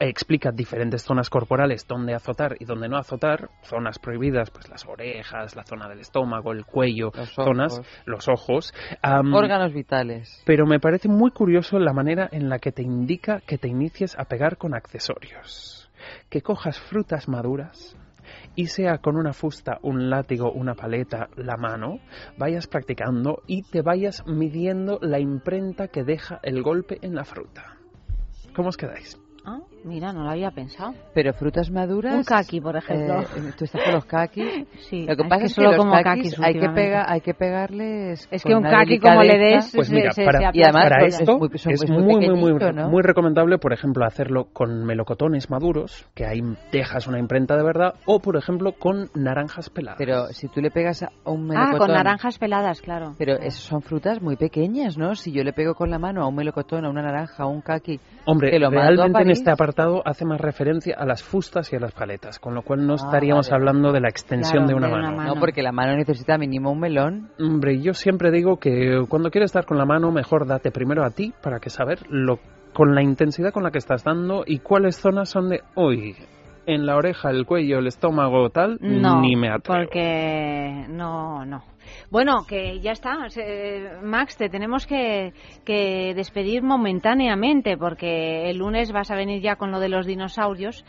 Explica 0.05 0.51
diferentes 0.51 1.03
zonas 1.03 1.31
corporales 1.31 1.87
donde 1.87 2.13
azotar 2.13 2.57
y 2.59 2.65
donde 2.65 2.89
no 2.89 2.97
azotar, 2.99 3.51
zonas 3.63 4.01
prohibidas, 4.01 4.51
pues 4.51 4.69
las 4.69 4.85
orejas, 4.85 5.55
la 5.55 5.63
zona 5.63 5.89
del 5.89 6.01
estómago, 6.01 6.51
el 6.51 6.65
cuello, 6.65 7.13
Los 7.15 7.31
zonas, 7.31 7.81
los 8.05 8.27
ojos. 8.29 8.75
Am, 9.01 9.33
Órganos 9.33 9.73
vitales. 9.73 10.43
pero 10.45 10.67
me 10.67 10.81
parece 10.81 11.09
muy 11.09 11.31
curioso 11.31 11.79
la 11.79 11.93
manera 11.93 12.29
en 12.33 12.49
la 12.49 12.59
que 12.59 12.73
te 12.73 12.83
indica 12.83 13.41
que 13.47 13.59
te 13.59 13.69
inicies 13.69 14.19
a 14.19 14.25
pegar 14.25 14.57
con 14.57 14.75
accesorios. 14.75 15.89
Que 16.29 16.43
cojas 16.43 16.81
frutas 16.81 17.29
maduras 17.29 17.97
y 18.55 18.67
sea 18.67 18.99
con 18.99 19.17
una 19.17 19.33
fusta, 19.33 19.79
un 19.83 20.11
látigo, 20.11 20.53
una 20.53 20.75
paleta, 20.75 21.29
la 21.37 21.57
mano, 21.57 22.01
vayas 22.37 22.67
practicando 22.67 23.43
y 23.47 23.63
te 23.63 23.83
vayas 23.83 24.25
midiendo 24.27 24.99
la 25.01 25.19
imprenta 25.19 25.89
que 25.89 26.05
deja 26.05 26.41
el 26.43 26.63
golpe 26.63 26.99
en 27.03 27.15
la 27.15 27.25
fruta. 27.25 27.79
¿Cómo 28.55 28.69
os 28.69 28.77
quedáis? 28.77 29.19
Ah, 29.45 29.61
mira, 29.85 30.13
no 30.13 30.25
lo 30.25 30.31
había 30.31 30.51
pensado. 30.51 30.95
Pero 31.15 31.33
frutas 31.33 31.71
maduras. 31.71 32.15
Un 32.15 32.25
kaki, 32.25 32.61
por 32.61 32.77
ejemplo. 32.77 33.21
eh, 33.21 33.53
¿Tú 33.57 33.65
estás 33.65 33.83
con 33.83 33.93
los 33.95 34.05
kakis? 34.05 34.53
Sí, 34.89 35.07
Lo 35.07 35.17
que 35.17 35.23
es 35.23 35.29
pasa 35.29 35.41
que 35.41 35.47
es 35.47 35.53
que 35.53 35.55
solo 35.55 35.69
los 35.71 35.77
como 35.79 35.93
kakis 35.93 36.35
kakis 36.35 36.41
hay 36.41 36.55
que, 36.55 36.69
pega, 36.69 37.05
hay 37.09 37.21
que 37.21 37.35
pegarles. 37.35 38.29
Es 38.31 38.43
con 38.43 38.51
que 38.51 38.57
un 38.57 38.63
kaki, 38.65 38.99
como 38.99 39.23
le 39.23 39.39
des, 39.39 39.73
Pues 39.75 39.91
mira, 39.91 40.13
se- 40.13 40.25
para, 40.25 40.39
se 40.53 40.59
Y 40.59 40.63
además, 40.63 40.83
para 40.85 41.07
esto 41.07 41.23
es 41.23 41.39
muy- 41.39 41.49
es 41.55 41.67
es 41.83 41.91
muy, 41.91 42.03
muy 42.29 42.53
muy, 42.53 42.73
¿no? 42.75 42.89
muy 42.89 43.03
recomendable, 43.03 43.59
por 43.59 43.73
ejemplo, 43.73 44.05
hacerlo 44.05 44.49
con 44.53 44.85
melocotones 44.85 45.51
maduros, 45.51 46.07
que 46.15 46.27
ahí 46.27 46.41
dejas 46.73 47.07
una 47.07 47.19
imprenta 47.19 47.57
de 47.57 47.63
verdad, 47.63 47.95
o 48.07 48.21
por 48.21 48.37
ejemplo 48.37 48.73
con 48.79 49.09
naranjas 49.15 49.71
peladas. 49.71 49.99
Pero 49.99 50.27
si 50.29 50.49
tú 50.49 50.61
le 50.61 50.71
pegas 50.71 51.03
a 51.03 51.11
un 51.25 51.43
Ah, 51.53 51.67
melocotón... 51.67 51.79
con 51.79 51.93
naranjas 51.93 52.39
peladas, 52.39 52.81
claro. 52.81 53.15
Pero 53.19 53.35
esas 53.37 53.55
son 53.63 53.83
frutas 53.83 54.21
muy 54.21 54.37
pequeñas, 54.37 54.99
¿no? 54.99 55.15
Si 55.15 55.33
yo 55.33 55.45
le 55.45 55.53
pego 55.53 55.75
con 55.75 55.91
la 55.91 55.99
mano 55.99 56.23
a 56.23 56.29
un 56.29 56.35
melocotón, 56.35 56.85
a 56.85 56.91
una 56.91 57.03
naranja, 57.03 57.45
a 57.45 57.47
un 57.47 57.61
kaki... 57.61 58.01
Hombre, 58.27 58.51
que 58.51 58.59
lo 58.59 58.71
mando 58.71 58.79
a 58.81 58.85
realmente 58.87 59.07
en 59.07 59.13
París, 59.13 59.39
este 59.39 59.51
apartado 59.73 60.03
hace 60.05 60.25
más 60.25 60.41
referencia 60.41 60.95
a 60.99 61.05
las 61.07 61.23
fustas 61.23 61.73
y 61.73 61.77
a 61.77 61.81
las 61.81 61.93
paletas, 61.93 62.39
con 62.39 62.55
lo 62.55 62.63
cual 62.63 62.87
no 62.87 62.93
Ah, 62.95 62.97
estaríamos 62.97 63.51
vale. 63.51 63.61
hablando 63.61 63.93
de 63.93 64.01
la 64.01 64.09
extensión 64.09 64.65
Claro, 64.65 64.69
de 64.69 64.75
una 64.75 64.87
de 64.89 64.93
una 64.95 65.03
mano. 65.03 65.17
mano. 65.17 65.35
No, 65.35 65.41
porque 65.41 65.63
la 65.63 65.73
mano 65.73 65.97
necesita 65.97 66.37
mínimo 66.39 66.71
un 66.71 66.81
melón. 66.81 67.31
Hombre, 67.41 67.81
yo 67.81 67.95
siempre 67.95 68.31
digo 68.31 68.59
que 68.59 69.05
cuando 69.09 69.31
quieres 69.31 69.49
estar 69.51 69.65
con 69.65 69.79
la 69.79 69.85
mano, 69.85 70.11
mejor 70.13 70.47
date 70.47 70.71
primero 70.71 71.05
a 71.05 71.11
ti 71.11 71.33
para 71.43 71.59
que 71.61 71.71
saber 71.71 72.01
lo, 72.11 72.39
con 72.73 72.95
la 72.95 73.03
intensidad 73.03 73.53
con 73.53 73.63
la 73.63 73.71
que 73.71 73.79
estás 73.79 74.05
dando 74.05 74.45
y 74.47 74.59
cuáles 74.59 74.97
zonas 74.97 75.29
son 75.29 75.49
de, 75.49 75.61
uy, 75.75 76.15
en 76.67 76.87
la 76.87 76.97
oreja, 76.97 77.31
el 77.31 77.45
cuello, 77.45 77.79
el 77.81 77.89
estómago, 77.89 78.51
tal, 78.51 78.79
No, 78.81 79.21
ni 79.21 79.35
me 79.35 79.49
atrevo. 79.49 79.81
porque 79.85 80.87
no, 80.89 81.45
no. 81.45 81.65
Bueno, 82.11 82.45
que 82.49 82.81
ya 82.81 82.93
está. 82.93 83.17
Max, 84.03 84.37
te 84.37 84.49
tenemos 84.49 84.87
que, 84.87 85.33
que 85.65 86.13
despedir 86.15 86.63
momentáneamente 86.63 87.77
porque 87.77 88.51
el 88.51 88.59
lunes 88.59 88.93
vas 88.93 89.11
a 89.11 89.17
venir 89.17 89.43
ya 89.43 89.57
con 89.57 89.71
lo 89.71 89.81
de 89.81 89.89
los 89.89 90.07
dinosaurios. 90.07 90.85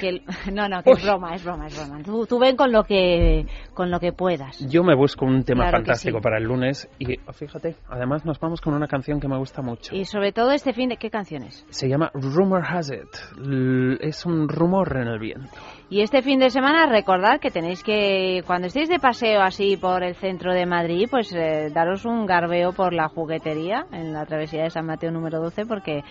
Que 0.00 0.08
el- 0.08 0.22
no, 0.52 0.68
no, 0.68 0.82
que 0.82 0.90
es 0.92 1.02
broma, 1.02 1.34
es 1.34 1.44
broma, 1.44 1.66
es 1.66 1.76
broma. 1.78 2.02
Tú, 2.02 2.26
tú 2.26 2.38
ven 2.38 2.56
con 2.56 2.72
lo 2.72 2.84
que 2.84 3.46
con 3.74 3.90
lo 3.90 4.00
que 4.00 4.12
puedas. 4.12 4.58
Yo 4.68 4.82
me 4.82 4.94
busco 4.94 5.24
un 5.24 5.44
tema 5.44 5.64
Claro 5.64 5.78
fantástico 5.78 6.18
sí. 6.18 6.22
para 6.22 6.38
el 6.38 6.44
lunes 6.44 6.88
y 6.98 7.16
fíjate, 7.32 7.76
además 7.88 8.24
nos 8.24 8.38
vamos 8.38 8.60
con 8.60 8.74
una 8.74 8.86
canción 8.88 9.20
que 9.20 9.28
me 9.28 9.38
gusta 9.38 9.62
mucho. 9.62 9.94
Y 9.94 10.04
sobre 10.04 10.32
todo 10.32 10.52
este 10.52 10.72
fin 10.72 10.88
de 10.90 10.96
qué 10.96 11.10
canciones. 11.10 11.64
Se 11.70 11.88
llama 11.88 12.10
Rumor 12.14 12.62
Has 12.66 12.90
It. 12.90 13.08
L- 13.44 13.98
es 14.00 14.24
un 14.26 14.48
rumor 14.48 14.96
en 14.96 15.08
el 15.08 15.18
viento. 15.18 15.50
Y 15.92 16.02
este 16.02 16.22
fin 16.22 16.38
de 16.38 16.50
semana 16.50 16.86
recordad 16.86 17.40
que 17.40 17.50
tenéis 17.50 17.82
que, 17.82 18.44
cuando 18.46 18.68
estéis 18.68 18.88
de 18.88 19.00
paseo 19.00 19.42
así 19.42 19.76
por 19.76 20.04
el 20.04 20.14
centro 20.14 20.52
de 20.54 20.64
Madrid, 20.64 21.08
pues 21.10 21.32
eh, 21.32 21.68
daros 21.74 22.04
un 22.04 22.26
garbeo 22.26 22.72
por 22.72 22.92
la 22.92 23.08
juguetería 23.08 23.86
en 23.90 24.12
la 24.12 24.24
travesía 24.24 24.62
de 24.62 24.70
San 24.70 24.86
Mateo 24.86 25.10
número 25.10 25.40
12, 25.40 25.66
porque 25.66 26.04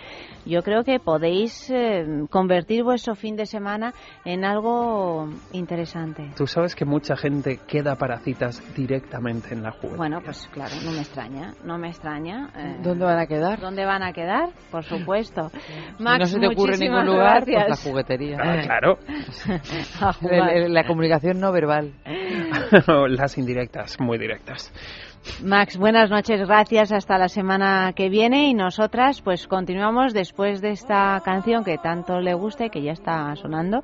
yo 0.46 0.64
creo 0.64 0.84
que 0.84 1.00
podéis 1.00 1.70
eh, 1.70 2.06
convertir 2.30 2.84
vuestro 2.84 3.16
fin 3.16 3.38
de 3.38 3.46
semana 3.46 3.94
en 4.26 4.44
algo 4.44 5.30
interesante. 5.54 6.30
Tú 6.36 6.46
sabes 6.46 6.76
que 6.76 6.84
mucha 6.84 7.16
gente 7.16 7.62
queda 7.66 7.96
para 7.96 8.20
citas 8.20 8.62
directamente 8.76 9.54
en 9.54 9.64
la 9.64 9.72
juguetería. 9.72 9.96
Bueno, 9.98 10.22
pues 10.22 10.50
claro, 10.52 10.74
no 10.84 10.92
me 10.92 11.00
extraña, 11.00 11.54
no 11.64 11.78
me 11.78 11.88
extraña. 11.88 12.50
eh, 12.54 12.80
¿Dónde 12.84 13.06
van 13.06 13.20
a 13.20 13.28
quedar? 13.28 13.62
¿Dónde 13.62 13.86
van 13.86 14.04
a 14.04 14.12
quedar? 14.12 14.50
Por 14.72 14.84
supuesto. 14.84 15.52
Si 15.98 16.04
Max, 16.04 16.20
no 16.20 16.26
se 16.26 16.40
te 16.40 16.48
ocurre 16.48 16.78
ningún 16.78 17.06
lugar, 17.06 17.46
pues 17.46 17.70
la 17.70 17.78
juguetería. 17.78 18.38
Ah, 18.44 18.58
claro. 18.62 18.98
La 20.70 20.86
comunicación 20.86 21.40
no 21.40 21.52
verbal. 21.52 21.94
Las 23.10 23.38
indirectas, 23.38 24.00
muy 24.00 24.18
directas. 24.18 24.72
Max, 25.44 25.78
buenas 25.78 26.10
noches, 26.10 26.40
gracias. 26.48 26.92
Hasta 26.92 27.18
la 27.18 27.28
semana 27.28 27.94
que 27.94 28.10
viene 28.10 28.48
y 28.48 28.54
nosotras 28.54 29.22
pues 29.22 29.48
continuamos 29.48 30.14
después 30.14 30.62
de 30.62 30.72
esta 30.72 31.22
canción 31.24 31.64
que 31.64 31.78
tanto 31.78 32.20
le 32.22 32.34
guste, 32.34 32.70
que 32.70 32.82
ya 32.82 32.94
está 32.94 33.36
sonando. 33.36 33.84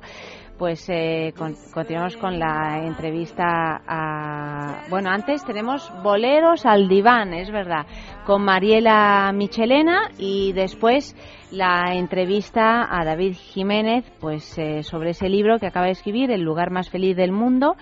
Pues 0.58 0.88
eh, 0.88 1.34
con- 1.36 1.54
continuamos 1.74 2.16
con 2.16 2.38
la 2.38 2.82
entrevista 2.86 3.82
a... 3.86 4.84
Bueno, 4.88 5.10
antes 5.10 5.44
tenemos 5.44 5.92
Boleros 6.02 6.64
al 6.64 6.88
diván, 6.88 7.34
es 7.34 7.50
verdad, 7.50 7.84
con 8.24 8.42
Mariela 8.42 9.30
Michelena 9.34 10.10
y 10.18 10.54
después 10.54 11.14
la 11.52 11.94
entrevista 11.94 12.86
a 12.90 13.04
David 13.04 13.34
Jiménez 13.34 14.10
pues 14.18 14.56
eh, 14.56 14.82
sobre 14.82 15.10
ese 15.10 15.28
libro 15.28 15.58
que 15.58 15.66
acaba 15.66 15.86
de 15.86 15.92
escribir, 15.92 16.30
El 16.30 16.40
lugar 16.40 16.70
más 16.70 16.88
feliz 16.88 17.14
del 17.16 17.32
mundo, 17.32 17.76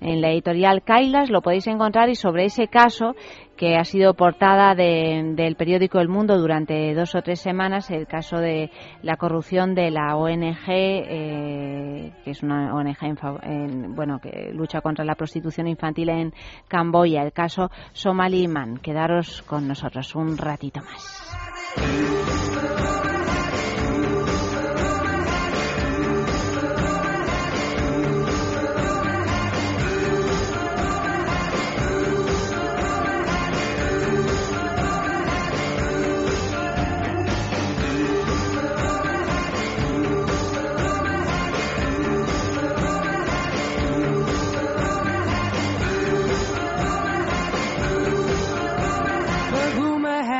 en 0.00 0.20
la 0.20 0.30
editorial 0.30 0.82
Kailas, 0.82 1.30
lo 1.30 1.42
podéis 1.42 1.66
encontrar 1.66 2.08
y 2.08 2.14
sobre 2.14 2.44
ese 2.46 2.68
caso 2.68 3.14
que 3.56 3.76
ha 3.76 3.84
sido 3.84 4.14
portada 4.14 4.74
de- 4.74 5.34
del 5.36 5.54
periódico 5.56 5.98
El 6.00 6.08
Mundo 6.08 6.38
durante 6.38 6.94
dos 6.94 7.14
o 7.14 7.20
tres 7.22 7.40
semanas, 7.40 7.90
el 7.90 8.06
caso 8.06 8.38
de 8.38 8.70
la 9.02 9.16
corrupción 9.16 9.74
de 9.74 9.90
la 9.90 10.16
ONG, 10.16 10.64
eh, 10.68 12.12
que 12.24 12.30
es 12.30 12.42
una 12.42 12.74
ONG 12.74 12.96
en 13.02 13.16
en- 13.42 13.94
bueno, 13.94 14.18
que 14.18 14.50
lucha 14.54 14.80
contra 14.80 15.04
la 15.04 15.14
prostitución 15.14 15.68
infantil 15.68 16.08
en 16.08 16.32
Camboya, 16.68 17.22
el 17.22 17.32
caso 17.32 17.70
Somaliman. 17.92 18.78
Quedaros 18.78 19.42
con 19.42 19.68
nosotros 19.68 20.14
un 20.14 20.38
ratito 20.38 20.80
más. 20.80 21.26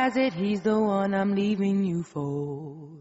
Has 0.01 0.17
it 0.17 0.33
he's 0.33 0.61
the 0.61 0.79
one 0.79 1.13
I'm 1.13 1.35
leaving 1.35 1.85
you 1.85 2.01
for. 2.01 2.97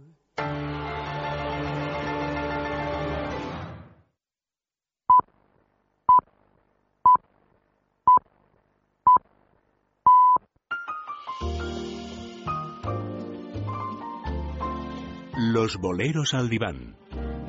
Los 15.39 15.79
boleros 15.79 16.35
al 16.35 16.51
diván, 16.51 16.97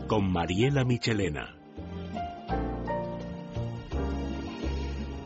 con 0.07 0.31
Mariela 0.31 0.85
Michelena. 0.85 1.60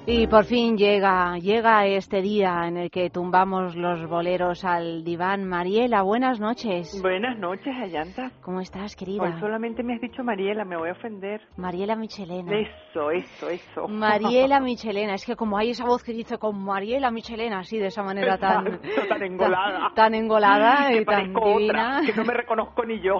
Y 0.07 0.27
por 0.27 0.45
fin 0.45 0.77
llega, 0.77 1.35
llega 1.39 1.87
este 1.87 2.21
día 2.21 2.67
en 2.67 2.77
el 2.77 2.91
que 2.91 3.09
tumbamos 3.09 3.75
los 3.75 4.07
boleros 4.07 4.63
al 4.63 5.03
diván. 5.03 5.45
Mariela, 5.45 6.03
buenas 6.03 6.39
noches. 6.39 7.01
Buenas 7.01 7.39
noches, 7.39 7.73
Ayanta. 7.75 8.29
¿Cómo 8.43 8.61
estás, 8.61 8.95
querida? 8.95 9.23
Hoy 9.23 9.39
solamente 9.39 9.81
me 9.81 9.95
has 9.95 10.01
dicho 10.01 10.23
Mariela, 10.23 10.63
me 10.63 10.77
voy 10.77 10.89
a 10.89 10.91
ofender. 10.91 11.41
Mariela 11.57 11.95
Michelena. 11.95 12.51
Eso, 12.55 13.09
eso, 13.09 13.49
eso. 13.49 13.87
Mariela 13.89 14.59
Michelena, 14.59 15.15
es 15.15 15.25
que 15.25 15.35
como 15.35 15.57
hay 15.57 15.71
esa 15.71 15.85
voz 15.85 16.03
que 16.03 16.13
dice 16.13 16.37
con 16.37 16.63
Mariela 16.63 17.09
Michelena, 17.09 17.59
así 17.59 17.79
de 17.79 17.87
esa 17.87 18.03
manera 18.03 18.37
tan 18.37 18.79
tan 19.09 19.23
engolada. 19.23 19.79
tan, 19.87 19.95
tan 19.95 20.13
engolada 20.13 20.87
Que 20.91 21.01
y 21.01 21.05
tan 21.05 21.33
divina. 21.33 21.97
otra, 21.97 22.01
que 22.05 22.13
no 22.13 22.25
me 22.25 22.33
reconozco 22.35 22.85
ni 22.85 23.01
yo. 23.01 23.15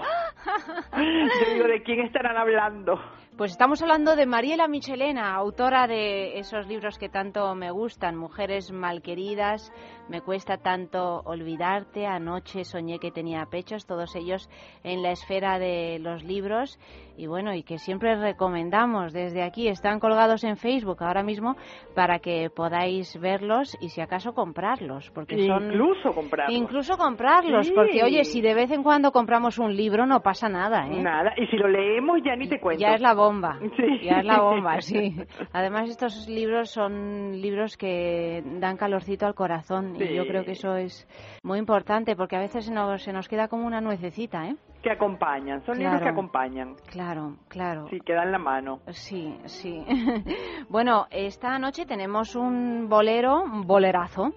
Yo 0.95 1.53
digo, 1.55 1.67
¿de 1.67 1.81
quién 1.81 2.01
estarán 2.01 2.37
hablando? 2.37 2.99
Pues 3.37 3.51
estamos 3.51 3.81
hablando 3.81 4.15
de 4.15 4.25
Mariela 4.25 4.69
Michelena, 4.69 5.35
autora 5.35 5.87
de 5.87 6.39
esos 6.39 6.67
libros 6.67 6.97
que 6.97 7.09
tanto 7.09 7.53
me 7.53 7.69
gustan, 7.69 8.15
Mujeres 8.15 8.71
malqueridas, 8.71 9.73
Me 10.07 10.21
cuesta 10.21 10.59
tanto 10.59 11.19
olvidarte, 11.25 12.05
Anoche 12.05 12.63
soñé 12.63 12.97
que 12.97 13.11
tenía 13.11 13.45
pechos, 13.47 13.85
todos 13.85 14.15
ellos 14.15 14.49
en 14.83 15.03
la 15.03 15.11
esfera 15.11 15.59
de 15.59 15.99
los 15.99 16.23
libros 16.23 16.79
y 17.17 17.27
bueno, 17.27 17.53
y 17.53 17.63
que 17.63 17.77
siempre 17.77 18.15
recomendamos 18.15 19.13
desde 19.13 19.43
aquí, 19.43 19.67
están 19.67 19.99
colgados 19.99 20.43
en 20.43 20.57
Facebook 20.57 21.03
ahora 21.03 21.23
mismo 21.23 21.55
para 21.95 22.19
que 22.19 22.49
podáis 22.49 23.17
verlos 23.19 23.75
y 23.81 23.89
si 23.89 24.01
acaso 24.01 24.33
comprarlos, 24.33 25.11
porque 25.11 25.45
son 25.47 25.65
Incluso 25.71 26.13
comprarlos. 26.13 26.55
incluso 26.57 26.97
comprarlos, 26.97 27.67
Sí. 27.67 27.73
porque 27.75 28.03
oye, 28.03 28.23
si 28.25 28.41
de 28.41 28.53
vez 28.53 28.71
en 28.71 28.83
cuando 28.83 29.11
compramos 29.11 29.57
un 29.59 29.75
libro 29.75 30.05
no 30.05 30.21
pasa 30.21 30.49
nada, 30.49 30.87
¿eh? 30.87 31.01
Nada, 31.01 31.33
y 31.37 31.47
si 31.47 31.57
lo 31.57 31.67
leemos 31.67 32.19
ya 32.25 32.35
ni 32.35 32.47
te 32.47 32.59
cuento. 32.59 32.81
Ya 32.81 32.95
es 32.95 33.01
la 33.01 33.13
bomba. 33.13 33.59
Sí. 33.77 33.99
Ya 34.03 34.19
es 34.19 34.25
la 34.25 34.39
bomba, 34.41 34.81
sí. 34.81 35.15
Además, 35.53 35.89
estos 35.89 36.27
libros 36.27 36.69
son 36.71 37.41
libros 37.41 37.77
que 37.77 38.43
dan 38.59 38.77
calorcito 38.77 39.25
al 39.25 39.35
corazón 39.35 39.95
Sí. 39.97 40.03
y 40.03 40.15
yo 40.15 40.25
creo 40.27 40.43
que 40.45 40.51
eso 40.51 40.75
es 40.75 41.07
muy 41.43 41.59
importante 41.59 42.15
porque 42.15 42.35
a 42.35 42.39
veces 42.39 42.65
se 42.65 42.73
nos, 42.73 43.01
se 43.03 43.13
nos 43.13 43.27
queda 43.27 43.47
como 43.47 43.65
una 43.65 43.81
nuececita, 43.81 44.47
¿eh? 44.47 44.55
Que 44.85 44.91
acompañan, 44.91 45.65
son 45.65 45.79
libros 45.79 45.95
que 45.95 46.01
Claro. 46.03 46.11
acompañan. 46.11 46.75
Claro, 46.91 47.37
claro. 47.47 47.87
Sí, 47.89 47.99
que 48.01 48.13
dan 48.13 48.31
la 48.31 48.37
mano. 48.37 48.81
Sí, 48.91 49.35
sí. 49.45 49.83
bueno, 50.69 51.07
esta 51.09 51.57
noche 51.57 51.87
tenemos 51.87 52.35
un 52.35 52.87
bolero, 52.87 53.41
un 53.41 53.65
bolerazo. 53.65 54.31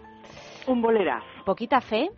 Un 0.66 0.80
bolerazo. 0.80 1.26
Poquita 1.44 1.82
fe. 1.82 2.08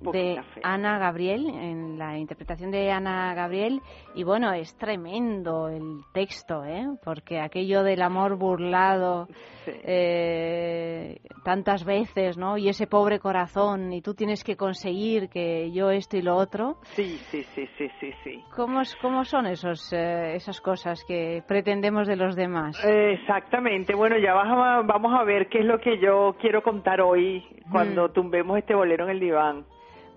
De. 0.00 0.40
Ana 0.62 0.98
Gabriel, 0.98 1.46
en 1.46 1.98
la 1.98 2.16
interpretación 2.18 2.70
de 2.70 2.90
Ana 2.90 3.34
Gabriel, 3.34 3.80
y 4.14 4.24
bueno, 4.24 4.52
es 4.52 4.74
tremendo 4.76 5.68
el 5.68 6.00
texto, 6.12 6.64
¿eh? 6.64 6.86
Porque 7.04 7.38
aquello 7.38 7.82
del 7.82 8.00
amor 8.02 8.36
burlado 8.36 9.28
eh, 9.66 11.18
tantas 11.44 11.84
veces, 11.84 12.36
¿no? 12.38 12.56
Y 12.56 12.68
ese 12.68 12.86
pobre 12.86 13.18
corazón, 13.18 13.92
y 13.92 14.00
tú 14.02 14.14
tienes 14.14 14.42
que 14.44 14.56
conseguir 14.56 15.28
que 15.28 15.70
yo 15.72 15.90
esto 15.90 16.16
y 16.16 16.22
lo 16.22 16.36
otro. 16.36 16.76
Sí, 16.96 17.18
sí, 17.30 17.42
sí, 17.54 17.66
sí, 17.76 17.88
sí, 18.00 18.10
sí. 18.24 18.44
¿Cómo, 18.56 18.80
cómo 19.02 19.24
son 19.24 19.46
esos, 19.46 19.92
eh, 19.92 20.34
esas 20.34 20.60
cosas 20.60 21.04
que 21.06 21.42
pretendemos 21.46 22.06
de 22.06 22.16
los 22.16 22.34
demás? 22.36 22.76
Exactamente. 22.84 23.94
Bueno, 23.94 24.16
ya 24.18 24.32
vas 24.34 24.48
a- 24.48 24.82
vamos 24.82 25.12
a 25.18 25.24
ver 25.24 25.48
qué 25.48 25.58
es 25.60 25.64
lo 25.66 25.78
que 25.78 25.98
yo 25.98 26.36
quiero 26.40 26.62
contar 26.62 27.00
hoy 27.00 27.44
cuando 27.70 28.08
Mm. 28.08 28.12
tumbemos 28.12 28.58
este 28.58 28.74
bolero 28.74 29.04
en 29.04 29.10
el 29.10 29.20
diván. 29.20 29.64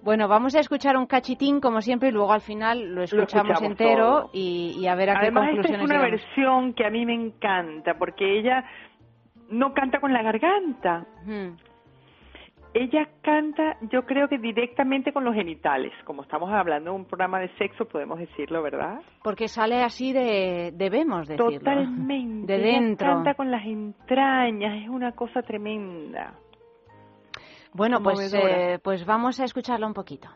Bueno, 0.04 0.28
vamos 0.28 0.54
a 0.56 0.60
escuchar 0.60 0.98
un 0.98 1.06
cachitín, 1.06 1.62
como 1.62 1.80
siempre, 1.82 2.10
y 2.10 2.12
luego 2.12 2.34
al 2.34 2.42
final 2.42 2.94
lo 2.94 3.04
escuchamos, 3.04 3.52
escuchamos 3.52 3.62
entero 3.62 4.30
y, 4.34 4.76
y 4.78 4.88
a 4.88 4.96
ver 4.96 5.10
a 5.12 5.14
qué 5.14 5.20
Además, 5.28 5.50
esta 5.50 5.62
es 5.62 5.78
conclusiones 5.78 5.86
una 5.86 5.96
llegamos. 5.96 6.12
versión 6.26 6.74
que 6.74 6.86
a 6.86 6.90
mí 6.90 7.06
me 7.06 7.14
encanta 7.14 7.94
porque 7.98 8.40
ella 8.40 8.66
no 9.50 9.74
canta 9.74 10.00
con 10.02 10.12
la 10.12 10.22
garganta. 10.22 11.06
Mm. 11.26 11.56
Ella 12.76 13.08
canta, 13.22 13.78
yo 13.92 14.04
creo 14.04 14.28
que 14.28 14.40
directamente 14.40 15.14
con 15.14 15.24
los 15.24 15.36
genitales. 15.36 15.94
Como 16.06 16.24
estamos 16.24 16.50
hablando 16.52 16.90
de 16.90 16.96
un 16.98 17.06
programa 17.06 17.40
de 17.40 17.50
sexo, 17.60 17.86
podemos 17.86 18.18
decirlo, 18.18 18.64
¿verdad? 18.64 19.00
Porque 19.24 19.48
sale 19.48 19.84
así 19.84 20.12
de, 20.12 20.72
debemos 20.74 21.28
decirlo. 21.28 21.52
Totalmente. 21.60 22.52
De 22.52 22.56
Ella 22.70 22.80
dentro. 22.82 23.08
canta 23.08 23.36
con 23.36 23.52
las 23.52 23.64
entrañas, 23.64 24.82
es 24.84 24.90
una 24.90 25.12
cosa 25.12 25.44
tremenda. 25.44 26.34
Bueno, 27.74 28.02
pues, 28.04 28.34
eh, 28.34 28.80
pues 28.84 29.06
vamos 29.06 29.40
a 29.40 29.46
escucharlo 29.46 29.88
un 29.88 29.94
poquito. 29.94 30.30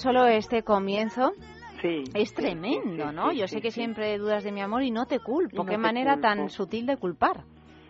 Solo 0.00 0.26
este 0.26 0.62
comienzo 0.62 1.32
Sí. 1.80 2.04
es 2.14 2.34
tremendo, 2.34 3.10
¿no? 3.12 3.32
Yo 3.32 3.46
sé 3.46 3.60
que 3.62 3.70
siempre 3.70 4.18
dudas 4.18 4.44
de 4.44 4.52
mi 4.52 4.60
amor 4.60 4.82
y 4.82 4.90
no 4.90 5.06
te 5.06 5.18
culpo. 5.20 5.56
No 5.58 5.64
Qué 5.64 5.72
te 5.72 5.78
manera 5.78 6.12
culpo. 6.14 6.28
tan 6.28 6.50
sutil 6.50 6.84
de 6.86 6.96
culpar, 6.98 7.38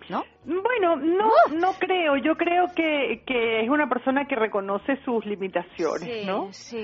¿no? 0.09 0.23
Bueno, 0.45 0.95
no, 0.97 1.28
no 1.59 1.73
creo. 1.78 2.16
Yo 2.19 2.37
creo 2.37 2.66
que, 2.74 3.23
que 3.27 3.62
es 3.62 3.69
una 3.69 3.89
persona 3.89 4.27
que 4.27 4.37
reconoce 4.37 4.97
sus 5.05 5.27
limitaciones, 5.27 6.03
Sí, 6.09 6.24
¿no? 6.27 6.53
sí, 6.53 6.78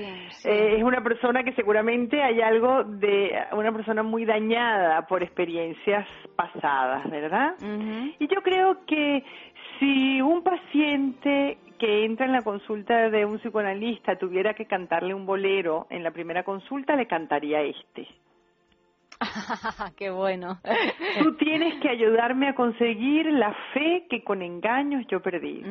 Eh, 0.45 0.75
es 0.77 0.83
una 0.83 1.01
persona 1.01 1.43
que 1.45 1.53
seguramente 1.53 2.21
hay 2.21 2.41
algo 2.41 2.83
de 2.83 3.31
una 3.53 3.71
persona 3.71 4.03
muy 4.03 4.25
dañada 4.25 5.07
por 5.07 5.23
experiencias 5.23 6.05
pasadas, 6.35 7.09
¿verdad? 7.09 7.55
Y 8.19 8.27
yo 8.27 8.41
creo 8.43 8.85
que 8.85 9.23
si 9.79 10.21
un 10.21 10.43
paciente 10.43 11.57
que 11.77 12.05
entra 12.05 12.25
en 12.25 12.31
la 12.31 12.41
consulta 12.41 13.09
de 13.09 13.25
un 13.25 13.39
psicoanalista 13.39 14.15
tuviera 14.17 14.53
que 14.53 14.65
cantarle 14.65 15.13
un 15.13 15.25
bolero 15.25 15.87
en 15.89 16.03
la 16.03 16.11
primera 16.11 16.43
consulta, 16.43 16.95
le 16.95 17.07
cantaría 17.07 17.61
este. 17.61 18.07
Qué 19.97 20.09
bueno. 20.09 20.59
Tú 21.23 21.35
tienes 21.37 21.75
que 21.81 21.89
ayudarme 21.89 22.49
a 22.49 22.55
conseguir 22.55 23.25
la 23.31 23.53
fe 23.73 24.05
que 24.09 24.23
con 24.23 24.41
engaños 24.41 25.05
yo 25.07 25.21
perdí. 25.21 25.61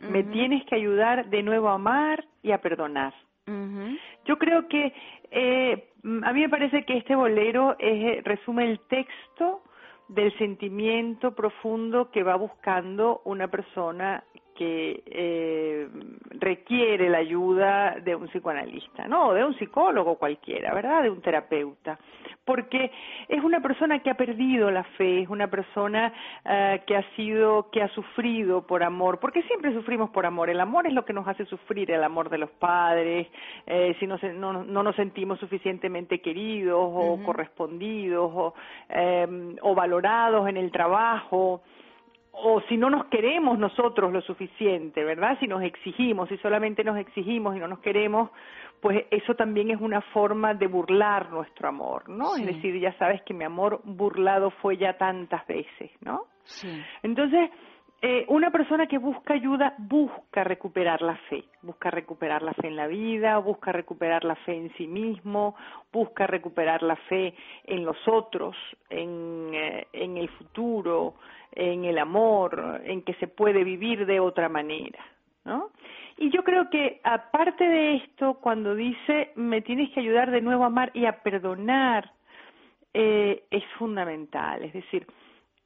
Me 0.00 0.24
tienes 0.24 0.64
que 0.64 0.74
ayudar 0.74 1.28
de 1.30 1.42
nuevo 1.42 1.68
a 1.68 1.74
amar 1.74 2.24
y 2.42 2.52
a 2.52 2.58
perdonar. 2.60 3.14
Yo 4.26 4.38
creo 4.38 4.68
que 4.68 4.92
eh, 5.32 5.88
a 6.22 6.32
mí 6.32 6.40
me 6.40 6.48
parece 6.48 6.84
que 6.84 6.96
este 6.98 7.14
bolero 7.16 7.74
es- 7.80 8.22
resume 8.22 8.64
el 8.70 8.78
texto 8.88 9.62
del 10.08 10.36
sentimiento 10.38 11.34
profundo 11.34 12.10
que 12.10 12.22
va 12.22 12.36
buscando 12.36 13.22
una 13.24 13.48
persona 13.48 14.22
que 14.60 15.02
eh, 15.06 15.88
requiere 16.32 17.08
la 17.08 17.16
ayuda 17.16 17.96
de 18.04 18.14
un 18.14 18.28
psicoanalista, 18.28 19.08
¿no? 19.08 19.32
De 19.32 19.42
un 19.42 19.56
psicólogo 19.56 20.16
cualquiera, 20.16 20.74
¿verdad? 20.74 21.02
De 21.02 21.08
un 21.08 21.22
terapeuta. 21.22 21.98
Porque 22.44 22.92
es 23.26 23.42
una 23.42 23.60
persona 23.60 24.00
que 24.00 24.10
ha 24.10 24.18
perdido 24.18 24.70
la 24.70 24.84
fe, 24.84 25.22
es 25.22 25.30
una 25.30 25.46
persona 25.46 26.12
eh, 26.44 26.82
que 26.86 26.94
ha 26.94 27.02
sido, 27.16 27.70
que 27.70 27.82
ha 27.82 27.88
sufrido 27.88 28.66
por 28.66 28.82
amor, 28.82 29.18
porque 29.18 29.42
siempre 29.44 29.72
sufrimos 29.72 30.10
por 30.10 30.26
amor. 30.26 30.50
El 30.50 30.60
amor 30.60 30.86
es 30.86 30.92
lo 30.92 31.06
que 31.06 31.14
nos 31.14 31.26
hace 31.26 31.46
sufrir, 31.46 31.90
el 31.90 32.04
amor 32.04 32.28
de 32.28 32.36
los 32.36 32.50
padres, 32.50 33.28
eh, 33.66 33.96
si 33.98 34.06
no, 34.06 34.18
no, 34.34 34.62
no 34.62 34.82
nos 34.82 34.94
sentimos 34.94 35.40
suficientemente 35.40 36.20
queridos 36.20 36.82
o 36.82 37.18
correspondidos 37.24 38.30
o, 38.34 38.54
eh, 38.90 39.56
o 39.62 39.74
valorados 39.74 40.46
en 40.50 40.58
el 40.58 40.70
trabajo 40.70 41.62
o 42.32 42.60
si 42.68 42.76
no 42.76 42.90
nos 42.90 43.06
queremos 43.06 43.58
nosotros 43.58 44.12
lo 44.12 44.20
suficiente, 44.22 45.04
¿verdad? 45.04 45.36
Si 45.40 45.46
nos 45.46 45.62
exigimos, 45.62 46.28
si 46.28 46.36
solamente 46.38 46.84
nos 46.84 46.96
exigimos 46.96 47.56
y 47.56 47.58
no 47.58 47.68
nos 47.68 47.80
queremos, 47.80 48.30
pues 48.80 49.04
eso 49.10 49.34
también 49.34 49.70
es 49.70 49.80
una 49.80 50.00
forma 50.00 50.54
de 50.54 50.66
burlar 50.66 51.30
nuestro 51.30 51.68
amor, 51.68 52.08
¿no? 52.08 52.30
Sí. 52.30 52.42
Es 52.42 52.54
decir, 52.56 52.78
ya 52.80 52.96
sabes 52.98 53.20
que 53.22 53.34
mi 53.34 53.44
amor 53.44 53.80
burlado 53.84 54.50
fue 54.62 54.76
ya 54.76 54.96
tantas 54.96 55.46
veces, 55.46 55.90
¿no? 56.00 56.24
Sí. 56.44 56.68
Entonces, 57.02 57.50
eh, 58.02 58.24
una 58.28 58.50
persona 58.50 58.86
que 58.86 58.96
busca 58.96 59.34
ayuda 59.34 59.74
busca 59.76 60.42
recuperar 60.42 61.02
la 61.02 61.16
fe, 61.28 61.44
busca 61.60 61.90
recuperar 61.90 62.42
la 62.42 62.54
fe 62.54 62.68
en 62.68 62.76
la 62.76 62.86
vida, 62.86 63.36
busca 63.38 63.72
recuperar 63.72 64.24
la 64.24 64.36
fe 64.36 64.56
en 64.56 64.72
sí 64.76 64.86
mismo, 64.86 65.54
busca 65.92 66.26
recuperar 66.26 66.82
la 66.82 66.96
fe 66.96 67.34
en 67.64 67.84
los 67.84 67.98
otros, 68.08 68.56
en, 68.88 69.50
eh, 69.52 69.86
en 69.92 70.16
el 70.16 70.30
futuro, 70.30 71.16
en 71.52 71.84
el 71.84 71.98
amor, 71.98 72.80
en 72.84 73.02
que 73.02 73.14
se 73.14 73.26
puede 73.26 73.64
vivir 73.64 74.06
de 74.06 74.18
otra 74.18 74.48
manera, 74.48 75.04
¿no? 75.44 75.70
Y 76.16 76.30
yo 76.30 76.42
creo 76.42 76.70
que 76.70 77.00
aparte 77.04 77.64
de 77.64 77.96
esto, 77.96 78.34
cuando 78.40 78.74
dice 78.74 79.32
me 79.36 79.60
tienes 79.60 79.90
que 79.90 80.00
ayudar 80.00 80.30
de 80.30 80.40
nuevo 80.40 80.64
a 80.64 80.68
amar 80.68 80.90
y 80.94 81.04
a 81.04 81.20
perdonar, 81.22 82.12
eh, 82.94 83.44
es 83.50 83.64
fundamental. 83.78 84.62
Es 84.64 84.72
decir, 84.72 85.06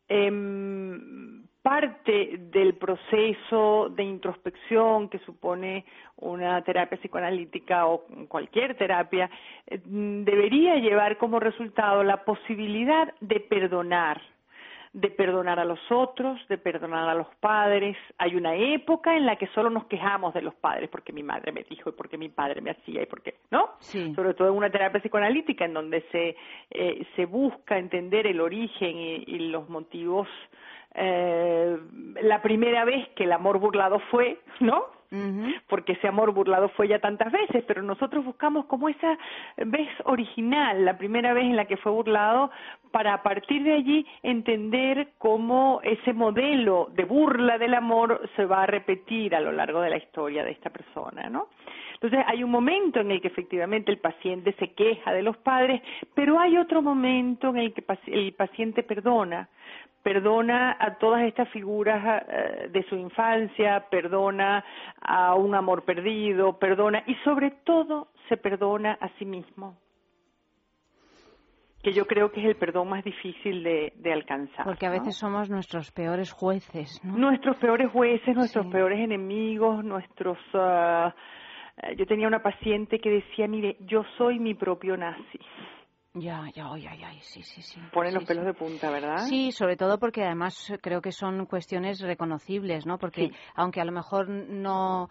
em, 0.08 1.44
parte 1.64 2.36
del 2.52 2.74
proceso 2.74 3.88
de 3.88 4.02
introspección 4.02 5.08
que 5.08 5.18
supone 5.20 5.86
una 6.16 6.62
terapia 6.62 6.98
psicoanalítica 6.98 7.86
o 7.86 8.04
cualquier 8.28 8.76
terapia, 8.76 9.30
eh, 9.66 9.80
debería 9.82 10.76
llevar 10.76 11.16
como 11.16 11.40
resultado 11.40 12.04
la 12.04 12.22
posibilidad 12.22 13.14
de 13.22 13.40
perdonar 13.40 14.20
de 14.92 15.10
perdonar 15.10 15.58
a 15.58 15.64
los 15.64 15.80
otros, 15.90 16.38
de 16.48 16.56
perdonar 16.56 17.08
a 17.08 17.14
los 17.16 17.26
padres. 17.40 17.96
Hay 18.16 18.36
una 18.36 18.54
época 18.54 19.16
en 19.16 19.26
la 19.26 19.34
que 19.34 19.48
solo 19.48 19.68
nos 19.68 19.86
quejamos 19.86 20.32
de 20.34 20.42
los 20.42 20.54
padres 20.54 20.88
porque 20.88 21.12
mi 21.12 21.24
madre 21.24 21.50
me 21.50 21.64
dijo 21.64 21.90
y 21.90 21.92
porque 21.94 22.16
mi 22.16 22.28
padre 22.28 22.60
me 22.60 22.70
hacía 22.70 23.02
y 23.02 23.06
porque, 23.06 23.34
¿no? 23.50 23.70
Sí. 23.80 24.14
Sobre 24.14 24.34
todo 24.34 24.50
en 24.50 24.54
una 24.54 24.70
terapia 24.70 25.00
psicoanalítica 25.00 25.64
en 25.64 25.74
donde 25.74 26.02
se, 26.12 26.36
eh, 26.70 27.04
se 27.16 27.26
busca 27.26 27.76
entender 27.76 28.28
el 28.28 28.40
origen 28.40 28.96
y, 28.96 29.24
y 29.26 29.38
los 29.48 29.68
motivos. 29.68 30.28
Eh, 30.94 31.76
la 32.22 32.40
primera 32.42 32.84
vez 32.84 33.08
que 33.16 33.24
el 33.24 33.32
amor 33.32 33.58
burlado 33.58 33.98
fue, 34.10 34.38
¿no? 34.60 34.94
porque 35.68 35.92
ese 35.92 36.08
amor 36.08 36.32
burlado 36.32 36.68
fue 36.70 36.88
ya 36.88 36.98
tantas 36.98 37.30
veces, 37.30 37.62
pero 37.66 37.82
nosotros 37.82 38.24
buscamos 38.24 38.66
como 38.66 38.88
esa 38.88 39.16
vez 39.58 39.88
original, 40.04 40.84
la 40.84 40.98
primera 40.98 41.32
vez 41.32 41.44
en 41.44 41.56
la 41.56 41.66
que 41.66 41.76
fue 41.76 41.92
burlado, 41.92 42.50
para 42.90 43.14
a 43.14 43.22
partir 43.22 43.62
de 43.62 43.74
allí 43.74 44.06
entender 44.22 45.10
cómo 45.18 45.80
ese 45.84 46.12
modelo 46.12 46.88
de 46.94 47.04
burla 47.04 47.58
del 47.58 47.74
amor 47.74 48.28
se 48.36 48.44
va 48.44 48.62
a 48.62 48.66
repetir 48.66 49.34
a 49.34 49.40
lo 49.40 49.52
largo 49.52 49.80
de 49.80 49.90
la 49.90 49.98
historia 49.98 50.44
de 50.44 50.50
esta 50.50 50.70
persona, 50.70 51.28
¿no? 51.28 51.48
Entonces 52.04 52.26
hay 52.28 52.44
un 52.44 52.50
momento 52.50 53.00
en 53.00 53.12
el 53.12 53.22
que 53.22 53.28
efectivamente 53.28 53.90
el 53.90 53.96
paciente 53.96 54.54
se 54.58 54.74
queja 54.74 55.10
de 55.14 55.22
los 55.22 55.38
padres, 55.38 55.80
pero 56.12 56.38
hay 56.38 56.58
otro 56.58 56.82
momento 56.82 57.48
en 57.48 57.56
el 57.56 57.72
que 57.72 57.82
el 58.08 58.34
paciente 58.34 58.82
perdona, 58.82 59.48
perdona 60.02 60.76
a 60.78 60.98
todas 60.98 61.22
estas 61.22 61.48
figuras 61.48 62.24
eh, 62.28 62.68
de 62.70 62.82
su 62.90 62.96
infancia, 62.96 63.86
perdona 63.90 64.62
a 65.00 65.34
un 65.34 65.54
amor 65.54 65.86
perdido, 65.86 66.58
perdona 66.58 67.02
y 67.06 67.14
sobre 67.24 67.52
todo 67.64 68.08
se 68.28 68.36
perdona 68.36 68.98
a 69.00 69.08
sí 69.18 69.24
mismo 69.24 69.78
que 71.82 71.92
yo 71.92 72.06
creo 72.06 72.30
que 72.32 72.40
es 72.40 72.46
el 72.46 72.56
perdón 72.56 72.88
más 72.88 73.04
difícil 73.04 73.62
de, 73.62 73.94
de 73.96 74.12
alcanzar. 74.12 74.64
Porque 74.64 74.86
a 74.86 74.90
¿no? 74.90 74.98
veces 74.98 75.16
somos 75.16 75.48
nuestros 75.48 75.90
peores 75.90 76.32
jueces, 76.32 77.00
¿no? 77.02 77.16
Nuestros 77.16 77.56
peores 77.56 77.90
jueces, 77.90 78.34
nuestros 78.36 78.66
peores 78.66 79.00
enemigos, 79.00 79.82
nuestros... 79.82 80.36
eh, 80.52 81.10
yo 81.96 82.06
tenía 82.06 82.28
una 82.28 82.42
paciente 82.42 82.98
que 82.98 83.10
decía, 83.10 83.48
mire, 83.48 83.76
yo 83.80 84.04
soy 84.16 84.38
mi 84.38 84.54
propio 84.54 84.96
nazi. 84.96 85.38
Ya, 86.16 86.44
ya, 86.54 86.70
ay, 86.72 86.86
ay, 86.88 87.02
ay, 87.04 87.18
sí, 87.22 87.42
sí, 87.42 87.60
sí. 87.60 87.80
Ponen 87.92 88.12
Sí, 88.12 88.18
los 88.18 88.24
pelos 88.24 88.44
de 88.46 88.54
punta, 88.54 88.88
¿verdad? 88.88 89.18
Sí, 89.28 89.50
sobre 89.50 89.76
todo 89.76 89.98
porque 89.98 90.22
además 90.22 90.72
creo 90.80 91.00
que 91.00 91.10
son 91.10 91.44
cuestiones 91.46 92.00
reconocibles, 92.00 92.86
¿no? 92.86 92.98
Porque 92.98 93.28
Sí. 93.28 93.32
aunque 93.56 93.80
a 93.80 93.84
lo 93.84 93.90
mejor 93.90 94.28
no, 94.28 95.08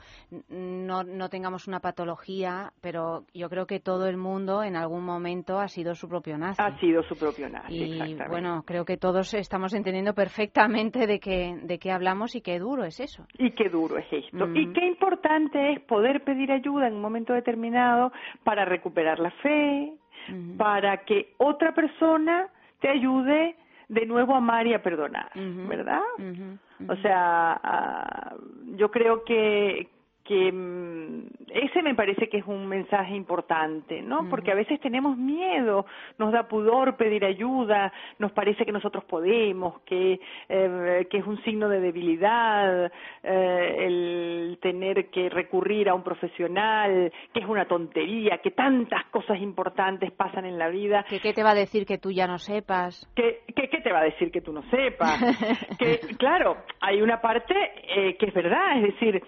no, 0.48 1.04
no 1.04 1.30
tengamos 1.30 1.68
una 1.68 1.82
patología, 1.82 2.72
pero 2.82 3.26
yo 3.34 3.50
creo 3.50 3.66
que 3.68 3.82
todo 3.82 4.08
el 4.08 4.16
mundo 4.16 4.64
en 4.64 4.78
algún 4.78 5.04
momento 5.04 5.60
ha 5.60 5.68
sido 5.68 5.94
su 5.94 6.08
propio 6.08 6.38
nazi. 6.38 6.62
Ha 6.62 6.80
sido 6.80 7.04
su 7.04 7.18
propio 7.18 7.50
nazi, 7.50 7.74
Y 7.76 7.84
exactamente. 7.84 8.30
bueno, 8.30 8.64
creo 8.66 8.86
que 8.86 8.96
todos 8.96 9.34
estamos 9.34 9.74
entendiendo 9.74 10.14
perfectamente 10.14 11.06
de 11.06 11.20
qué, 11.20 11.60
de 11.64 11.80
qué 11.80 11.92
hablamos 11.92 12.34
y 12.36 12.42
qué 12.42 12.60
duro 12.60 12.86
es 12.86 13.02
eso. 13.02 13.26
Y 13.38 13.52
qué 13.52 13.68
duro 13.68 13.98
es 13.98 14.06
esto. 14.10 14.48
Mm. 14.48 14.56
Y 14.56 14.72
qué 14.72 14.86
importante 14.86 15.74
es 15.74 15.82
poder 15.82 16.24
pedir 16.24 16.50
ayuda 16.50 16.88
en 16.88 16.94
un 16.94 17.02
momento 17.02 17.34
determinado 17.34 18.14
para 18.46 18.64
recuperar 18.64 19.20
la 19.20 19.32
fe, 19.42 19.94
para 20.58 20.98
que 21.06 21.34
otra 21.38 21.74
persona 21.74 22.48
te 22.80 22.90
ayude 22.90 23.56
de 23.90 24.06
nuevo 24.06 24.34
a 24.34 24.38
amar 24.38 24.66
y 24.68 24.74
a 24.74 24.82
perdonar, 24.82 25.30
¿verdad? 25.36 26.02
O 26.88 26.96
sea, 26.98 27.60
ah, 27.64 28.36
yo 28.76 28.90
creo 28.92 29.24
que 29.24 29.90
que 30.24 30.52
mm, 30.52 31.28
ese 31.50 31.82
me 31.82 31.96
parece 31.96 32.30
que 32.30 32.38
es 32.38 32.46
un 32.48 32.68
mensaje 32.68 33.16
importante, 33.16 34.02
¿no? 34.02 34.30
Porque 34.30 34.52
a 34.52 34.56
veces 34.56 34.80
tenemos 34.80 35.18
miedo, 35.18 35.86
nos 36.18 36.32
da 36.32 36.48
pudor 36.48 36.96
pedir 36.96 37.26
ayuda, 37.26 37.92
nos 38.20 38.32
parece 38.32 38.66
que 38.66 38.72
nosotros 38.72 39.04
podemos, 39.04 39.82
que 39.82 40.20
eh, 40.50 41.08
que 41.10 41.18
es 41.18 41.28
un 41.28 41.42
signo 41.44 41.68
de 41.68 41.82
debilidad 41.82 42.92
eh, 43.24 43.76
el 43.80 44.58
tener 44.62 45.10
que 45.10 45.30
recurrir 45.30 45.90
a 45.90 45.94
un 45.94 46.04
profesional, 46.04 47.12
que 47.34 47.40
es 47.42 47.46
una 47.46 47.66
tontería, 47.66 48.38
que 48.38 48.52
tantas 48.52 49.06
cosas 49.06 49.40
importantes 49.42 50.12
pasan 50.12 50.46
en 50.46 50.58
la 50.58 50.70
vida. 50.70 51.06
¿Que 51.10 51.20
¿Qué 51.20 51.34
te 51.34 51.44
va 51.44 51.52
a 51.52 51.56
decir 51.56 51.86
que 51.86 51.98
tú 51.98 52.12
ya 52.12 52.28
no 52.28 52.38
sepas? 52.38 53.10
¿Qué, 53.16 53.42
qué, 53.56 53.70
qué 53.70 53.82
te 53.82 53.92
va 53.92 54.00
a 54.00 54.04
decir 54.04 54.32
que 54.32 54.42
tú 54.42 54.54
no 54.54 54.64
sepas? 54.64 55.20
que, 55.80 56.00
claro, 56.18 56.58
hay 56.80 57.02
una 57.02 57.20
parte 57.22 57.54
eh, 57.96 58.16
que 58.18 58.28
es 58.28 58.34
verdad, 58.34 58.78
es 58.78 58.94
decir, 58.94 59.22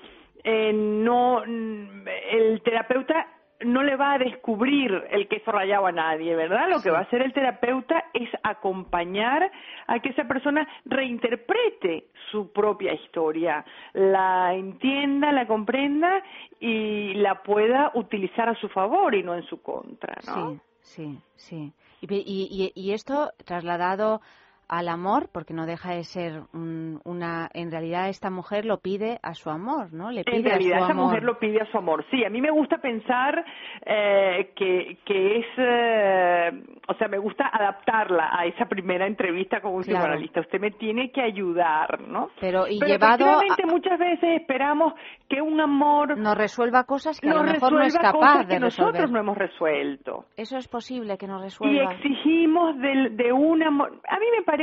eh, 0.46 0.72
no, 0.74 1.42
mm, 1.46 2.08
el 2.32 2.62
terapeuta 2.62 3.28
no 3.62 3.82
le 3.84 3.96
va 3.96 4.14
a 4.14 4.18
descubrir 4.20 4.92
el 5.10 5.28
queso 5.28 5.52
rallado 5.52 5.88
a 5.88 5.92
nadie, 5.92 6.36
¿verdad? 6.36 6.70
Lo 6.70 6.82
que 6.82 6.92
va 6.92 7.00
a 7.00 7.02
hacer 7.04 7.22
el 7.22 7.34
terapeuta 7.34 8.04
es 8.14 8.30
acompañar 8.44 9.50
a 9.88 10.00
que 10.02 10.10
esa 10.10 10.26
persona 10.26 10.68
reinterprete 10.84 12.08
su 12.32 12.52
propia 12.52 12.94
historia, 12.94 13.66
la 13.94 14.54
entienda, 14.54 15.32
la 15.32 15.48
comprenda 15.48 16.22
y 16.60 17.14
la 17.16 17.42
pueda 17.44 17.92
utilizar 17.96 18.50
a 18.50 18.56
su 18.56 18.68
favor 18.70 19.16
y 19.16 19.24
no 19.24 19.34
en 19.36 19.44
su 19.44 19.62
contra, 19.62 20.16
¿no? 20.28 20.52
Sí, 20.52 20.60
sí, 20.82 21.20
sí. 21.36 21.74
Y, 22.02 22.14
y- 22.14 22.72
y 22.76 22.92
esto 22.92 23.32
trasladado 23.46 24.22
al 24.68 24.88
amor, 24.90 25.30
porque 25.32 25.54
no 25.54 25.66
deja 25.66 25.92
de 25.94 26.04
ser 26.04 26.42
un- 26.54 27.00
una... 27.06 27.50
En 27.54 27.72
realidad 27.72 28.10
esta 28.10 28.30
mujer 28.30 28.66
lo 28.66 28.78
pide 28.80 29.20
a 29.24 29.34
su 29.34 29.50
amor, 29.50 29.94
¿no? 29.94 30.12
Le 30.12 30.24
pide 30.24 30.38
En 30.38 30.44
realidad 30.46 30.78
a 30.78 30.80
su 30.80 30.84
esa 30.86 30.94
amor. 30.94 31.06
mujer 31.06 31.24
lo 31.24 31.40
pide 31.40 31.62
a 31.62 31.66
su 31.72 31.78
amor. 31.78 32.06
Sí, 32.12 32.24
a 32.26 32.30
mí 32.30 32.42
me 32.42 32.52
gusta 32.52 32.78
pensar 32.80 33.44
eh, 33.86 34.52
que, 34.56 34.98
que 35.06 35.38
es, 35.40 35.46
eh, 35.58 36.64
o 36.88 36.94
sea, 36.96 37.08
me 37.08 37.18
gusta 37.18 37.48
adaptarla 37.48 38.30
a 38.32 38.46
esa 38.46 38.66
primera 38.66 39.06
entrevista 39.08 39.62
con 39.62 39.74
un 39.74 39.84
Claro. 39.84 40.00
psicoanalista. 40.00 40.40
Usted 40.42 40.60
me 40.60 40.72
tiene 40.72 41.12
que 41.12 41.22
ayudar, 41.22 42.02
¿no? 42.02 42.30
Pero, 42.40 42.68
y 42.68 42.80
Pero 42.80 42.92
llevado 42.92 43.16
efectivamente 43.26 43.66
muchas 43.68 44.00
veces 44.00 44.42
esperamos 44.42 44.94
que 45.30 45.42
un 45.42 45.60
amor 45.62 46.18
nos 46.18 46.36
resuelva 46.38 46.84
cosas 46.86 47.20
que 47.20 47.30
a 47.30 47.34
nos 47.34 47.46
lo 47.46 47.52
mejor 47.52 47.72
no 47.74 47.80
es 47.82 47.94
resuelva 47.94 48.12
capaz 48.12 48.20
cosas 48.34 48.48
de 48.48 48.54
que 48.56 48.60
nosotros 48.60 49.12
no 49.12 49.20
hemos 49.20 49.38
resuelto. 49.38 50.26
Eso 50.38 50.58
es 50.58 50.68
posible 50.68 51.18
que 51.18 51.28
nos 51.28 51.42
Y 51.42 51.44
resuelva. 51.46 51.94
exigimos 51.94 52.78
del- 52.80 53.16
de, 53.16 53.32
un 53.32 53.62
amor. 53.64 54.00
A 54.10 54.20
mí 54.20 54.26
me 54.38 54.44
parece 54.44 54.55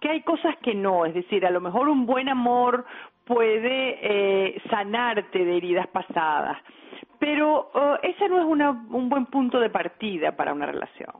que 0.00 0.08
hay 0.08 0.20
cosas 0.22 0.56
que 0.58 0.74
no, 0.74 1.04
es 1.06 1.14
decir, 1.14 1.44
a 1.46 1.50
lo 1.50 1.60
mejor 1.60 1.88
un 1.88 2.06
buen 2.06 2.28
amor 2.28 2.84
puede 3.24 3.98
eh, 4.02 4.60
sanarte 4.70 5.44
de 5.44 5.56
heridas 5.56 5.86
pasadas, 5.88 6.58
pero 7.18 7.70
eh, 7.74 8.10
ese 8.10 8.28
no 8.28 8.38
es 8.38 8.44
una- 8.44 8.70
un 8.70 9.08
buen 9.08 9.26
punto 9.26 9.58
de 9.60 9.70
partida 9.70 10.32
para 10.36 10.52
una 10.52 10.66
relación. 10.66 11.10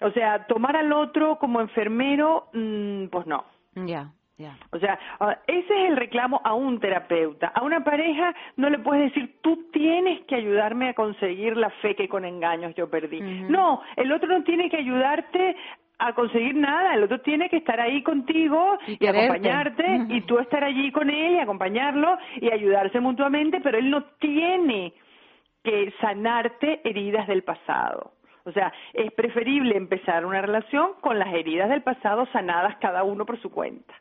O 0.00 0.10
sea, 0.10 0.46
tomar 0.46 0.76
al 0.76 0.92
otro 0.92 1.38
como 1.38 1.60
enfermero, 1.60 2.48
mm, 2.52 3.06
pues 3.06 3.26
no. 3.26 3.44
Ya, 3.76 4.10
ya. 4.36 4.56
O 4.72 4.78
sea, 4.78 4.98
ah, 5.20 5.38
ese 5.46 5.84
es 5.84 5.90
el 5.90 5.96
reclamo 5.96 6.40
a 6.44 6.54
un 6.54 6.80
terapeuta. 6.80 7.52
A 7.54 7.62
una 7.62 7.84
pareja 7.84 8.34
no 8.56 8.68
le 8.68 8.80
puedes 8.80 9.04
decir, 9.14 9.36
tú 9.42 9.70
tienes 9.72 10.20
que 10.26 10.34
ayudarme 10.34 10.88
a 10.88 10.94
conseguir 10.94 11.56
la 11.56 11.70
fe 11.80 11.94
que 11.94 12.08
con 12.08 12.24
engaños 12.24 12.74
yo 12.74 12.90
perdí. 12.90 13.20
No, 13.48 13.80
el 13.96 14.10
otro 14.12 14.28
no 14.28 14.42
tiene 14.42 14.68
que 14.68 14.76
ayudarte 14.78 15.56
a 16.06 16.14
conseguir 16.14 16.54
nada, 16.54 16.94
el 16.94 17.04
otro 17.04 17.20
tiene 17.20 17.48
que 17.48 17.58
estar 17.58 17.80
ahí 17.80 18.02
contigo 18.02 18.78
y, 18.86 19.06
acompañarte 19.06 20.06
y 20.08 20.20
tú 20.22 20.38
estar 20.38 20.64
allí 20.64 20.90
con 20.90 21.08
él 21.10 21.34
y 21.34 21.38
acompañarlo 21.38 22.18
y 22.40 22.50
ayudarse 22.50 22.98
mutuamente, 23.00 23.60
pero 23.60 23.78
él 23.78 23.90
no 23.90 24.04
tiene 24.18 24.94
que 25.62 25.92
sanarte 26.00 26.80
heridas 26.84 27.28
del 27.28 27.42
pasado. 27.42 28.12
O 28.44 28.50
sea, 28.52 28.72
es 28.92 29.12
preferible 29.12 29.76
empezar 29.76 30.26
una 30.26 30.42
relación 30.42 30.94
con 31.00 31.18
las 31.18 31.32
heridas 31.32 31.68
del 31.68 31.82
pasado 31.82 32.26
sanadas 32.32 32.76
cada 32.80 33.04
uno 33.04 33.24
por 33.24 33.40
su 33.40 33.50
cuenta. 33.50 33.94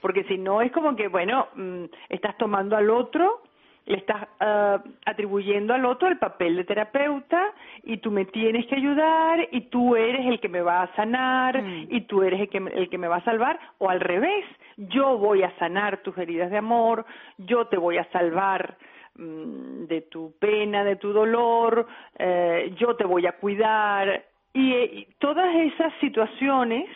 Porque 0.00 0.24
si 0.24 0.38
no 0.38 0.62
es 0.62 0.70
como 0.70 0.94
que, 0.94 1.08
bueno, 1.08 1.48
mm, 1.56 1.84
estás 2.08 2.36
tomando 2.36 2.76
al 2.76 2.90
otro, 2.90 3.42
le 3.90 3.98
estás 3.98 4.28
ah, 4.40 4.82
atribuyendo 5.04 5.74
al 5.74 5.84
otro 5.84 6.08
el 6.08 6.18
papel 6.18 6.56
de 6.56 6.64
terapeuta 6.64 7.52
y 7.82 7.96
tú 7.98 8.10
me 8.10 8.24
tienes 8.26 8.66
que 8.66 8.76
ayudar 8.76 9.48
y 9.50 9.62
tú 9.62 9.96
eres 9.96 10.26
el 10.26 10.38
que 10.40 10.48
me 10.48 10.60
va 10.62 10.82
a 10.82 10.94
sanar 10.96 11.62
y 11.88 12.00
tú 12.02 12.22
eres 12.22 12.40
el 12.40 12.48
que, 12.48 12.60
me- 12.60 12.70
el 12.72 12.88
que 12.88 12.98
me 12.98 13.08
va 13.08 13.16
a 13.16 13.24
salvar 13.24 13.58
o 13.78 13.90
al 13.90 14.00
revés, 14.00 14.44
yo 14.76 15.18
voy 15.18 15.42
a 15.42 15.50
sanar 15.58 15.98
tus 16.02 16.16
heridas 16.18 16.50
de 16.50 16.58
amor, 16.58 17.04
yo 17.38 17.66
te 17.66 17.76
voy 17.76 17.98
a 17.98 18.04
salvar 18.12 18.76
mm, 19.16 19.84
de 19.86 20.02
tu 20.02 20.34
pena, 20.38 20.84
de 20.84 20.96
tu 20.96 21.12
dolor, 21.12 21.86
eh, 22.18 22.72
yo 22.78 22.94
te 22.96 23.04
voy 23.04 23.26
a 23.26 23.32
cuidar 23.32 24.24
y, 24.54 24.72
eh, 24.72 24.84
y 24.92 25.06
todas 25.18 25.54
esas 25.54 25.92
situaciones 26.00 26.88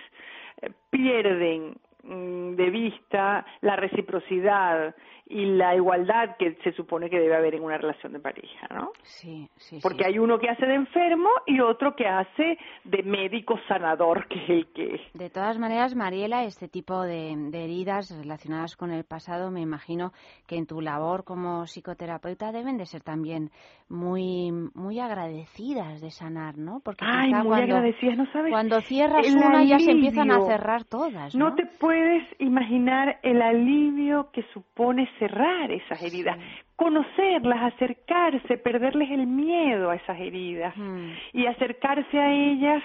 eh, 0.63 0.71
pierden 0.91 1.75
mm, 2.05 2.55
de 2.55 2.71
vista 2.71 3.45
la 3.63 3.77
reciprocidad 3.77 4.95
y 5.27 5.47
la 5.47 5.75
igualdad 5.75 6.37
que 6.39 6.55
se 6.63 6.73
supone 6.73 7.09
que 7.09 7.19
debe 7.19 7.35
haber 7.35 7.55
en 7.55 7.63
una 7.65 7.79
relación 7.79 8.13
de 8.13 8.21
pareja, 8.21 8.67
¿no? 8.75 8.93
Sí, 9.03 9.49
sí. 9.57 9.79
Porque 9.83 10.05
hay 10.07 10.19
uno 10.19 10.39
que 10.39 10.51
hace 10.51 10.67
de 10.67 10.75
enfermo 10.75 11.31
y 11.47 11.61
otro 11.61 11.97
que 11.97 12.07
hace 12.07 12.59
de 12.85 13.03
médico 13.03 13.59
sanador, 13.67 14.29
que 14.29 14.43
es 14.45 14.51
el 14.51 14.67
que... 14.75 15.01
De 15.15 15.31
todas 15.31 15.59
maneras, 15.59 15.95
Mariela, 15.95 16.45
este 16.45 16.69
tipo 16.69 17.03
de, 17.03 17.35
de 17.51 17.65
heridas 17.65 18.11
relacionadas 18.17 18.77
con 18.77 18.91
el 18.91 19.05
pasado, 19.05 19.51
me 19.51 19.63
imagino 19.63 20.13
que 20.47 20.57
en 20.57 20.67
tu 20.67 20.83
labor 20.83 21.25
como 21.25 21.65
psicoterapeuta 21.67 22.53
deben 22.53 22.77
de 22.77 22.85
ser 22.85 23.03
también 23.03 23.51
muy 23.89 24.51
muy 24.75 24.99
agradecidas 24.99 26.01
de 26.01 26.11
sanar, 26.11 26.57
¿no? 26.59 26.81
Porque 26.81 27.05
Ay, 27.07 27.33
muy 27.33 27.47
cuando, 27.47 27.77
agradecidas, 27.77 28.17
¿no 28.19 28.27
sabes? 28.33 28.51
cuando 28.51 28.81
cierras 28.81 29.27
El 29.27 29.37
una 29.37 29.63
ya 29.65 29.79
se 29.79 29.91
empiezan 29.91 30.31
a 30.31 30.35
alivio. 30.37 30.51
cerrar 30.51 30.85
todas, 30.85 31.35
¿no? 31.35 31.51
No 31.51 31.55
te 31.55 31.67
puedes 31.67 32.25
imaginar 32.39 33.19
el 33.23 33.43
alivio 33.43 34.31
que 34.33 34.43
supone 34.55 35.09
cerrar 35.19 35.71
esas 35.71 36.01
heridas, 36.03 36.37
conocerlas, 36.77 37.73
acercarse, 37.75 38.59
perderles 38.59 39.11
el 39.11 39.27
miedo 39.27 39.91
a 39.91 39.97
esas 39.97 40.19
heridas 40.21 40.77
Mm. 40.77 41.11
y 41.33 41.47
acercarse 41.47 42.19
a 42.21 42.33
ellas. 42.33 42.83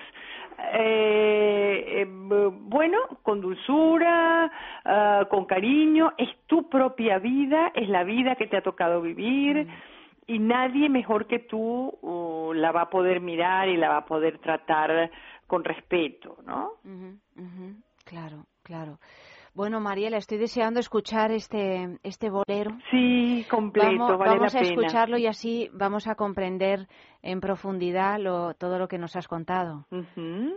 eh, 0.74 2.02
eh, 2.02 2.06
bueno, 2.10 2.98
con 3.24 3.40
dulzura, 3.40 4.52
ah, 4.84 5.26
con 5.30 5.46
cariño, 5.46 6.12
es 6.18 6.30
tu 6.48 6.68
propia 6.68 7.18
vida, 7.18 7.72
es 7.74 7.88
la 7.88 8.04
vida 8.04 8.36
que 8.36 8.48
te 8.48 8.58
ha 8.58 8.62
tocado 8.62 9.02
vivir 9.02 9.66
Mm. 9.66 9.70
y 10.28 10.40
nadie 10.40 10.90
mejor 10.90 11.28
que 11.28 11.40
tú 11.40 11.98
uh, 12.02 12.52
la 12.54 12.74
va 12.74 12.82
a 12.82 12.90
poder 12.90 13.22
mirar 13.22 13.70
y 13.70 13.78
la 13.78 13.88
va 13.88 13.98
a 14.00 14.06
poder 14.06 14.40
tratar 14.40 15.10
con 15.48 15.64
respeto, 15.64 16.38
¿no? 16.46 16.74
Claro, 18.04 18.46
claro. 18.64 18.98
Bueno, 19.60 19.82
Mariela, 19.82 20.16
estoy 20.16 20.38
deseando 20.38 20.80
escuchar 20.80 21.34
este 21.34 22.00
este 22.04 22.30
bolero. 22.30 22.78
Sí, 22.90 23.46
completo, 23.50 23.90
Vamos, 23.90 24.18
vale 24.18 24.38
vamos 24.38 24.54
la 24.54 24.60
a 24.60 24.64
pena. 24.64 24.74
escucharlo 24.74 25.18
y 25.18 25.28
así 25.28 25.70
vamos 25.74 26.08
a 26.08 26.16
comprender 26.16 26.88
en 27.22 27.42
profundidad 27.42 28.20
lo, 28.20 28.54
todo 28.54 28.80
lo 28.80 28.88
que 28.88 28.98
nos 28.98 29.16
has 29.16 29.28
contado. 29.28 29.86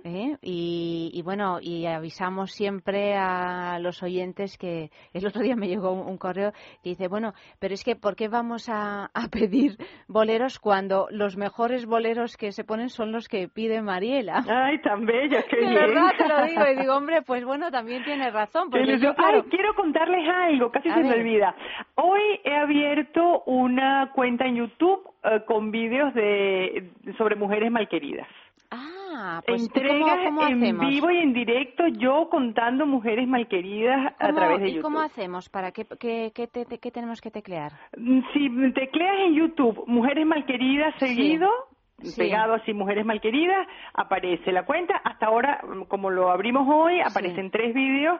¿eh? 0.05 0.37
Y, 0.43 1.11
y 1.13 1.23
bueno, 1.23 1.59
y 1.61 1.87
avisamos 1.87 2.53
siempre 2.53 3.15
a 3.17 3.79
los 3.81 4.03
oyentes 4.03 4.57
que 4.59 4.91
el 5.13 5.27
otro 5.27 5.43
día 5.43 5.57
me 5.57 5.69
llegó 5.69 5.93
un, 5.93 6.07
un 6.07 6.19
correo 6.19 6.53
que 6.83 6.91
dice, 6.91 7.09
bueno, 7.09 7.33
pero 7.59 7.75
es 7.75 7.83
que 7.85 7.97
¿por 7.97 8.15
qué 8.17 8.29
vamos 8.29 8.69
a, 8.69 9.07
a 9.13 9.29
pedir 9.29 9.77
boleros 10.09 10.59
cuando 10.59 11.09
los 11.11 11.37
mejores 11.37 11.87
boleros 11.87 12.37
que 12.37 12.53
se 12.53 12.65
ponen 12.65 12.89
son 12.91 13.13
los 13.13 13.29
que 13.29 13.49
pide 13.49 13.83
Mariela? 13.83 14.45
Ay, 14.49 14.81
tan 14.83 15.05
bella, 15.05 15.43
qué 15.49 15.57
De 15.63 15.63
bien. 15.63 15.75
verdad 15.75 16.11
te 16.17 16.29
lo 16.29 16.45
digo 16.45 16.63
y 16.73 16.77
digo, 16.81 16.97
hombre, 16.97 17.23
pues 17.23 17.45
bueno, 17.45 17.71
también 17.71 18.05
tienes 18.05 18.33
razón. 18.33 18.71
Porque 18.71 18.99
yo, 18.99 19.15
claro, 19.15 19.43
Ay, 19.45 19.51
quiero 19.51 19.75
contarles 19.75 20.29
algo, 20.29 20.71
casi 20.71 20.89
A 20.89 20.95
se 20.95 21.03
me 21.03 21.13
olvida. 21.13 21.55
Hoy 21.97 22.21
he 22.45 22.55
abierto 22.57 23.43
una 23.47 24.11
cuenta 24.15 24.47
en 24.47 24.57
YouTube 24.57 25.12
eh, 25.25 25.43
con 25.47 25.71
vídeos 25.71 26.13
de 26.15 26.91
sobre 27.19 27.37
mujeres 27.37 27.71
malqueridas. 27.71 28.29
Ah, 28.71 29.43
pues 29.47 29.61
¿y 29.63 29.65
Entregas 29.67 30.19
¿cómo, 30.25 30.41
cómo 30.41 30.49
en 30.49 30.79
vivo 30.79 31.11
y 31.11 31.19
en 31.19 31.35
directo, 31.35 31.87
yo 31.89 32.29
contando 32.31 32.87
mujeres 32.87 33.29
malqueridas 33.29 34.15
a 34.19 34.27
¿Cómo- 34.29 34.39
través 34.39 34.61
de 34.61 34.69
¿Y 34.69 34.73
YouTube. 34.75 34.83
cómo 34.83 35.01
hacemos? 35.01 35.49
¿Para 35.51 35.71
qué, 35.73 35.87
qué, 36.01 36.33
qué 36.35 36.47
te- 36.47 36.79
qué 36.79 36.91
tenemos 36.91 37.21
que 37.21 37.31
teclear? 37.31 37.73
Mm, 37.97 38.21
Si 38.33 38.73
tecleas 38.73 39.17
en 39.27 39.35
YouTube 39.35 39.85
Mujeres 39.87 40.27
Malqueridas 40.27 40.95
seguido, 40.99 41.51
Sí. 41.99 42.21
pegado 42.21 42.55
así 42.55 42.73
Mujeres 42.73 43.05
Malqueridas, 43.05 43.69
aparece 43.95 44.51
la 44.51 44.65
cuenta. 44.65 44.97
Hasta 45.05 45.27
ahora, 45.27 45.61
mm, 45.63 45.83
como 45.85 46.09
lo 46.11 46.31
abrimos 46.31 46.67
hoy, 46.67 46.99
aparecen 47.01 47.51
tres 47.51 47.75
vídeos 47.75 48.19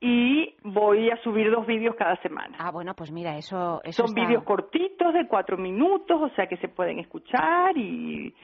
y 0.00 0.54
voy 0.62 1.10
a 1.10 1.16
subir 1.22 1.50
dos 1.50 1.66
vídeos 1.66 1.94
cada 1.94 2.16
semana. 2.22 2.56
Ah, 2.58 2.70
bueno, 2.70 2.94
pues 2.94 3.10
mira, 3.10 3.36
eso, 3.36 3.80
eso 3.84 4.06
Son 4.06 4.16
está- 4.16 4.26
vídeos 4.26 4.44
cortitos 4.44 5.12
de 5.12 5.26
cuatro 5.28 5.56
minutos, 5.58 6.20
o 6.22 6.28
sea 6.34 6.46
que 6.46 6.56
se 6.56 6.68
pueden 6.68 6.98
escuchar 7.00 7.76
y, 7.76 8.34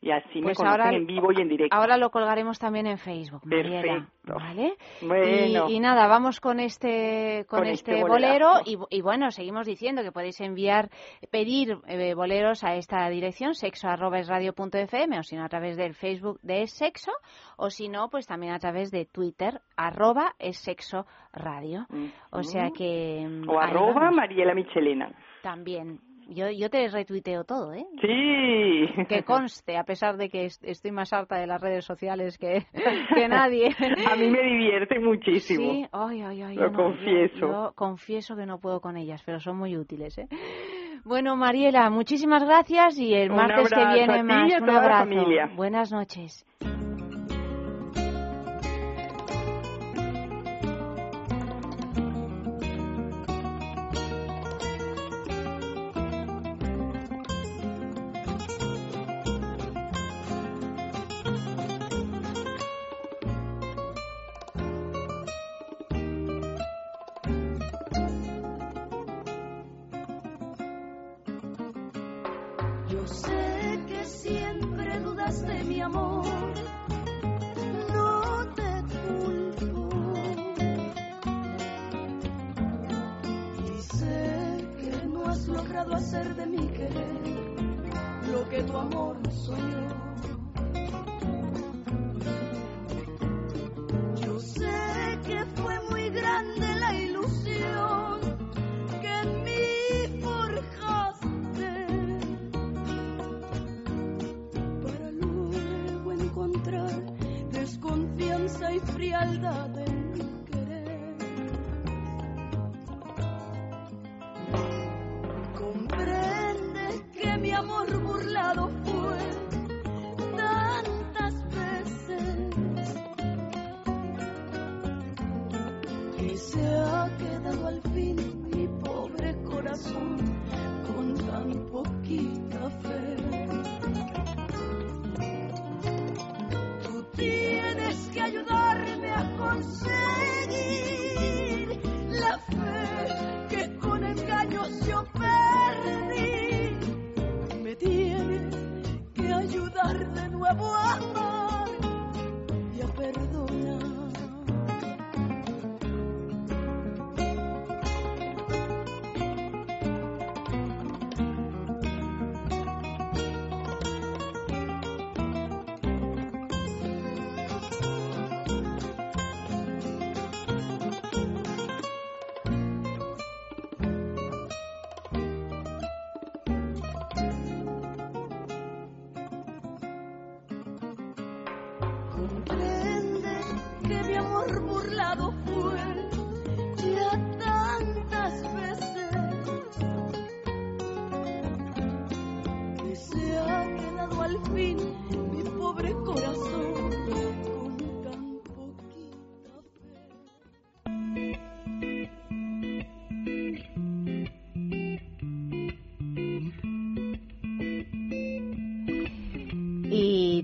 y 0.00 0.10
así 0.12 0.38
me 0.38 0.46
Pues 0.46 0.58
conocen 0.58 0.80
ahora- 0.80 0.96
en 0.96 1.06
vivo 1.06 1.32
y 1.32 1.40
en 1.42 1.48
directo. 1.48 1.76
Ahora 1.76 1.96
lo 1.96 2.10
colgaremos 2.10 2.58
también 2.58 2.86
en 2.86 2.98
Facebook, 2.98 3.42
Mariela. 3.44 3.80
Perfecto. 3.82 4.34
¿Vale? 4.34 4.74
Bueno. 5.00 5.68
Y, 5.70 5.74
y 5.74 5.80
nada, 5.80 6.06
vamos 6.06 6.38
con 6.38 6.60
este 6.60 7.46
con, 7.48 7.60
Con 7.60 7.68
este, 7.68 7.92
este 7.96 8.08
bolero 8.08 8.52
y, 8.64 8.76
y 8.90 9.00
bueno, 9.00 9.30
seguimos 9.30 9.66
diciendo 9.66 10.02
que 10.02 10.12
podéis 10.12 10.40
enviar, 10.40 10.90
pedir 11.32 11.78
eh, 11.88 12.14
boleros 12.14 12.62
a 12.62 12.74
esta 12.76 13.08
dirección 13.08 13.54
sexo 13.54 13.88
arroba 13.88 14.18
es 14.18 14.28
radio 14.28 14.52
punto 14.52 14.78
fm 14.78 15.18
o 15.18 15.22
si 15.22 15.34
no 15.34 15.44
a 15.44 15.48
través 15.48 15.76
del 15.76 15.94
Facebook 15.94 16.38
de 16.42 16.62
Es 16.62 16.72
Sexo 16.72 17.10
o 17.56 17.70
si 17.70 17.88
no, 17.88 18.08
pues 18.10 18.26
también 18.26 18.52
a 18.52 18.58
través 18.58 18.90
de 18.90 19.06
Twitter 19.06 19.60
arroba 19.76 20.34
es 20.38 20.58
sexo 20.58 21.06
radio. 21.32 21.86
O 22.30 22.42
sea 22.42 22.70
que... 22.76 23.26
mm, 23.26 23.48
o 23.48 23.58
arroba 23.58 23.94
vamos. 23.94 24.16
Mariela 24.16 24.54
Michelena. 24.54 25.10
También. 25.42 26.00
Yo, 26.30 26.50
yo 26.50 26.68
te 26.68 26.86
retuiteo 26.88 27.44
todo, 27.44 27.72
¿eh? 27.72 27.86
Sí. 28.02 29.04
Que 29.08 29.22
conste, 29.24 29.78
a 29.78 29.84
pesar 29.84 30.18
de 30.18 30.28
que 30.28 30.44
est- 30.44 30.62
estoy 30.62 30.90
más 30.92 31.12
harta 31.14 31.36
de 31.36 31.46
las 31.46 31.58
redes 31.60 31.86
sociales 31.86 32.36
que, 32.36 32.66
que 33.14 33.28
nadie. 33.28 33.68
A 34.06 34.14
mí 34.14 34.28
me 34.28 34.42
divierte 34.42 34.98
muchísimo. 35.00 35.72
Sí, 35.72 35.86
ay, 35.90 36.20
ay, 36.20 36.42
ay. 36.42 36.54
Lo 36.56 36.62
yo 36.66 36.70
no- 36.70 36.76
yo- 36.78 36.84
confieso. 36.84 37.38
Yo, 37.38 37.72
confieso 37.74 38.36
que 38.36 38.44
no 38.44 38.58
puedo 38.58 38.80
con 38.82 38.96
ellas, 38.98 39.22
pero 39.24 39.40
son 39.40 39.56
muy 39.56 39.76
útiles, 39.76 40.18
¿eh? 40.18 40.28
Bueno, 41.04 41.34
Mariela, 41.36 41.88
muchísimas 41.88 42.44
gracias 42.44 42.98
y 42.98 43.14
el 43.14 43.30
Un 43.30 43.36
martes 43.36 43.70
que 43.72 43.86
viene 43.94 44.12
a 44.12 44.16
ti 44.18 44.22
más. 44.24 44.50
y 44.50 44.54
a 44.54 44.58
Un 44.58 44.66
toda 44.66 44.72
la 44.72 44.78
abrazo. 44.80 45.04
familia. 45.08 45.50
Buenas 45.56 45.90
noches. 45.92 46.44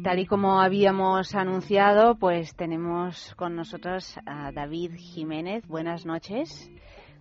Tal 0.05 0.19
y 0.19 0.27
como 0.27 0.61
habíamos 0.61 1.35
anunciado, 1.35 2.17
pues 2.17 2.55
tenemos 2.55 3.35
con 3.37 3.57
nosotros 3.57 4.19
a 4.27 4.53
David 4.53 4.97
Jiménez. 4.97 5.67
Buenas 5.67 6.05
noches. 6.05 6.71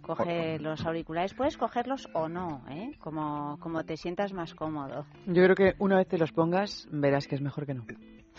Coge 0.02 0.60
los 0.60 0.86
auriculares. 0.86 1.34
Puedes 1.34 1.56
cogerlos 1.56 2.10
o 2.14 2.28
no, 2.28 2.62
¿eh? 2.70 2.92
como, 3.00 3.58
como 3.62 3.86
te 3.86 3.96
sientas 3.96 4.34
más 4.34 4.54
cómodo. 4.54 5.06
Yo 5.28 5.44
creo 5.46 5.56
que 5.56 5.76
una 5.80 5.96
vez 5.96 6.10
te 6.10 6.18
los 6.18 6.34
pongas, 6.34 6.86
verás 6.92 7.26
que 7.26 7.36
es 7.36 7.42
mejor 7.42 7.66
que 7.66 7.74
no. 7.74 7.86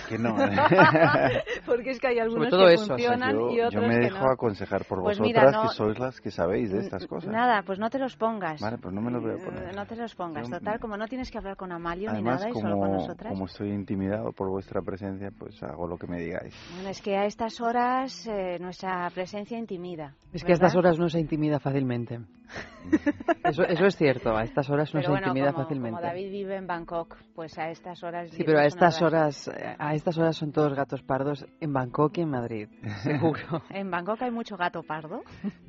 Que 0.09 0.19
no. 0.19 0.35
Porque 1.67 1.91
es 1.91 2.01
que 2.01 2.09
hay 2.09 2.19
algunos 2.19 2.51
todo 2.51 2.67
que 2.67 2.75
eso, 2.75 2.83
o 2.83 2.87
sea, 2.87 2.97
funcionan 2.97 3.35
yo, 3.37 3.51
y 3.51 3.57
yo 3.59 3.67
otros 3.69 3.83
me 3.87 3.95
que 3.95 4.01
dejo 4.01 4.25
no. 4.27 4.33
aconsejar 4.33 4.85
por 4.87 5.03
Pues 5.03 5.19
vosotras, 5.19 5.45
mira, 5.47 5.51
no- 5.53 5.69
que 5.69 5.75
sois 5.75 5.99
las 5.99 6.21
que 6.21 6.31
sabéis 6.31 6.71
de 6.73 6.81
estas 6.81 7.07
cosas. 7.07 7.31
Nada, 7.33 7.63
pues 7.63 7.79
no 7.79 7.89
te 7.91 7.99
los 7.99 8.17
pongas. 8.17 8.61
Vale, 8.61 8.79
pues 8.79 8.95
no 8.95 9.01
me 9.01 9.11
los 9.11 9.23
voy 9.23 9.33
a 9.33 9.45
poner. 9.45 9.75
No 9.75 9.87
te 9.87 9.97
los 9.97 10.15
pongas. 10.15 10.49
Yo- 10.49 10.59
Total, 10.59 10.79
como 10.81 10.97
no 10.97 11.07
tienes 11.07 11.31
que 11.31 11.39
hablar 11.39 11.57
con 11.57 11.73
Amalio 11.73 12.11
ni 12.11 12.17
Además, 12.19 12.41
nada 12.41 12.51
y 12.51 12.61
solo 12.61 12.77
con 12.79 12.93
nosotras. 12.93 13.33
como 13.33 13.47
estoy 13.47 13.71
intimidado 13.71 14.33
por 14.33 14.49
vuestra 14.51 14.83
presencia, 14.83 15.31
pues 15.39 15.63
hago 15.63 15.87
lo 15.87 15.97
que 15.97 16.07
me 16.07 16.19
digáis. 16.21 16.55
Bueno, 16.75 16.91
es 16.91 17.01
que 17.01 17.17
a 17.17 17.25
estas 17.27 17.61
horas 17.61 18.27
eh, 18.27 18.59
nuestra 18.61 19.09
presencia 19.11 19.59
intimida. 19.59 20.15
Es 20.33 20.45
que 20.45 20.53
a 20.53 20.55
estas 20.55 20.75
¿verdad? 20.75 20.91
horas 20.91 20.99
no 20.99 21.09
se 21.09 21.21
intimida 21.21 21.59
fácilmente. 21.61 22.19
Eso, 23.45 23.63
eso 23.65 23.87
es 23.87 23.97
cierto, 23.97 24.37
a 24.37 24.45
estas 24.45 24.69
horas 24.71 24.89
no 24.95 25.01
Pero 25.01 25.05
se 25.05 25.11
bueno, 25.11 25.27
intimida 25.29 25.53
como, 25.53 25.65
fácilmente. 25.65 25.97
como 25.97 26.07
David 26.07 26.31
vive 26.31 26.57
en 26.57 26.67
Bangkok, 26.67 27.17
pues 27.35 27.59
a 27.59 27.71
estas 27.71 28.03
horas... 28.03 28.31
Sí, 28.31 28.45
pero 28.45 28.59
a 28.59 28.67
estas 28.67 29.01
horas, 29.03 29.51
a 29.79 29.95
estas 29.95 30.19
horas 30.19 30.37
son 30.37 30.53
todos 30.53 30.75
gatos 30.75 31.03
pardos 31.03 31.47
en 31.61 31.73
Bangkok 31.73 32.19
y 32.19 32.21
en 32.23 32.31
Madrid, 32.31 32.69
seguro. 33.03 33.63
¿En 33.71 33.91
Bangkok 33.91 34.23
hay 34.23 34.31
mucho 34.31 34.57
gato 34.57 34.83
pardo? 34.83 35.23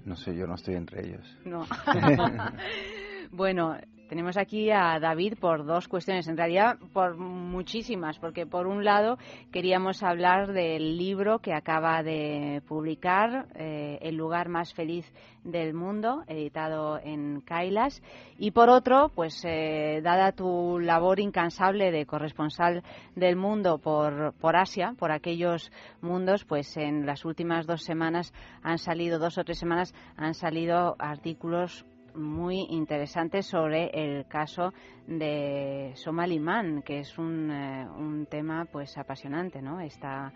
No 0.05 0.15
sé, 0.15 0.35
yo 0.35 0.45
no 0.47 0.55
estoy 0.55 0.75
entre 0.75 1.07
ellos. 1.07 1.37
No. 1.45 1.65
bueno, 3.31 3.77
tenemos 4.07 4.37
aquí 4.37 4.69
a 4.71 4.99
David 4.99 5.35
por 5.39 5.65
dos 5.65 5.87
cuestiones, 5.87 6.27
en 6.27 6.37
realidad 6.37 6.77
por 6.93 7.17
muchísimas, 7.17 8.19
porque 8.19 8.45
por 8.45 8.67
un 8.67 8.83
lado 8.83 9.17
queríamos 9.51 10.03
hablar 10.03 10.53
del 10.53 10.97
libro 10.97 11.39
que 11.39 11.53
acaba 11.53 12.03
de 12.03 12.61
publicar, 12.67 13.47
eh, 13.55 13.97
El 14.01 14.15
lugar 14.15 14.49
más 14.49 14.73
feliz 14.73 15.11
del 15.43 15.73
mundo, 15.73 16.23
editado 16.27 16.99
en 16.99 17.41
Kailas, 17.41 18.01
y 18.37 18.51
por 18.51 18.69
otro, 18.69 19.11
pues 19.13 19.43
eh, 19.45 20.01
dada 20.03 20.31
tu 20.31 20.79
labor 20.79 21.19
incansable 21.19 21.91
de 21.91 22.05
corresponsal 22.05 22.83
del 23.15 23.35
mundo 23.35 23.77
por, 23.77 24.33
por 24.33 24.55
Asia, 24.55 24.93
por 24.97 25.11
aquellos 25.11 25.71
mundos, 26.01 26.45
pues 26.45 26.77
en 26.77 27.05
las 27.05 27.25
últimas 27.25 27.65
dos 27.65 27.83
semanas 27.83 28.33
han 28.61 28.77
salido, 28.77 29.19
dos 29.19 29.37
o 29.37 29.43
tres 29.43 29.59
semanas, 29.59 29.93
han 30.17 30.33
salido 30.33 30.95
artículos 30.99 31.85
muy 32.15 32.65
interesantes 32.69 33.45
sobre 33.47 33.89
el 33.93 34.25
caso 34.27 34.73
de 35.07 35.91
Somaliman, 35.95 36.81
que 36.83 36.99
es 36.99 37.17
un, 37.17 37.51
eh, 37.51 37.87
un 37.97 38.25
tema 38.27 38.65
pues 38.71 38.97
apasionante, 38.97 39.61
¿no? 39.61 39.79
Esta, 39.81 40.31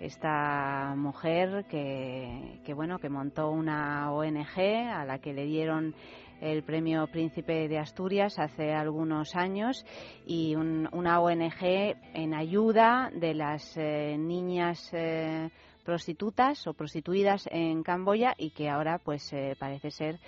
esta 0.00 0.94
mujer 0.96 1.64
que, 1.68 2.60
que 2.64 2.74
bueno 2.74 2.98
que 2.98 3.08
montó 3.08 3.50
una 3.50 4.12
ONG 4.12 4.58
a 4.92 5.04
la 5.04 5.18
que 5.18 5.32
le 5.32 5.44
dieron 5.44 5.94
el 6.40 6.62
premio 6.62 7.06
Príncipe 7.08 7.68
de 7.68 7.78
Asturias 7.78 8.38
hace 8.38 8.72
algunos 8.72 9.36
años 9.36 9.84
y 10.26 10.54
un- 10.54 10.88
una 10.92 11.20
ONG 11.20 11.94
en 12.14 12.32
ayuda 12.34 13.10
de 13.14 13.34
las 13.34 13.76
eh, 13.76 14.16
niñas 14.18 14.88
eh, 14.94 15.50
prostitutas 15.84 16.66
o 16.66 16.72
prostituidas 16.72 17.46
en 17.50 17.82
Camboya 17.82 18.34
y 18.38 18.50
que 18.52 18.70
ahora 18.70 18.98
pues 19.04 19.30
eh, 19.34 19.54
parece 19.58 19.90
ser 19.90 20.18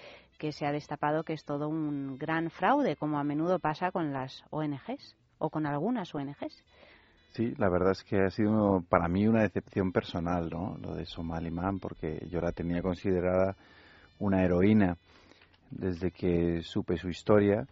que 0.43 0.51
se 0.51 0.67
ha 0.67 0.73
destapado 0.73 1.23
que 1.23 1.35
es 1.35 1.45
todo 1.45 1.69
un 1.69 2.19
gran 2.19 2.51
fraude 2.51 2.97
como 2.97 3.21
a 3.21 3.23
menudo 3.23 3.61
pasa 3.61 3.93
con 3.93 4.13
las 4.13 4.43
ONGs 4.51 5.17
o 5.39 5.51
con 5.51 5.67
algunas 5.67 6.13
ONGs. 6.13 6.65
Sí, 7.31 7.55
la 7.59 7.69
verdad 7.69 7.93
es 7.93 8.03
que 8.03 8.21
ha 8.21 8.31
sido 8.31 8.83
para 8.89 9.07
mí 9.07 9.29
una 9.29 9.43
decepción 9.43 9.93
personal, 9.93 10.51
¿no? 10.51 10.77
Lo 10.79 10.97
de 10.97 11.07
Somaliman, 11.07 11.79
porque 11.79 12.27
yo 12.29 12.41
la 12.41 12.51
tenía 12.51 12.83
considerada 12.83 13.55
una 14.19 14.43
heroína. 14.43 14.97
Desde 15.71 16.11
que 16.11 16.61
supe 16.65 16.97
su 16.97 17.09
historia, 17.09 17.65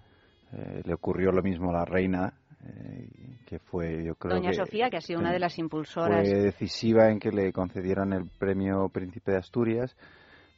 eh, 0.53 0.83
le 0.85 0.95
ocurrió 0.95 1.33
lo 1.33 1.43
mismo 1.43 1.71
a 1.71 1.81
la 1.81 1.85
reina, 1.85 2.35
eh, 2.65 3.09
que 3.47 3.59
fue, 3.59 4.05
yo 4.05 4.15
creo 4.15 4.37
Doña 4.37 4.51
que 4.51 4.57
Sofía, 4.57 4.91
que 4.91 4.99
ha 4.99 5.01
sido 5.01 5.19
una 5.19 5.33
de 5.33 5.41
las 5.41 5.59
impulsoras. 5.59 6.29
fue 6.29 6.39
decisiva 6.39 7.11
en 7.11 7.19
que 7.19 7.33
le 7.33 7.53
concedieran 7.53 8.13
el 8.13 8.31
premio 8.39 8.89
Príncipe 8.91 9.33
de 9.33 9.39
Asturias, 9.39 9.97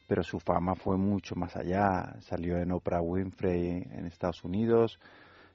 pero 0.07 0.23
su 0.23 0.39
fama 0.39 0.75
fue 0.75 0.97
mucho 0.97 1.35
más 1.35 1.55
allá. 1.55 2.15
Salió 2.21 2.57
en 2.57 2.71
Oprah 2.71 3.01
Winfrey 3.01 3.83
en 3.91 4.05
Estados 4.05 4.43
Unidos, 4.43 4.99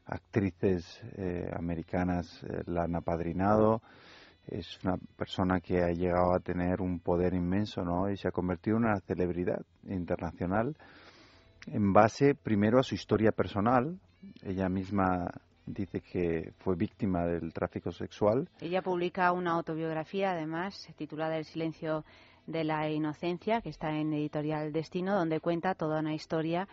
actrices 0.06 1.00
eh, 1.16 1.50
americanas 1.56 2.42
eh, 2.44 2.62
la 2.66 2.84
han 2.84 2.96
apadrinado. 2.96 3.82
Es 4.46 4.78
una 4.82 4.96
persona 5.16 5.60
que 5.60 5.82
ha 5.82 5.90
llegado 5.90 6.32
a 6.34 6.40
tener 6.40 6.80
un 6.80 7.00
poder 7.00 7.34
inmenso, 7.34 7.82
¿no? 7.82 8.10
Y 8.10 8.16
se 8.16 8.28
ha 8.28 8.30
convertido 8.30 8.78
en 8.78 8.84
una 8.84 9.00
celebridad 9.00 9.60
internacional 9.86 10.74
en 11.66 11.92
base 11.92 12.34
primero 12.34 12.78
a 12.78 12.82
su 12.82 12.94
historia 12.94 13.32
personal. 13.32 13.98
Ella 14.42 14.68
misma 14.70 15.30
dice 15.66 16.00
que 16.00 16.52
fue 16.58 16.76
víctima 16.76 17.24
del 17.26 17.52
tráfico 17.52 17.92
sexual 17.92 18.48
Ella 18.60 18.82
publica 18.82 19.30
una 19.32 19.52
autobiografía, 19.52 20.32
además, 20.32 20.88
titulada 20.96 21.36
El 21.36 21.44
silencio 21.44 22.04
de 22.48 22.64
la 22.64 22.88
inocencia, 22.90 23.60
que 23.60 23.68
está 23.68 23.90
en 23.92 24.12
Editorial 24.12 24.72
Destino, 24.72 25.14
donde 25.14 25.38
cuenta 25.40 25.74
toda 25.74 26.00
una 26.00 26.14
historia 26.14 26.66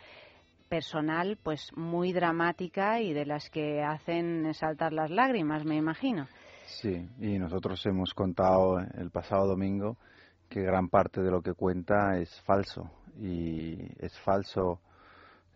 personal, 0.70 1.38
pues 1.44 1.70
muy 1.76 2.12
dramática 2.14 3.00
y 3.02 3.14
de 3.14 3.26
las 3.26 3.50
que 3.50 3.84
hacen 3.84 4.54
saltar 4.54 4.94
las 4.94 5.12
lágrimas, 5.12 5.64
me 5.66 5.76
imagino. 5.76 6.28
Sí, 6.66 7.08
y 7.20 7.38
nosotros 7.38 7.86
hemos 7.86 8.14
contado 8.14 8.80
el 8.80 9.12
pasado 9.12 9.48
domingo 9.48 9.98
que 10.50 10.62
gran 10.62 10.90
parte 10.90 11.22
de 11.22 11.30
lo 11.30 11.42
que 11.42 11.54
cuenta 11.54 12.18
es 12.18 12.42
falso 12.42 12.90
y 13.20 13.78
es 14.04 14.18
falso. 14.22 14.80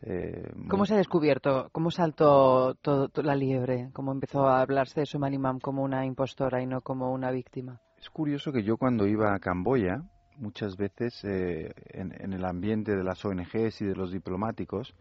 eh, 0.01 0.51
¿Cómo 0.69 0.85
se 0.85 0.93
ha 0.93 0.97
descubierto? 0.97 1.69
¿Cómo 1.71 1.91
saltó 1.91 2.75
todo, 2.75 3.09
to- 3.09 3.23
la 3.23 3.35
liebre? 3.35 3.89
¿Cómo 3.93 4.11
empezó 4.11 4.47
a 4.47 4.61
hablarse 4.61 4.99
de 5.01 5.05
Somalimam 5.05 5.59
como 5.59 5.83
una 5.83 6.05
impostora 6.05 6.61
y 6.61 6.67
no 6.67 6.81
como 6.81 7.11
una 7.11 7.31
víctima? 7.31 7.81
Es 7.99 8.09
curioso 8.09 8.53
que 8.53 8.63
yo 8.63 8.77
cuando 8.77 9.05
iba 9.05 9.33
a 9.33 9.39
Camboya, 9.39 10.01
muchas 10.37 10.77
veces 10.77 11.21
eh, 11.25 11.73
en, 11.89 12.31
el 12.31 12.45
ambiente 12.45 12.95
de 12.95 13.03
las 13.03 13.25
ONGs 13.25 13.81
y 13.81 13.85
de 13.85 13.95
los 13.95 14.13
diplomáticos, 14.13 14.95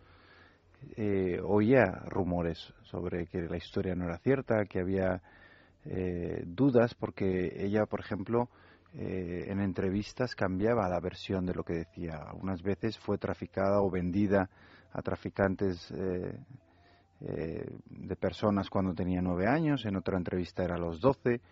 eh, 0.96 1.40
oía 1.44 2.02
rumores 2.06 2.74
sobre 2.82 3.26
que 3.26 3.42
la 3.42 3.56
historia 3.56 3.94
no 3.94 4.06
era 4.06 4.18
cierta, 4.18 4.64
que 4.64 4.80
había 4.80 5.22
eh, 5.84 6.42
dudas, 6.44 6.96
porque 6.96 7.64
ella, 7.64 7.86
por 7.86 8.00
ejemplo, 8.00 8.48
en 8.94 9.60
entrevistas 9.60 10.34
cambiaba 10.34 10.88
la 10.88 10.98
versión 10.98 11.46
de 11.46 11.54
lo 11.54 11.62
que 11.62 11.74
decía. 11.74 12.32
Unas 12.40 12.62
veces 12.62 12.98
fue 12.98 13.16
traficada 13.16 13.80
o 13.80 13.90
vendida 13.90 14.50
a 14.92 15.02
traficantes 15.02 15.92
de 17.20 18.16
personas 18.18 18.70
cuando 18.70 18.94
tenía 18.94 19.20
nueve 19.20 19.46
años, 19.46 19.84
en 19.84 19.94
otra 19.94 20.16
entrevista 20.16 20.64
era 20.64 20.76
a 20.76 20.78
los 20.78 21.00
doce, 21.00 21.42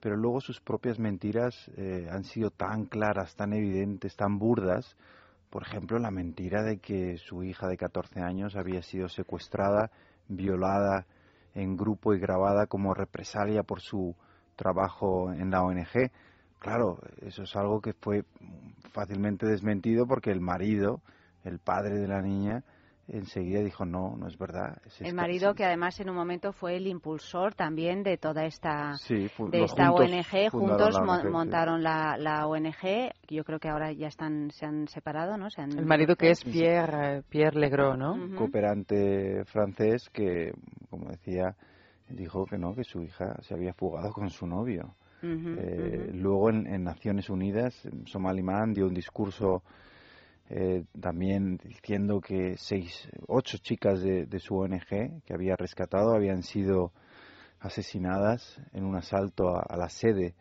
pero 0.00 0.16
luego 0.16 0.40
sus 0.40 0.60
propias 0.60 0.98
mentiras 0.98 1.70
eh, 1.76 2.08
han 2.10 2.24
sido 2.24 2.50
tan 2.50 2.86
claras, 2.86 3.36
tan 3.36 3.52
evidentes, 3.52 4.16
tan 4.16 4.38
burdas. 4.38 4.96
Por 5.50 5.62
ejemplo, 5.62 5.98
la 5.98 6.10
mentira 6.10 6.62
de 6.62 6.78
que 6.78 7.18
su 7.18 7.42
hija 7.42 7.68
de 7.68 7.76
14 7.76 8.20
años 8.20 8.56
había 8.56 8.82
sido 8.82 9.08
secuestrada, 9.08 9.90
violada 10.28 11.06
en 11.54 11.76
grupo 11.76 12.14
y 12.14 12.18
grabada 12.18 12.66
como 12.66 12.94
represalia 12.94 13.62
por 13.62 13.80
su 13.80 14.14
trabajo 14.56 15.32
en 15.32 15.50
la 15.50 15.62
ONG. 15.62 16.10
Claro, 16.58 16.98
eso 17.20 17.42
es 17.42 17.56
algo 17.56 17.80
que 17.80 17.92
fue 17.92 18.24
fácilmente 18.92 19.46
desmentido 19.46 20.06
porque 20.06 20.30
el 20.30 20.40
marido, 20.40 21.02
el 21.44 21.58
padre 21.58 21.98
de 21.98 22.08
la 22.08 22.22
niña, 22.22 22.64
enseguida 23.12 23.60
dijo 23.60 23.84
no, 23.84 24.16
no 24.16 24.28
es 24.28 24.38
verdad. 24.38 24.78
Es 24.86 25.00
El 25.02 25.14
marido 25.14 25.54
que 25.54 25.64
además 25.64 25.98
en 26.00 26.10
un 26.10 26.16
momento 26.16 26.52
fue 26.52 26.76
el 26.76 26.86
impulsor 26.86 27.54
también 27.54 28.02
de 28.02 28.16
toda 28.16 28.44
esta 28.46 28.94
Sí, 28.96 29.28
de 29.50 29.62
esta 29.64 29.88
juntos 29.88 30.10
ONG, 30.10 30.50
juntos 30.50 30.94
la 30.94 31.20
sí. 31.22 31.28
montaron 31.28 31.82
la, 31.82 32.16
la 32.16 32.46
ONG, 32.46 33.10
yo 33.28 33.44
creo 33.44 33.58
que 33.58 33.68
ahora 33.68 33.92
ya 33.92 34.06
están 34.08 34.50
se 34.50 34.66
han 34.66 34.88
separado, 34.88 35.36
¿no? 35.36 35.50
Se 35.50 35.62
han 35.62 35.78
El 35.78 35.86
marido 35.86 36.16
que 36.16 36.30
es. 36.30 36.42
Pierre, 36.44 37.22
Pierre 37.28 37.58
Legros, 37.58 37.98
¿no? 37.98 38.14
un 38.14 38.34
cooperante 38.36 39.44
francés 39.44 40.08
que, 40.12 40.52
como 40.88 41.10
decía, 41.10 41.56
dijo 42.08 42.44
que 42.46 42.58
no, 42.58 42.74
que 42.74 42.84
su 42.84 43.02
hija 43.02 43.36
se 43.42 43.54
había 43.54 43.72
fugado 43.74 44.12
con 44.12 44.30
su 44.30 44.46
novio. 44.46 44.94
Eh, 45.22 46.10
luego 46.14 46.48
en, 46.48 46.66
en 46.66 46.82
Naciones 46.82 47.28
Unidas, 47.28 47.74
Somaliman 48.06 48.72
dio 48.72 48.86
un 48.86 48.94
discurso 48.94 49.62
eh, 50.50 50.84
también 51.00 51.58
diciendo 51.64 52.20
que 52.20 52.56
seis, 52.58 53.08
ocho 53.28 53.56
chicas 53.58 54.02
de, 54.02 54.26
de 54.26 54.38
su 54.40 54.56
ONG 54.56 55.22
que 55.24 55.32
había 55.32 55.56
rescatado 55.56 56.14
habían 56.14 56.42
sido 56.42 56.92
asesinadas 57.60 58.60
en 58.72 58.84
un 58.84 58.96
asalto 58.96 59.56
a, 59.56 59.62
a 59.68 59.76
la 59.76 59.88
sede 59.88 60.34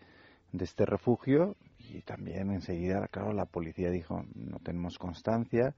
de 0.52 0.64
este 0.66 0.86
refugio 0.86 1.56
y 1.80 2.02
también 2.02 2.52
enseguida, 2.52 3.08
claro, 3.12 3.34
la 3.34 3.46
policía 3.46 3.90
dijo 3.90 4.24
no 4.36 4.60
tenemos 4.60 4.98
constancia 4.98 5.74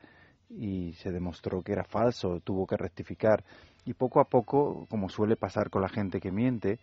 y 0.50 0.94
se 0.94 1.12
demostró 1.12 1.62
que 1.62 1.74
era 1.74 1.84
falso, 1.84 2.40
tuvo 2.42 2.68
que 2.68 2.78
rectificar 2.78 3.44
y 3.86 3.94
poco 3.94 4.20
a 4.20 4.26
poco, 4.26 4.86
como 4.90 5.10
suele 5.10 5.36
pasar 5.36 5.70
con 5.70 5.82
la 5.82 5.90
gente 5.90 6.20
que 6.20 6.32
miente, 6.32 6.80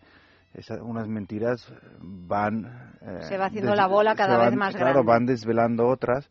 esa- 0.53 0.83
unas 0.83 1.07
mentiras 1.07 1.71
van 2.01 2.65
eh, 3.01 3.21
Se 3.21 3.37
va 3.37 3.45
haciendo 3.45 3.75
la 3.75 3.87
bola 3.87 4.15
cada 4.15 4.49
vez 4.49 4.57
más 4.57 4.75
claro, 4.75 5.03
grande. 5.03 5.11
van 5.11 5.25
desvelando 5.25 5.87
otras. 5.87 6.27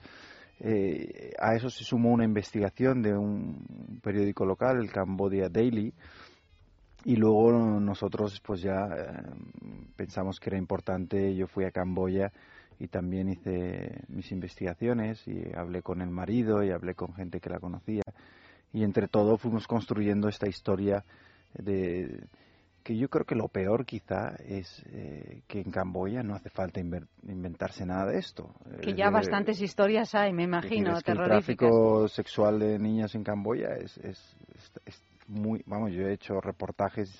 Eh, 0.61 1.33
a 1.39 1.55
eso 1.55 1.71
se 1.71 1.85
sumó 1.85 2.11
una 2.11 2.25
investigación 2.25 3.03
de 3.03 3.17
un 3.17 4.01
periódico 4.03 4.45
local, 4.45 4.79
el 4.79 4.91
Cambodia 4.91 5.49
Daily, 5.49 5.93
y 7.05 7.17
luego 7.17 7.53
nosotros 7.81 8.41
pues 8.45 8.63
ya 8.63 8.87
eh, 8.87 9.23
pensamos 9.97 10.41
que 10.41 10.51
era 10.51 10.59
importante, 10.59 11.35
yo 11.35 11.47
fui 11.47 11.65
a 11.65 11.71
Camboya 11.71 12.33
y 12.81 12.89
también 12.89 13.29
hice 13.29 14.03
mis 14.09 14.31
investigaciones 14.33 15.27
y 15.27 15.53
hablé 15.55 15.83
con 15.83 16.01
el 16.01 16.11
marido 16.11 16.63
y 16.63 16.71
hablé 16.71 16.95
con 16.95 17.15
gente 17.15 17.41
que 17.41 17.51
la 17.51 17.61
conocía. 17.61 18.03
Y 18.73 18.85
entre 18.85 19.09
todo 19.09 19.39
fuimos 19.39 19.67
construyendo 19.67 20.29
esta 20.29 20.49
historia 20.49 21.05
de 21.55 22.27
que 22.89 22.97
yo 22.97 23.11
creo 23.11 23.27
que 23.27 23.35
lo 23.35 23.49
peor 23.49 23.85
quizá 23.85 24.35
es 24.47 24.83
eh, 24.87 25.43
que 25.47 25.61
en 25.61 25.71
Camboya 25.71 26.23
no 26.23 26.35
hace 26.35 26.49
falta 26.49 26.81
inventarse 26.81 27.85
nada 27.85 28.07
de 28.07 28.19
esto. 28.19 28.55
Que 28.81 28.95
ya 28.95 29.09
de- 29.09 29.11
bastantes 29.11 29.61
historias 29.61 30.15
hay, 30.15 30.33
me 30.33 30.45
decir, 30.45 30.49
imagino, 30.49 30.97
es 30.97 31.03
que 31.03 31.11
el 31.11 31.19
terroríficas. 31.19 31.69
tráfico 31.69 32.09
sexual 32.09 32.59
de 32.61 32.79
niñas 32.79 33.15
en 33.15 33.25
Camboya 33.25 33.75
es, 33.77 33.95
es, 33.99 34.19
es- 34.55 34.73
es 34.87 35.03
muy, 35.27 35.63
vamos, 35.67 35.93
yo 35.93 36.09
he 36.09 36.15
hecho 36.15 36.41
reportajes 36.41 37.11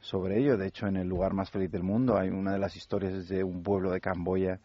sobre 0.00 0.40
ello. 0.40 0.58
De 0.58 0.66
hecho, 0.66 0.86
en 0.86 0.96
el 0.98 1.08
lugar 1.08 1.32
más 1.32 1.50
feliz 1.50 1.70
del 1.72 1.82
mundo 1.82 2.18
hay 2.18 2.28
una 2.28 2.52
de 2.52 2.58
las 2.58 2.76
historias 2.76 3.26
de 3.28 3.42
un 3.42 3.62
pueblo 3.62 3.90
de 3.92 4.02
Camboya 4.02 4.60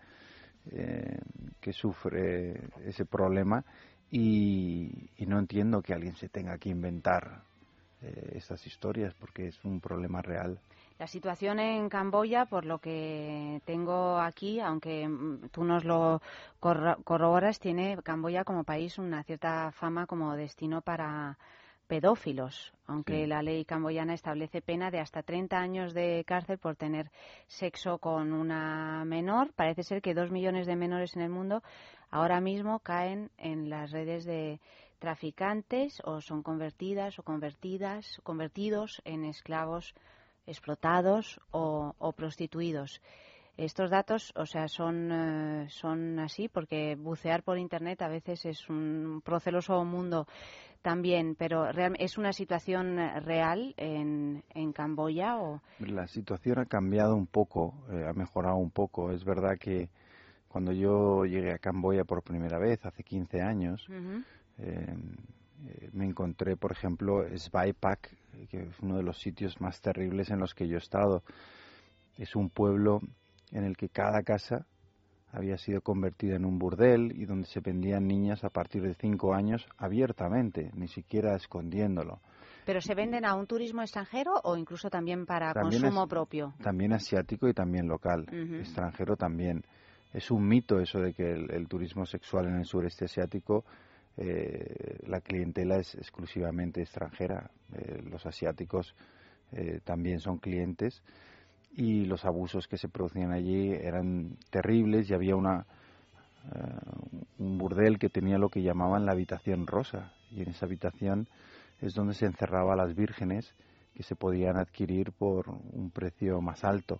eh, 0.71 1.19
que 1.61 1.71
sufre 1.71 2.59
ese 2.83 3.05
problema 3.05 3.63
y, 4.11 5.09
y 5.15 5.25
no 5.25 5.39
entiendo 5.39 5.81
que 5.81 5.93
alguien 5.93 6.17
se 6.17 6.27
tenga 6.27 6.57
que 6.57 6.67
inventar 6.67 7.43
eh, 8.01 8.33
estas 8.35 8.65
historias 8.67 9.13
porque 9.15 9.47
es 9.47 9.63
un 9.63 9.79
problema 9.79 10.21
real. 10.21 10.59
La 10.99 11.07
situación 11.07 11.59
en 11.59 11.89
Camboya, 11.89 12.45
por 12.45 12.65
lo 12.65 12.77
que 12.79 13.61
tengo 13.65 14.19
aquí, 14.19 14.59
aunque 14.59 15.07
mm, 15.07 15.49
tú 15.51 15.63
nos 15.63 15.83
lo 15.83 16.21
corro- 16.59 17.01
corroboras, 17.03 17.59
tiene 17.59 17.97
Camboya 18.03 18.43
como 18.43 18.63
país 18.63 18.97
una 18.99 19.23
cierta 19.23 19.71
fama 19.71 20.05
como 20.05 20.35
destino 20.35 20.81
para 20.81 21.37
pedófilos, 21.87 22.71
aunque 22.87 23.23
Sí. 23.23 23.27
la 23.27 23.41
ley 23.41 23.65
camboyana 23.65 24.13
establece 24.13 24.61
pena 24.61 24.91
de 24.91 24.99
hasta 24.99 25.23
30 25.23 25.57
años 25.59 25.93
de 25.93 26.23
cárcel 26.25 26.57
por 26.57 26.77
tener 26.77 27.11
sexo 27.47 27.97
con 27.97 28.31
una 28.31 29.03
menor. 29.05 29.51
Parece 29.53 29.83
ser 29.83 30.01
que 30.01 30.13
dos 30.13 30.31
millones 30.31 30.67
de 30.67 30.77
menores 30.77 31.15
en 31.17 31.23
el 31.23 31.29
mundo 31.29 31.61
ahora 32.09 32.39
mismo 32.39 32.79
caen 32.79 33.29
en 33.37 33.69
las 33.69 33.91
redes 33.91 34.23
de 34.23 34.61
traficantes 35.01 35.99
o 36.05 36.21
son 36.21 36.43
convertidas 36.43 37.17
o 37.19 37.23
convertidas, 37.23 38.21
convertidos 38.23 39.01
en 39.03 39.25
esclavos 39.25 39.95
explotados 40.45 41.41
o, 41.51 41.95
o 41.97 42.11
prostituidos. 42.13 43.01
Estos 43.57 43.89
datos, 43.89 44.31
o 44.35 44.45
sea, 44.45 44.67
son, 44.67 45.11
eh, 45.11 45.67
son 45.69 46.19
así 46.19 46.47
porque 46.47 46.95
bucear 46.95 47.41
por 47.43 47.57
Internet 47.57 48.01
a 48.03 48.07
veces 48.07 48.45
es 48.45 48.69
un 48.69 49.21
proceloso 49.25 49.83
mundo 49.83 50.27
también, 50.83 51.35
pero 51.35 51.71
real- 51.71 51.95
es 51.99 52.17
una 52.17 52.31
situación 52.31 52.97
real 53.23 53.73
en, 53.77 54.43
en 54.53 54.71
Camboya 54.71 55.37
o 55.37 55.61
La 55.79 56.07
situación 56.07 56.59
ha 56.59 56.65
cambiado 56.65 57.15
un 57.15 57.27
poco, 57.27 57.73
eh, 57.91 58.05
ha 58.07 58.13
mejorado 58.13 58.55
un 58.57 58.69
poco. 58.71 59.11
Es 59.11 59.25
verdad 59.25 59.57
que 59.59 59.89
cuando 60.47 60.71
yo 60.71 61.25
llegué 61.25 61.53
a 61.53 61.59
Camboya 61.59 62.03
por 62.03 62.23
primera 62.23 62.57
vez, 62.59 62.85
hace 62.85 63.03
15 63.03 63.41
años, 63.41 63.87
eh, 64.61 64.95
me 65.93 66.05
encontré, 66.05 66.55
por 66.57 66.71
ejemplo, 66.71 67.23
Svaipak, 67.37 68.11
eh, 68.33 68.47
que 68.49 68.61
es 68.63 68.79
uno 68.81 68.97
de 68.97 69.03
los 69.03 69.19
sitios 69.19 69.59
más 69.61 69.81
terribles 69.81 70.29
en 70.29 70.39
los 70.39 70.53
que 70.53 70.67
yo 70.67 70.75
he 70.75 70.79
estado. 70.79 71.23
Es 72.17 72.35
un 72.35 72.49
pueblo 72.49 72.99
en 73.51 73.63
el 73.63 73.75
que 73.77 73.89
cada 73.89 74.23
casa 74.23 74.65
había 75.33 75.57
sido 75.57 75.81
convertida 75.81 76.35
en 76.35 76.45
un 76.45 76.59
burdel 76.59 77.13
y 77.15 77.25
donde 77.25 77.47
se 77.47 77.61
vendían 77.61 78.05
niñas 78.07 78.43
a 78.43 78.49
partir 78.49 78.81
de 78.81 78.93
5 78.95 79.33
años 79.33 79.65
abiertamente, 79.77 80.71
ni 80.75 80.87
siquiera 80.87 81.35
escondiéndolo. 81.35 82.19
pero 82.65 82.79
se 82.81 82.93
venden 82.95 83.25
a 83.25 83.33
un 83.35 83.47
turismo 83.47 83.81
extranjero 83.81 84.33
o 84.43 84.55
incluso 84.57 84.89
también 84.89 85.25
para 85.25 85.53
También 85.53 85.81
consumo 85.81 86.03
es- 86.03 86.09
propio. 86.09 86.53
También 86.61 86.93
asiático 86.93 87.47
y 87.47 87.53
también 87.53 87.87
local. 87.87 88.25
Extranjero 88.59 89.15
también. 89.15 89.63
Es 90.13 90.29
un 90.31 90.47
mito 90.47 90.79
eso 90.79 90.99
de 90.99 91.13
que 91.13 91.31
el, 91.31 91.49
el 91.51 91.67
turismo 91.67 92.05
sexual 92.05 92.47
en 92.47 92.55
el 92.57 92.65
sureste 92.65 93.05
asiático, 93.05 93.63
eh, 94.23 94.99
la 95.07 95.19
clientela 95.19 95.77
es 95.77 95.95
exclusivamente 95.95 96.79
extranjera. 96.79 97.49
Eh, 97.73 98.03
los 98.03 98.23
asiáticos 98.27 98.93
eh, 99.51 99.79
también 99.83 100.19
son 100.19 100.37
clientes. 100.37 101.01
Y 101.75 102.05
los 102.05 102.23
abusos 102.23 102.67
que 102.67 102.77
se 102.77 102.87
producían 102.87 103.31
allí 103.31 103.71
eran 103.71 104.37
terribles 104.51 105.09
y 105.09 105.13
había 105.13 105.35
una 105.35 105.65
un 107.37 107.59
burdel 107.59 107.99
que 107.99 108.09
tenía 108.09 108.39
lo 108.39 108.49
que 108.49 108.63
llamaban 108.63 109.05
la 109.05 109.11
habitación 109.11 109.67
rosa. 109.67 110.11
Y 110.31 110.41
en 110.41 110.49
esa 110.49 110.65
habitación 110.65 111.27
es 111.79 111.93
donde 111.93 112.15
se 112.15 112.25
encerraba 112.25 112.73
a 112.73 112.75
las 112.75 112.95
vírgenes 112.95 113.53
que 113.93 114.01
se 114.01 114.15
podían 114.15 114.57
adquirir 114.57 115.11
por 115.11 115.49
un 115.49 115.91
precio 115.91 116.41
más 116.41 116.63
alto. 116.63 116.99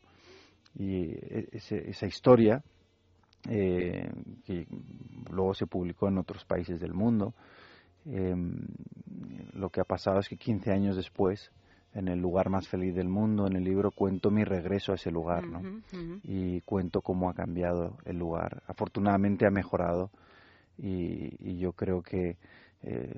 Y 0.76 1.16
esa 1.52 2.06
historia 2.06 2.64
eh, 3.50 4.10
que 4.46 4.68
luego 5.30 5.54
se 5.54 5.68
publicó 5.68 6.08
en 6.08 6.18
otros 6.18 6.46
países 6.46 6.80
del 6.80 6.94
mundo 6.94 7.34
eh, 8.06 8.36
lo 9.54 9.70
que 9.70 9.82
ha 9.82 9.84
pasado 9.84 10.20
es 10.20 10.30
que 10.30 10.38
15 10.38 10.72
años 10.72 10.96
después 10.96 11.52
en 11.94 12.08
el 12.08 12.20
lugar 12.20 12.50
más 12.50 12.68
feliz 12.68 12.96
del 12.96 13.10
mundo 13.10 13.48
en 13.48 13.56
el 13.56 13.64
libro 13.64 13.92
cuento 13.92 14.32
mi 14.32 14.44
regreso 14.44 14.92
a 14.92 14.96
ese 14.96 15.12
lugar 15.12 15.46
¿no? 15.46 15.62
Y 16.24 16.62
cuento 16.62 17.02
cómo 17.02 17.30
ha 17.30 17.34
cambiado 17.34 17.98
el 18.06 18.18
lugar. 18.18 18.64
Afortunadamente 18.68 19.46
ha 19.46 19.52
mejorado 19.52 20.10
y, 20.78 21.36
y 21.40 21.58
yo 21.58 21.74
creo 21.74 22.02
que 22.02 22.38
eh, 22.84 23.14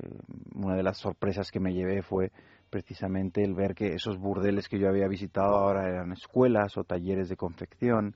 una 0.55 0.75
de 0.75 0.83
las 0.83 0.97
sorpresas 0.97 1.49
que 1.51 1.59
me 1.59 1.73
llevé 1.73 2.01
fue 2.01 2.31
precisamente 2.69 3.43
el 3.43 3.53
ver 3.53 3.75
que 3.75 3.93
esos 3.93 4.17
burdeles 4.17 4.67
que 4.67 4.79
yo 4.79 4.89
había 4.89 5.07
visitado 5.07 5.55
ahora 5.55 5.87
eran 5.87 6.11
escuelas 6.11 6.77
o 6.77 6.83
talleres 6.83 7.29
de 7.29 7.37
confección 7.37 8.15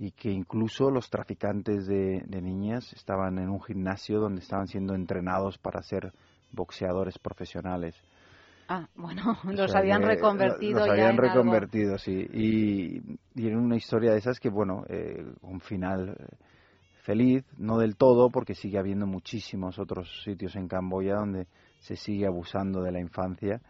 y 0.00 0.12
que 0.12 0.30
incluso 0.30 0.90
los 0.90 1.10
traficantes 1.10 1.86
de, 1.86 2.22
de 2.24 2.40
niñas 2.40 2.92
estaban 2.92 3.38
en 3.38 3.48
un 3.48 3.60
gimnasio 3.60 4.20
donde 4.20 4.40
estaban 4.40 4.68
siendo 4.68 4.94
entrenados 4.94 5.58
para 5.58 5.82
ser 5.82 6.12
boxeadores 6.52 7.18
profesionales. 7.18 7.96
Ah, 8.68 8.86
bueno, 8.94 9.36
O 9.44 9.52
los 9.52 9.70
sea 9.70 9.80
habían 9.80 10.02
reconvertido 10.02 10.78
Los 10.80 10.86
ya 10.86 10.92
habían 10.92 11.18
algo. 11.18 11.22
reconvertido, 11.22 11.98
sí. 11.98 12.12
Y, 12.32 12.98
y 13.34 13.48
en 13.48 13.56
una 13.56 13.76
historia 13.76 14.12
de 14.12 14.18
esas 14.18 14.38
que, 14.38 14.50
bueno, 14.50 14.84
eh, 14.88 15.24
un 15.42 15.58
final 15.60 16.10
eh, 16.10 16.36
feliz, 17.02 17.44
no 17.56 17.78
del 17.78 17.96
todo, 17.96 18.28
porque 18.30 18.54
sigue 18.54 18.78
habiendo 18.78 19.06
muchísimos 19.06 19.78
otros 19.78 20.22
sitios 20.22 20.54
en 20.54 20.68
Camboya 20.68 21.14
donde 21.16 21.46
se 21.80 21.96
sigue 21.96 22.26
abusando 22.26 22.82
de 22.82 22.92
la 22.92 23.00
infancia. 23.00 23.60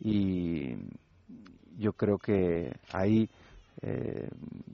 Y 0.00 0.74
yo 1.78 1.92
creo 1.92 2.18
que 2.18 2.72
ahí 2.92 3.30
eh, 3.80 4.28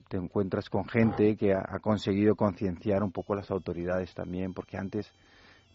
te 0.09 0.17
encuentras 0.17 0.69
con 0.69 0.85
gente 0.87 1.37
que 1.37 1.53
ha, 1.55 1.65
ha 1.69 1.79
conseguido 1.79 2.35
concienciar 2.35 3.03
un 3.03 3.13
poco 3.13 3.35
a 3.35 3.37
las 3.37 3.51
autoridades 3.51 4.13
también, 4.15 4.53
porque 4.55 4.77
antes 4.77 5.13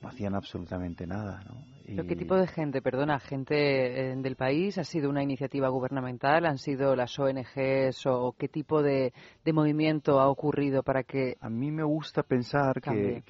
no 0.02 0.10
hacían 0.10 0.36
absolutamente 0.36 1.08
nada, 1.08 1.44
¿no? 1.48 1.56
¿Pero 1.88 2.04
Y- 2.04 2.08
qué 2.08 2.16
tipo 2.16 2.36
de 2.36 2.48
gente? 2.48 2.82
Perdona, 2.82 3.20
gente 3.20 4.12
eh, 4.12 4.16
del 4.16 4.36
país. 4.36 4.78
¿Ha 4.78 4.84
sido 4.84 5.10
una 5.10 5.22
iniciativa 5.22 5.70
gubernamental? 5.70 6.46
¿Han 6.46 6.58
sido 6.58 6.96
las 6.96 7.18
ONGs 7.20 8.06
o 8.08 8.34
qué 8.38 8.48
tipo 8.48 8.82
de, 8.82 9.14
de 9.46 9.54
movimiento 9.54 10.20
ha 10.20 10.28
ocurrido 10.28 10.82
para 10.82 11.04
que 11.04 11.36
A 11.40 11.50
mí 11.50 11.72
me 11.72 11.84
gusta 11.84 12.24
pensar 12.24 12.82
que, 12.82 13.22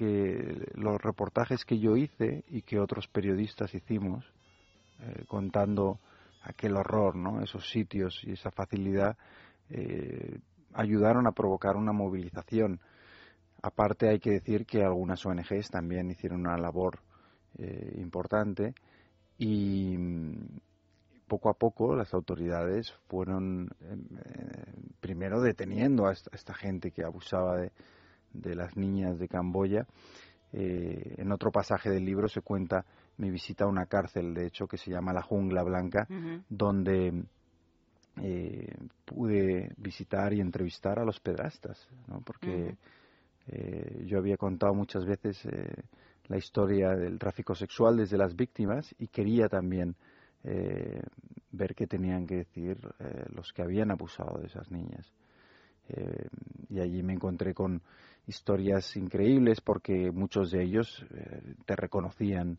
los 0.74 1.00
reportajes 1.00 1.64
que 1.64 1.78
yo 1.78 1.96
hice 1.96 2.44
y 2.48 2.62
que 2.62 2.78
otros 2.78 3.06
periodistas 3.08 3.74
hicimos, 3.74 4.24
eh, 5.00 5.24
contando 5.28 5.98
aquel 6.42 6.76
horror, 6.76 7.16
¿no? 7.16 7.42
esos 7.42 7.68
sitios 7.70 8.22
y 8.24 8.32
esa 8.32 8.50
facilidad, 8.50 9.16
eh, 9.70 10.38
ayudaron 10.72 11.26
a 11.26 11.32
provocar 11.32 11.76
una 11.76 11.92
movilización. 11.92 12.80
Aparte 13.62 14.08
hay 14.08 14.18
que 14.18 14.30
decir 14.30 14.66
que 14.66 14.82
algunas 14.82 15.24
ONGs 15.24 15.70
también 15.70 16.10
hicieron 16.10 16.40
una 16.40 16.58
labor 16.58 16.98
eh, 17.56 17.94
importante 17.98 18.74
y 19.38 19.96
mm, 19.96 20.60
poco 21.26 21.48
a 21.48 21.54
poco 21.54 21.94
las 21.94 22.12
autoridades 22.12 22.92
fueron 23.08 23.70
eh, 23.80 23.96
primero 25.00 25.40
deteniendo 25.40 26.06
a 26.06 26.12
esta, 26.12 26.30
a 26.32 26.36
esta, 26.36 26.54
gente 26.54 26.90
que 26.90 27.04
abusaba 27.04 27.56
de, 27.56 27.72
de 28.32 28.54
las 28.54 28.76
niñas 28.76 29.18
de 29.18 29.28
Camboya. 29.28 29.86
Eh, 30.52 31.16
en 31.18 31.32
otro 31.32 31.50
pasaje 31.50 31.90
del 31.90 32.04
libro 32.04 32.28
se 32.28 32.40
cuenta 32.40 32.84
mi 33.16 33.30
visita 33.30 33.64
a 33.64 33.68
una 33.68 33.86
cárcel, 33.86 34.34
de 34.34 34.46
hecho, 34.46 34.68
que 34.68 34.76
se 34.76 34.90
llama 34.90 35.12
La 35.12 35.22
Jungla 35.22 35.62
Blanca, 35.64 36.06
uh 36.08 36.12
-huh. 36.12 36.44
donde 36.48 37.24
eh, 38.22 38.72
pude 39.04 39.72
visitar 39.76 40.32
y 40.32 40.40
entrevistar 40.40 40.98
a 40.98 41.04
los 41.04 41.20
pedrastas, 41.20 41.88
¿no? 42.06 42.20
porque 42.20 42.50
uh 42.50 42.68
-huh. 42.68 42.76
eh, 43.48 44.04
yo 44.06 44.18
había 44.18 44.36
contado 44.36 44.74
muchas 44.74 45.04
veces 45.04 45.44
eh, 45.46 45.82
la 46.28 46.36
historia 46.36 46.90
del 46.90 47.18
tráfico 47.18 47.54
sexual 47.54 47.96
desde 47.96 48.16
las 48.16 48.34
víctimas 48.34 48.94
y 48.98 49.08
quería 49.08 49.48
también 49.48 49.96
eh, 50.44 51.00
ver 51.52 51.74
qué 51.74 51.86
tenían 51.86 52.26
que 52.26 52.36
decir 52.36 52.78
los 53.34 53.52
que 53.52 53.62
habían 53.62 53.90
abusado 53.90 54.40
de 54.40 54.46
esas 54.46 54.70
niñas. 54.70 55.12
Eh, 55.88 56.28
y 56.70 56.80
allí 56.80 57.02
me 57.02 57.12
encontré 57.12 57.52
con 57.52 57.82
historias 58.26 58.96
increíbles 58.96 59.60
porque 59.60 60.10
muchos 60.10 60.50
de 60.50 60.62
ellos 60.62 61.04
te 61.66 61.76
reconocían 61.76 62.58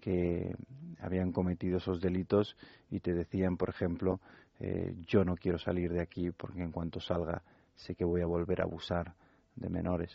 que 0.00 0.56
habían 1.00 1.32
cometido 1.32 1.78
esos 1.78 2.00
delitos 2.00 2.56
y 2.90 3.00
te 3.00 3.14
decían, 3.14 3.56
por 3.56 3.70
ejemplo, 3.70 4.20
eh, 4.60 4.94
yo 5.06 5.24
no 5.24 5.36
quiero 5.36 5.58
salir 5.58 5.92
de 5.92 6.00
aquí 6.00 6.30
porque 6.30 6.62
en 6.62 6.70
cuanto 6.70 7.00
salga 7.00 7.42
sé 7.74 7.94
que 7.94 8.04
voy 8.04 8.20
a 8.20 8.26
volver 8.26 8.60
a 8.60 8.64
abusar 8.64 9.14
de 9.56 9.68
menores. 9.68 10.10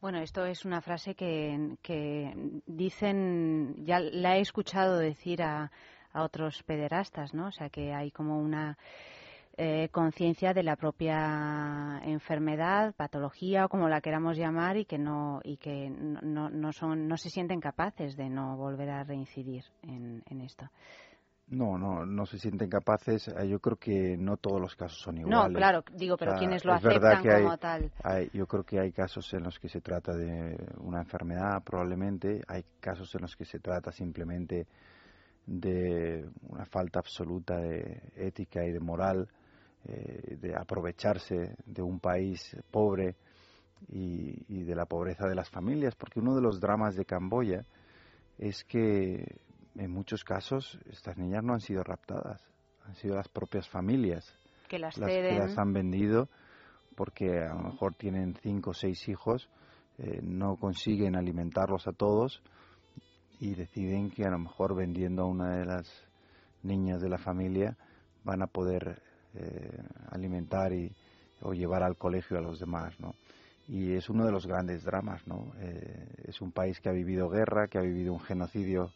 Bueno, 0.00 0.18
esto 0.18 0.44
es 0.44 0.64
una 0.64 0.80
frase 0.80 1.14
que, 1.14 2.60
dicen, 2.66 3.74
ya 3.84 4.00
la 4.00 4.36
he 4.36 4.40
escuchado 4.40 4.98
decir 4.98 5.42
a, 5.42 5.70
a 6.12 6.22
otros 6.22 6.62
pederastas, 6.62 7.34
¿no? 7.34 7.48
O 7.48 7.52
sea, 7.52 7.68
que 7.68 7.92
hay 7.92 8.10
como 8.10 8.38
una 8.38 8.78
eh, 9.56 9.88
conciencia 9.90 10.54
de 10.54 10.62
la 10.62 10.76
propia 10.76 12.00
enfermedad, 12.04 12.94
patología 12.94 13.66
o 13.66 13.68
como 13.68 13.88
la 13.88 14.00
queramos 14.00 14.36
llamar 14.36 14.76
y 14.76 14.84
que 14.84 14.98
no 14.98 15.40
y 15.42 15.56
que 15.56 15.90
no, 15.90 16.48
no 16.48 16.72
son 16.72 17.08
no 17.08 17.16
se 17.16 17.28
sienten 17.28 17.60
capaces 17.60 18.16
de 18.16 18.28
no 18.30 18.56
volver 18.56 18.90
a 18.90 19.02
reincidir 19.02 19.64
en 19.82 20.40
esto. 20.40 20.70
No, 21.50 21.78
no, 21.78 22.04
no 22.04 22.26
se 22.26 22.38
sienten 22.38 22.68
capaces. 22.68 23.30
Yo 23.48 23.58
creo 23.58 23.76
que 23.76 24.16
no 24.18 24.36
todos 24.36 24.60
los 24.60 24.74
casos 24.76 24.98
son 25.00 25.16
iguales. 25.18 25.52
No, 25.52 25.58
claro, 25.58 25.84
digo, 25.96 26.16
pero 26.18 26.32
o 26.32 26.34
sea, 26.34 26.38
quienes 26.40 26.64
lo 26.64 26.72
es 26.74 26.84
aceptan 26.84 27.22
que 27.22 27.30
hay, 27.30 27.42
como 27.42 27.56
tal. 27.58 27.90
hay- 28.04 28.30
yo 28.34 28.46
creo 28.46 28.64
que 28.64 28.78
hay 28.78 28.92
casos 28.92 29.32
en 29.32 29.44
los 29.44 29.58
que 29.58 29.68
se 29.68 29.80
trata 29.80 30.12
de 30.14 30.56
una 30.80 31.00
enfermedad, 31.00 31.62
probablemente. 31.64 32.42
Hay 32.48 32.64
casos 32.80 33.14
en 33.14 33.22
los 33.22 33.34
que 33.34 33.44
se 33.46 33.60
trata 33.60 33.90
simplemente 33.92 34.66
de 35.46 36.28
una 36.48 36.66
falta 36.66 36.98
absoluta 36.98 37.56
de 37.56 38.02
ética 38.16 38.64
y 38.66 38.72
de 38.72 38.80
moral, 38.80 39.26
eh, 39.86 40.36
de 40.38 40.54
aprovecharse 40.54 41.56
de 41.64 41.80
un 41.82 41.98
país 41.98 42.54
pobre 42.70 43.16
y, 43.88 44.34
y 44.48 44.64
de 44.64 44.74
la 44.74 44.84
pobreza 44.84 45.26
de 45.26 45.34
las 45.34 45.48
familias, 45.48 45.94
porque 45.94 46.20
uno 46.20 46.34
de 46.34 46.42
los 46.42 46.60
dramas 46.60 46.94
de 46.96 47.06
Camboya 47.06 47.64
es 48.38 48.62
que 48.64 49.24
en 49.78 49.90
muchos 49.90 50.24
casos 50.24 50.78
estas 50.90 51.16
niñas 51.16 51.42
no 51.44 51.54
han 51.54 51.60
sido 51.60 51.82
raptadas, 51.82 52.42
han 52.84 52.94
sido 52.96 53.16
las 53.16 53.28
propias 53.28 53.68
familias 53.68 54.34
Que 54.68 54.78
las 54.78 54.98
las 54.98 55.08
que 55.08 55.38
las 55.38 55.56
han 55.58 55.72
vendido 55.72 56.28
porque 56.96 57.44
a 57.44 57.54
lo 57.54 57.62
mejor 57.62 57.94
tienen 57.94 58.34
cinco 58.42 58.70
o 58.70 58.74
seis 58.74 59.08
hijos, 59.08 59.48
eh, 59.98 60.20
no 60.20 60.56
consiguen 60.56 61.14
alimentarlos 61.14 61.86
a 61.86 61.92
todos 61.92 62.42
y 63.38 63.54
deciden 63.54 64.10
que 64.10 64.24
a 64.24 64.30
lo 64.30 64.38
mejor 64.40 64.74
vendiendo 64.74 65.22
a 65.22 65.26
una 65.26 65.56
de 65.56 65.64
las 65.64 65.88
niñas 66.64 67.00
de 67.00 67.08
la 67.08 67.18
familia 67.18 67.76
van 68.24 68.42
a 68.42 68.48
poder 68.48 69.00
eh, 69.34 69.78
alimentar 70.10 70.72
y, 70.72 70.92
o 71.40 71.52
llevar 71.52 71.84
al 71.84 71.96
colegio 71.96 72.36
a 72.36 72.40
los 72.40 72.58
demás, 72.58 72.98
¿no? 72.98 73.14
Y 73.68 73.92
es 73.92 74.08
uno 74.08 74.24
de 74.24 74.32
los 74.32 74.46
grandes 74.46 74.82
dramas, 74.82 75.24
¿no? 75.26 75.52
Eh, 75.60 76.24
es 76.24 76.40
un 76.40 76.50
país 76.50 76.80
que 76.80 76.88
ha 76.88 76.92
vivido 76.92 77.28
guerra, 77.28 77.68
que 77.68 77.78
ha 77.78 77.82
vivido 77.82 78.12
un 78.12 78.20
genocidio 78.20 78.90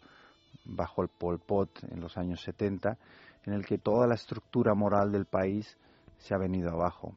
bajo 0.64 1.02
el 1.02 1.08
Pol 1.08 1.38
Pot 1.38 1.82
en 1.90 2.00
los 2.00 2.16
años 2.16 2.40
70, 2.42 2.96
en 3.44 3.52
el 3.52 3.66
que 3.66 3.78
toda 3.78 4.06
la 4.06 4.14
estructura 4.14 4.74
moral 4.74 5.10
del 5.12 5.26
país 5.26 5.76
se 6.18 6.34
ha 6.34 6.38
venido 6.38 6.70
abajo. 6.70 7.14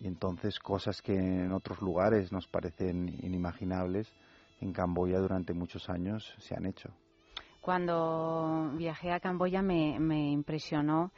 Y 0.00 0.06
entonces 0.06 0.58
cosas 0.58 1.00
que 1.02 1.14
en 1.16 1.52
otros 1.52 1.80
lugares 1.80 2.30
nos 2.32 2.46
parecen 2.46 3.08
inimaginables, 3.22 4.12
en 4.60 4.72
Camboya 4.72 5.18
durante 5.18 5.54
muchos 5.54 5.88
años 5.88 6.34
se 6.38 6.54
han 6.54 6.66
hecho. 6.66 6.90
Cuando 7.60 8.70
viajé 8.76 9.12
a 9.12 9.20
Camboya 9.20 9.62
me, 9.62 9.98
me 10.00 10.30
impresionó 10.30 11.12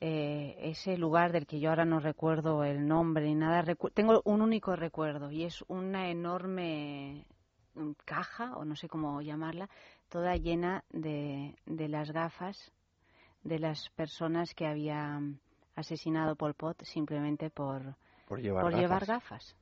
eh, 0.00 0.56
ese 0.60 0.96
lugar 0.96 1.32
del 1.32 1.46
que 1.46 1.58
yo 1.60 1.70
ahora 1.70 1.84
no 1.84 1.98
recuerdo 1.98 2.62
el 2.64 2.86
nombre 2.86 3.26
ni 3.26 3.34
nada. 3.34 3.62
Recu- 3.64 3.92
tengo 3.92 4.22
un 4.24 4.42
único 4.42 4.76
recuerdo 4.76 5.30
y 5.30 5.44
es 5.44 5.64
una 5.68 6.08
enorme 6.08 7.26
mm, 7.74 7.90
caja, 8.04 8.56
o 8.56 8.64
no 8.64 8.76
sé 8.76 8.88
cómo 8.88 9.20
llamarla, 9.22 9.68
toda 10.08 10.36
llena 10.36 10.84
de, 10.90 11.54
de 11.66 11.88
las 11.88 12.10
gafas 12.10 12.72
de 13.44 13.58
las 13.58 13.88
personas 13.90 14.54
que 14.54 14.66
habían 14.66 15.40
asesinado 15.76 16.34
Pol 16.36 16.54
Pot 16.54 16.82
simplemente 16.84 17.50
por, 17.50 17.94
Por 18.26 18.40
llevar 18.40 18.62
por 18.64 18.72
gafas. 18.72 18.80
llevar 18.82 19.06
gafas. 19.06 19.56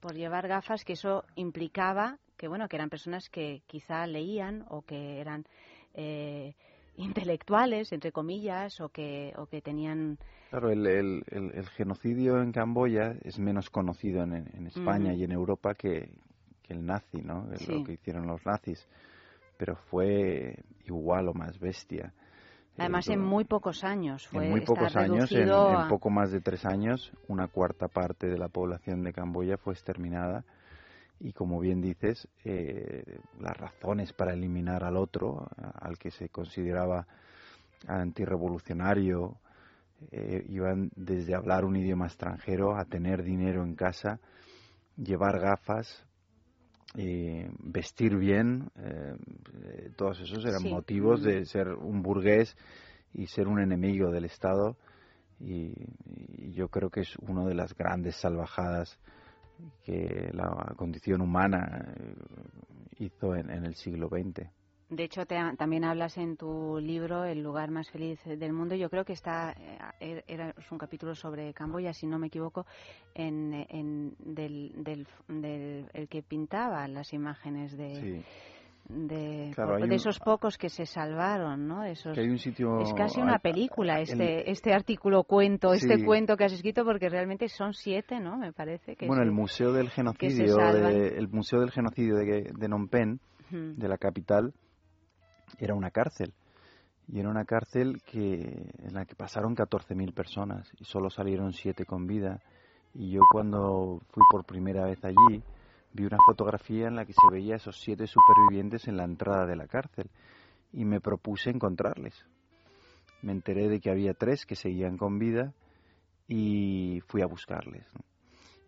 Por 0.00 0.14
llevar 0.14 0.46
gafas, 0.48 0.84
que 0.84 0.92
eso 0.92 1.24
implicaba 1.36 2.18
que, 2.36 2.48
bueno, 2.48 2.68
que 2.68 2.76
eran 2.76 2.90
personas 2.90 3.28
que 3.30 3.62
quizá 3.66 4.06
leían 4.06 4.64
o 4.68 4.82
que 4.82 5.20
eran 5.20 5.44
eh, 5.94 6.54
intelectuales, 6.96 7.92
entre 7.92 8.12
comillas, 8.12 8.80
o 8.80 8.90
que, 8.90 9.32
o 9.36 9.46
que 9.46 9.62
tenían... 9.62 10.18
Claro, 10.50 10.70
el, 10.70 10.86
el- 10.86 11.24
el- 11.30 11.52
el 11.54 11.68
genocidio 11.70 12.40
en 12.42 12.52
Camboya 12.52 13.16
es 13.22 13.38
menos 13.38 13.70
conocido 13.70 14.22
en, 14.22 14.34
en 14.34 14.66
España 14.66 15.12
y 15.14 15.24
en 15.24 15.32
Europa 15.32 15.74
que, 15.74 16.10
que 16.62 16.74
el 16.74 16.84
nazi, 16.84 17.22
¿no? 17.22 17.48
Sí. 17.56 17.72
Lo 17.72 17.84
que 17.84 17.94
hicieron 17.94 18.26
los 18.26 18.44
nazis. 18.44 18.86
Pero 19.56 19.76
fue 19.76 20.62
igual 20.84 21.28
o 21.28 21.34
más 21.34 21.58
bestia. 21.58 22.12
Además, 22.78 23.08
en 23.08 23.20
muy 23.20 23.44
pocos 23.44 23.84
años 23.84 24.26
fue 24.28 24.44
en 24.44 24.50
muy 24.50 24.60
pocos 24.60 24.94
años, 24.96 25.32
en, 25.32 25.48
poco 25.88 26.10
más 26.10 26.30
de 26.30 26.40
tres 26.42 26.66
años, 26.66 27.10
una 27.26 27.48
cuarta 27.48 27.88
parte 27.88 28.26
de 28.26 28.36
la 28.36 28.48
población 28.48 29.02
de 29.02 29.12
Camboya 29.12 29.56
fue 29.56 29.72
exterminada. 29.72 30.44
Y 31.18 31.32
como 31.32 31.58
bien 31.58 31.80
dices, 31.80 32.28
eh, 32.44 33.20
las 33.40 33.56
razones 33.56 34.12
para 34.12 34.34
eliminar 34.34 34.84
al 34.84 34.98
otro, 34.98 35.48
al 35.80 35.96
que 35.96 36.10
se 36.10 36.28
consideraba 36.28 37.06
antirrevolucionario, 37.88 39.38
eh, 40.10 40.44
iban 40.50 40.90
desde 40.94 41.34
hablar 41.34 41.64
un 41.64 41.76
idioma 41.76 42.06
extranjero 42.06 42.76
a 42.76 42.84
tener 42.84 43.22
dinero 43.22 43.64
en 43.64 43.74
casa, 43.74 44.20
llevar 44.96 45.40
gafas, 45.40 46.05
eh, 46.94 47.50
vestir 47.58 48.16
bien, 48.16 48.70
eh, 48.76 49.90
todos 49.96 50.20
esos 50.20 50.44
eran 50.44 50.60
Sí. 50.60 50.68
motivos 50.70 51.20
Mm. 51.20 51.24
de 51.24 51.44
ser 51.46 51.68
un 51.68 52.02
burgués 52.02 52.56
y 53.12 53.26
ser 53.26 53.48
un 53.48 53.60
enemigo 53.60 54.10
del 54.10 54.24
Estado. 54.26 54.76
Y, 55.40 55.74
y 56.38 56.52
yo 56.52 56.68
creo 56.68 56.88
que 56.88 57.00
es 57.00 57.14
una 57.16 57.44
de 57.44 57.54
las 57.54 57.76
grandes 57.76 58.16
salvajadas 58.16 58.98
que 59.84 60.30
la 60.32 60.72
condición 60.76 61.20
humana 61.20 61.84
eh, 61.96 62.14
hizo 62.98 63.34
en, 63.34 63.50
en 63.50 63.64
el 63.66 63.74
siglo 63.74 64.08
XX. 64.08 64.48
De 64.88 65.02
hecho, 65.02 65.26
te- 65.26 65.36
también 65.58 65.82
hablas 65.84 66.16
en 66.16 66.36
tu 66.36 66.78
libro 66.80 67.24
El 67.24 67.42
lugar 67.42 67.70
más 67.72 67.90
feliz 67.90 68.20
del 68.24 68.52
mundo. 68.52 68.76
Yo 68.76 68.88
creo 68.88 69.04
que 69.04 69.14
está 69.14 69.52
eh, 70.00 70.22
era 70.28 70.50
es 70.50 70.70
un 70.70 70.78
capítulo 70.78 71.14
sobre 71.16 71.52
Camboya, 71.54 71.92
si 71.92 72.06
no 72.06 72.18
me 72.20 72.28
equivoco, 72.28 72.66
en, 73.14 73.52
en- 73.68 74.14
del, 74.20 74.72
del, 74.84 75.06
del- 75.26 75.90
el 75.92 76.08
que 76.08 76.22
pintaba 76.22 76.86
las 76.86 77.12
imágenes 77.12 77.76
de 77.76 77.94
Sí. 77.96 78.24
de, 78.88 79.50
Claro, 79.56 79.78
un- 79.82 79.90
esos 79.90 80.20
pocos 80.20 80.56
que 80.56 80.68
se 80.68 80.86
salvaron, 80.86 81.66
¿no? 81.66 81.82
Esos, 81.82 82.14
Que 82.14 82.20
hay 82.20 82.28
un 82.28 82.38
sitio- 82.38 82.78
es 82.82 82.94
casi 82.94 83.20
una 83.20 83.40
película 83.40 83.96
el- 83.96 84.02
este 84.08 84.48
este 84.48 84.72
artículo 84.72 85.24
cuento, 85.24 85.74
Sí. 85.74 85.84
este 85.90 86.04
cuento 86.04 86.36
que 86.36 86.44
has 86.44 86.52
escrito 86.52 86.84
porque 86.84 87.08
realmente 87.08 87.48
son 87.48 87.74
siete, 87.74 88.20
¿no? 88.20 88.36
Me 88.38 88.52
parece 88.52 88.94
que 88.94 89.08
bueno, 89.08 89.24
el 89.24 89.32
museo 89.32 89.72
del 89.72 89.90
genocidio, 89.90 90.56
de, 90.58 91.08
el 91.18 91.26
museo 91.28 91.58
del 91.58 91.72
genocidio 91.72 92.14
de, 92.14 92.24
de 92.24 92.52
Phnom 92.68 92.86
Penh, 92.86 93.18
de 93.50 93.88
la 93.88 93.98
capital, 93.98 94.52
era 95.58 95.74
una 95.74 95.90
cárcel. 95.90 96.32
Y 97.08 97.20
era 97.20 97.28
una 97.28 97.44
cárcel 97.44 98.02
que, 98.04 98.72
en 98.78 98.94
la 98.94 99.04
que 99.04 99.14
pasaron 99.14 99.54
14.000 99.54 100.12
personas 100.12 100.68
y 100.78 100.84
solo 100.84 101.08
salieron 101.08 101.52
siete 101.52 101.84
con 101.84 102.06
vida. 102.06 102.40
Y 102.94 103.10
yo 103.10 103.20
cuando 103.30 104.00
fui 104.08 104.22
por 104.30 104.44
primera 104.44 104.84
vez 104.84 105.04
allí, 105.04 105.42
vi 105.92 106.04
una 106.04 106.18
fotografía 106.26 106.88
en 106.88 106.96
la 106.96 107.04
que 107.04 107.12
se 107.12 107.30
veía 107.30 107.54
a 107.54 107.56
esos 107.58 107.80
siete 107.80 108.06
supervivientes 108.06 108.88
en 108.88 108.96
la 108.96 109.04
entrada 109.04 109.46
de 109.46 109.56
la 109.56 109.66
cárcel 109.66 110.10
y 110.72 110.84
me 110.84 111.00
propuse 111.00 111.50
encontrarles. 111.50 112.14
Me 113.22 113.32
enteré 113.32 113.68
de 113.68 113.80
que 113.80 113.90
había 113.90 114.14
tres 114.14 114.44
que 114.44 114.56
seguían 114.56 114.96
con 114.96 115.18
vida 115.18 115.54
y 116.28 117.00
fui 117.06 117.22
a 117.22 117.26
buscarles. 117.26 117.86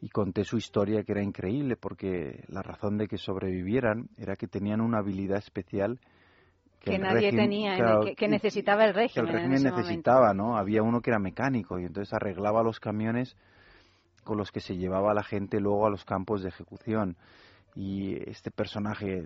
Y 0.00 0.08
conté 0.10 0.44
su 0.44 0.56
historia 0.56 1.02
que 1.02 1.12
era 1.12 1.22
increíble 1.22 1.76
porque 1.76 2.44
la 2.48 2.62
razón 2.62 2.98
de 2.98 3.08
que 3.08 3.18
sobrevivieran 3.18 4.08
era 4.16 4.36
que 4.36 4.46
tenían 4.46 4.80
una 4.80 4.98
habilidad 4.98 5.38
especial 5.38 5.98
Que 6.80 6.94
el 6.96 7.02
nadie 7.02 7.30
régimen- 7.30 7.36
tenía, 7.44 7.76
claro, 7.76 8.04
que, 8.04 8.14
que 8.14 8.28
necesitaba 8.28 8.84
el 8.84 8.92
que 8.94 9.00
el 9.00 9.04
régimen. 9.04 9.28
en 9.28 9.34
régimen 9.34 9.54
ese 9.56 9.64
momento. 9.70 9.82
necesitaba, 9.88 10.34
¿no? 10.34 10.56
Había 10.56 10.82
uno 10.82 11.00
que 11.00 11.10
era 11.10 11.18
mecánico 11.18 11.78
y 11.78 11.84
entonces 11.84 12.12
arreglaba 12.14 12.62
los 12.62 12.78
camiones 12.80 13.36
con 14.24 14.36
los 14.38 14.52
que 14.52 14.60
se 14.60 14.76
llevaba 14.76 15.10
a 15.10 15.14
la 15.14 15.24
gente 15.24 15.58
luego 15.60 15.86
a 15.86 15.90
los 15.90 16.04
campos 16.04 16.42
de 16.42 16.48
ejecución. 16.50 17.16
Y 17.74 18.14
este 18.28 18.50
personaje 18.50 19.24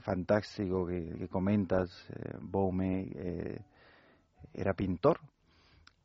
fantástico 0.00 0.86
que, 0.86 1.08
que 1.18 1.28
comentas, 1.28 1.90
eh, 2.10 2.36
Baume, 2.40 3.08
eh, 3.14 3.60
era 4.52 4.74
pintor 4.74 5.20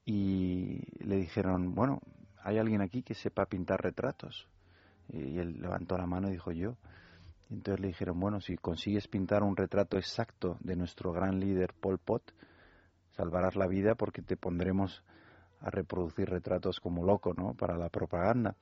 y 0.05 0.81
le 1.03 1.17
dijeron, 1.17 1.75
bueno, 1.75 1.99
¿hay 2.43 2.57
alguien 2.57 2.81
aquí 2.81 3.03
que 3.03 3.13
sepa 3.13 3.45
pintar 3.45 3.81
retratos? 3.81 4.47
Y 5.11 5.37
él 5.39 5.59
levantó 5.61 5.97
la 5.97 6.05
mano 6.05 6.29
y 6.29 6.33
dijo 6.33 6.51
yo. 6.51 6.75
Entonces 7.49 7.79
le 7.79 7.87
dijeron, 7.87 8.19
bueno, 8.19 8.39
si 8.41 8.57
consigues 8.57 9.07
pintar 9.07 9.43
un 9.43 9.55
retrato 9.55 9.97
exacto 9.97 10.57
de 10.59 10.75
nuestro 10.75 11.11
gran 11.11 11.39
líder 11.39 11.73
Pol 11.79 11.97
Pot, 11.97 12.33
salvarás 13.11 13.55
la 13.55 13.67
vida 13.67 13.95
porque 13.95 14.21
te 14.21 14.37
pondremos 14.37 15.03
a 15.61 15.69
reproducir 15.69 16.29
retratos 16.29 16.79
como 16.79 17.03
loco, 17.03 17.33
¿no? 17.33 17.53
Para 17.53 17.77
la 17.77 17.89
propaganda. 17.89 18.55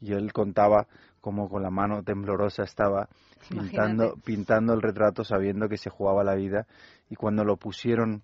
Y 0.00 0.12
él 0.12 0.32
contaba 0.32 0.86
cómo 1.20 1.48
con 1.48 1.62
la 1.62 1.70
mano 1.70 2.02
temblorosa 2.02 2.62
estaba 2.62 3.08
pintando, 3.48 4.04
Imagínate. 4.04 4.20
pintando 4.24 4.72
el 4.72 4.80
retrato 4.80 5.24
sabiendo 5.24 5.68
que 5.68 5.76
se 5.76 5.90
jugaba 5.90 6.24
la 6.24 6.34
vida 6.34 6.66
y 7.10 7.16
cuando 7.16 7.44
lo 7.44 7.56
pusieron 7.56 8.22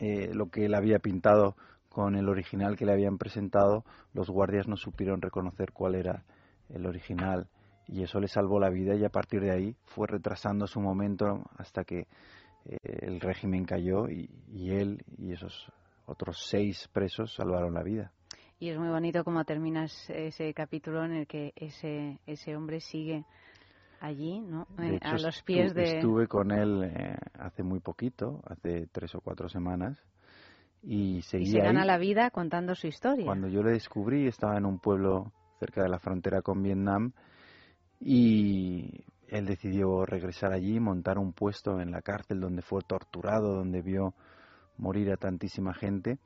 eh, 0.00 0.32
lo 0.32 0.48
que 0.48 0.64
él 0.64 0.74
había 0.74 0.98
pintado 0.98 1.56
con 1.90 2.14
el 2.16 2.28
original 2.28 2.76
que 2.76 2.86
le 2.86 2.92
habían 2.92 3.18
presentado, 3.18 3.84
los 4.14 4.30
guardias 4.30 4.68
no 4.68 4.76
supieron 4.76 5.20
reconocer 5.20 5.72
cuál 5.72 5.94
era 5.94 6.24
el 6.68 6.86
original 6.86 7.48
y 7.88 8.02
eso 8.02 8.20
le 8.20 8.28
salvó 8.28 8.58
la 8.60 8.70
vida 8.70 8.94
y 8.94 9.04
a 9.04 9.08
partir 9.10 9.40
de 9.40 9.50
ahí 9.52 9.76
fue 9.84 10.06
retrasando 10.06 10.66
su 10.66 10.80
momento 10.80 11.42
hasta 11.56 11.84
que 11.84 12.06
eh, 12.64 12.76
el 12.82 13.20
régimen 13.20 13.64
cayó 13.64 14.08
y, 14.08 14.28
y 14.48 14.70
él 14.72 15.04
y 15.18 15.32
esos 15.32 15.70
otros 16.06 16.46
seis 16.48 16.88
presos 16.92 17.34
salvaron 17.34 17.74
la 17.74 17.82
vida. 17.82 18.12
Y 18.58 18.70
es 18.70 18.78
muy 18.78 18.88
bonito 18.88 19.22
cómo 19.24 19.44
terminas 19.44 19.92
ese 20.08 20.54
capítulo 20.54 21.04
en 21.04 21.12
el 21.12 21.26
que 21.26 21.52
ese, 21.56 22.18
ese 22.26 22.56
hombre 22.56 22.80
sigue 22.80 23.24
allí, 24.00 24.40
¿no? 24.40 24.66
De 24.78 24.88
Eh, 24.88 24.96
hecho, 24.96 25.08
a 25.08 25.18
los 25.18 25.42
pies 25.42 25.74
de... 25.74 25.96
Estuve 25.98 26.26
con 26.26 26.50
él 26.52 26.84
eh, 26.84 27.16
hace 27.38 27.62
muy 27.62 27.80
poquito, 27.80 28.40
hace 28.46 28.86
tres 28.92 29.14
o 29.14 29.20
cuatro 29.20 29.48
semanas, 29.48 29.98
y 30.82 31.18
Y 31.18 31.22
seguía 31.22 31.52
se 31.52 31.58
gana 31.66 31.80
ahí. 31.82 31.86
la 31.86 31.98
vida 31.98 32.30
contando 32.30 32.74
su 32.74 32.86
historia. 32.86 33.26
Cuando 33.26 33.48
yo 33.48 33.62
le 33.62 33.72
descubrí, 33.72 34.26
estaba 34.26 34.56
en 34.56 34.64
un 34.64 34.78
pueblo 34.78 35.32
cerca 35.58 35.82
de 35.82 35.88
la 35.88 35.98
frontera 35.98 36.40
con 36.42 36.62
Vietnam 36.62 37.12
y 38.00 39.04
él 39.28 39.46
decidió 39.46 40.04
regresar 40.06 40.52
allí, 40.52 40.78
montar 40.80 41.18
un 41.18 41.32
puesto 41.32 41.80
en 41.80 41.90
la 41.90 42.02
cárcel 42.02 42.40
donde 42.40 42.62
fue 42.62 42.82
torturado, 42.82 43.54
donde 43.54 43.82
vio 43.82 44.14
morir 44.78 45.10
a 45.10 45.16
tantísima 45.16 45.74
gente 45.74 46.18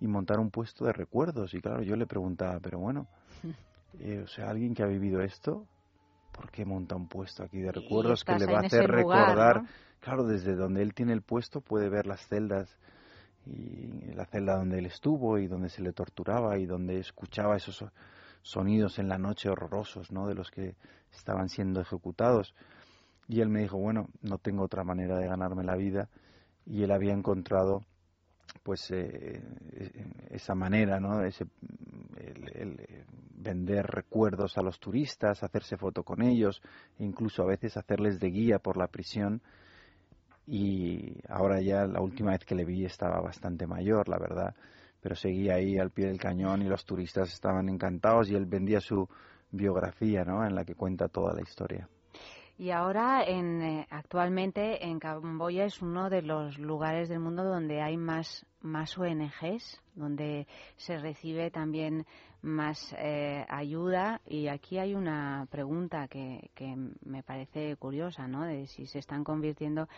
y 0.00 0.06
montar 0.06 0.40
un 0.40 0.50
puesto 0.50 0.84
de 0.84 0.92
recuerdos. 0.92 1.54
Y 1.54 1.60
claro, 1.60 1.82
yo 1.82 1.94
le 1.96 2.06
preguntaba, 2.06 2.58
pero 2.60 2.78
bueno, 2.78 3.06
eh, 4.00 4.20
o 4.24 4.26
sea, 4.26 4.50
alguien 4.50 4.74
que 4.74 4.82
ha 4.82 4.86
vivido 4.86 5.20
esto, 5.20 5.66
¿por 6.32 6.50
qué 6.50 6.64
monta 6.64 6.96
un 6.96 7.08
puesto 7.08 7.44
aquí 7.44 7.60
de 7.60 7.72
recuerdos 7.72 8.24
que 8.24 8.32
le 8.38 8.46
va 8.46 8.58
a 8.58 8.62
hacer 8.66 8.88
lugar, 8.90 9.28
recordar? 9.28 9.62
¿no? 9.62 9.68
Claro, 10.00 10.24
desde 10.24 10.56
donde 10.56 10.82
él 10.82 10.94
tiene 10.94 11.12
el 11.12 11.22
puesto 11.22 11.60
puede 11.60 11.88
ver 11.88 12.06
las 12.06 12.26
celdas 12.26 12.76
y 13.46 13.86
la 14.14 14.24
celda 14.26 14.56
donde 14.56 14.78
él 14.78 14.86
estuvo 14.86 15.38
y 15.38 15.46
donde 15.46 15.68
se 15.68 15.82
le 15.82 15.92
torturaba 15.92 16.58
y 16.58 16.66
donde 16.66 16.98
escuchaba 16.98 17.56
esos 17.56 17.76
so- 17.76 17.90
sonidos 18.42 18.98
en 18.98 19.08
la 19.08 19.18
noche 19.18 19.48
horrorosos, 19.48 20.12
¿no? 20.12 20.26
De 20.26 20.34
los 20.34 20.50
que 20.50 20.76
estaban 21.12 21.48
siendo 21.48 21.80
ejecutados. 21.80 22.54
Y 23.28 23.40
él 23.40 23.48
me 23.48 23.60
dijo, 23.60 23.78
bueno, 23.78 24.08
no 24.20 24.38
tengo 24.38 24.64
otra 24.64 24.84
manera 24.84 25.18
de 25.18 25.26
ganarme 25.26 25.64
la 25.64 25.76
vida. 25.76 26.08
Y 26.66 26.82
él 26.82 26.90
había 26.90 27.12
encontrado, 27.12 27.84
pues, 28.62 28.90
eh, 28.90 29.42
eh, 29.72 30.06
esa 30.30 30.54
manera, 30.54 31.00
¿no? 31.00 31.24
Ese, 31.24 31.46
el, 32.16 32.80
eh, 32.80 33.04
vender 33.34 33.86
recuerdos 33.86 34.56
a 34.58 34.62
los 34.62 34.78
turistas, 34.78 35.42
hacerse 35.42 35.76
foto 35.76 36.02
con 36.02 36.22
ellos, 36.22 36.62
incluso 36.98 37.42
a 37.42 37.46
veces 37.46 37.76
hacerles 37.76 38.20
de 38.20 38.30
guía 38.30 38.58
por 38.58 38.76
la 38.76 38.86
prisión 38.86 39.42
y 40.46 41.16
ahora 41.28 41.60
ya 41.60 41.86
la 41.86 42.00
última 42.00 42.32
vez 42.32 42.44
que 42.44 42.54
le 42.54 42.64
vi 42.64 42.84
estaba 42.84 43.20
bastante 43.20 43.66
mayor, 43.66 44.08
la 44.08 44.18
verdad, 44.18 44.54
pero 45.02 45.16
seguía 45.16 45.56
ahí 45.56 45.78
al 45.78 45.90
pie 45.90 46.06
del 46.06 46.18
cañón 46.18 46.62
y 46.62 46.68
los 46.68 46.84
turistas 46.84 47.32
estaban 47.32 47.68
encantados 47.68 48.30
y 48.30 48.36
él 48.36 48.46
vendía 48.46 48.80
su 48.80 49.08
biografía, 49.50 50.24
¿no? 50.24 50.46
En 50.46 50.54
la 50.54 50.64
que 50.64 50.74
cuenta 50.74 51.08
toda 51.08 51.34
la 51.34 51.42
historia. 51.42 51.88
Y 52.58 52.70
ahora, 52.70 53.24
en, 53.24 53.62
eh, 53.62 53.86
actualmente, 53.90 54.86
en 54.86 55.00
Camboya 55.00 55.64
es 55.64 55.82
uno 55.82 56.08
de 56.08 56.22
los 56.22 56.58
lugares 56.58 57.08
del 57.08 57.18
mundo 57.18 57.42
donde 57.42 57.82
hay 57.82 57.96
más, 57.96 58.46
más 58.60 58.96
ONGs, 58.96 59.82
donde 59.94 60.46
se 60.76 60.98
recibe 60.98 61.50
también 61.50 62.06
más 62.40 62.94
eh, 62.98 63.44
ayuda. 63.48 64.20
Y 64.26 64.46
aquí 64.46 64.78
hay 64.78 64.94
una 64.94 65.48
pregunta 65.50 66.06
que, 66.08 66.50
que 66.54 66.76
me 67.04 67.24
parece 67.24 67.74
curiosa, 67.76 68.28
¿no? 68.28 68.44
De 68.44 68.68
si 68.68 68.86
se 68.86 69.00
están 69.00 69.24
convirtiendo 69.24 69.88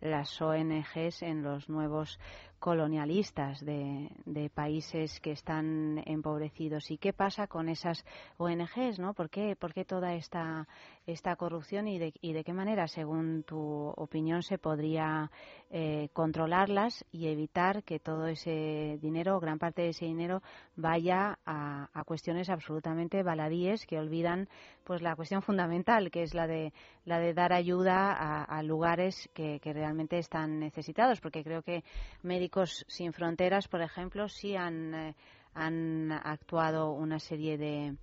las 0.00 0.40
ONGs 0.40 1.22
en 1.22 1.42
los 1.42 1.68
nuevos 1.68 2.18
colonialistas 2.60 3.64
de, 3.64 4.10
de 4.26 4.50
países 4.50 5.18
que 5.20 5.32
están 5.32 6.02
empobrecidos. 6.04 6.90
¿Y 6.90 6.98
qué 6.98 7.14
pasa 7.14 7.46
con 7.46 7.70
esas 7.70 8.04
ONGs, 8.36 8.98
no? 8.98 9.14
¿Por 9.14 9.30
qué, 9.30 9.56
por 9.56 9.72
qué 9.72 9.86
toda 9.86 10.14
esta, 10.14 10.68
esta 11.06 11.34
corrupción 11.36 11.88
y 11.88 11.98
de, 11.98 12.12
y 12.20 12.34
de 12.34 12.44
qué 12.44 12.52
manera, 12.52 12.86
según 12.86 13.44
tu 13.44 13.88
opinión, 13.96 14.42
se 14.42 14.58
podría 14.58 15.30
eh, 15.70 16.10
controlarlas 16.12 17.04
y 17.10 17.28
evitar 17.28 17.82
que 17.82 17.98
todo 17.98 18.26
ese 18.26 18.98
dinero, 19.00 19.40
gran 19.40 19.58
parte 19.58 19.82
de 19.82 19.88
ese 19.88 20.04
dinero, 20.04 20.42
vaya 20.76 21.38
a, 21.46 21.88
a 21.94 22.04
cuestiones 22.04 22.50
absolutamente 22.50 23.22
baladíes 23.22 23.86
que 23.86 23.98
olvidan 23.98 24.48
pues 24.84 25.00
la 25.00 25.16
cuestión 25.16 25.40
fundamental, 25.40 26.10
que 26.10 26.22
es 26.22 26.34
la 26.34 26.46
de, 26.46 26.74
la 27.06 27.20
de 27.20 27.32
dar 27.32 27.54
ayuda 27.54 28.12
a, 28.12 28.44
a 28.44 28.62
lugares 28.62 29.30
que, 29.32 29.60
que 29.60 29.72
realmente 29.72 29.89
están 30.10 30.58
necesitados? 30.58 31.20
Porque 31.20 31.42
creo 31.42 31.62
que 31.62 31.82
Médicos 32.22 32.84
Sin 32.88 33.12
Fronteras, 33.12 33.68
por 33.68 33.82
ejemplo, 33.82 34.28
sí 34.28 34.56
han, 34.56 34.94
eh, 34.94 35.14
han 35.54 36.12
actuado 36.12 36.92
una 36.92 37.18
serie 37.18 37.58
de, 37.58 37.96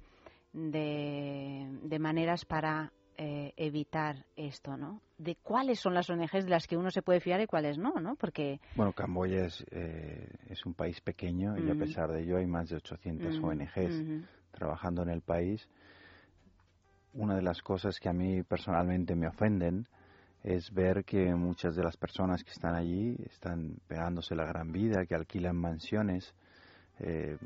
de, 0.53 1.79
de 1.83 1.99
maneras 1.99 2.45
para 2.45 2.91
eh, 3.17 3.53
evitar 3.57 4.25
esto, 4.35 4.77
¿no? 4.77 5.01
De 5.17 5.35
cuáles 5.35 5.79
son 5.79 5.93
las 5.93 6.09
ONGs 6.09 6.45
de 6.45 6.49
las 6.49 6.67
que 6.67 6.77
uno 6.77 6.91
se 6.91 7.01
puede 7.01 7.19
fiar 7.19 7.41
y 7.41 7.47
cuáles 7.47 7.77
no, 7.77 7.93
¿no? 7.99 8.15
Porque 8.15 8.59
Bueno, 8.75 8.93
Camboya 8.93 9.45
es, 9.45 9.65
eh, 9.71 10.29
es 10.49 10.65
un 10.65 10.75
país 10.75 11.01
pequeño 11.01 11.57
y 11.57 11.69
a 11.69 11.75
pesar 11.75 12.11
de 12.11 12.21
ello 12.21 12.37
hay 12.37 12.45
más 12.45 12.69
de 12.69 12.75
800 12.75 13.35
Ujú, 13.35 13.47
ONGs 13.47 14.03
trabajando 14.51 15.01
en 15.01 15.09
el 15.09 15.21
país. 15.21 15.67
Una 17.13 17.35
de 17.35 17.41
las 17.41 17.61
cosas 17.63 17.99
que 17.99 18.07
a 18.07 18.13
mí 18.13 18.43
personalmente 18.43 19.15
me 19.15 19.27
ofenden 19.27 19.87
es 20.47 20.73
ver 20.73 21.03
que 21.03 21.35
muchas 21.35 21.75
de 21.75 21.83
las 21.83 21.97
personas 21.97 22.41
que 22.41 22.51
están 22.51 22.73
allí 22.73 23.17
están 23.29 23.81
pegándose 23.85 24.33
la 24.33 24.45
gran 24.45 24.71
vida, 24.71 25.05
que 25.05 25.13
alquilan 25.13 25.57
mansiones, 25.57 26.33
eh, 26.99 27.37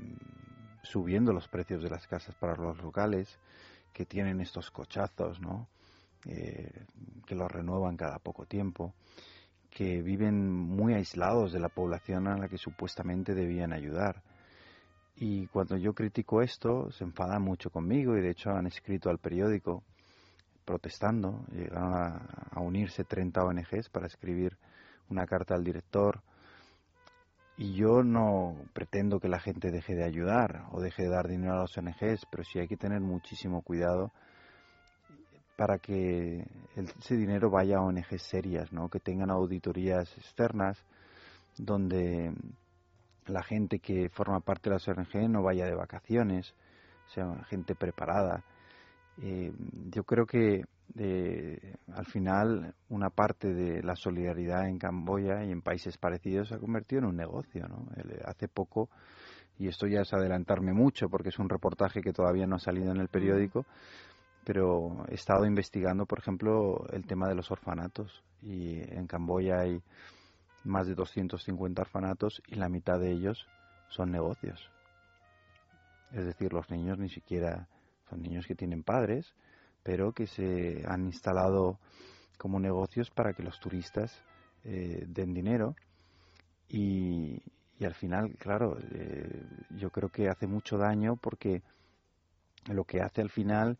subiendo 0.83 1.33
los 1.33 1.47
precios 1.47 1.81
de 1.81 1.89
las 1.89 2.05
casas 2.05 2.35
para 2.35 2.55
los 2.55 2.79
locales, 2.79 3.39
que 3.91 4.05
tienen 4.05 4.39
estos 4.39 4.69
cochazos, 4.69 5.41
¿no? 5.41 5.67
Eh, 6.27 6.71
que 7.25 7.33
los 7.33 7.51
renuevan 7.51 7.97
cada 7.97 8.19
poco 8.19 8.45
tiempo, 8.45 8.93
que 9.71 10.03
viven 10.03 10.51
muy 10.51 10.93
aislados 10.93 11.53
de 11.53 11.59
la 11.59 11.69
población 11.69 12.27
a 12.27 12.37
la 12.37 12.49
que 12.49 12.59
supuestamente 12.59 13.33
debían 13.33 13.73
ayudar. 13.73 14.21
Y 15.15 15.47
cuando 15.47 15.75
yo 15.75 15.95
critico 15.95 16.43
esto, 16.43 16.91
se 16.91 17.03
enfadan 17.03 17.41
mucho 17.41 17.71
conmigo 17.71 18.15
y 18.15 18.21
de 18.21 18.29
hecho 18.29 18.51
han 18.51 18.67
escrito 18.67 19.09
al 19.09 19.17
periódico 19.17 19.83
protestando. 20.65 21.45
Llegaron 21.51 21.93
a, 21.93 22.59
unirse 22.59 23.03
30 23.03 23.43
ONGs 23.43 23.89
para 23.89 24.07
escribir 24.07 24.57
una 25.09 25.25
carta 25.25 25.55
al 25.55 25.63
director. 25.63 26.21
Y 27.57 27.73
yo 27.73 28.03
no 28.03 28.55
pretendo 28.73 29.19
que 29.19 29.27
la 29.27 29.39
gente 29.39 29.71
deje 29.71 29.93
de 29.93 30.03
ayudar 30.03 30.65
o 30.71 30.81
deje 30.81 31.03
de 31.03 31.09
dar 31.09 31.27
dinero 31.27 31.53
a 31.53 31.61
las 31.61 31.77
ONGs, 31.77 32.25
pero 32.31 32.43
sí 32.43 32.59
hay 32.59 32.67
que 32.67 32.77
tener 32.77 33.01
muchísimo 33.01 33.61
cuidado 33.61 34.11
para 35.57 35.77
que 35.77 36.47
ese 36.75 37.15
dinero 37.15 37.51
vaya 37.51 37.77
a 37.77 37.81
ONGs 37.81 38.23
serias, 38.23 38.71
¿no? 38.71 38.89
que 38.89 38.99
tengan 38.99 39.29
auditorías 39.29 40.11
externas 40.17 40.83
donde 41.57 42.33
la 43.27 43.43
gente 43.43 43.79
que 43.79 44.09
forma 44.09 44.39
parte 44.39 44.69
de 44.69 44.75
las 44.75 44.87
ONG 44.87 45.29
no 45.29 45.43
vaya 45.43 45.65
de 45.65 45.75
vacaciones, 45.75 46.53
sea 47.13 47.43
gente 47.49 47.75
preparada. 47.75 48.43
Eh, 49.17 49.51
yo 49.91 50.03
creo 50.03 50.25
que 50.25 50.63
eh, 50.97 51.75
al 51.93 52.05
final 52.05 52.73
una 52.89 53.09
parte 53.09 53.53
de 53.53 53.81
la 53.83 53.95
solidaridad 53.95 54.67
en 54.67 54.77
Camboya 54.77 55.43
y 55.43 55.51
en 55.51 55.61
países 55.61 55.97
parecidos 55.97 56.49
se 56.49 56.55
ha 56.55 56.59
convertido 56.59 56.99
en 56.99 57.07
un 57.07 57.15
negocio. 57.17 57.67
¿no? 57.67 57.87
El- 57.95 58.21
hace 58.25 58.47
poco, 58.47 58.89
y 59.59 59.67
esto 59.67 59.87
ya 59.87 60.01
es 60.01 60.13
adelantarme 60.13 60.73
mucho 60.73 61.07
porque 61.09 61.29
es 61.29 61.39
un 61.39 61.49
reportaje 61.49 62.01
que 62.01 62.13
todavía 62.13 62.47
no 62.47 62.55
ha 62.55 62.59
salido 62.59 62.91
en 62.91 62.97
el 62.97 63.07
periódico, 63.09 63.65
pero 64.43 65.05
he 65.07 65.13
estado 65.13 65.45
investigando, 65.45 66.05
por 66.05 66.19
ejemplo, 66.19 66.85
el 66.91 67.05
tema 67.05 67.27
de 67.27 67.35
los 67.35 67.51
orfanatos 67.51 68.23
y 68.41 68.79
en 68.79 69.05
Camboya 69.05 69.59
hay 69.59 69.81
más 70.63 70.87
de 70.87 70.95
250 70.95 71.81
orfanatos 71.81 72.41
y 72.47 72.55
la 72.55 72.69
mitad 72.69 72.99
de 72.99 73.11
ellos 73.11 73.45
son 73.89 74.11
negocios. 74.11 74.69
Es 76.11 76.25
decir, 76.25 76.53
los 76.53 76.69
niños 76.69 76.97
ni 76.97 77.09
siquiera 77.09 77.67
son 78.11 78.21
niños 78.21 78.45
que 78.45 78.55
tienen 78.55 78.83
padres, 78.83 79.33
pero 79.83 80.11
que 80.11 80.27
se 80.27 80.83
han 80.85 81.05
instalado 81.05 81.79
como 82.37 82.59
negocios 82.59 83.09
para 83.09 83.33
que 83.33 83.41
los 83.41 83.59
turistas 83.59 84.11
eh, 84.65 85.05
den 85.07 85.33
dinero 85.33 85.75
y, 86.67 87.41
y 87.79 87.85
al 87.85 87.95
final, 87.95 88.35
claro, 88.37 88.77
eh, 88.91 89.43
yo 89.71 89.89
creo 89.89 90.09
que 90.09 90.27
hace 90.27 90.45
mucho 90.45 90.77
daño 90.77 91.15
porque 91.15 91.63
lo 92.67 92.83
que 92.83 93.01
hace 93.01 93.21
al 93.21 93.29
final 93.29 93.77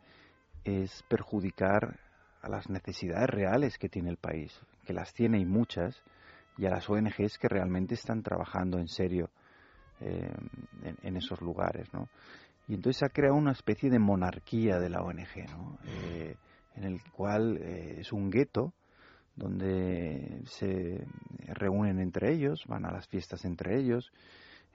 es 0.64 1.04
perjudicar 1.08 2.00
a 2.40 2.48
las 2.48 2.68
necesidades 2.70 3.28
reales 3.28 3.78
que 3.78 3.88
tiene 3.88 4.10
el 4.10 4.16
país, 4.16 4.58
que 4.86 4.92
las 4.92 5.12
tiene 5.12 5.38
y 5.38 5.44
muchas, 5.44 6.02
y 6.56 6.66
a 6.66 6.70
las 6.70 6.88
ONGs 6.88 7.38
que 7.38 7.48
realmente 7.48 7.94
están 7.94 8.22
trabajando 8.22 8.78
en 8.78 8.88
serio 8.88 9.30
eh, 10.00 10.32
en, 10.82 10.98
en, 11.02 11.16
esos 11.16 11.40
lugares, 11.40 11.92
¿no? 11.92 12.08
Y 12.72 12.76
entonces 12.76 13.00
se 13.00 13.04
ha 13.04 13.10
creado 13.10 13.36
una 13.36 13.52
especie 13.52 13.90
de 13.90 13.98
monarquía 13.98 14.78
de 14.78 14.88
la 14.88 15.02
ONG, 15.02 15.46
¿no? 15.50 15.78
Eh, 15.84 16.36
en 16.74 16.84
el 16.84 17.02
cual 17.12 17.58
eh, 17.58 17.96
es 17.98 18.14
un 18.14 18.30
gueto 18.30 18.72
donde 19.36 20.40
se 20.46 21.06
reúnen 21.48 22.00
entre 22.00 22.32
ellos, 22.32 22.64
van 22.66 22.86
a 22.86 22.90
las 22.90 23.06
fiestas 23.08 23.44
entre 23.44 23.78
ellos, 23.78 24.10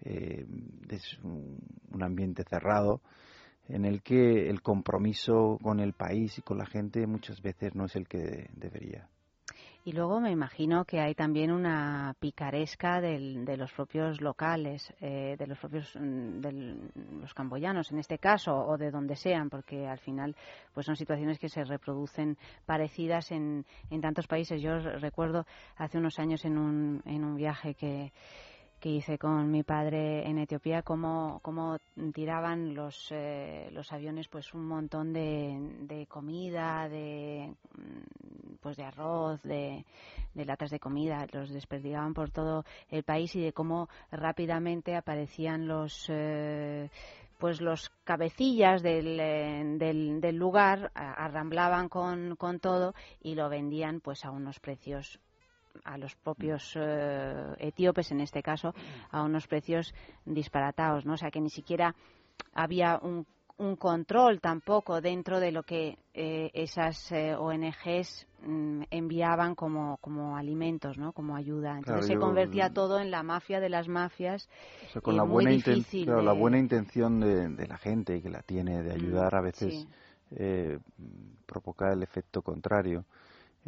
eh, 0.03 0.45
es 0.91 1.18
un, 1.24 1.57
un 1.91 2.03
ambiente 2.03 2.44
cerrado 2.48 3.02
en 3.68 3.84
el 3.84 4.03
que 4.03 4.48
el 4.48 4.61
compromiso 4.61 5.57
con 5.64 5.80
el 5.80 5.94
país 5.94 6.38
y 6.38 6.44
con 6.44 6.60
la 6.60 6.68
gente 6.68 7.07
muchas 7.07 7.41
veces 7.41 7.74
no 7.74 7.86
es 7.86 7.95
el 7.95 8.07
que 8.07 8.52
debería. 8.53 9.10
Y 9.88 9.94
luego 9.94 10.20
me 10.20 10.32
imagino 10.32 10.84
que 10.84 11.00
hay 11.00 11.16
también 11.16 11.50
una 11.50 12.14
picaresca 12.20 13.00
del, 13.00 13.46
de 13.46 13.56
los 13.56 13.72
propios 13.72 14.20
locales, 14.20 14.94
eh, 15.00 15.38
de 15.40 15.48
los 15.48 15.58
propios 15.58 15.96
mm, 15.96 16.42
de 16.42 16.52
los 17.22 17.34
camboyanos 17.34 17.90
en 17.94 18.00
este 18.00 18.18
caso, 18.18 18.54
o 18.54 18.78
de 18.78 18.92
donde 18.92 19.16
sean, 19.16 19.50
porque 19.50 19.88
al 19.88 20.00
final 20.00 20.36
pues 20.74 20.86
son 20.86 20.98
situaciones 20.98 21.40
que 21.40 21.48
se 21.48 21.64
reproducen 21.64 22.38
parecidas 22.66 23.32
en, 23.32 23.66
en 23.90 24.02
tantos 24.02 24.28
países. 24.28 24.62
Yo 24.62 24.78
recuerdo 24.78 25.46
hace 25.78 25.98
unos 25.98 26.20
años 26.20 26.44
en 26.44 26.58
un, 26.58 27.02
en 27.06 27.24
un 27.24 27.38
viaje 27.38 27.74
que 27.74 28.12
que 28.88 28.94
hice 28.94 29.18
con 29.18 29.52
mi 29.52 29.64
padre 29.64 30.26
en 30.26 30.38
Etiopía, 30.38 30.82
cómo, 30.82 31.42
tiraban 32.14 32.74
los, 32.74 33.10
eh, 33.12 33.68
los 33.74 33.92
aviones 33.92 34.30
pues 34.30 34.54
un 34.54 34.66
montón 34.66 35.12
de, 35.12 35.58
de 35.82 36.08
comida, 36.08 36.88
de 36.88 37.54
pues 38.62 38.78
de 38.78 38.86
arroz, 38.86 39.44
de, 39.44 39.84
de, 40.34 40.46
latas 40.46 40.70
de 40.70 40.80
comida, 40.80 41.28
los 41.34 41.50
desperdigaban 41.50 42.14
por 42.14 42.32
todo 42.32 42.64
el 42.90 43.04
país 43.04 43.36
y 43.36 43.42
de 43.42 43.52
cómo 43.52 43.90
rápidamente 44.10 44.96
aparecían 44.96 45.68
los 45.68 46.06
eh, 46.08 46.90
pues 47.40 47.60
los 47.60 47.90
cabecillas 48.06 48.82
del, 48.82 49.18
del, 49.78 50.22
del 50.22 50.36
lugar 50.38 50.92
arramblaban 50.96 51.90
con, 51.90 52.38
con 52.38 52.62
todo 52.62 52.94
y 53.22 53.36
lo 53.36 53.50
vendían 53.50 54.00
pues 54.00 54.24
a 54.24 54.32
unos 54.32 54.62
precios 54.62 55.20
a 55.84 55.98
los 55.98 56.16
propios 56.16 56.74
eh, 56.76 57.56
etíopes, 57.60 58.12
en 58.12 58.22
este 58.22 58.41
caso, 58.41 58.74
a 59.12 59.24
unos 59.24 59.48
precios 59.48 59.94
disparatados, 60.26 61.06
¿no? 61.06 61.14
O 61.14 61.18
sea, 61.18 61.32
que 61.32 61.41
ni 61.41 61.49
siquiera 61.49 61.95
había 62.54 62.99
un, 63.02 63.26
un 63.58 63.76
control 63.76 64.40
tampoco 64.40 65.02
dentro 65.02 65.40
de 65.40 65.52
lo 65.52 65.64
que 65.64 65.98
eh, 66.14 66.49
esas 66.54 67.12
eh, 67.12 67.36
ONGs 67.36 68.28
mm, 68.45 68.84
enviaban 68.91 69.56
como, 69.56 69.98
como 69.98 70.38
alimentos, 70.38 70.98
¿no? 70.98 71.12
Como 71.12 71.36
ayuda. 71.36 71.72
Entonces 71.72 71.86
Claro, 71.86 72.08
se 72.08 72.14
yo- 72.14 72.20
convertía 72.20 72.70
todo 72.70 72.99
en 72.99 73.10
la 73.12 73.24
mafia 73.24 73.60
de 73.60 73.70
las 73.70 73.88
mafias 73.88 74.48
O 74.88 74.91
sea, 74.94 75.02
con 75.02 75.14
y 75.14 75.18
la 75.18 75.24
buena, 75.24 75.52
inten- 75.52 75.78
difícil 75.78 76.06
claro, 76.06 76.20
de- 76.20 76.26
la 76.26 76.34
buena 76.34 76.58
intención 76.60 77.20
de, 77.20 77.49
de 77.49 77.68
la 77.68 77.78
gente 77.78 78.22
que 78.22 78.30
la 78.30 78.41
tiene 78.44 78.84
de 78.84 78.94
ayudar 78.94 79.34
a 79.36 79.41
veces 79.41 79.74
sí. 79.74 79.88
eh, 80.38 80.78
provoca 81.45 81.91
el 81.94 82.04
efecto 82.04 82.41
contrario. 82.41 83.06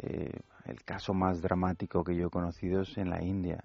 Eh, 0.02 0.30
el 0.66 0.82
caso 0.84 1.12
más 1.14 1.40
dramático 1.40 2.02
que 2.04 2.16
yo 2.16 2.26
he 2.28 2.30
conocido 2.30 2.82
es 2.82 2.96
en 2.96 3.10
la 3.10 3.22
India. 3.22 3.64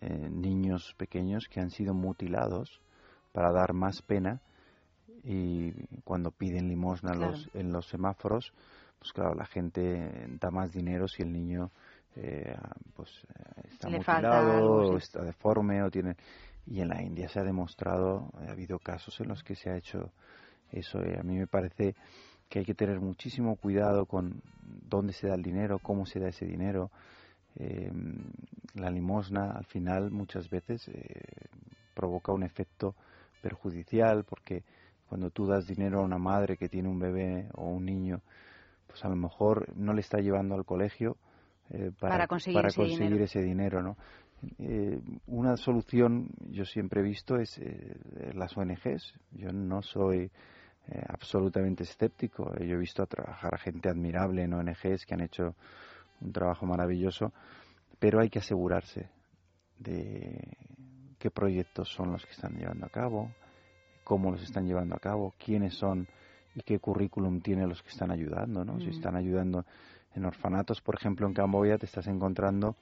Eh, 0.00 0.28
niños 0.30 0.94
pequeños 0.96 1.46
que 1.50 1.60
han 1.60 1.70
sido 1.70 1.94
mutilados 1.94 2.80
para 3.32 3.52
dar 3.52 3.72
más 3.72 4.02
pena 4.02 4.40
y 5.24 5.72
cuando 6.04 6.30
piden 6.30 6.68
limosna 6.68 7.12
Claro. 7.12 7.32
los, 7.32 7.50
en 7.54 7.72
los 7.72 7.86
semáforos, 7.88 8.52
pues 8.98 9.12
claro, 9.12 9.34
la 9.34 9.46
gente 9.46 10.26
da 10.40 10.50
más 10.50 10.72
dinero 10.72 11.06
si 11.08 11.22
el 11.22 11.32
niño 11.32 11.70
eh, 12.16 12.54
pues 12.94 13.08
eh, 13.28 13.68
está 13.68 13.88
Le 13.88 13.98
mutilado 13.98 14.52
algo, 14.52 14.92
o 14.92 14.96
está 14.96 15.22
deforme 15.22 15.82
o 15.82 15.90
tiene 15.90 16.16
y 16.66 16.80
en 16.80 16.88
la 16.88 17.02
India 17.02 17.28
se 17.28 17.40
ha 17.40 17.44
demostrado 17.44 18.30
ha 18.46 18.50
habido 18.50 18.78
casos 18.78 19.18
en 19.20 19.28
los 19.28 19.42
que 19.42 19.54
se 19.54 19.70
ha 19.70 19.76
hecho 19.76 20.12
eso 20.72 20.98
y 21.04 21.18
a 21.18 21.22
mí 21.22 21.38
me 21.38 21.46
parece 21.46 21.94
que 22.50 22.58
hay 22.58 22.64
que 22.66 22.74
tener 22.74 23.00
muchísimo 23.00 23.56
cuidado 23.56 24.04
con 24.04 24.42
dónde 24.88 25.14
se 25.14 25.28
da 25.28 25.34
el 25.34 25.42
dinero 25.42 25.78
cómo 25.78 26.04
se 26.04 26.20
da 26.20 26.28
ese 26.28 26.44
dinero 26.46 26.90
Eh, 27.56 27.90
la 28.74 28.90
limosna 28.90 29.50
al 29.50 29.64
final 29.66 30.10
muchas 30.12 30.48
veces 30.48 30.86
eh, 30.86 31.48
provoca 31.94 32.32
un 32.32 32.44
efecto 32.44 32.94
perjudicial 33.42 34.22
porque 34.24 34.62
cuando 35.08 35.30
tú 35.30 35.46
das 35.46 35.66
dinero 35.66 35.98
a 35.98 36.04
una 36.04 36.18
madre 36.18 36.56
que 36.56 36.68
tiene 36.68 36.88
un 36.88 37.00
bebé 37.00 37.48
o 37.54 37.64
un 37.66 37.84
niño 37.84 38.20
pues 38.86 39.04
a 39.04 39.08
lo 39.08 39.16
mejor 39.16 39.76
no 39.76 39.92
le 39.94 40.00
está 40.00 40.18
llevando 40.20 40.54
al 40.54 40.64
colegio 40.64 41.16
eh, 41.70 41.90
para, 41.98 42.14
Para 42.14 42.26
conseguir 42.26 42.56
para 42.58 42.68
ese 42.68 42.76
conseguir 42.80 43.04
dinero. 43.08 43.24
ese 43.24 43.42
dinero, 43.42 43.82
¿no? 43.82 43.96
Eh, 44.58 45.00
una 45.26 45.56
solución 45.56 46.28
yo 46.50 46.64
siempre 46.64 47.00
he 47.00 47.04
visto 47.04 47.36
es 47.36 47.58
eh, 47.58 47.96
las 48.34 48.56
ONGs. 48.56 49.14
Yo 49.32 49.52
no 49.52 49.82
soy 49.82 50.30
eh, 50.88 51.02
absolutamente 51.08 51.84
escéptico. 51.84 52.52
Yo 52.58 52.74
he 52.74 52.78
visto 52.78 53.02
a 53.02 53.06
trabajar 53.06 53.54
a 53.54 53.58
gente 53.58 53.88
admirable 53.88 54.42
en 54.42 54.54
ONGs 54.54 55.04
que 55.06 55.14
han 55.14 55.20
hecho 55.20 55.54
un 56.20 56.32
trabajo 56.32 56.66
maravilloso, 56.66 57.32
pero 57.98 58.20
hay 58.20 58.28
que 58.28 58.38
asegurarse 58.40 59.08
de 59.78 60.56
qué 61.18 61.30
proyectos 61.30 61.88
son 61.88 62.12
los 62.12 62.24
que 62.24 62.32
están 62.32 62.56
llevando 62.56 62.86
a 62.86 62.90
cabo, 62.90 63.30
cómo 64.04 64.30
los 64.30 64.42
están 64.42 64.66
llevando 64.66 64.96
a 64.96 64.98
cabo, 64.98 65.34
quiénes 65.38 65.74
son 65.74 66.08
y 66.54 66.62
qué 66.62 66.78
currículum 66.78 67.40
tienen 67.40 67.68
los 67.68 67.82
que 67.82 67.90
están 67.90 68.10
ayudando, 68.10 68.64
¿no? 68.64 68.80
Si 68.80 68.88
Mm. 68.88 68.90
están 68.90 69.16
ayudando 69.16 69.64
en 70.14 70.24
orfanatos, 70.24 70.80
por 70.80 70.96
ejemplo, 70.96 71.26
en 71.26 71.34
Camboya 71.34 71.78
te 71.78 71.86
estás 71.86 72.06
encontrando 72.08 72.74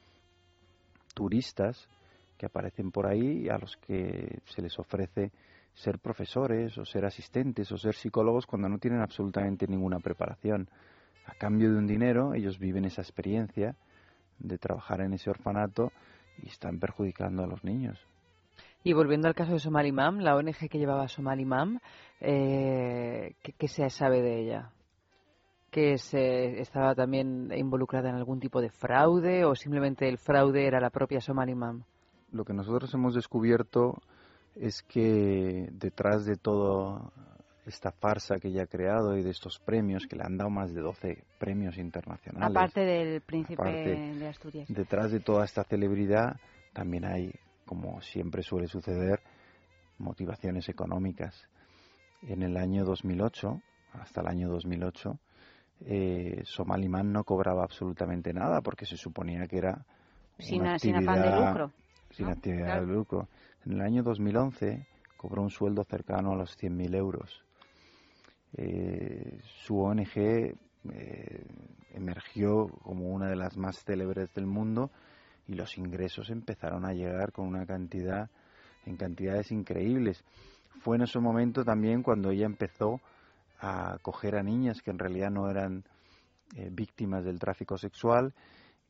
turistas 1.15 1.89
que 2.39 2.47
aparecen 2.47 2.91
por 2.91 3.07
ahí 3.07 3.49
a 3.49 3.59
los 3.59 3.77
que 3.77 4.41
se 4.47 4.62
les 4.62 4.79
ofrece 4.79 5.33
ser 5.74 5.99
profesores 5.99 6.77
o 6.78 6.85
ser 6.85 7.05
asistentes 7.05 7.70
o 7.73 7.78
ser 7.78 7.95
psicólogos 7.95 8.47
cuando 8.47 8.69
no 8.69 8.78
tienen 8.78 9.01
absolutamente 9.01 9.66
ninguna 9.66 10.01
preparación. 10.01 10.69
A 11.27 11.35
cambio 11.35 11.70
de 11.70 11.78
un 11.78 11.86
dinero, 11.86 12.35
ellos 12.35 12.59
viven 12.59 12.85
esa 12.85 13.03
experiencia 13.03 13.77
de 14.39 14.59
trabajar 14.59 15.01
en 15.01 15.12
ese 15.12 15.31
orfanato 15.31 15.93
y 16.43 16.49
están 16.49 16.78
perjudicando 16.78 17.43
a 17.45 17.47
los 17.47 17.65
niños. 17.65 17.99
Y 18.85 18.93
volviendo 18.93 19.28
al 19.28 19.35
caso 19.35 19.53
de 19.53 19.59
Somalimam, 19.59 20.20
la 20.20 20.36
ONG 20.36 20.69
que 20.70 20.78
llevaba 20.78 21.09
Somalimam, 21.09 21.81
eh, 22.20 23.35
¿qué, 23.43 23.53
qué 23.53 23.69
se 23.69 23.89
sabe 23.90 24.23
de 24.23 24.40
ella? 24.40 24.70
¿Que 25.70 25.99
se 25.99 26.61
estaba 26.61 26.95
también 26.95 27.53
involucrada 27.55 28.09
en 28.09 28.15
algún 28.15 28.40
tipo 28.40 28.61
de 28.61 28.70
fraude 28.70 29.45
o 29.45 29.55
simplemente 29.55 30.09
el 30.09 30.19
fraude 30.19 30.66
era 30.66 30.81
la 30.81 30.90
propia 30.90 31.20
Somalimam? 31.20 31.82
Lo 32.32 32.45
que 32.45 32.55
nosotros 32.55 32.93
hemos 32.95 33.15
descubierto 33.15 34.01
es 34.61 34.83
que 34.83 35.69
detrás 35.73 36.25
de 36.25 36.37
toda 36.37 37.11
esta 37.67 37.93
farsa 37.93 38.39
que 38.39 38.49
ella 38.49 38.63
ha 38.63 38.67
creado 38.67 39.17
y 39.17 39.23
de 39.23 39.31
estos 39.31 39.59
premios, 39.61 40.07
que 40.07 40.17
le 40.17 40.25
han 40.25 40.37
dado 40.39 40.51
más 40.51 40.73
de 40.73 40.81
12 40.81 41.23
premios 41.39 41.77
internacionales, 41.77 42.51
Aparte 42.51 42.81
del 42.81 43.21
príncipe 43.21 43.61
aparte, 43.61 44.15
de 44.15 44.27
Asturias. 44.29 44.67
detrás 44.69 45.11
de 45.13 45.21
toda 45.21 45.45
esta 45.45 45.65
celebridad 45.65 46.37
también 46.73 47.05
hay, 47.05 47.31
como 47.67 48.01
siempre 48.01 48.43
suele 48.43 48.69
suceder, 48.69 49.21
motivaciones 49.99 50.69
económicas. 50.69 51.47
En 52.23 52.43
el 52.43 52.57
año 52.57 52.85
2008, 52.85 53.61
hasta 53.93 54.21
el 54.23 54.29
año 54.29 54.49
2008, 54.49 55.19
eh, 55.87 56.43
Somaliman 56.45 57.13
no 57.13 57.25
cobraba 57.25 57.63
absolutamente 57.63 58.33
nada 58.33 58.61
porque 58.63 58.87
se 58.87 58.97
suponía 58.97 59.47
que 59.47 59.59
era 59.59 59.85
Sin, 60.39 60.63
una 60.63 60.75
a- 60.75 60.79
sin 60.79 60.97
afán 60.97 61.15
de 61.23 61.29
actividad- 61.29 61.49
lucro. 61.49 61.73
sin 62.11 62.27
¿no? 62.27 62.33
actividad 62.33 62.65
Claro. 62.65 62.87
de 62.87 62.93
lucro. 62.93 63.29
En 63.65 63.73
el 63.73 63.81
año 63.81 64.03
2011 64.03 64.87
cobró 65.17 65.43
un 65.43 65.51
sueldo 65.51 65.85
cercano 65.85 66.33
a 66.33 66.37
los 66.37 66.57
100.000 66.59 66.95
euros. 66.95 67.43
Eh, 68.57 69.41
su 69.43 69.79
ONG 69.79 70.17
eh, 70.17 70.57
emergió 71.93 72.69
como 72.83 73.11
una 73.11 73.29
de 73.29 73.37
las 73.37 73.57
más 73.57 73.83
célebres 73.85 74.33
del 74.33 74.47
mundo 74.47 74.91
y 75.47 75.55
los 75.55 75.77
ingresos 75.77 76.31
empezaron 76.31 76.87
a 76.87 76.93
llegar 76.93 77.33
con 77.33 77.47
una 77.47 77.67
cantidad, 77.67 78.31
en 78.87 78.97
cantidades 78.97 79.51
increíbles. 79.51 80.25
Fue 80.81 80.97
en 80.97 81.03
ese 81.03 81.19
momento 81.19 81.65
también 81.65 82.03
cuando 82.03 82.31
ella 82.31 82.47
empezó 82.47 83.01
a 83.59 83.95
acoger 83.95 84.37
a 84.37 84.43
niñas 84.43 84.83
que 84.83 84.91
en 84.91 84.99
realidad 84.99 85.31
no 85.31 85.51
eran 85.51 85.85
eh, 86.57 86.69
víctimas 86.71 87.25
del 87.25 87.39
tráfico 87.39 87.77
sexual 87.77 88.33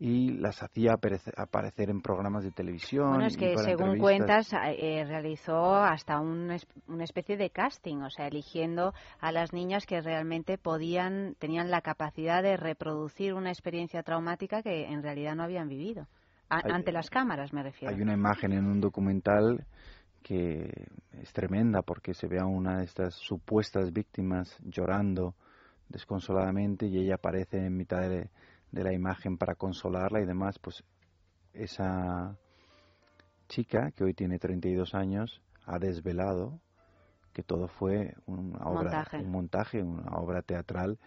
y 0.00 0.30
las 0.30 0.62
hacía 0.62 0.92
aparecer, 0.92 1.90
en 1.90 2.00
programas 2.00 2.44
de 2.44 2.52
televisión. 2.52 3.08
Bueno, 3.10 3.26
es 3.26 3.34
y 3.34 3.38
que 3.38 3.54
para 3.54 3.64
según 3.66 3.98
cuentas 3.98 4.48
eh, 4.52 5.04
realizó 5.04 5.74
hasta 5.74 6.20
un 6.20 6.54
una 6.86 7.04
especie 7.04 7.36
de 7.36 7.50
casting, 7.50 7.98
o 8.02 8.10
sea, 8.10 8.28
eligiendo 8.28 8.94
a 9.18 9.32
las 9.32 9.52
niñas 9.52 9.86
que 9.86 10.00
realmente 10.00 10.56
podían, 10.56 11.34
tenían 11.40 11.70
la 11.70 11.80
capacidad 11.80 12.42
de 12.44 12.56
reproducir 12.56 13.34
una 13.34 13.50
experiencia 13.50 14.02
traumática 14.04 14.62
que 14.62 14.84
en 14.86 15.02
realidad 15.02 15.34
no 15.34 15.42
habían 15.42 15.68
vivido. 15.68 16.06
A- 16.48 16.60
Hay- 16.64 16.72
ante 16.72 16.92
las 16.92 17.10
cámaras 17.10 17.52
me 17.52 17.62
refiero. 17.64 17.92
Hay 17.94 18.00
una 18.00 18.12
imagen 18.14 18.52
en 18.52 18.66
un 18.66 18.80
documental 18.80 19.66
que 20.22 20.70
es 21.20 21.32
tremenda 21.32 21.82
porque 21.82 22.14
se 22.14 22.28
ve 22.28 22.38
a 22.38 22.46
una 22.46 22.78
de 22.78 22.84
estas 22.84 23.14
supuestas 23.14 23.92
víctimas 23.92 24.56
llorando 24.62 25.34
desconsoladamente 25.88 26.86
y 26.86 26.98
ella 26.98 27.16
aparece 27.16 27.58
en 27.66 27.76
mitad 27.76 28.00
de, 28.08 28.28
de 28.72 28.84
la 28.84 28.92
imagen 28.92 29.38
para 29.38 29.54
consolarla 29.54 30.20
y 30.20 30.26
demás. 30.26 30.58
Pues 30.58 30.84
esa 31.52 32.36
chica, 33.48 33.90
que 33.92 34.04
hoy 34.04 34.14
tiene 34.14 34.38
32 34.38 34.94
años, 34.94 35.42
ha 35.66 35.78
desvelado 35.78 36.60
que 37.32 37.42
todo 37.42 37.68
fue 37.68 38.14
una 38.26 38.58
obra, 38.66 38.82
Montaje. 38.82 39.16
un 39.18 39.30
montaje, 39.30 39.82
una 39.82 40.16
obra 40.18 40.42
teatral 40.42 40.98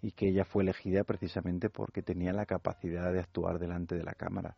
y 0.00 0.12
que 0.12 0.28
ella 0.28 0.44
fue 0.44 0.62
elegida 0.62 1.04
precisamente 1.04 1.70
porque 1.70 2.02
tenía 2.02 2.32
la 2.32 2.46
capacidad 2.46 3.12
de 3.12 3.20
actuar 3.20 3.58
delante 3.58 3.94
de 3.94 4.02
la 4.02 4.14
cámara. 4.14 4.56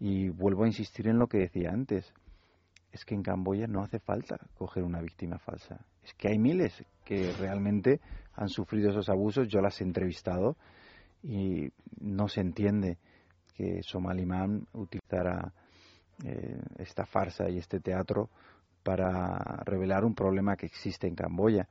Y 0.00 0.28
vuelvo 0.28 0.64
a 0.64 0.66
insistir 0.66 1.08
en 1.08 1.18
lo 1.18 1.28
que 1.28 1.38
decía 1.38 1.70
antes, 1.70 2.12
es 2.90 3.04
que 3.04 3.14
en 3.14 3.22
Camboya 3.22 3.66
no 3.66 3.82
hace 3.82 4.00
falta 4.00 4.38
coger 4.58 4.82
una 4.82 5.00
víctima 5.00 5.38
falsa. 5.38 5.84
Es 6.02 6.14
que 6.14 6.28
hay 6.28 6.38
miles 6.38 6.84
que 7.04 7.32
realmente 7.38 8.00
han 8.34 8.48
sufrido 8.48 8.90
esos 8.90 9.08
abusos, 9.08 9.48
yo 9.48 9.60
las 9.60 9.80
he 9.80 9.84
entrevistado 9.84 10.56
y 11.22 11.70
no 12.00 12.28
se 12.28 12.40
entiende 12.40 12.98
que 13.56 13.82
Somalimán 13.82 14.66
utilizara 14.72 15.52
eh, 16.24 16.60
esta 16.78 17.06
farsa 17.06 17.48
y 17.48 17.58
este 17.58 17.80
teatro 17.80 18.30
para 18.82 19.62
revelar 19.64 20.04
un 20.04 20.14
problema 20.14 20.56
que 20.56 20.66
existe 20.66 21.06
en 21.06 21.14
Camboya. 21.14 21.68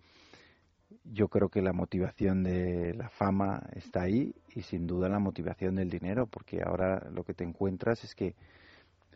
Yo 1.03 1.27
creo 1.27 1.49
que 1.49 1.61
la 1.61 1.73
motivación 1.73 2.43
de 2.43 2.93
la 2.93 3.09
fama 3.09 3.61
está 3.73 4.03
ahí 4.03 4.33
y 4.55 4.61
sin 4.61 4.87
duda 4.87 5.09
la 5.09 5.19
motivación 5.19 5.75
del 5.75 5.89
dinero, 5.89 6.27
porque 6.27 6.61
ahora 6.65 7.09
lo 7.11 7.23
que 7.23 7.33
te 7.33 7.43
encuentras 7.43 8.03
es 8.03 8.13
que 8.13 8.35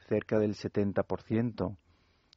cerca 0.08 0.40
del 0.40 0.56
70% 0.56 1.76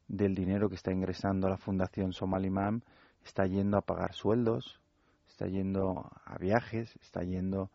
del 0.07 0.35
dinero 0.35 0.69
que 0.69 0.75
está 0.75 0.91
ingresando 0.91 1.47
a 1.47 1.51
la 1.51 1.57
Fundación 1.57 2.13
Somalimam 2.13 2.81
está 3.23 3.45
yendo 3.45 3.77
a 3.77 3.81
pagar 3.81 4.13
sueldos, 4.13 4.79
está 5.27 5.45
yendo 5.47 6.09
a 6.25 6.37
viajes, 6.37 6.95
está 7.01 7.21
yendo 7.21 7.69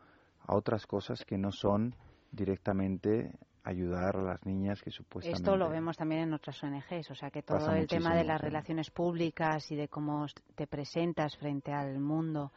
a 0.47 0.55
otras 0.55 0.87
cosas 0.87 1.25
que 1.25 1.39
no 1.39 1.53
son 1.53 1.95
directamente 2.33 3.33
ayudar 3.65 4.17
a 4.17 4.23
las 4.23 4.45
niñas 4.45 4.83
que 4.83 4.91
supuestamente 4.91 5.43
Esto 5.43 5.57
lo 5.57 5.71
vemos 5.71 5.97
también 5.97 6.23
en 6.23 6.35
otras 6.35 6.63
ONGs, 6.63 7.11
o 7.11 7.15
sea 7.15 7.31
que 7.31 7.43
todo 7.43 7.73
el 7.73 7.87
tema 7.87 8.15
de 8.15 8.25
las 8.25 8.41
relaciones 8.41 8.91
públicas 8.91 9.71
y 9.71 9.77
de 9.77 9.89
cómo 9.89 10.27
te 10.55 10.67
presentas 10.67 11.37
frente 11.37 11.73
al 11.73 11.99
mundo 11.99 12.53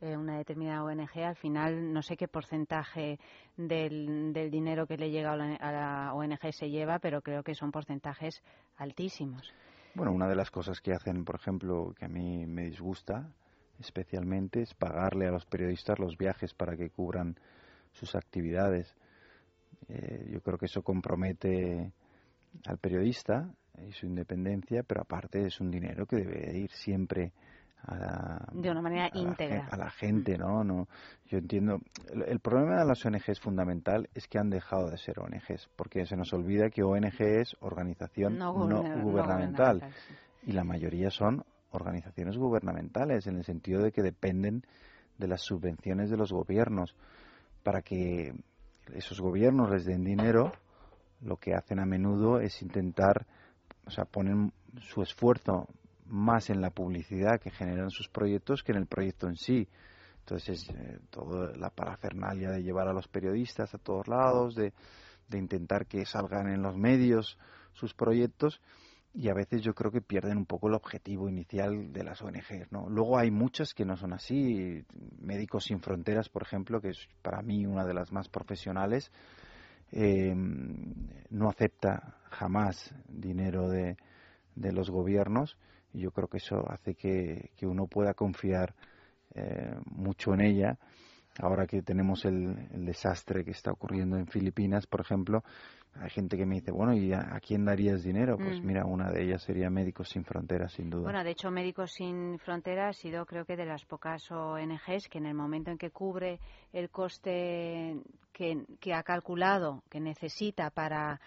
eh, 0.00 0.16
una 0.16 0.38
determinada 0.38 0.84
ONG, 0.84 1.24
al 1.24 1.36
final 1.36 1.92
no 1.92 2.02
sé 2.02 2.16
qué 2.16 2.28
porcentaje 2.28 3.18
del, 3.56 4.32
del 4.32 4.50
dinero 4.50 4.86
que 4.86 4.96
le 4.96 5.10
llega 5.10 5.32
a 5.32 5.36
la, 5.36 5.54
a 5.56 5.72
la 5.72 6.14
ONG 6.14 6.52
se 6.52 6.70
lleva, 6.70 6.98
pero 6.98 7.20
creo 7.20 7.42
que 7.42 7.54
son 7.54 7.70
porcentajes 7.72 8.42
altísimos. 8.76 9.52
Bueno, 9.94 10.12
una 10.12 10.28
de 10.28 10.36
las 10.36 10.50
cosas 10.50 10.80
que 10.80 10.92
hacen, 10.92 11.24
por 11.24 11.36
ejemplo, 11.36 11.94
que 11.98 12.04
a 12.04 12.08
mí 12.08 12.46
me 12.46 12.66
disgusta 12.66 13.32
especialmente 13.78 14.62
es 14.62 14.74
pagarle 14.74 15.26
a 15.26 15.30
los 15.30 15.44
periodistas 15.46 15.98
los 15.98 16.16
viajes 16.16 16.54
para 16.54 16.76
que 16.76 16.90
cubran 16.90 17.36
sus 17.92 18.14
actividades. 18.14 18.94
Eh, 19.88 20.28
yo 20.32 20.40
creo 20.40 20.58
que 20.58 20.66
eso 20.66 20.82
compromete 20.82 21.92
al 22.66 22.78
periodista 22.78 23.48
y 23.86 23.92
su 23.92 24.06
independencia, 24.06 24.82
pero 24.82 25.02
aparte 25.02 25.46
es 25.46 25.60
un 25.60 25.70
dinero 25.70 26.06
que 26.06 26.16
debe 26.16 26.58
ir 26.58 26.70
siempre 26.72 27.32
a 27.82 27.96
la, 27.96 28.48
De 28.52 28.70
una 28.70 28.82
manera 28.82 29.04
a 29.04 29.10
íntegra. 29.16 29.68
a 29.70 29.76
la 29.76 29.90
gente, 29.90 30.36
¿no? 30.36 30.64
no 30.64 30.88
Yo 31.26 31.38
entiendo. 31.38 31.78
El, 32.12 32.22
el 32.22 32.40
problema 32.40 32.80
de 32.80 32.86
las 32.86 33.04
ONGs 33.06 33.38
fundamental 33.40 34.08
es 34.14 34.26
que 34.26 34.38
han 34.38 34.50
dejado 34.50 34.90
de 34.90 34.98
ser 34.98 35.20
ONGs, 35.20 35.68
porque 35.76 36.04
se 36.04 36.16
nos 36.16 36.32
olvida 36.32 36.70
que 36.70 36.82
ONG 36.82 37.20
es 37.20 37.56
organización 37.60 38.36
No 38.36 38.52
no, 38.52 38.82
guberna- 38.82 38.96
no 38.96 39.02
gubernamental. 39.04 39.78
gubernamental, 39.78 39.92
Y 40.44 40.52
la 40.52 40.64
mayoría 40.64 41.10
son 41.10 41.44
organizaciones 41.70 42.36
gubernamentales, 42.36 43.26
en 43.26 43.36
el 43.36 43.44
sentido 43.44 43.82
de 43.82 43.92
que 43.92 44.02
dependen 44.02 44.64
de 45.18 45.28
las 45.28 45.42
subvenciones 45.42 46.10
de 46.10 46.16
los 46.16 46.32
gobiernos. 46.32 46.94
Para 47.62 47.82
que 47.82 48.34
esos 48.94 49.20
gobiernos 49.20 49.70
les 49.70 49.84
den 49.84 50.04
dinero, 50.04 50.52
lo 51.20 51.36
que 51.36 51.54
hacen 51.54 51.80
a 51.80 51.86
menudo 51.86 52.40
es 52.40 52.62
intentar, 52.62 53.26
o 53.86 53.90
sea, 53.90 54.04
ponen 54.04 54.52
su 54.80 55.02
esfuerzo 55.02 55.68
más 56.06 56.50
en 56.50 56.60
la 56.60 56.70
publicidad 56.70 57.40
que 57.40 57.50
generan 57.50 57.90
sus 57.90 58.08
proyectos 58.08 58.62
que 58.62 58.72
en 58.72 58.78
el 58.78 58.86
proyecto 58.86 59.28
en 59.28 59.36
sí. 59.36 59.68
Entonces, 60.20 60.68
eh, 60.70 60.98
toda 61.10 61.56
la 61.56 61.70
parafernalia 61.70 62.50
de 62.50 62.62
llevar 62.62 62.88
a 62.88 62.92
los 62.92 63.08
periodistas 63.08 63.74
a 63.74 63.78
todos 63.78 64.08
lados, 64.08 64.54
de, 64.54 64.72
de 65.28 65.38
intentar 65.38 65.86
que 65.86 66.04
salgan 66.04 66.48
en 66.48 66.62
los 66.62 66.76
medios 66.76 67.38
sus 67.72 67.94
proyectos, 67.94 68.60
y 69.14 69.28
a 69.28 69.34
veces 69.34 69.62
yo 69.62 69.74
creo 69.74 69.90
que 69.90 70.00
pierden 70.00 70.36
un 70.36 70.46
poco 70.46 70.68
el 70.68 70.74
objetivo 70.74 71.28
inicial 71.28 71.92
de 71.92 72.04
las 72.04 72.22
ONGs, 72.22 72.70
¿no? 72.70 72.88
Luego 72.88 73.18
hay 73.18 73.30
muchas 73.30 73.74
que 73.74 73.84
no 73.84 73.96
son 73.96 74.12
así, 74.12 74.84
Médicos 75.18 75.64
Sin 75.64 75.80
Fronteras, 75.80 76.28
por 76.28 76.42
ejemplo, 76.42 76.80
que 76.80 76.90
es 76.90 77.08
para 77.22 77.42
mí 77.42 77.66
una 77.66 77.84
de 77.84 77.94
las 77.94 78.12
más 78.12 78.28
profesionales, 78.28 79.10
eh, 79.90 80.34
no 81.30 81.48
acepta 81.48 82.18
jamás 82.30 82.94
dinero 83.08 83.68
de, 83.68 83.96
de 84.54 84.72
los 84.72 84.90
gobiernos 84.90 85.56
y 85.92 86.00
yo 86.00 86.10
creo 86.10 86.28
que 86.28 86.36
eso 86.36 86.70
hace 86.70 86.94
que, 86.94 87.50
que 87.56 87.66
uno 87.66 87.86
pueda 87.86 88.14
confiar 88.14 88.74
eh, 89.34 89.74
mucho 89.86 90.34
en 90.34 90.42
ella. 90.42 90.78
Ahora 91.40 91.66
que 91.66 91.82
tenemos 91.82 92.24
el, 92.24 92.68
el 92.72 92.84
desastre 92.84 93.44
que 93.44 93.52
está 93.52 93.70
ocurriendo 93.70 94.16
en 94.16 94.26
Filipinas, 94.26 94.86
por 94.86 95.00
ejemplo, 95.00 95.44
hay 96.00 96.10
gente 96.10 96.36
que 96.36 96.46
me 96.46 96.56
dice, 96.56 96.70
bueno, 96.70 96.94
¿y 96.94 97.12
a, 97.12 97.34
a 97.34 97.40
quién 97.40 97.64
darías 97.64 98.02
dinero? 98.02 98.36
Pues 98.36 98.62
Mm. 98.62 98.66
mira, 98.66 98.84
una 98.84 99.10
de 99.10 99.24
ellas 99.24 99.42
sería 99.42 99.70
Médicos 99.70 100.08
Sin 100.08 100.24
Fronteras, 100.24 100.72
sin 100.72 100.90
duda. 100.90 101.04
Bueno, 101.04 101.24
de 101.24 101.30
hecho, 101.30 101.50
Médicos 101.50 101.92
Sin 101.92 102.38
Fronteras 102.38 102.96
ha 102.96 103.00
sido, 103.00 103.24
creo 103.26 103.44
que, 103.44 103.56
de 103.56 103.66
las 103.66 103.84
pocas 103.84 104.30
ONGs 104.30 105.08
que 105.08 105.18
en 105.18 105.26
el 105.26 105.34
momento 105.34 105.70
en 105.70 105.78
que 105.78 105.90
cubre 105.90 106.38
el 106.72 106.90
coste 106.90 107.96
que, 108.32 108.64
que 108.80 108.94
ha 108.94 109.02
calculado 109.02 109.82
que 109.90 110.00
necesita 110.00 110.70
para 110.70 111.20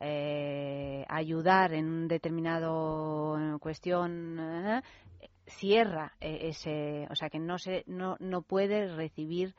eh, 0.00 1.04
ayudar 1.08 1.72
en 1.72 1.86
un 1.86 2.08
determinado 2.08 3.58
cuestión 3.60 4.38
eh, 4.38 4.80
cierra 5.46 6.12
eh, 6.20 6.48
ese, 6.50 7.06
o 7.10 7.16
sea 7.16 7.28
que 7.30 7.38
no 7.38 7.58
se 7.58 7.82
no 7.86 8.16
no 8.20 8.42
puede 8.42 8.94
recibir 8.94 9.54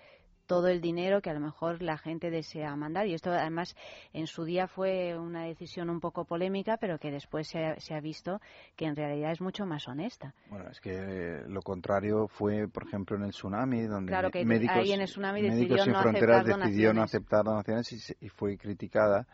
todo 0.50 0.68
el 0.68 0.82
dinero 0.82 1.22
que 1.22 1.30
a 1.30 1.36
lo 1.36 1.40
mejor 1.40 1.84
la 1.84 2.00
gente 2.00 2.32
desea 2.32 2.76
mandar. 2.76 3.06
Y 3.06 3.14
esto, 3.14 3.30
además, 3.32 3.76
en 4.14 4.26
su 4.26 4.46
día 4.46 4.68
fue 4.68 5.16
una 5.16 5.44
decisión 5.44 5.92
un 5.92 6.00
poco 6.00 6.26
polémica, 6.26 6.78
pero 6.78 6.98
que 6.98 7.12
después 7.12 7.48
se 7.48 7.64
ha, 7.64 7.80
se 7.80 7.94
ha 7.94 8.02
visto 8.02 8.42
que 8.76 8.86
en 8.86 8.96
realidad 8.96 9.32
es 9.32 9.42
mucho 9.42 9.68
más 9.68 9.88
honesta. 9.88 10.34
Bueno, 10.50 10.68
es 10.72 10.82
que 10.82 10.90
eh, 10.92 11.44
lo 11.48 11.62
contrario 11.62 12.28
fue, 12.28 12.68
por 12.68 12.88
ejemplo, 12.88 13.16
en 13.16 13.26
el 13.26 13.30
tsunami, 13.30 13.84
donde 13.84 14.10
Claro 14.10 14.32
que 14.32 14.44
Médicos, 14.44 14.76
ahí 14.76 14.92
en 14.92 15.02
el 15.02 15.08
tsunami 15.08 15.44
Médicos 15.44 15.84
Sin 15.84 15.94
no 15.94 16.02
Fronteras 16.02 16.44
decidió 16.44 16.94
no 16.96 17.04
aceptar 17.04 17.46
donaciones 17.46 17.94
y, 17.94 18.26
y 18.26 18.30
fue 18.30 18.58
criticada 18.58 19.28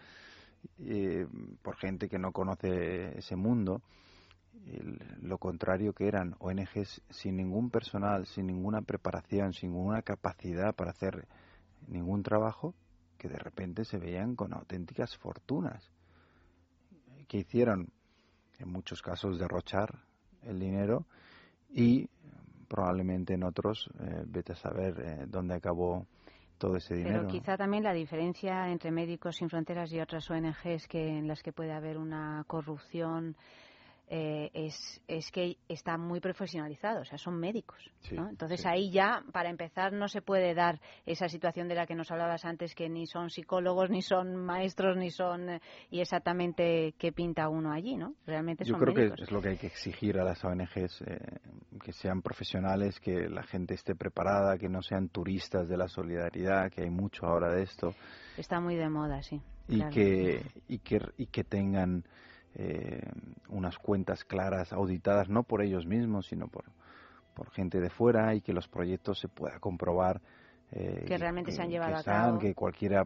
eh, 0.86 1.26
por 1.62 1.78
gente 1.78 2.10
que 2.10 2.20
no 2.20 2.34
conoce 2.34 3.18
ese 3.18 3.38
mundo. 3.38 3.82
El- 4.68 4.99
lo 5.22 5.38
contrario 5.38 5.94
que 5.94 6.07
eran 6.07 6.36
ONGs 6.40 7.02
sin 7.10 7.38
ningún 7.38 7.69
personal, 7.69 8.26
sin 8.26 8.48
ninguna 8.48 8.82
preparación, 8.82 9.53
sin 9.53 9.72
ninguna 9.72 10.02
capacidad 10.02 10.73
para 10.76 10.91
hacer 10.91 11.27
ningún 11.88 12.23
trabajo, 12.23 12.73
que 13.18 13.27
de 13.30 13.38
repente 13.38 13.86
se 13.86 13.98
veían 13.98 14.36
con 14.36 14.53
auténticas 14.53 15.15
fortunas. 15.18 15.91
que 17.27 17.40
hicieron? 17.40 17.90
En 18.60 18.72
muchos 18.72 19.02
casos 19.02 19.40
derrochar 19.40 19.99
el 20.44 20.60
dinero 20.60 21.06
y 21.69 22.07
probablemente 22.68 23.34
en 23.34 23.44
otros, 23.44 23.90
eh, 23.99 24.23
vete 24.27 24.53
a 24.53 24.56
saber 24.56 24.94
eh, 24.99 25.26
dónde 25.27 25.56
acabó 25.56 26.06
todo 26.57 26.77
ese 26.77 26.95
dinero. 26.95 27.22
Pero 27.22 27.32
quizá 27.32 27.57
también 27.57 27.84
la 27.84 27.94
diferencia 27.94 28.69
entre 28.69 28.91
Médicos 28.91 29.38
Sin 29.38 29.49
Fronteras 29.49 29.91
y 29.91 29.99
otras 29.99 30.30
ONGs 30.30 30.88
que, 30.88 31.18
en 31.18 31.27
las 31.27 31.41
que 31.41 31.52
puede 31.52 31.73
haber 31.73 31.98
una 31.98 32.44
corrupción 32.48 33.36
eh, 34.07 34.52
es, 34.53 35.02
es 35.07 35.32
que 35.32 35.57
está 35.68 35.98
muy 35.98 36.19
profesionalizado, 36.19 37.02
o 37.02 37.06
sea, 37.06 37.18
son 37.18 37.40
médicos. 37.40 37.77
Sí, 38.02 38.15
¿no? 38.15 38.30
Entonces 38.30 38.61
sí. 38.61 38.68
ahí 38.68 38.91
ya, 38.91 39.23
para 39.32 39.49
empezar, 39.49 39.94
no 39.94 40.07
se 40.07 40.22
puede 40.22 40.53
dar 40.53 40.80
esa 41.06 41.27
situación 41.27 41.68
de 41.68 41.76
la 41.76 41.88
que 41.88 41.95
nos 41.95 42.11
hablabas 42.11 42.45
antes, 42.45 42.76
que 42.76 42.88
ni 42.90 43.07
son 43.07 43.30
psicólogos, 43.30 43.90
ni 43.90 44.02
son 44.02 44.36
maestros, 44.36 44.98
ni 44.98 45.10
son. 45.11 45.49
eh, 45.49 45.61
y 45.90 46.02
exactamente 46.02 46.94
qué 46.98 47.11
pinta 47.11 47.49
uno 47.49 47.72
allí, 47.72 47.95
¿no? 47.95 48.14
Realmente 48.26 48.64
Yo 48.64 48.73
son 48.73 48.80
creo 48.82 48.94
médicos. 48.94 49.18
que 49.18 49.23
es 49.23 49.32
lo 49.32 49.41
que 49.41 49.49
hay 49.49 49.57
que 49.57 49.68
exigir 49.68 50.19
a 50.19 50.23
las 50.23 50.44
ONGs, 50.44 51.02
eh, 51.07 51.18
que 51.84 51.91
sean 51.94 52.22
profesionales, 52.22 52.99
que 52.99 53.27
la 53.30 53.44
gente 53.44 53.73
esté 53.73 53.95
preparada, 53.95 54.57
que 54.57 54.69
no 54.69 54.82
sean 54.82 55.10
turistas 55.10 55.68
de 55.68 55.77
la 55.77 55.88
solidaridad, 55.88 56.72
que 56.72 56.82
hay 56.84 56.90
mucho 56.90 57.26
ahora 57.26 57.49
de 57.53 57.64
esto, 57.64 57.94
Está 58.38 58.60
muy 58.60 58.76
de 58.76 58.90
moda, 58.90 59.22
sí. 59.23 59.41
y 59.68 59.77
claro. 59.77 59.91
que 59.94 60.45
y 60.68 60.80
que 60.80 60.99
y 61.18 61.26
que 61.27 61.44
tengan 61.44 62.03
eh, 62.56 63.02
unas 63.49 63.77
cuentas 63.77 64.23
claras, 64.23 64.73
auditadas 64.73 65.30
no 65.30 65.44
por 65.44 65.61
ellos 65.61 65.86
mismos, 65.86 66.27
sino 66.27 66.48
por 66.48 66.65
por 67.36 67.52
gente 67.52 67.80
de 67.80 67.90
fuera 67.90 68.34
y 68.34 68.41
que 68.41 68.53
los 68.53 68.68
proyectos 68.68 69.19
se 69.19 69.27
pueda 69.27 69.60
comprobar 69.60 70.22
eh, 70.72 71.03
Que 71.06 71.18
realmente 71.18 71.52
se 71.52 71.61
han 71.61 71.69
llevado 71.69 71.98
a 71.98 72.03
cabo. 72.03 72.40
que 72.40 72.56
cualquiera, 72.56 73.03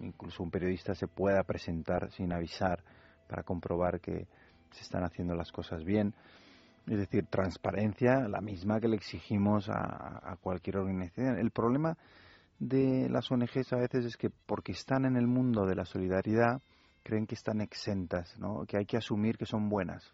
incluso 0.00 0.42
un 0.42 0.50
periodista, 0.50 0.94
se 0.94 1.06
pueda 1.06 1.42
presentar 1.44 2.10
sin 2.10 2.32
avisar 2.32 2.82
para 3.26 3.42
comprobar 3.44 4.00
que 4.00 4.26
se 4.72 4.82
están 4.82 5.04
haciendo 5.04 5.34
las 5.34 5.50
cosas 5.50 5.84
bien. 5.84 6.14
Es 6.86 6.98
decir, 6.98 7.26
transparencia, 7.26 8.28
la 8.28 8.40
misma 8.40 8.80
que 8.80 8.88
le 8.88 8.96
exigimos 8.96 9.68
a, 9.68 10.32
a 10.32 10.36
cualquier 10.36 10.78
organización. 10.78 11.38
El 11.38 11.50
problema 11.50 11.96
de 12.58 13.08
las 13.08 13.30
ONGs 13.30 13.72
a 13.72 13.76
veces 13.76 14.04
es 14.04 14.16
que 14.16 14.30
porque 14.30 14.72
están 14.72 15.04
en 15.04 15.16
el 15.16 15.26
mundo 15.26 15.66
de 15.66 15.76
la 15.76 15.84
solidaridad, 15.84 16.60
creen 17.02 17.26
que 17.26 17.34
están 17.34 17.60
exentas, 17.60 18.38
¿no? 18.38 18.64
que 18.66 18.76
hay 18.78 18.86
que 18.86 18.96
asumir 18.96 19.36
que 19.38 19.46
son 19.46 19.68
buenas. 19.68 20.12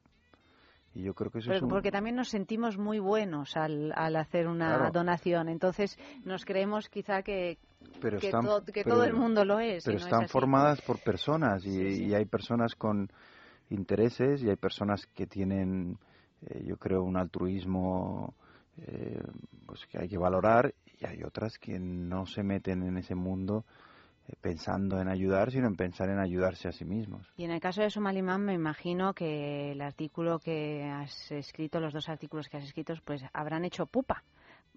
Y 0.95 1.03
yo 1.03 1.13
creo 1.15 1.31
que 1.31 1.39
eso 1.41 1.49
Pero 1.49 1.57
es 1.57 1.63
un... 1.65 1.69
Porque 1.71 1.91
también 1.91 2.15
nos 2.15 2.29
sentimos 2.29 2.79
muy 2.79 3.01
buenos 3.01 3.57
al, 3.57 3.93
al 3.97 4.15
hacer 4.15 4.47
una 4.47 4.77
Claro. 4.77 4.91
donación. 4.93 5.49
Entonces 5.49 5.99
nos 6.25 6.45
creemos 6.45 6.89
quizá 6.89 7.23
que, 7.23 7.59
pero 8.01 8.21
que, 8.21 8.27
están, 8.27 8.45
to- 8.45 8.65
que 8.65 8.85
pero- 8.85 8.95
todo 8.97 9.05
el 9.05 9.13
mundo 9.15 9.45
lo 9.45 9.59
es. 9.59 9.83
Pero 9.85 9.99
no 9.99 10.05
están 10.05 10.29
formadas 10.29 10.81
por 10.83 11.01
personas 11.01 11.67
y, 11.67 12.05
y 12.05 12.15
hay 12.15 12.27
personas 12.27 12.77
con 12.77 13.09
intereses 13.71 14.43
y 14.45 14.51
hay 14.51 14.57
personas 14.57 15.05
que 15.15 15.27
tienen, 15.27 15.99
eh, 16.47 16.63
yo 16.65 16.77
creo, 16.77 17.03
un 17.03 17.17
altruismo 17.17 18.35
eh, 18.79 19.21
pues 19.67 19.85
que 19.87 19.99
hay 19.99 20.09
que 20.09 20.19
valorar 20.19 20.75
y 21.01 21.07
hay 21.07 21.25
otras 21.25 21.59
que 21.59 21.79
no 21.81 22.25
se 22.27 22.45
meten 22.45 22.85
en 22.85 22.99
ese 22.99 23.17
mundo 23.17 23.65
pensando 24.41 25.01
en 25.01 25.09
ayudar, 25.09 25.51
sino 25.51 25.67
en 25.67 25.77
pensar 25.77 26.09
en 26.09 26.19
ayudarse 26.19 26.69
a 26.69 26.73
sí 26.73 26.85
mismos. 26.85 27.27
Y 27.37 27.45
en 27.45 27.51
el 27.51 27.61
caso 27.61 27.83
de 27.83 27.91
Somalimán 27.91 28.45
me 28.45 28.55
imagino 28.55 29.13
que 29.13 29.73
el 29.73 29.81
artículo 29.81 30.39
que 30.39 30.85
has 30.85 31.31
escrito, 31.33 31.81
los 31.81 31.93
dos 31.93 32.09
artículos 32.09 32.49
que 32.49 32.57
has 32.57 32.65
escrito, 32.65 32.95
pues 33.05 33.23
habrán 33.33 33.65
hecho 33.65 33.87
pupa. 33.87 34.23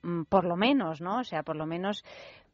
Mm, 0.04 0.24
Por 0.24 0.46
lo 0.46 0.56
menos, 0.56 1.02
¿no? 1.02 1.20
O 1.20 1.24
sea, 1.24 1.44
por 1.44 1.56
lo 1.56 1.66
menos, 1.66 2.04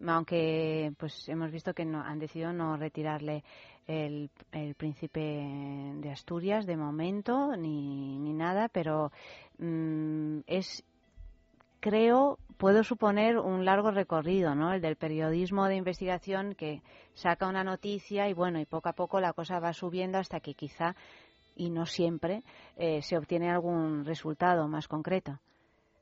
aunque 0.05 0.93
pues 0.97 1.27
hemos 1.27 1.51
visto 1.51 1.73
que 1.73 1.85
no, 1.85 2.01
han 2.01 2.19
decidido 2.19 2.53
no 2.53 2.77
retirarle 2.77 3.43
el, 3.87 4.29
príncipe 4.77 5.19
de 5.19 6.11
Asturias 6.11 6.65
de 6.65 6.77
momento 6.77 7.55
ni, 7.57 8.17
ni 8.17 8.33
nada, 8.33 8.69
pero 8.69 9.11
mm, 9.57 10.39
es 10.47 10.83
creo, 11.83 12.39
puedo 12.57 12.81
suponer 12.85 13.37
un 13.37 13.65
largo 13.65 13.91
recorrido, 13.91 14.55
¿no? 14.55 14.71
El 14.71 14.79
del 14.81 14.95
periodismo 14.95 15.65
de 15.65 15.75
investigación 15.75 16.55
que 16.55 16.81
saca 17.13 17.45
una 17.49 17.65
noticia 17.65 18.29
y 18.29 18.33
bueno, 18.33 18.57
y 18.61 18.65
poco 18.65 18.87
a 18.87 18.93
poco 18.93 19.19
la 19.19 19.33
cosa 19.33 19.59
va 19.59 19.73
subiendo 19.73 20.17
hasta 20.17 20.39
que 20.39 20.53
quizá, 20.53 20.95
y 21.57 21.69
no 21.69 21.85
siempre, 21.85 22.41
eh, 22.77 23.01
se 23.01 23.17
obtiene 23.17 23.51
algún 23.51 24.05
resultado 24.05 24.65
más 24.69 24.87
concreto. 24.87 25.37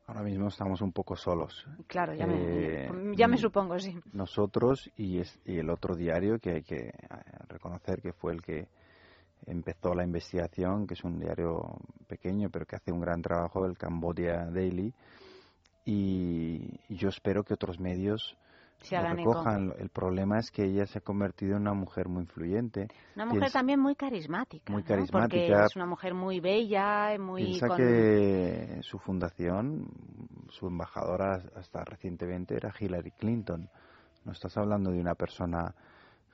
Ahora 0.06 0.22
mismo 0.22 0.50
estamos 0.50 0.82
un 0.82 0.92
poco 0.92 1.16
solos. 1.16 1.66
Claro, 1.88 2.14
ya, 2.14 2.28
Eh, 2.28 2.88
me, 2.92 3.16
ya 3.18 3.28
me 3.28 3.38
supongo, 3.38 3.80
sí. 3.80 3.98
nosotros 4.14 4.88
y, 4.98 5.18
es- 5.20 5.40
y 5.46 5.58
el 5.58 5.70
otro 5.72 5.96
diario 5.96 6.38
que 6.38 6.52
hay 6.52 6.62
que 6.64 6.90
eh, 6.90 6.94
reconocer 7.50 8.04
que 8.04 8.14
fue 8.14 8.34
el 8.34 8.42
que 8.44 8.68
empezó 9.48 9.96
la 9.96 10.04
investigación, 10.04 10.86
que 10.86 10.94
es 10.94 11.04
un 11.04 11.18
diario 11.20 11.76
pequeño 12.08 12.50
pero 12.52 12.68
que 12.68 12.76
hace 12.76 12.92
un 12.92 13.00
gran 13.02 13.24
trabajo, 13.24 13.66
el 13.66 13.76
Cambodia 13.78 14.46
Daily, 14.52 14.94
y, 15.86 16.80
yo 16.90 17.10
espero 17.10 17.44
que 17.44 17.54
otros 17.54 17.80
medios 17.80 18.38
Se 18.82 18.96
lo 18.98 19.14
recojan. 19.14 19.74
El 19.78 19.90
problema 19.90 20.40
es 20.40 20.52
que 20.52 20.64
ella 20.64 20.86
se 20.86 21.00
ha 21.00 21.02
convertido 21.02 21.56
en 21.56 21.62
una 21.62 21.74
mujer 21.74 22.08
muy 22.08 22.22
influyente. 22.24 22.88
Una 23.16 23.26
mujer 23.26 23.42
Piensa- 23.42 23.60
también 23.60 23.80
muy 23.80 23.96
carismática. 23.96 24.72
muy 24.72 24.82
¿no? 24.82 24.88
Porque 24.88 24.94
carismática. 24.96 25.66
es 25.66 25.76
una 25.76 25.86
mujer 25.86 26.14
muy 26.14 26.40
bella, 26.40 27.18
muy... 27.20 27.44
Piensa 27.46 27.68
con- 27.68 27.78
que 27.78 28.80
su 28.82 29.00
fundación, 29.00 29.88
su 30.50 30.68
embajadora 30.68 31.42
hasta 31.56 31.84
recientemente 31.84 32.56
era 32.56 32.74
Hillary 32.80 33.12
Clinton. 33.12 33.70
No 34.26 34.32
estás 34.32 34.56
hablando 34.58 34.92
de 34.92 35.00
una 35.00 35.16
persona 35.16 35.74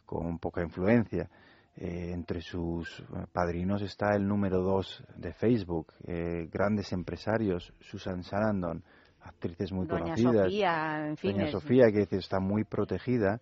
con 0.06 0.40
poca 0.40 0.62
influencia. 0.62 1.30
Eh, 1.76 2.12
entre 2.12 2.42
sus 2.42 3.04
padrinos 3.32 3.82
está 3.84 4.16
el 4.16 4.28
número 4.28 4.62
dos 4.64 5.04
de 5.16 5.32
Facebook, 5.34 5.94
eh, 6.08 6.50
grandes 6.52 6.92
empresarios, 6.92 7.72
Susan 7.82 8.24
Sarandon, 8.24 8.84
actrices 9.22 9.72
muy 9.72 9.88
Doña 9.88 10.16
conocidas. 10.16 10.46
Sofía, 10.46 11.08
en 11.08 11.18
fin. 11.18 11.32
Doña 11.32 11.46
es- 11.46 11.52
Sofía, 11.52 11.92
que 11.92 12.00
dice, 12.00 12.18
está 12.18 12.40
muy 12.40 12.64
protegida. 12.64 13.40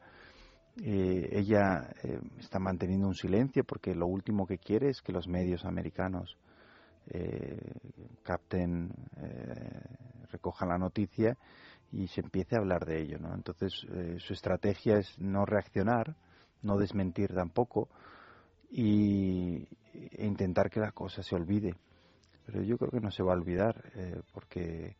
Eh, 0.84 1.30
ella 1.32 1.90
eh, 2.04 2.20
está 2.40 2.60
manteniendo 2.60 3.08
un 3.08 3.16
silencio 3.16 3.64
porque 3.64 3.96
lo 3.96 4.08
último 4.08 4.46
que 4.46 4.58
quiere 4.58 4.90
es 4.90 5.02
que 5.02 5.14
los 5.14 5.28
medios 5.28 5.64
americanos 5.66 6.38
eh, 7.08 7.58
capten, 8.24 8.90
eh, 9.18 9.82
recojan 10.32 10.70
la 10.70 10.78
noticia 10.78 11.38
y 11.92 12.08
se 12.08 12.22
empiece 12.22 12.56
a 12.56 12.60
hablar 12.60 12.86
de 12.86 13.02
ello. 13.02 13.20
¿no? 13.20 13.34
Entonces, 13.34 13.72
eh, 13.94 14.16
su 14.20 14.34
estrategia 14.34 14.98
es 14.98 15.18
no 15.20 15.46
reaccionar, 15.46 16.16
no 16.62 16.78
desmentir 16.78 17.34
tampoco 17.34 17.88
y, 18.72 19.66
e 19.94 20.26
intentar 20.26 20.70
que 20.70 20.80
la 20.82 20.92
cosa 20.92 21.24
se 21.24 21.36
olvide. 21.36 21.74
Pero 22.46 22.62
yo 22.64 22.78
creo 22.78 22.92
que 22.92 23.00
no 23.00 23.12
se 23.12 23.24
va 23.24 23.32
a 23.34 23.38
olvidar 23.38 23.82
eh, 23.96 24.20
porque 24.34 24.98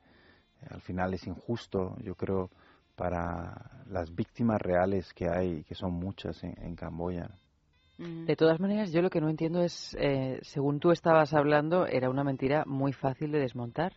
al 0.70 0.82
final 0.82 1.14
es 1.14 1.26
injusto, 1.28 1.96
yo 2.04 2.16
creo, 2.16 2.50
para 2.96 3.84
las 3.90 4.14
víctimas 4.16 4.62
reales 4.62 5.12
que 5.14 5.30
hay, 5.30 5.64
que 5.64 5.76
son 5.76 5.94
muchas 5.94 6.44
en, 6.44 6.56
en 6.62 6.76
Camboya. 6.76 7.30
De 7.98 8.36
todas 8.36 8.60
maneras, 8.60 8.92
yo 8.92 9.02
lo 9.02 9.10
que 9.10 9.22
no 9.22 9.30
entiendo 9.30 9.62
es, 9.62 9.96
eh, 10.00 10.40
según 10.42 10.80
tú 10.80 10.92
estabas 10.92 11.34
hablando, 11.34 11.86
era 11.88 12.10
una 12.10 12.24
mentira 12.26 12.64
muy 12.66 12.92
fácil 12.92 13.32
de 13.32 13.40
desmontar. 13.40 13.94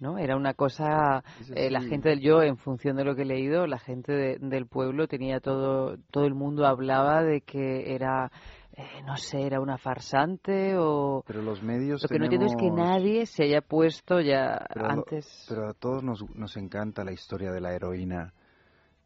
¿No? 0.00 0.18
Era 0.18 0.34
una 0.36 0.54
cosa, 0.54 1.22
eh, 1.54 1.70
la 1.70 1.80
gente 1.80 2.08
del 2.08 2.20
yo, 2.20 2.42
en 2.42 2.56
función 2.56 2.96
de 2.96 3.04
lo 3.04 3.14
que 3.14 3.22
he 3.22 3.24
leído, 3.24 3.68
la 3.68 3.78
gente 3.78 4.10
de- 4.10 4.36
del 4.40 4.66
pueblo 4.66 5.06
tenía 5.06 5.38
todo, 5.38 5.96
todo 6.10 6.24
el 6.26 6.34
mundo 6.34 6.66
hablaba 6.66 7.22
de 7.22 7.42
que 7.42 7.94
era, 7.94 8.32
eh, 8.76 9.02
no 9.04 9.16
sé, 9.16 9.42
era 9.46 9.60
una 9.60 9.78
farsante 9.78 10.76
o... 10.76 11.22
Pero 11.26 11.42
los 11.42 11.62
medios 11.62 12.02
Lo 12.02 12.08
que 12.08 12.18
no 12.18 12.24
entiendo 12.24 12.46
es 12.46 12.56
que 12.56 12.70
nadie 12.70 13.26
se 13.26 13.44
haya 13.44 13.60
puesto 13.60 14.20
ya 14.20 14.66
Pero, 14.72 14.86
lo- 14.86 14.90
antes... 14.92 15.46
pero 15.48 15.68
a 15.68 15.74
todos 15.74 16.02
nos, 16.02 16.24
nos 16.34 16.56
encanta 16.56 17.04
la 17.04 17.12
historia 17.12 17.52
de 17.52 17.60
la 17.60 17.72
heroína. 17.74 18.32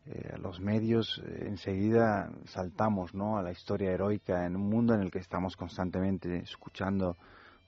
Eh, 0.06 0.30
a 0.34 0.38
los 0.38 0.60
medios 0.60 1.20
eh, 1.26 1.46
enseguida 1.48 2.30
saltamos 2.44 3.12
¿no? 3.12 3.38
a 3.38 3.42
la 3.42 3.50
historia 3.50 3.90
heroica 3.90 4.46
en 4.46 4.54
un 4.54 4.68
mundo 4.68 4.94
en 4.94 5.00
el 5.00 5.10
que 5.10 5.18
estamos 5.18 5.56
constantemente 5.56 6.36
escuchando 6.38 7.16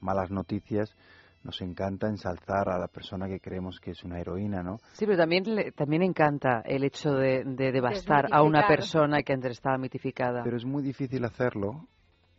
malas 0.00 0.30
noticias. 0.30 0.94
Nos 1.44 1.60
encanta 1.62 2.08
ensalzar 2.08 2.68
a 2.68 2.78
la 2.78 2.88
persona 2.88 3.28
que 3.28 3.40
creemos 3.40 3.78
que 3.80 3.92
es 3.92 4.02
una 4.04 4.18
heroína, 4.20 4.62
¿no? 4.62 4.78
Sí, 4.92 5.06
pero 5.06 5.16
también 5.16 5.44
le- 5.54 5.72
también 5.72 6.02
encanta 6.02 6.60
el 6.64 6.84
hecho 6.84 7.12
de, 7.12 7.44
de 7.44 7.72
devastar 7.72 8.26
a 8.32 8.42
una 8.42 8.66
persona 8.66 9.22
que 9.22 9.32
antes 9.32 9.52
estaba 9.52 9.78
mitificada. 9.78 10.42
Pero 10.42 10.56
es 10.56 10.64
muy 10.64 10.82
difícil 10.82 11.24
hacerlo 11.24 11.86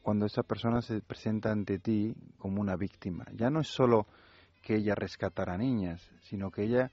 cuando 0.01 0.26
esa 0.26 0.43
persona 0.43 0.81
se 0.81 1.01
presenta 1.01 1.51
ante 1.51 1.80
ti 1.80 2.13
como 2.38 2.61
una 2.61 2.76
víctima. 2.76 3.26
Ya 3.35 3.49
no 3.49 3.61
es 3.61 3.67
solo 3.67 4.05
que 4.61 4.76
ella 4.76 4.95
rescatara 4.95 5.57
niñas, 5.57 6.01
sino 6.21 6.51
que 6.51 6.63
ella 6.63 6.91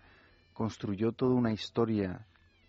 construyó 0.54 1.12
toda 1.12 1.34
una 1.34 1.52
historia 1.52 2.26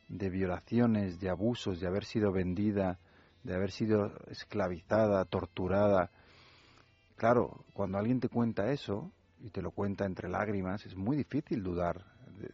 de 0.09 0.29
violaciones, 0.29 1.19
de 1.19 1.29
abusos, 1.29 1.79
de 1.79 1.87
haber 1.87 2.05
sido 2.05 2.31
vendida, 2.31 2.97
de 3.43 3.55
haber 3.55 3.71
sido 3.71 4.11
esclavizada, 4.29 5.23
torturada. 5.25 6.09
Claro, 7.15 7.63
cuando 7.73 7.97
alguien 7.97 8.19
te 8.19 8.29
cuenta 8.29 8.71
eso 8.71 9.11
y 9.41 9.49
te 9.49 9.61
lo 9.61 9.71
cuenta 9.71 10.05
entre 10.05 10.29
lágrimas, 10.29 10.85
es 10.85 10.95
muy 10.95 11.17
difícil 11.17 11.63
dudar 11.63 12.03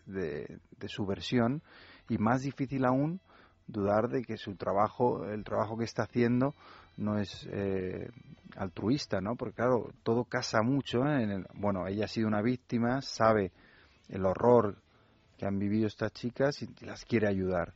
de, 0.05 0.19
de- 0.21 0.59
de 0.79 0.87
su 0.87 1.05
versión 1.05 1.61
y 2.09 2.17
más 2.17 2.41
difícil 2.41 2.85
aún 2.85 3.19
dudar 3.67 4.09
de 4.09 4.23
que 4.23 4.37
su 4.37 4.55
trabajo, 4.55 5.25
el 5.25 5.43
trabajo 5.43 5.77
que 5.77 5.85
está 5.85 6.03
haciendo, 6.03 6.53
no 6.97 7.17
es 7.17 7.47
eh, 7.51 8.09
altruista, 8.57 9.21
¿no? 9.21 9.35
Porque 9.35 9.55
claro, 9.55 9.89
todo 10.03 10.25
casa 10.25 10.61
mucho. 10.61 11.05
¿eh? 11.05 11.23
En 11.23 11.31
el- 11.31 11.47
bueno, 11.55 11.87
ella 11.87 12.05
ha 12.05 12.07
sido 12.09 12.27
una 12.27 12.41
víctima, 12.41 13.01
sabe 13.01 13.51
el 14.09 14.25
horror 14.25 14.75
que 15.37 15.45
han 15.45 15.57
vivido 15.59 15.87
estas 15.87 16.11
chicas 16.13 16.61
y 16.61 16.85
las 16.85 17.05
quiere 17.05 17.27
ayudar. 17.27 17.73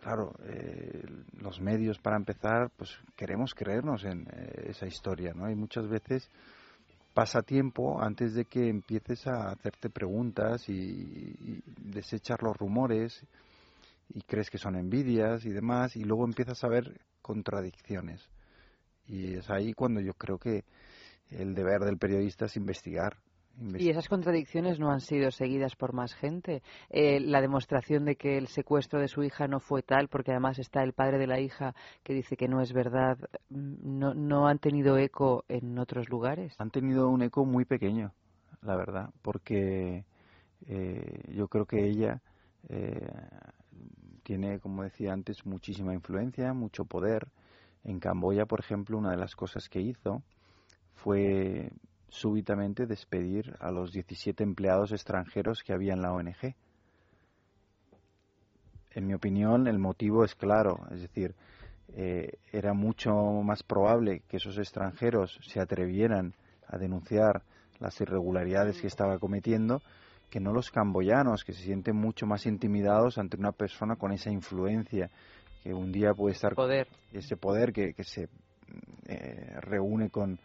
Claro, 0.00 0.34
eh, 0.44 1.02
los 1.40 1.60
medios 1.60 1.98
para 1.98 2.16
empezar, 2.16 2.70
pues 2.76 2.96
queremos 3.16 3.52
creernos 3.54 4.04
en 4.04 4.28
eh, 4.30 4.66
esa 4.68 4.86
historia, 4.86 5.32
¿no? 5.34 5.50
Y 5.50 5.56
muchas 5.56 5.88
veces 5.88 6.30
pasa 7.18 7.42
tiempo 7.42 8.00
antes 8.00 8.32
de 8.34 8.44
que 8.44 8.68
empieces 8.68 9.26
a 9.26 9.50
hacerte 9.50 9.90
preguntas 9.90 10.68
y, 10.68 10.72
y 10.72 11.62
desechar 11.76 12.44
los 12.44 12.56
rumores 12.56 13.26
y 14.10 14.20
crees 14.22 14.48
que 14.48 14.56
son 14.56 14.76
envidias 14.76 15.44
y 15.44 15.50
demás 15.50 15.96
y 15.96 16.04
luego 16.04 16.24
empiezas 16.24 16.62
a 16.62 16.68
ver 16.68 17.00
contradicciones. 17.20 18.22
Y 19.08 19.34
es 19.34 19.50
ahí 19.50 19.72
cuando 19.72 20.00
yo 20.00 20.14
creo 20.14 20.38
que 20.38 20.62
el 21.30 21.56
deber 21.56 21.80
del 21.80 21.98
periodista 21.98 22.44
es 22.44 22.54
investigar. 22.54 23.16
Y 23.60 23.90
esas 23.90 24.08
contradicciones 24.08 24.78
no 24.78 24.90
han 24.90 25.00
sido 25.00 25.30
seguidas 25.30 25.74
por 25.74 25.92
más 25.92 26.14
gente. 26.14 26.62
Eh, 26.90 27.18
la 27.20 27.40
demostración 27.40 28.04
de 28.04 28.16
que 28.16 28.38
el 28.38 28.46
secuestro 28.46 29.00
de 29.00 29.08
su 29.08 29.24
hija 29.24 29.48
no 29.48 29.58
fue 29.58 29.82
tal, 29.82 30.08
porque 30.08 30.30
además 30.30 30.58
está 30.58 30.82
el 30.82 30.92
padre 30.92 31.18
de 31.18 31.26
la 31.26 31.40
hija 31.40 31.74
que 32.04 32.14
dice 32.14 32.36
que 32.36 32.46
no 32.46 32.60
es 32.60 32.72
verdad, 32.72 33.18
mm, 33.50 33.98
no, 33.98 34.14
no 34.14 34.46
han 34.46 34.58
tenido 34.58 34.96
eco 34.96 35.44
en 35.48 35.78
otros 35.78 36.08
lugares. 36.08 36.54
Han 36.58 36.70
tenido 36.70 37.08
un 37.08 37.22
eco 37.22 37.44
muy 37.44 37.64
pequeño, 37.64 38.12
la 38.62 38.76
verdad, 38.76 39.10
porque 39.22 40.04
eh, 40.66 41.22
yo 41.34 41.48
creo 41.48 41.66
que 41.66 41.84
ella 41.84 42.22
eh, 42.68 43.10
tiene, 44.22 44.60
como 44.60 44.84
decía 44.84 45.12
antes, 45.12 45.44
muchísima 45.46 45.94
influencia, 45.94 46.52
mucho 46.52 46.84
poder. 46.84 47.28
En 47.84 47.98
Camboya, 47.98 48.46
por 48.46 48.60
ejemplo, 48.60 48.98
una 48.98 49.10
de 49.10 49.16
las 49.16 49.34
cosas 49.34 49.68
que 49.68 49.80
hizo 49.80 50.22
fue 50.94 51.70
súbitamente 52.08 52.86
despedir 52.86 53.54
a 53.60 53.70
los 53.70 53.92
17 53.92 54.42
empleados 54.42 54.92
extranjeros 54.92 55.62
que 55.62 55.72
había 55.72 55.92
en 55.92 56.02
la 56.02 56.12
ONG. 56.12 56.54
En 58.92 59.06
mi 59.06 59.14
opinión, 59.14 59.66
el 59.68 59.78
motivo 59.78 60.24
es 60.24 60.34
claro, 60.34 60.80
es 60.90 61.02
decir, 61.02 61.34
eh, 61.94 62.38
era 62.52 62.74
mucho 62.74 63.12
más 63.42 63.62
probable 63.62 64.22
que 64.28 64.38
esos 64.38 64.58
extranjeros 64.58 65.38
se 65.42 65.60
atrevieran 65.60 66.34
a 66.66 66.78
denunciar 66.78 67.42
las 67.78 68.00
irregularidades 68.00 68.80
que 68.80 68.88
estaba 68.88 69.18
cometiendo 69.18 69.80
que 70.30 70.40
no 70.40 70.52
los 70.52 70.70
camboyanos, 70.70 71.44
que 71.44 71.52
se 71.52 71.62
sienten 71.62 71.96
mucho 71.96 72.26
más 72.26 72.46
intimidados 72.46 73.18
ante 73.18 73.36
una 73.36 73.52
persona 73.52 73.96
con 73.96 74.12
esa 74.12 74.30
influencia, 74.30 75.10
que 75.62 75.72
un 75.72 75.90
día 75.90 76.12
puede 76.14 76.34
estar... 76.34 76.54
Poder. 76.54 76.88
Ese 77.12 77.36
poder 77.36 77.72
que, 77.72 77.94
que 77.94 78.04
se 78.04 78.28
eh, 79.06 79.56
reúne 79.60 80.10
con, 80.10 80.38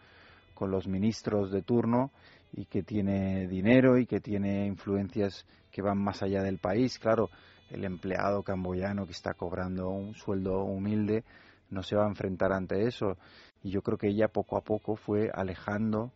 con 0.53 0.71
los 0.71 0.87
ministros 0.87 1.51
de 1.51 1.61
turno 1.61 2.11
y 2.51 2.65
que 2.65 2.83
tiene 2.83 3.47
dinero 3.47 3.97
y 3.97 4.05
que 4.05 4.19
tiene 4.19 4.65
influencias 4.65 5.45
que 5.71 5.81
van 5.81 5.97
más 5.97 6.21
allá 6.21 6.43
del 6.43 6.59
país. 6.59 6.99
Claro, 6.99 7.29
el 7.69 7.83
empleado 7.83 8.43
camboyano 8.43 9.05
que 9.05 9.11
está 9.11 9.33
cobrando 9.33 9.89
un 9.89 10.13
sueldo 10.13 10.63
humilde 10.63 11.23
no 11.69 11.81
se 11.81 11.95
va 11.95 12.05
a 12.05 12.09
enfrentar 12.09 12.51
ante 12.51 12.87
eso. 12.87 13.17
Y 13.63 13.71
yo 13.71 13.81
creo 13.81 13.97
que 13.97 14.09
ella 14.09 14.27
poco 14.27 14.57
a 14.57 14.61
poco 14.61 14.95
fue 14.95 15.31
alejando 15.33 16.11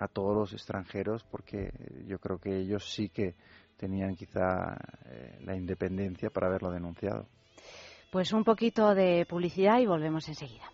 a 0.00 0.08
todos 0.08 0.36
los 0.36 0.52
extranjeros 0.52 1.24
porque 1.24 1.70
yo 2.06 2.18
creo 2.18 2.38
que 2.38 2.56
ellos 2.56 2.92
sí 2.92 3.08
que 3.08 3.34
tenían 3.76 4.16
quizá 4.16 4.76
eh, 5.06 5.38
la 5.44 5.56
independencia 5.56 6.30
para 6.30 6.48
haberlo 6.48 6.70
denunciado. 6.70 7.26
Pues 8.10 8.32
un 8.32 8.42
poquito 8.42 8.94
de 8.94 9.26
publicidad 9.28 9.78
y 9.78 9.86
volvemos 9.86 10.28
enseguida. 10.28 10.64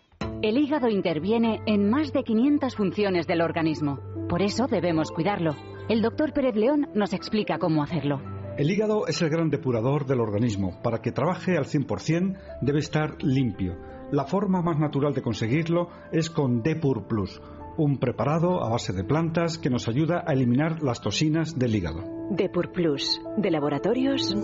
El 0.41 0.57
hígado 0.57 0.89
interviene 0.89 1.61
en 1.65 1.89
más 1.89 2.11
de 2.11 2.23
500 2.23 2.75
funciones 2.75 3.25
del 3.25 3.41
organismo. 3.41 3.99
Por 4.29 4.41
eso 4.41 4.67
debemos 4.67 5.11
cuidarlo. 5.11 5.55
El 5.89 6.01
doctor 6.01 6.33
Pérez 6.33 6.55
León 6.55 6.87
nos 6.93 7.13
explica 7.13 7.57
cómo 7.57 7.83
hacerlo. 7.83 8.21
El 8.57 8.69
hígado 8.69 9.07
es 9.07 9.21
el 9.21 9.29
gran 9.29 9.49
depurador 9.49 10.05
del 10.05 10.19
organismo. 10.19 10.79
Para 10.83 11.01
que 11.01 11.11
trabaje 11.11 11.57
al 11.57 11.65
100% 11.65 12.37
debe 12.61 12.79
estar 12.79 13.21
limpio. 13.23 13.77
La 14.11 14.25
forma 14.25 14.61
más 14.61 14.77
natural 14.77 15.13
de 15.13 15.21
conseguirlo 15.21 15.89
es 16.11 16.29
con 16.29 16.61
Depur 16.61 17.07
Plus, 17.07 17.41
un 17.77 17.97
preparado 17.97 18.63
a 18.63 18.69
base 18.69 18.93
de 18.93 19.03
plantas 19.03 19.57
que 19.57 19.69
nos 19.69 19.87
ayuda 19.87 20.23
a 20.27 20.33
eliminar 20.33 20.83
las 20.83 21.01
toxinas 21.01 21.57
del 21.57 21.75
hígado. 21.75 22.03
Depur 22.29 22.71
Plus, 22.71 23.19
de 23.37 23.51
laboratorios. 23.51 24.35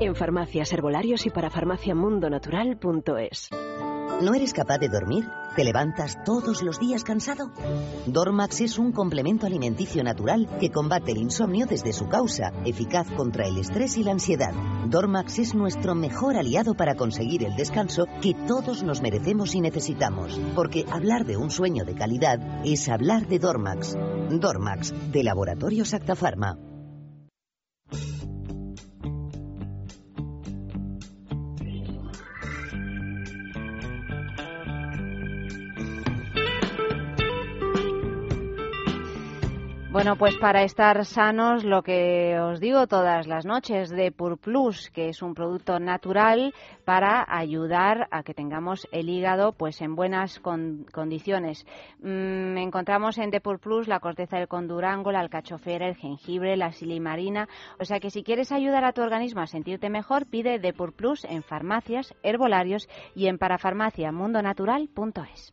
En 0.00 0.16
farmacias, 0.16 0.72
herbolarios 0.72 1.26
y 1.26 1.30
para 1.30 1.50
farmaciamundonatural.es. 1.50 3.50
¿No 4.22 4.34
eres 4.34 4.54
capaz 4.54 4.78
de 4.78 4.88
dormir? 4.88 5.28
¿Te 5.56 5.62
levantas 5.62 6.24
todos 6.24 6.62
los 6.62 6.80
días 6.80 7.04
cansado? 7.04 7.50
Dormax 8.06 8.62
es 8.62 8.78
un 8.78 8.92
complemento 8.92 9.46
alimenticio 9.46 10.02
natural 10.02 10.48
que 10.58 10.70
combate 10.70 11.12
el 11.12 11.18
insomnio 11.18 11.66
desde 11.66 11.92
su 11.92 12.08
causa, 12.08 12.50
eficaz 12.64 13.10
contra 13.10 13.46
el 13.46 13.58
estrés 13.58 13.98
y 13.98 14.04
la 14.04 14.12
ansiedad. 14.12 14.54
Dormax 14.86 15.38
es 15.38 15.54
nuestro 15.54 15.94
mejor 15.94 16.36
aliado 16.36 16.74
para 16.74 16.94
conseguir 16.94 17.44
el 17.44 17.56
descanso 17.56 18.06
que 18.22 18.32
todos 18.32 18.82
nos 18.82 19.02
merecemos 19.02 19.54
y 19.54 19.60
necesitamos, 19.60 20.40
porque 20.54 20.86
hablar 20.90 21.26
de 21.26 21.36
un 21.36 21.50
sueño 21.50 21.84
de 21.84 21.94
calidad 21.94 22.40
es 22.64 22.88
hablar 22.88 23.26
de 23.26 23.38
Dormax. 23.38 23.98
Dormax, 24.30 24.94
de 25.12 25.24
Laboratorios 25.24 25.92
Acta 25.92 26.16
Bueno, 39.92 40.14
pues 40.16 40.36
para 40.36 40.62
estar 40.62 41.04
sanos, 41.04 41.64
lo 41.64 41.82
que 41.82 42.38
os 42.38 42.60
digo 42.60 42.86
todas 42.86 43.26
las 43.26 43.44
noches 43.44 43.90
de 43.90 44.12
Purplus, 44.12 44.88
que 44.90 45.08
es 45.08 45.20
un 45.20 45.34
producto 45.34 45.80
natural 45.80 46.54
para 46.84 47.26
ayudar 47.28 48.06
a 48.12 48.22
que 48.22 48.32
tengamos 48.32 48.86
el 48.92 49.08
hígado 49.08 49.52
pues 49.52 49.80
en 49.80 49.96
buenas 49.96 50.38
con- 50.38 50.86
condiciones. 50.92 51.66
Mm, 51.98 52.56
encontramos 52.58 53.18
en 53.18 53.30
Depur 53.30 53.58
Plus 53.58 53.88
la 53.88 53.98
corteza 53.98 54.36
del 54.38 54.46
condurango, 54.46 55.10
la 55.10 55.18
alcachofera, 55.20 55.88
el 55.88 55.96
jengibre, 55.96 56.56
la 56.56 56.70
silimarina. 56.70 57.48
O 57.80 57.84
sea 57.84 57.98
que 57.98 58.10
si 58.10 58.22
quieres 58.22 58.52
ayudar 58.52 58.84
a 58.84 58.92
tu 58.92 59.02
organismo 59.02 59.40
a 59.40 59.48
sentirte 59.48 59.90
mejor, 59.90 60.26
pide 60.26 60.60
Depur 60.60 60.92
Plus 60.94 61.24
en 61.24 61.42
farmacias, 61.42 62.14
herbolarios 62.22 62.88
y 63.16 63.26
en 63.26 63.38
parafarmaciamundonatural.es. 63.38 65.52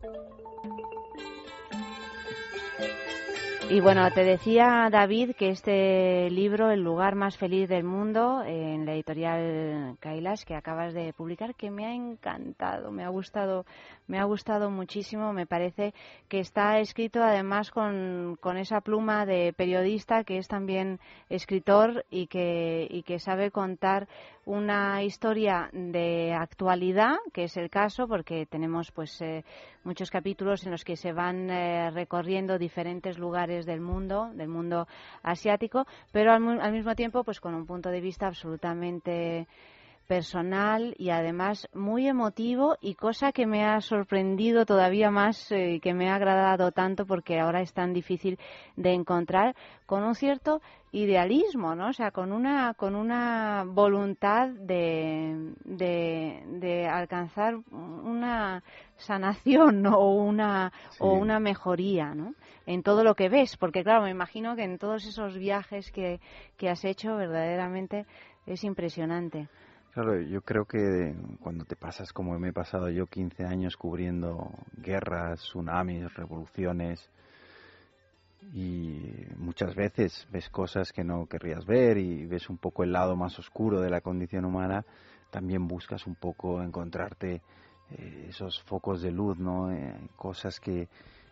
Y 3.69 3.81
bueno, 3.81 4.10
te 4.11 4.23
decía 4.23 4.88
David 4.89 5.35
que 5.38 5.49
este 5.49 6.30
libro, 6.30 6.72
El 6.72 6.84
lugar 6.84 7.15
más 7.15 7.35
feliz 7.38 7.68
del 7.68 7.84
mundo, 7.84 8.41
en 8.45 8.85
la 8.85 8.94
editorial 8.94 9.98
Kailash, 9.99 10.44
que 10.44 10.56
acabas 10.56 10.94
de 10.94 11.11
publicar, 11.11 11.53
que 11.53 11.69
me 11.69 11.85
ha 11.85 11.94
encantado, 11.94 12.94
me 12.94 13.03
ha 13.03 13.10
gustado, 13.10 13.65
me 14.07 14.19
ha 14.19 14.23
gustado 14.23 14.72
muchísimo. 14.72 15.34
Me 15.34 15.45
parece 15.45 15.94
que 16.30 16.39
está 16.39 16.80
escrito 16.80 17.22
además 17.22 17.69
con, 17.69 18.38
con 18.39 18.56
esa 18.56 18.80
pluma 18.80 19.26
de 19.26 19.52
periodista 19.52 20.23
que 20.23 20.38
es 20.38 20.48
también 20.48 21.02
escritor 21.27 22.06
y 22.10 22.27
que, 22.27 22.88
y 22.89 23.03
que 23.03 23.19
sabe 23.19 23.52
contar 23.52 24.07
una 24.48 25.03
historia 25.03 25.69
de 25.74 26.34
actualidad, 26.34 27.18
que 27.34 27.44
es 27.44 27.57
el 27.57 27.69
caso, 27.69 28.07
porque 28.07 28.45
tenemos 28.45 28.94
pues 28.94 29.22
eh, 29.22 29.44
muchos 29.84 30.10
capítulos 30.10 30.65
en 30.65 30.72
los 30.72 30.86
que 30.86 30.95
se 30.95 31.11
van 31.11 31.49
eh, 31.49 31.91
recorriendo 31.91 32.57
diferentes 32.57 33.18
lugares 33.18 33.65
del 33.65 33.82
mundo, 33.82 34.32
del 34.34 34.48
mundo 34.48 34.88
asiático, 35.22 35.86
pero 36.14 36.32
al, 36.32 36.61
al 36.61 36.72
mismo 36.72 36.95
tiempo 36.95 37.26
pues 37.26 37.41
con 37.41 37.56
un 37.56 37.65
punto 37.65 37.90
de 37.90 37.99
vista 37.99 38.28
absolutamente 38.28 39.48
personal 40.08 40.96
y 40.98 41.10
además 41.10 41.68
muy 41.74 42.08
emotivo 42.08 42.78
y 42.82 42.96
cosa 42.96 43.32
que 43.32 43.46
me 43.46 43.66
ha 43.66 43.80
sorprendido 43.82 44.66
todavía 44.66 45.12
más 45.12 45.52
eh, 45.52 45.74
y 45.74 45.80
que 45.80 45.94
me 45.94 46.10
ha 46.10 46.16
agradado 46.16 46.72
tanto 46.72 47.06
porque 47.06 47.40
ahora 47.40 47.62
es 47.62 47.74
tan 47.74 47.94
difícil 47.94 48.40
de 48.76 48.94
encontrar 48.94 49.56
con 49.86 50.04
un 50.04 50.16
cierto 50.16 50.62
idealismo, 50.92 51.76
¿no? 51.76 51.90
O 51.90 51.94
sea, 51.94 52.12
con 52.12 52.32
una 52.32 52.74
con 52.74 52.96
una 52.96 53.66
voluntad 53.66 54.48
de, 54.50 55.54
de, 55.66 56.44
de 56.48 56.88
alcanzar 56.88 57.56
una 57.72 58.64
sanación 58.96 59.82
¿no? 59.82 59.98
o 59.98 60.16
una 60.16 60.72
o 61.00 61.14
una 61.14 61.40
mejoría, 61.40 62.16
¿no? 62.16 62.34
En 62.66 62.84
todo 62.84 63.04
lo 63.04 63.16
que 63.16 63.30
ves, 63.30 63.58
porque 63.58 63.84
claro, 63.84 64.04
me 64.04 64.12
imagino 64.12 64.56
que 64.56 64.64
en 64.64 64.78
todos 64.78 65.06
esos 65.06 65.38
viajes 65.38 65.92
que, 65.92 66.20
que 66.58 66.70
has 66.70 66.84
hecho 66.86 67.16
verdaderamente 67.16 68.06
es 68.46 68.64
impresionante. 68.64 69.48
Claro, 69.98 70.22
yo 70.22 70.41
creo 70.44 70.65
que 70.65 71.15
cuando 71.41 71.65
te 71.65 71.76
pasas 71.76 72.14
como 72.14 72.38
me 72.38 72.49
he 72.49 72.53
pasado 72.53 72.88
yo 72.88 73.07
15 73.07 73.45
años 73.45 73.76
cubriendo 73.78 74.52
guerras, 74.78 75.40
tsunamis, 75.40 76.14
revoluciones 76.14 77.10
y 78.53 79.26
muchas 79.38 79.74
veces 79.74 80.28
ves 80.32 80.49
cosas 80.49 80.94
que 80.94 81.03
no 81.03 81.26
querrías 81.26 81.65
ver 81.65 81.98
y 81.98 82.28
ves 82.28 82.48
un 82.48 82.60
poco 82.60 82.84
el 82.84 82.91
lado 82.91 83.15
más 83.15 83.40
oscuro 83.40 83.82
de 83.82 83.90
la 83.90 84.02
condición 84.02 84.45
humana, 84.45 84.86
también 85.32 85.68
buscas 85.68 86.06
un 86.06 86.14
poco 86.14 86.61
encontrarte 86.61 87.41
eh, 87.90 88.28
esos 88.30 88.61
focos 88.65 89.02
de 89.02 89.10
luz, 89.10 89.40
¿no? 89.40 89.72
Eh, 89.72 89.95
cosas 90.15 90.60
que 90.60 90.90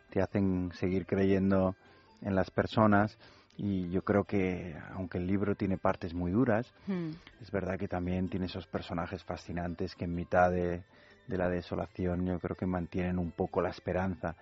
te 0.09 0.23
hacen 0.23 0.71
seguir 0.73 1.05
creyendo 1.05 1.75
en 2.23 2.33
las 2.33 2.49
personas 2.49 3.15
y 3.57 3.89
yo 3.89 4.01
creo 4.01 4.23
que 4.25 4.75
aunque 4.93 5.17
el 5.17 5.27
libro 5.27 5.55
tiene 5.55 5.77
partes 5.77 6.13
muy 6.13 6.31
duras, 6.31 6.71
es 7.41 7.51
verdad 7.51 7.77
que 7.77 7.87
también 7.87 8.27
tiene 8.29 8.47
esos 8.47 8.67
personajes 8.67 9.23
fascinantes 9.23 9.95
que 9.95 10.05
en 10.05 10.15
mitad 10.15 10.51
de, 10.51 10.83
de 11.27 11.37
la 11.37 11.49
desolación 11.49 12.25
yo 12.25 12.39
creo 12.39 12.55
que 12.55 12.65
mantienen 12.65 13.17
un 13.19 13.31
poco 13.31 13.61
la 13.61 13.69
esperanza. 13.69 14.35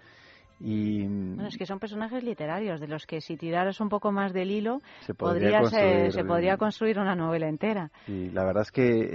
Y 0.60 1.06
Bueno, 1.08 1.48
es 1.48 1.58
que 1.58 1.66
son 1.66 1.80
personajes 1.80 2.24
literarios, 2.24 2.80
de 2.80 2.88
los 2.88 3.06
que 3.06 3.20
si 3.22 3.36
tiraras 3.38 3.82
un 3.82 3.90
poco 3.90 4.12
más 4.12 4.32
del 4.34 4.52
hilo, 4.52 4.82
Se 5.02 5.14
podría 5.14 5.58
podrías, 5.60 5.74
eh, 5.74 5.78
construir- 5.78 6.12
se 6.12 6.24
podría 6.24 6.58
construir 6.58 7.00
una 7.00 7.16
novela 7.16 7.50
entera. 7.50 7.92
Y 8.08 8.30
la 8.30 8.46
verdad 8.46 8.62
es 8.64 8.72
que, 8.72 9.10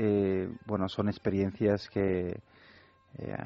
eh, 0.45 0.49
bueno, 0.67 0.89
son 0.89 1.09
experiencias 1.09 1.89
que, 1.89 2.41
eh, 3.19 3.37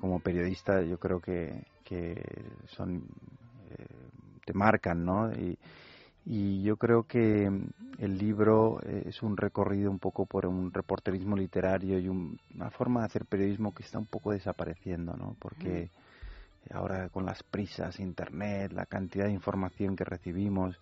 como 0.00 0.18
periodista, 0.20 0.82
yo 0.82 0.98
creo 0.98 1.20
que, 1.20 1.62
que 1.84 2.20
son, 2.66 3.04
eh, 3.70 3.86
te 4.44 4.52
marcan, 4.54 5.04
¿no? 5.04 5.30
Y, 5.32 5.56
y 6.24 6.62
yo 6.62 6.76
creo 6.76 7.04
que 7.04 7.50
el 7.98 8.18
libro 8.18 8.80
eh, 8.82 9.04
es 9.06 9.22
un 9.22 9.36
recorrido 9.36 9.90
un 9.90 9.98
poco 9.98 10.26
por 10.26 10.46
un 10.46 10.72
reporterismo 10.72 11.36
literario 11.36 11.98
y 11.98 12.08
un- 12.08 12.38
una 12.54 12.70
forma 12.70 13.00
de 13.00 13.06
hacer 13.06 13.24
periodismo 13.26 13.74
que 13.74 13.82
está 13.82 13.98
un 13.98 14.06
poco 14.06 14.30
desapareciendo, 14.32 15.14
¿no? 15.16 15.36
Porque 15.40 15.90
ahora 16.72 17.08
con 17.08 17.26
las 17.26 17.42
prisas, 17.42 17.98
internet, 17.98 18.72
la 18.72 18.86
cantidad 18.86 19.26
de 19.26 19.32
información 19.32 19.96
que 19.96 20.04
recibimos, 20.04 20.78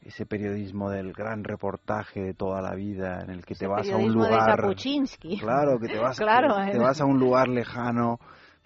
ese 0.00 0.26
periodismo 0.26 0.90
del 0.90 1.12
gran 1.12 1.44
reportaje 1.44 2.20
de 2.22 2.34
toda 2.34 2.60
la 2.60 2.74
vida 2.74 3.20
en 3.22 3.30
el 3.30 3.44
que 3.44 3.54
te 3.54 3.66
vas 3.66 3.88
a 3.92 3.96
un 3.96 4.08
de 4.08 4.14
lugar 4.14 4.56
Kapuczynski. 4.56 5.38
claro 5.38 5.78
que 5.78 5.86
te 5.88 5.98
vas 5.98 6.16
Claro, 6.18 6.56
te 6.56 6.76
¿eh? 6.76 6.78
vas 6.78 7.00
a 7.00 7.04
un 7.04 7.20
lugar 7.20 7.48
lejano 7.48 8.18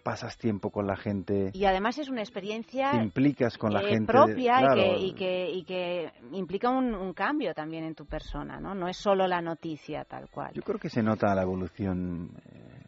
pasas 0.06 0.38
tiempo 0.38 0.70
con 0.70 0.86
la 0.86 0.94
gente 0.94 1.50
Y 1.52 1.64
además 1.64 1.98
es 1.98 2.08
una 2.08 2.20
experiencia 2.20 2.92
te 2.92 2.98
implicas 2.98 3.58
con 3.58 3.72
la 3.72 3.80
eh, 3.82 3.88
gente 3.88 4.06
propia 4.06 4.58
claro, 4.58 4.80
y, 4.80 4.84
que, 4.84 5.00
y, 5.00 5.14
que, 5.14 5.50
y 5.50 5.64
que 5.64 6.12
implica 6.30 6.70
un, 6.70 6.94
un 6.94 7.12
cambio 7.12 7.52
también 7.52 7.82
en 7.82 7.96
tu 7.96 8.06
persona, 8.06 8.60
¿no? 8.60 8.72
No 8.72 8.86
es 8.86 8.96
solo 8.96 9.26
la 9.26 9.40
noticia 9.40 10.04
tal 10.04 10.30
cual. 10.30 10.52
yo 10.54 10.62
creo 10.62 10.78
que 10.78 10.90
se 10.90 11.02
nota 11.02 11.34
la 11.34 11.42
evolución 11.42 12.30
eh, 12.52 12.84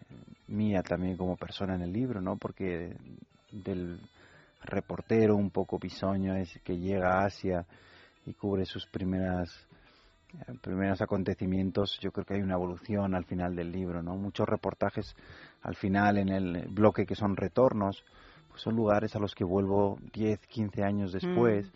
mía 0.46 0.80
también 0.84 1.16
como 1.16 1.36
persona 1.36 1.74
en 1.74 1.82
el 1.82 1.92
libro 1.92 2.20
no 2.20 2.36
porque 2.36 2.96
del 3.50 4.00
reportero 4.62 5.34
un 5.34 5.50
poco 5.50 5.76
bisoño 5.76 6.36
es 6.36 6.60
que 6.62 6.78
llega 6.78 7.18
a 7.18 7.24
Asia 7.24 7.66
y 8.26 8.32
cubre 8.32 8.64
sus 8.64 8.86
primeras 8.86 9.66
eh, 10.34 10.52
primeros 10.60 11.00
acontecimientos, 11.00 11.98
yo 12.00 12.12
creo 12.12 12.26
que 12.26 12.34
hay 12.34 12.42
una 12.42 12.54
evolución 12.54 13.14
al 13.14 13.24
final 13.24 13.56
del 13.56 13.72
libro, 13.72 14.02
¿no? 14.02 14.14
Muchos 14.14 14.46
reportajes 14.46 15.16
al 15.62 15.74
final 15.76 16.18
en 16.18 16.28
el 16.28 16.68
bloque 16.68 17.04
que 17.06 17.14
son 17.14 17.36
retornos, 17.36 18.04
pues 18.48 18.62
son 18.62 18.76
lugares 18.76 19.14
a 19.16 19.18
los 19.18 19.34
que 19.34 19.44
vuelvo 19.44 19.98
10, 20.12 20.38
15 20.46 20.82
años 20.82 21.12
después, 21.12 21.70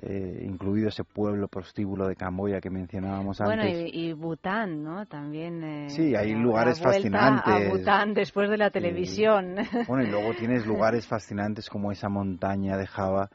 eh, 0.00 0.44
incluido 0.48 0.88
ese 0.88 1.04
pueblo 1.04 1.48
prostíbulo 1.48 2.08
de 2.08 2.16
Camboya 2.16 2.60
que 2.60 2.70
mencionábamos 2.70 3.38
Bueno, 3.38 3.62
antes. 3.62 3.92
y, 3.92 4.08
y 4.08 4.12
Bután, 4.12 4.82
¿no? 4.82 5.06
También. 5.06 5.62
eh, 5.62 5.88
Sí, 5.90 6.14
hay 6.16 6.34
lugares 6.34 6.80
fascinantes. 6.80 7.52
A 7.54 7.68
Bután 7.70 8.14
después 8.14 8.48
de 8.50 8.56
la 8.56 8.70
televisión. 8.70 9.56
Bueno, 9.86 10.04
y 10.04 10.10
luego 10.10 10.32
tienes 10.38 10.66
lugares 10.66 11.06
fascinantes 11.06 11.68
como 11.68 11.92
esa 11.92 12.08
montaña 12.08 12.76
de 12.76 12.86
Java 12.86 13.28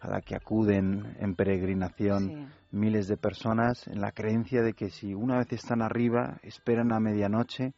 a 0.00 0.08
la 0.08 0.20
que 0.20 0.34
acuden 0.34 1.16
en 1.20 1.34
peregrinación 1.34 2.18
Sí. 2.28 2.46
miles 2.72 3.06
de 3.08 3.16
personas 3.16 3.86
en 3.88 4.00
la 4.00 4.12
creencia 4.12 4.62
de 4.62 4.72
que 4.74 4.90
si 4.90 5.14
una 5.14 5.38
vez 5.38 5.52
están 5.52 5.80
arriba, 5.82 6.38
esperan 6.42 6.92
a 6.92 7.00
medianoche 7.00 7.72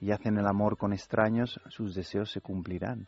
y 0.00 0.12
hacen 0.12 0.38
el 0.38 0.46
amor 0.46 0.76
con 0.76 0.92
extraños, 0.92 1.60
sus 1.68 1.94
deseos 1.94 2.30
se 2.30 2.40
cumplirán. 2.40 3.06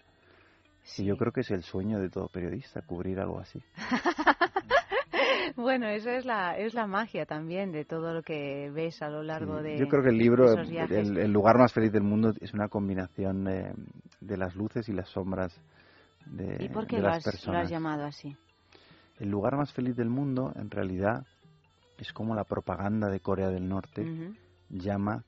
Y 0.97 1.05
yo 1.05 1.17
creo 1.17 1.33
que 1.33 1.41
es 1.41 1.51
el 1.51 1.63
sueño 1.63 1.99
de 1.99 2.09
todo 2.09 2.29
periodista, 2.29 2.83
cubrir 2.83 3.21
algo 3.21 3.39
así. 3.39 3.63
bueno, 5.57 5.89
eso 5.89 6.11
es 6.11 6.25
la, 6.25 6.57
es 6.57 6.75
la 6.75 6.87
magia 6.87 7.27
también 7.27 7.71
de 7.71 7.85
todo 7.85 8.13
lo 8.13 8.23
que 8.23 8.71
ves 8.71 9.01
a 9.03 9.09
lo 9.09 9.23
largo 9.23 9.63
de. 9.63 9.79
Yo 9.79 9.87
creo 9.87 10.03
que 10.03 10.09
el 10.09 10.19
libro, 10.19 10.53
el, 10.55 11.19
el 11.19 11.33
lugar 11.33 11.59
más 11.59 11.73
feliz 11.73 11.93
del 11.93 12.03
mundo, 12.03 12.33
es 12.41 12.53
una 12.55 12.69
combinación 12.69 13.45
de, 13.45 13.73
de 14.21 14.37
las 14.37 14.57
luces 14.57 14.89
y 14.89 14.93
las 14.93 15.09
sombras 15.09 15.55
de, 16.27 16.65
¿Y 16.65 16.69
por 16.69 16.87
qué 16.87 16.97
de 16.97 17.03
lo 17.03 17.09
las 17.09 17.25
lo 17.25 17.31
personas. 17.31 17.65
has 17.65 17.71
llamado 17.71 18.05
así? 18.05 18.37
El 19.19 19.29
lugar 19.31 19.57
más 19.57 19.73
feliz 19.73 19.97
del 19.97 20.09
mundo, 20.09 20.53
en 20.57 20.71
realidad, 20.71 21.27
es 21.99 22.13
como 22.13 22.35
la 22.35 22.45
propaganda 22.45 23.09
de 23.09 23.21
Corea 23.21 23.49
del 23.49 23.69
Norte 23.69 24.33
llama 24.71 25.25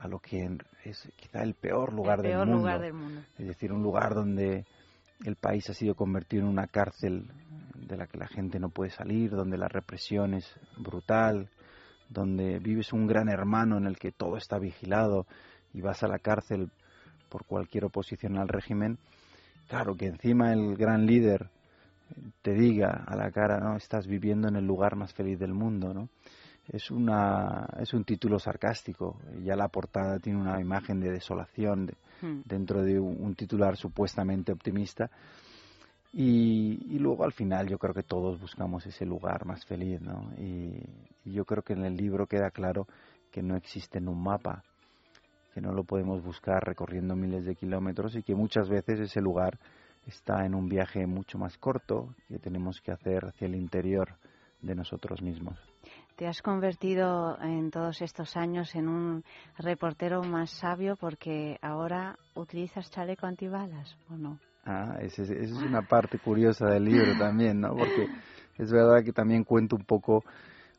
a 0.00 0.08
lo 0.08 0.18
que 0.18 0.48
es 0.84 1.08
quizá 1.16 1.42
el 1.42 1.54
peor 1.54 1.92
lugar, 1.92 2.18
El 2.20 2.32
del, 2.32 2.38
mundo. 2.38 2.56
lugar 2.56 2.80
del 2.80 2.92
mundo. 2.94 3.20
Es 3.38 3.46
decir, 3.46 3.72
un 3.72 3.82
lugar 3.82 4.14
donde 4.14 4.64
el 5.24 5.36
país 5.36 5.68
ha 5.68 5.74
sido 5.74 5.94
convertido 5.94 6.42
en 6.42 6.48
una 6.48 6.66
cárcel 6.66 7.30
de 7.74 7.96
la 7.96 8.06
que 8.06 8.18
la 8.18 8.26
gente 8.26 8.58
no 8.58 8.70
puede 8.70 8.90
salir, 8.90 9.30
donde 9.30 9.58
la 9.58 9.68
represión 9.68 10.34
es 10.34 10.46
brutal, 10.78 11.50
donde 12.08 12.58
vives 12.58 12.92
un 12.92 13.06
gran 13.06 13.28
hermano 13.28 13.76
en 13.76 13.86
el 13.86 13.98
que 13.98 14.10
todo 14.10 14.36
está 14.36 14.58
vigilado 14.58 15.26
y 15.74 15.82
vas 15.82 16.02
a 16.02 16.08
la 16.08 16.18
cárcel 16.18 16.70
por 17.28 17.44
cualquier 17.44 17.84
oposición 17.84 18.38
al 18.38 18.48
régimen. 18.48 18.98
Claro, 19.68 19.94
que 19.96 20.06
encima 20.06 20.52
el 20.52 20.76
gran 20.76 21.06
líder 21.06 21.50
te 22.42 22.54
diga 22.54 23.04
a 23.06 23.14
la 23.16 23.30
cara, 23.30 23.58
no, 23.60 23.76
estás 23.76 24.06
viviendo 24.06 24.48
en 24.48 24.56
el 24.56 24.66
lugar 24.66 24.96
más 24.96 25.12
feliz 25.12 25.38
del 25.38 25.52
mundo, 25.52 25.92
¿no? 25.94 26.08
Es 26.72 26.90
una 26.90 27.66
es 27.80 27.92
un 27.94 28.04
título 28.04 28.38
sarcástico. 28.38 29.18
Ya 29.42 29.56
la 29.56 29.68
portada 29.68 30.18
tiene 30.18 30.40
una 30.40 30.60
imagen 30.60 31.00
de 31.00 31.10
desolación 31.10 31.86
de- 31.86 31.94
Hmm. 32.22 32.42
dentro 32.44 32.82
de 32.82 33.00
un, 33.00 33.16
un 33.18 33.34
titular 33.34 33.76
supuestamente 33.76 34.52
optimista. 34.52 35.10
Y, 36.12 36.94
y 36.94 36.98
luego 36.98 37.24
al 37.24 37.32
final 37.32 37.68
yo 37.68 37.78
creo 37.78 37.94
que 37.94 38.02
todos 38.02 38.38
buscamos 38.40 38.84
ese 38.86 39.06
lugar 39.06 39.46
más 39.46 39.64
feliz, 39.64 40.00
¿no? 40.00 40.32
Y, 40.38 40.82
y 41.24 41.32
yo 41.32 41.44
creo 41.44 41.62
que 41.62 41.72
en 41.72 41.84
el 41.84 41.96
libro 41.96 42.26
queda 42.26 42.50
claro 42.50 42.86
que 43.30 43.42
no 43.42 43.56
existe 43.56 43.98
en 43.98 44.08
un 44.08 44.20
mapa, 44.22 44.62
que 45.54 45.60
no 45.60 45.72
lo 45.72 45.84
podemos 45.84 46.22
buscar 46.22 46.62
recorriendo 46.64 47.14
miles 47.14 47.44
de 47.44 47.54
kilómetros 47.54 48.16
y 48.16 48.22
que 48.22 48.34
muchas 48.34 48.68
veces 48.68 48.98
ese 49.00 49.20
lugar 49.20 49.58
está 50.06 50.44
en 50.44 50.54
un 50.54 50.68
viaje 50.68 51.06
mucho 51.06 51.38
más 51.38 51.56
corto 51.58 52.14
que 52.28 52.38
tenemos 52.38 52.80
que 52.80 52.90
hacer 52.92 53.24
hacia 53.26 53.46
el 53.46 53.54
interior 53.54 54.16
de 54.62 54.74
nosotros 54.74 55.22
mismos. 55.22 55.69
Te 56.20 56.26
has 56.26 56.42
convertido 56.42 57.38
en 57.40 57.70
todos 57.70 58.02
estos 58.02 58.36
años 58.36 58.74
en 58.74 58.88
un 58.88 59.24
reportero 59.56 60.22
más 60.22 60.50
sabio 60.50 60.94
porque 60.96 61.56
ahora 61.62 62.18
utilizas 62.34 62.90
chaleco 62.90 63.24
antibalas, 63.24 63.96
¿o 64.10 64.18
no? 64.18 64.38
Ah, 64.66 64.98
esa 65.00 65.22
es, 65.22 65.50
una 65.52 65.80
parte 65.80 66.18
curiosa 66.18 66.66
del 66.66 66.84
libro 66.84 67.16
también, 67.18 67.62
¿no? 67.62 67.70
Porque 67.70 68.06
es 68.58 68.70
verdad 68.70 69.02
que 69.02 69.14
también 69.14 69.44
cuento 69.44 69.76
un 69.76 69.86
poco, 69.86 70.22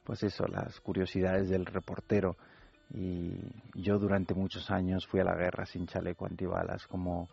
pues 0.04 0.22
eso, 0.22 0.46
las 0.46 0.80
curiosidades 0.80 1.50
del 1.50 1.66
reportero. 1.66 2.36
Y 2.94 3.34
yo 3.74 3.98
durante 3.98 4.36
muchos 4.36 4.70
años 4.70 5.08
fui 5.08 5.22
a 5.22 5.24
la 5.24 5.36
guerra 5.36 5.66
sin 5.66 5.88
chaleco 5.88 6.28
antibalas, 6.28 6.86
como 6.86 7.30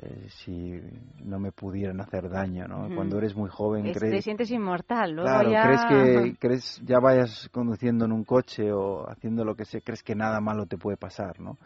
eh, 0.00 0.28
si 0.28 0.80
no 1.24 1.38
me 1.38 1.52
pudieran 1.52 2.00
hacer 2.00 2.28
daño, 2.28 2.66
¿no? 2.68 2.88
Cuando 2.94 3.18
eres 3.18 3.34
muy 3.34 3.50
joven 3.50 3.86
Es- 3.86 3.98
crees... 3.98 4.14
Te 4.16 4.22
sientes 4.22 4.50
inmortal, 4.50 5.12
luego 5.12 5.28
Claro, 5.30 5.50
ya... 5.52 5.62
crees 5.62 5.84
que 5.84 6.36
crees 6.38 6.80
ya 6.84 6.98
vayas 7.00 7.48
conduciendo 7.50 8.04
en 8.04 8.12
un 8.12 8.24
coche 8.24 8.72
o 8.72 9.08
haciendo 9.10 9.44
lo 9.44 9.54
que 9.54 9.64
sea, 9.64 9.80
crees 9.80 10.02
que 10.02 10.14
nada 10.14 10.40
malo 10.40 10.66
te 10.66 10.76
puede 10.78 10.96
pasar, 10.96 11.40
¿no? 11.40 11.56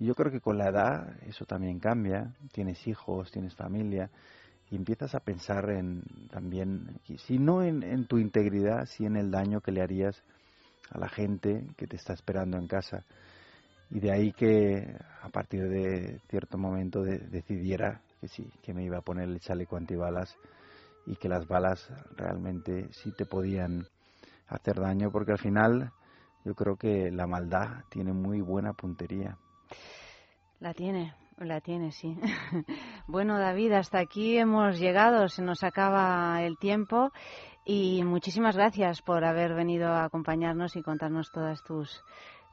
Y 0.00 0.06
yo 0.06 0.14
creo 0.14 0.30
que 0.30 0.40
con 0.40 0.56
la 0.56 0.68
edad 0.68 1.16
eso 1.26 1.44
también 1.44 1.80
cambia, 1.80 2.32
tienes 2.52 2.86
hijos, 2.86 3.30
tienes 3.32 3.54
familia 3.54 4.10
y 4.70 4.76
empiezas 4.76 5.14
a 5.14 5.20
pensar 5.20 5.68
en 5.70 6.02
también, 6.30 7.00
si 7.26 7.38
no 7.38 7.62
en, 7.62 7.82
en 7.82 8.06
tu 8.06 8.18
integridad, 8.18 8.86
si 8.86 9.04
en 9.06 9.16
el 9.16 9.30
daño 9.30 9.60
que 9.60 9.72
le 9.72 9.82
harías 9.82 10.22
a 10.90 10.98
la 10.98 11.08
gente 11.08 11.66
que 11.76 11.86
te 11.86 11.96
está 11.96 12.12
esperando 12.14 12.56
en 12.58 12.66
casa. 12.66 13.04
Y 13.90 14.00
de 14.00 14.12
ahí 14.12 14.32
que 14.32 14.96
a 15.22 15.28
partir 15.30 15.68
de 15.68 16.18
cierto 16.28 16.58
momento 16.58 17.02
de- 17.02 17.18
decidiera 17.18 18.00
que 18.20 18.28
sí, 18.28 18.50
que 18.62 18.74
me 18.74 18.84
iba 18.84 18.98
a 18.98 19.02
poner 19.02 19.28
el 19.28 19.40
chaleco 19.40 19.76
antibalas 19.76 20.36
y 21.06 21.16
que 21.16 21.28
las 21.28 21.46
balas 21.46 21.88
realmente 22.16 22.88
sí 22.92 23.12
te 23.12 23.24
podían 23.24 23.86
hacer 24.48 24.80
daño, 24.80 25.10
porque 25.10 25.32
al 25.32 25.38
final 25.38 25.92
yo 26.44 26.54
creo 26.54 26.76
que 26.76 27.10
la 27.10 27.26
maldad 27.26 27.84
tiene 27.88 28.12
muy 28.12 28.40
buena 28.40 28.72
puntería. 28.72 29.36
La 30.60 30.74
tiene, 30.74 31.14
la 31.38 31.60
tiene, 31.60 31.92
sí. 31.92 32.16
bueno, 33.06 33.38
David, 33.38 33.72
hasta 33.72 34.00
aquí 34.00 34.36
hemos 34.36 34.78
llegado, 34.78 35.28
se 35.28 35.42
nos 35.42 35.62
acaba 35.62 36.42
el 36.42 36.58
tiempo 36.58 37.10
y 37.64 38.02
muchísimas 38.04 38.56
gracias 38.56 39.02
por 39.02 39.24
haber 39.24 39.54
venido 39.54 39.88
a 39.88 40.04
acompañarnos 40.04 40.74
y 40.76 40.82
contarnos 40.82 41.30
todas 41.30 41.62
tus 41.62 42.02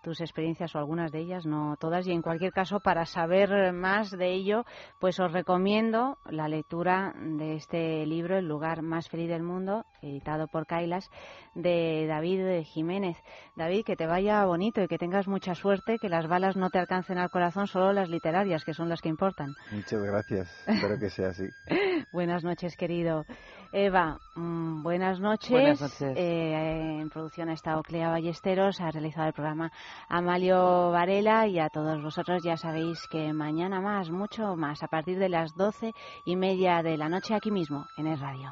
tus 0.06 0.22
experiencias 0.22 0.76
o 0.76 0.78
algunas 0.78 1.12
de 1.12 1.18
ellas, 1.18 1.48
no 1.48 1.78
todas, 1.80 2.06
y 2.06 2.12
en 2.12 2.22
cualquier 2.22 2.52
caso, 2.52 2.80
para 2.80 3.08
saber 3.08 3.74
más 3.74 4.12
de 4.12 4.34
ello, 4.34 4.64
pues 5.00 5.20
os 5.20 5.32
recomiendo 5.32 6.20
la 6.30 6.48
lectura 6.48 7.16
de 7.20 7.56
este 7.56 8.06
libro, 8.06 8.38
El 8.38 8.48
lugar 8.48 8.84
más 8.84 9.10
feliz 9.10 9.28
del 9.30 9.42
mundo, 9.42 9.84
editado 10.04 10.48
por 10.48 10.68
Kailas, 10.68 11.10
de 11.56 12.06
David 12.08 12.62
Jiménez. 12.66 13.18
David, 13.56 13.84
que 13.84 13.96
te 13.96 14.06
vaya 14.06 14.46
bonito 14.46 14.80
y 14.84 14.88
que 14.88 15.00
tengas 15.00 15.28
mucha 15.28 15.56
suerte, 15.56 15.98
que 16.00 16.08
las 16.08 16.28
balas 16.28 16.56
no 16.56 16.70
te 16.70 16.78
alcancen 16.78 17.18
al 17.18 17.32
corazón, 17.32 17.66
solo 17.66 17.92
las 17.92 18.08
literarias, 18.08 18.64
que 18.64 18.76
son 18.76 18.90
las 18.90 19.02
que 19.02 19.10
importan. 19.10 19.56
Muchas 19.72 20.04
gracias, 20.04 20.68
espero 20.68 21.00
que 21.00 21.10
sea 21.10 21.30
así. 21.30 21.48
Buenas 22.14 22.44
noches, 22.44 22.78
querido. 22.78 23.26
Eva, 23.72 24.20
mm, 24.36 24.84
buenas 24.84 25.20
noches. 25.20 25.50
Buenas 25.50 25.82
noches. 25.82 26.18
Eh, 26.18 27.00
en 27.02 27.10
producción 27.10 27.50
ha 27.50 27.54
estado 27.54 27.82
Clea 27.84 28.10
Ballesteros, 28.10 28.80
ha 28.82 28.92
realizado 28.92 29.28
el 29.28 29.34
programa 29.34 29.72
Amalio 30.08 30.92
Varela 30.92 31.48
y 31.48 31.60
a 31.60 31.70
todos 31.70 32.02
vosotros 32.02 32.44
ya 32.44 32.58
sabéis 32.58 33.00
que 33.10 33.34
mañana 33.34 33.82
más, 33.82 34.10
mucho 34.10 34.56
más, 34.56 34.84
a 34.84 34.88
partir 34.88 35.20
de 35.20 35.30
las 35.30 35.56
doce 35.56 35.94
y 36.26 36.36
media 36.36 36.82
de 36.84 36.98
la 36.98 37.10
noche 37.10 37.34
aquí 37.34 37.52
mismo 37.52 37.88
en 37.98 38.08
el 38.08 38.20
radio. 38.20 38.52